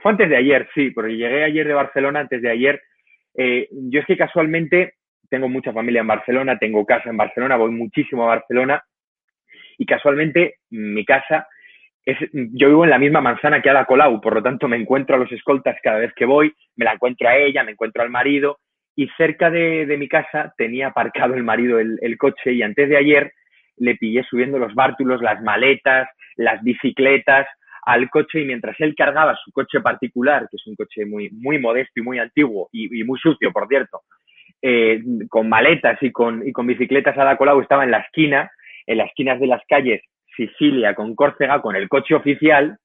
fue 0.03 0.13
antes 0.13 0.29
de 0.29 0.37
ayer, 0.37 0.69
sí, 0.75 0.91
porque 0.91 1.17
llegué 1.17 1.45
ayer 1.45 1.67
de 1.67 1.75
Barcelona, 1.75 2.21
antes 2.21 2.43
de 2.43 2.51
ayer. 2.51 2.81
Eh, 3.35 3.69
yo 3.71 4.01
es 4.01 4.07
que 4.07 4.17
casualmente 4.17 4.95
tengo 5.29 5.49
mucha 5.49 5.73
familia 5.73 6.03
en 6.03 6.07
Barcelona, 6.07 6.59
tengo 6.59 6.87
casa 6.87 7.11
en 7.11 7.17
Barcelona, 7.17 7.57
voy 7.57 7.71
muchísimo 7.71 8.25
a 8.25 8.37
Barcelona 8.37 8.83
y 9.79 9.85
casualmente 9.85 10.57
mi 10.71 11.05
casa 11.05 11.49
es, 12.05 12.17
yo 12.33 12.69
vivo 12.69 12.85
en 12.85 12.91
la 12.91 12.99
misma 12.99 13.21
manzana 13.21 13.61
que 13.61 13.69
Ada 13.69 13.85
Colau, 13.85 14.21
por 14.21 14.35
lo 14.35 14.43
tanto 14.43 14.69
me 14.69 14.77
encuentro 14.77 15.17
a 15.17 15.19
los 15.19 15.33
escoltas 15.33 15.77
cada 15.83 15.99
vez 15.99 16.13
que 16.15 16.25
voy, 16.25 16.55
me 16.77 16.85
la 16.85 16.93
encuentro 16.93 17.29
a 17.29 17.37
ella, 17.37 17.65
me 17.65 17.73
encuentro 17.73 18.03
al 18.03 18.11
marido 18.11 18.59
y 18.97 19.09
cerca 19.17 19.51
de, 19.51 19.85
de 19.85 19.97
mi 19.99 20.09
casa 20.09 20.55
tenía 20.57 20.89
aparcado 20.89 21.35
el 21.35 21.45
marido 21.45 21.79
el, 21.79 22.19
coche 22.19 22.55
y 22.55 22.63
antes 22.63 22.89
de 22.89 22.97
ayer 22.97 23.33
le 23.77 23.95
pillé 23.95 24.25
subiendo 24.25 24.59
los 24.59 24.75
bártulos, 24.75 25.21
las 25.21 25.43
maletas, 25.43 26.09
las 26.37 26.63
bicicletas 26.63 27.47
al 27.83 28.09
coche 28.09 28.41
y 28.41 28.47
mientras 28.47 28.75
él 28.81 28.95
cargaba 28.97 29.37
su 29.45 29.53
coche 29.53 29.81
particular, 29.81 30.49
que 30.51 30.57
es 30.57 30.67
un 30.67 30.75
coche 30.75 31.05
muy, 31.05 31.29
muy 31.31 31.59
modesto 31.59 32.01
y 32.01 32.03
muy 32.03 32.19
antiguo 32.19 32.69
y, 32.73 33.01
y 33.01 33.05
muy 33.05 33.19
sucio, 33.19 33.53
por 33.53 33.69
cierto, 33.69 34.01
eh, 34.63 35.01
con 35.29 35.49
maletas 35.49 36.03
y 36.03 36.11
con, 36.11 36.47
y 36.47 36.53
con 36.53 36.67
bicicletas 36.67 37.17
a 37.19 37.25
la 37.25 37.37
Colau 37.37 37.61
estaba 37.61 37.85
en 37.85 37.91
la 37.91 37.99
esquina, 37.99 38.51
en 38.87 38.99
las 38.99 39.09
esquinas 39.09 39.39
de 39.39 39.47
las 39.47 39.63
calles 39.69 40.03
Sicilia 40.35 40.95
con 40.95 41.15
Córcega, 41.15 41.61
con 41.61 41.77
el 41.77 41.89
coche 41.89 42.15
oficial, 42.15 42.79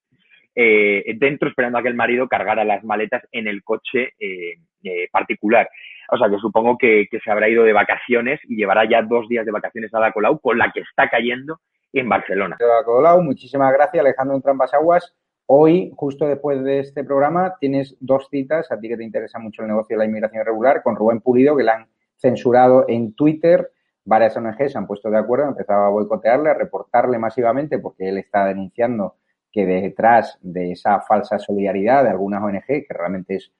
eh, 0.53 1.15
dentro 1.17 1.47
esperando 1.47 1.77
a 1.77 1.81
que 1.81 1.87
el 1.87 1.95
marido 1.95 2.27
cargara 2.27 2.65
las 2.65 2.83
maletas 2.83 3.23
en 3.31 3.47
el 3.47 3.63
coche 3.63 4.11
eh, 4.19 4.55
eh, 4.83 5.07
particular. 5.11 5.69
O 6.11 6.17
sea 6.17 6.29
que 6.29 6.37
supongo 6.37 6.77
que, 6.77 7.07
se 7.23 7.31
habrá 7.31 7.49
ido 7.49 7.63
de 7.63 7.73
vacaciones 7.73 8.39
y 8.43 8.55
llevará 8.55 8.87
ya 8.89 9.01
dos 9.01 9.27
días 9.29 9.45
de 9.45 9.51
vacaciones 9.51 9.93
a 9.93 9.99
la 9.99 10.11
Colau 10.11 10.39
con 10.39 10.57
la 10.57 10.71
que 10.71 10.81
está 10.81 11.09
cayendo 11.09 11.59
en 11.93 12.09
Barcelona. 12.09 12.57
La 12.59 12.83
Colau, 12.83 13.21
muchísimas 13.23 13.71
gracias 13.73 14.01
Alejandro 14.01 14.35
en 14.35 14.41
Trampas 14.41 14.73
Aguas. 14.73 15.13
Hoy, 15.53 15.91
justo 15.95 16.27
después 16.27 16.63
de 16.63 16.79
este 16.79 17.03
programa, 17.03 17.55
tienes 17.59 17.97
dos 17.99 18.27
citas, 18.29 18.71
a 18.71 18.79
ti 18.79 18.87
que 18.87 18.95
te 18.95 19.03
interesa 19.03 19.37
mucho 19.37 19.61
el 19.61 19.67
negocio 19.67 19.95
de 19.95 19.99
la 19.99 20.05
inmigración 20.05 20.41
irregular, 20.41 20.81
con 20.81 20.95
Rubén 20.95 21.19
Pulido, 21.19 21.57
que 21.57 21.63
la 21.63 21.75
han 21.75 21.87
censurado 22.15 22.85
en 22.87 23.13
Twitter. 23.15 23.69
Varias 24.05 24.37
ONG 24.37 24.69
se 24.69 24.77
han 24.77 24.87
puesto 24.87 25.09
de 25.09 25.17
acuerdo, 25.17 25.45
han 25.45 25.51
empezado 25.51 25.83
a 25.83 25.89
boicotearle, 25.89 26.49
a 26.49 26.53
reportarle 26.53 27.17
masivamente, 27.19 27.79
porque 27.79 28.07
él 28.07 28.17
está 28.17 28.45
denunciando 28.45 29.15
que 29.51 29.65
detrás 29.65 30.39
de 30.41 30.71
esa 30.71 31.01
falsa 31.01 31.37
solidaridad 31.37 32.05
de 32.05 32.11
algunas 32.11 32.41
ONG, 32.41 32.65
que 32.65 32.87
realmente 32.89 33.35
es 33.35 33.51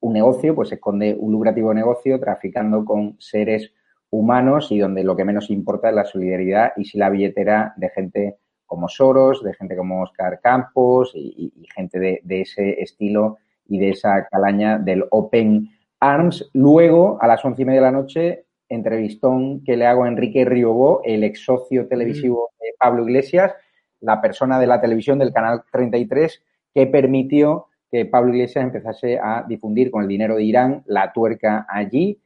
un 0.00 0.12
negocio, 0.12 0.54
pues 0.54 0.68
se 0.68 0.76
esconde 0.76 1.16
un 1.18 1.32
lucrativo 1.32 1.74
negocio 1.74 2.18
traficando 2.20 2.84
con 2.84 3.16
seres 3.18 3.72
humanos 4.10 4.70
y 4.70 4.78
donde 4.78 5.04
lo 5.04 5.16
que 5.16 5.24
menos 5.24 5.50
importa 5.50 5.88
es 5.88 5.94
la 5.94 6.04
solidaridad 6.04 6.72
y 6.76 6.84
si 6.84 6.98
la 6.98 7.10
billetera 7.10 7.74
de 7.76 7.90
gente 7.90 8.36
como 8.66 8.88
Soros, 8.88 9.42
de 9.42 9.54
gente 9.54 9.76
como 9.76 10.02
Oscar 10.02 10.40
Campos 10.40 11.12
y, 11.14 11.52
y, 11.56 11.62
y 11.62 11.66
gente 11.74 11.98
de, 11.98 12.20
de, 12.22 12.42
ese 12.42 12.80
estilo 12.82 13.38
y 13.66 13.78
de 13.78 13.90
esa 13.90 14.26
calaña 14.30 14.78
del 14.78 15.04
Open 15.10 15.68
Arms. 16.00 16.50
Luego, 16.52 17.18
a 17.20 17.26
las 17.26 17.44
once 17.44 17.62
y 17.62 17.64
media 17.64 17.80
de 17.80 17.86
la 17.86 17.92
noche, 17.92 18.44
entrevistón 18.68 19.64
que 19.64 19.76
le 19.76 19.86
hago 19.86 20.04
a 20.04 20.08
Enrique 20.08 20.44
Riobó, 20.44 21.00
el 21.04 21.24
ex 21.24 21.44
socio 21.44 21.88
televisivo 21.88 22.50
de 22.60 22.74
Pablo 22.78 23.04
Iglesias, 23.04 23.54
la 24.00 24.20
persona 24.20 24.60
de 24.60 24.66
la 24.66 24.80
televisión 24.80 25.18
del 25.18 25.32
canal 25.32 25.64
33 25.72 26.42
que 26.74 26.86
permitió 26.86 27.66
que 27.90 28.06
Pablo 28.06 28.34
Iglesias 28.34 28.64
empezase 28.64 29.18
a 29.18 29.44
difundir 29.48 29.90
con 29.90 30.02
el 30.02 30.08
dinero 30.08 30.36
de 30.36 30.44
Irán 30.44 30.82
la 30.86 31.12
tuerca 31.12 31.66
allí. 31.68 32.20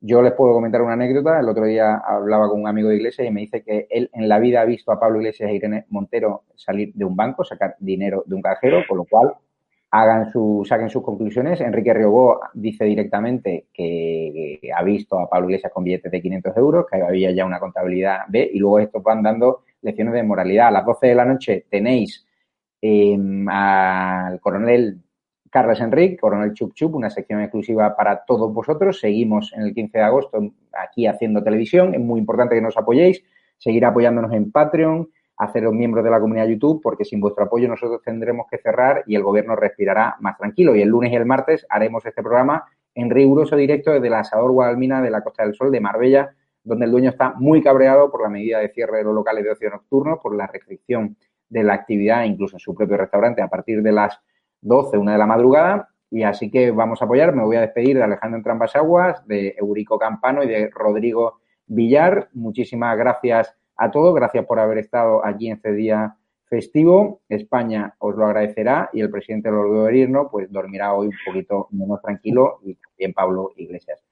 Yo 0.00 0.22
les 0.22 0.32
puedo 0.32 0.52
comentar 0.52 0.80
una 0.80 0.92
anécdota. 0.92 1.40
El 1.40 1.48
otro 1.48 1.64
día 1.64 1.96
hablaba 1.96 2.48
con 2.48 2.60
un 2.60 2.68
amigo 2.68 2.88
de 2.88 2.96
Iglesias 2.96 3.26
y 3.26 3.30
me 3.30 3.40
dice 3.40 3.62
que 3.64 3.88
él 3.90 4.08
en 4.12 4.28
la 4.28 4.38
vida 4.38 4.60
ha 4.60 4.64
visto 4.64 4.92
a 4.92 5.00
Pablo 5.00 5.18
Iglesias 5.18 5.50
e 5.50 5.54
Irene 5.54 5.86
Montero 5.88 6.44
salir 6.54 6.92
de 6.94 7.04
un 7.04 7.16
banco, 7.16 7.44
sacar 7.44 7.74
dinero 7.80 8.22
de 8.26 8.34
un 8.36 8.42
cajero, 8.42 8.84
con 8.88 8.98
lo 8.98 9.04
cual 9.04 9.34
hagan 9.90 10.30
su, 10.30 10.64
saquen 10.68 10.90
sus 10.90 11.02
conclusiones. 11.02 11.60
Enrique 11.60 11.94
Riobó 11.94 12.40
dice 12.54 12.84
directamente 12.84 13.66
que, 13.72 14.60
ha 14.76 14.82
visto 14.84 15.18
a 15.18 15.28
Pablo 15.28 15.48
Iglesias 15.48 15.72
con 15.72 15.82
billetes 15.82 16.12
de 16.12 16.22
500 16.22 16.56
euros, 16.56 16.86
que 16.90 17.02
había 17.02 17.32
ya 17.32 17.44
una 17.44 17.58
contabilidad 17.58 18.20
B, 18.28 18.50
y 18.52 18.58
luego 18.58 18.78
estos 18.78 19.02
van 19.02 19.22
dando 19.22 19.62
lecciones 19.82 20.14
de 20.14 20.22
moralidad. 20.22 20.68
A 20.68 20.72
las 20.72 20.86
12 20.86 21.06
de 21.08 21.14
la 21.14 21.24
noche 21.24 21.66
tenéis 21.68 22.24
eh, 22.80 23.18
al 23.48 24.40
coronel 24.40 25.00
Carlos 25.50 25.80
Enrique, 25.80 26.16
Coronel 26.16 26.52
Chup 26.52 26.74
Chup, 26.74 26.94
una 26.94 27.10
sección 27.10 27.40
exclusiva 27.40 27.96
para 27.96 28.24
todos 28.24 28.52
vosotros. 28.52 29.00
Seguimos 29.00 29.52
en 29.54 29.62
el 29.62 29.74
15 29.74 29.98
de 29.98 30.04
agosto 30.04 30.52
aquí 30.72 31.06
haciendo 31.06 31.42
televisión. 31.42 31.94
Es 31.94 32.00
muy 32.00 32.20
importante 32.20 32.54
que 32.54 32.60
nos 32.60 32.76
apoyéis, 32.76 33.22
seguir 33.56 33.84
apoyándonos 33.84 34.32
en 34.32 34.50
Patreon, 34.50 35.08
haceros 35.36 35.72
miembros 35.72 36.04
de 36.04 36.10
la 36.10 36.20
comunidad 36.20 36.46
YouTube, 36.46 36.80
porque 36.82 37.04
sin 37.04 37.20
vuestro 37.20 37.44
apoyo 37.44 37.68
nosotros 37.68 38.02
tendremos 38.02 38.46
que 38.50 38.58
cerrar 38.58 39.04
y 39.06 39.14
el 39.14 39.22
gobierno 39.22 39.56
respirará 39.56 40.16
más 40.20 40.36
tranquilo. 40.36 40.74
Y 40.74 40.82
el 40.82 40.88
lunes 40.88 41.12
y 41.12 41.16
el 41.16 41.26
martes 41.26 41.66
haremos 41.70 42.04
este 42.04 42.22
programa 42.22 42.64
en 42.94 43.10
riguroso 43.10 43.56
directo 43.56 43.92
desde 43.92 44.10
la 44.10 44.20
Asador 44.20 44.50
Guadalmina 44.50 45.00
de 45.00 45.10
la 45.10 45.22
Costa 45.22 45.44
del 45.44 45.54
Sol 45.54 45.70
de 45.70 45.80
Marbella, 45.80 46.34
donde 46.64 46.84
el 46.84 46.90
dueño 46.90 47.10
está 47.10 47.32
muy 47.34 47.62
cabreado 47.62 48.10
por 48.10 48.22
la 48.22 48.28
medida 48.28 48.58
de 48.58 48.68
cierre 48.70 48.98
de 48.98 49.04
los 49.04 49.14
locales 49.14 49.44
de 49.44 49.50
ocio 49.50 49.70
nocturno, 49.70 50.18
por 50.20 50.34
la 50.34 50.48
restricción 50.48 51.16
de 51.48 51.62
la 51.62 51.74
actividad, 51.74 52.24
incluso 52.24 52.56
en 52.56 52.60
su 52.60 52.74
propio 52.74 52.96
restaurante, 52.96 53.40
a 53.40 53.48
partir 53.48 53.82
de 53.82 53.92
las 53.92 54.20
12, 54.60 54.98
una 54.98 55.12
de 55.12 55.18
la 55.18 55.26
madrugada. 55.26 55.88
Y 56.10 56.22
así 56.22 56.50
que 56.50 56.70
vamos 56.70 57.02
a 57.02 57.04
apoyar. 57.04 57.34
Me 57.34 57.44
voy 57.44 57.56
a 57.56 57.60
despedir 57.60 57.96
de 57.96 58.04
Alejandro 58.04 58.42
Aguas, 58.74 59.26
de 59.26 59.54
Eurico 59.58 59.98
Campano 59.98 60.42
y 60.42 60.48
de 60.48 60.70
Rodrigo 60.70 61.40
Villar. 61.66 62.28
Muchísimas 62.32 62.96
gracias 62.96 63.54
a 63.76 63.90
todos. 63.90 64.14
Gracias 64.14 64.46
por 64.46 64.58
haber 64.58 64.78
estado 64.78 65.24
aquí 65.24 65.48
en 65.48 65.56
este 65.56 65.72
día 65.72 66.16
festivo. 66.48 67.20
España 67.28 67.94
os 67.98 68.16
lo 68.16 68.26
agradecerá 68.26 68.90
y 68.92 69.00
el 69.00 69.10
presidente 69.10 69.50
del 69.50 69.68
gobierno 69.68 70.28
pues 70.30 70.50
dormirá 70.50 70.94
hoy 70.94 71.08
un 71.08 71.14
poquito 71.26 71.68
menos 71.70 72.00
tranquilo 72.00 72.60
y 72.64 72.74
también 72.74 73.12
Pablo 73.12 73.52
Iglesias. 73.56 74.02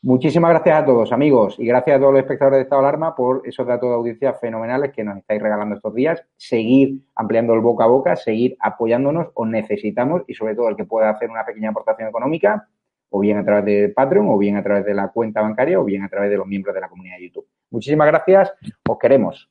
Muchísimas 0.00 0.50
gracias 0.50 0.80
a 0.80 0.86
todos, 0.86 1.10
amigos, 1.10 1.56
y 1.58 1.66
gracias 1.66 1.96
a 1.96 1.98
todos 1.98 2.12
los 2.12 2.20
espectadores 2.20 2.58
de 2.58 2.62
Estado 2.62 2.82
Alarma 2.82 3.16
por 3.16 3.42
esos 3.44 3.66
datos 3.66 3.88
de 3.88 3.96
audiencia 3.96 4.32
fenomenales 4.32 4.92
que 4.92 5.02
nos 5.02 5.18
estáis 5.18 5.42
regalando 5.42 5.74
estos 5.74 5.92
días. 5.92 6.24
Seguir 6.36 7.00
ampliando 7.16 7.52
el 7.52 7.60
boca 7.60 7.82
a 7.82 7.88
boca, 7.88 8.14
seguir 8.14 8.56
apoyándonos, 8.60 9.26
os 9.34 9.48
necesitamos, 9.48 10.22
y 10.28 10.34
sobre 10.34 10.54
todo 10.54 10.68
el 10.68 10.76
que 10.76 10.84
pueda 10.84 11.10
hacer 11.10 11.28
una 11.28 11.44
pequeña 11.44 11.70
aportación 11.70 12.08
económica, 12.08 12.68
o 13.10 13.18
bien 13.18 13.38
a 13.38 13.44
través 13.44 13.64
de 13.64 13.88
Patreon, 13.88 14.28
o 14.28 14.38
bien 14.38 14.56
a 14.56 14.62
través 14.62 14.84
de 14.84 14.94
la 14.94 15.08
cuenta 15.08 15.42
bancaria, 15.42 15.80
o 15.80 15.84
bien 15.84 16.04
a 16.04 16.08
través 16.08 16.30
de 16.30 16.36
los 16.36 16.46
miembros 16.46 16.76
de 16.76 16.80
la 16.80 16.88
comunidad 16.88 17.16
de 17.16 17.24
YouTube. 17.24 17.48
Muchísimas 17.70 18.06
gracias, 18.06 18.52
os 18.88 18.98
queremos. 19.00 19.50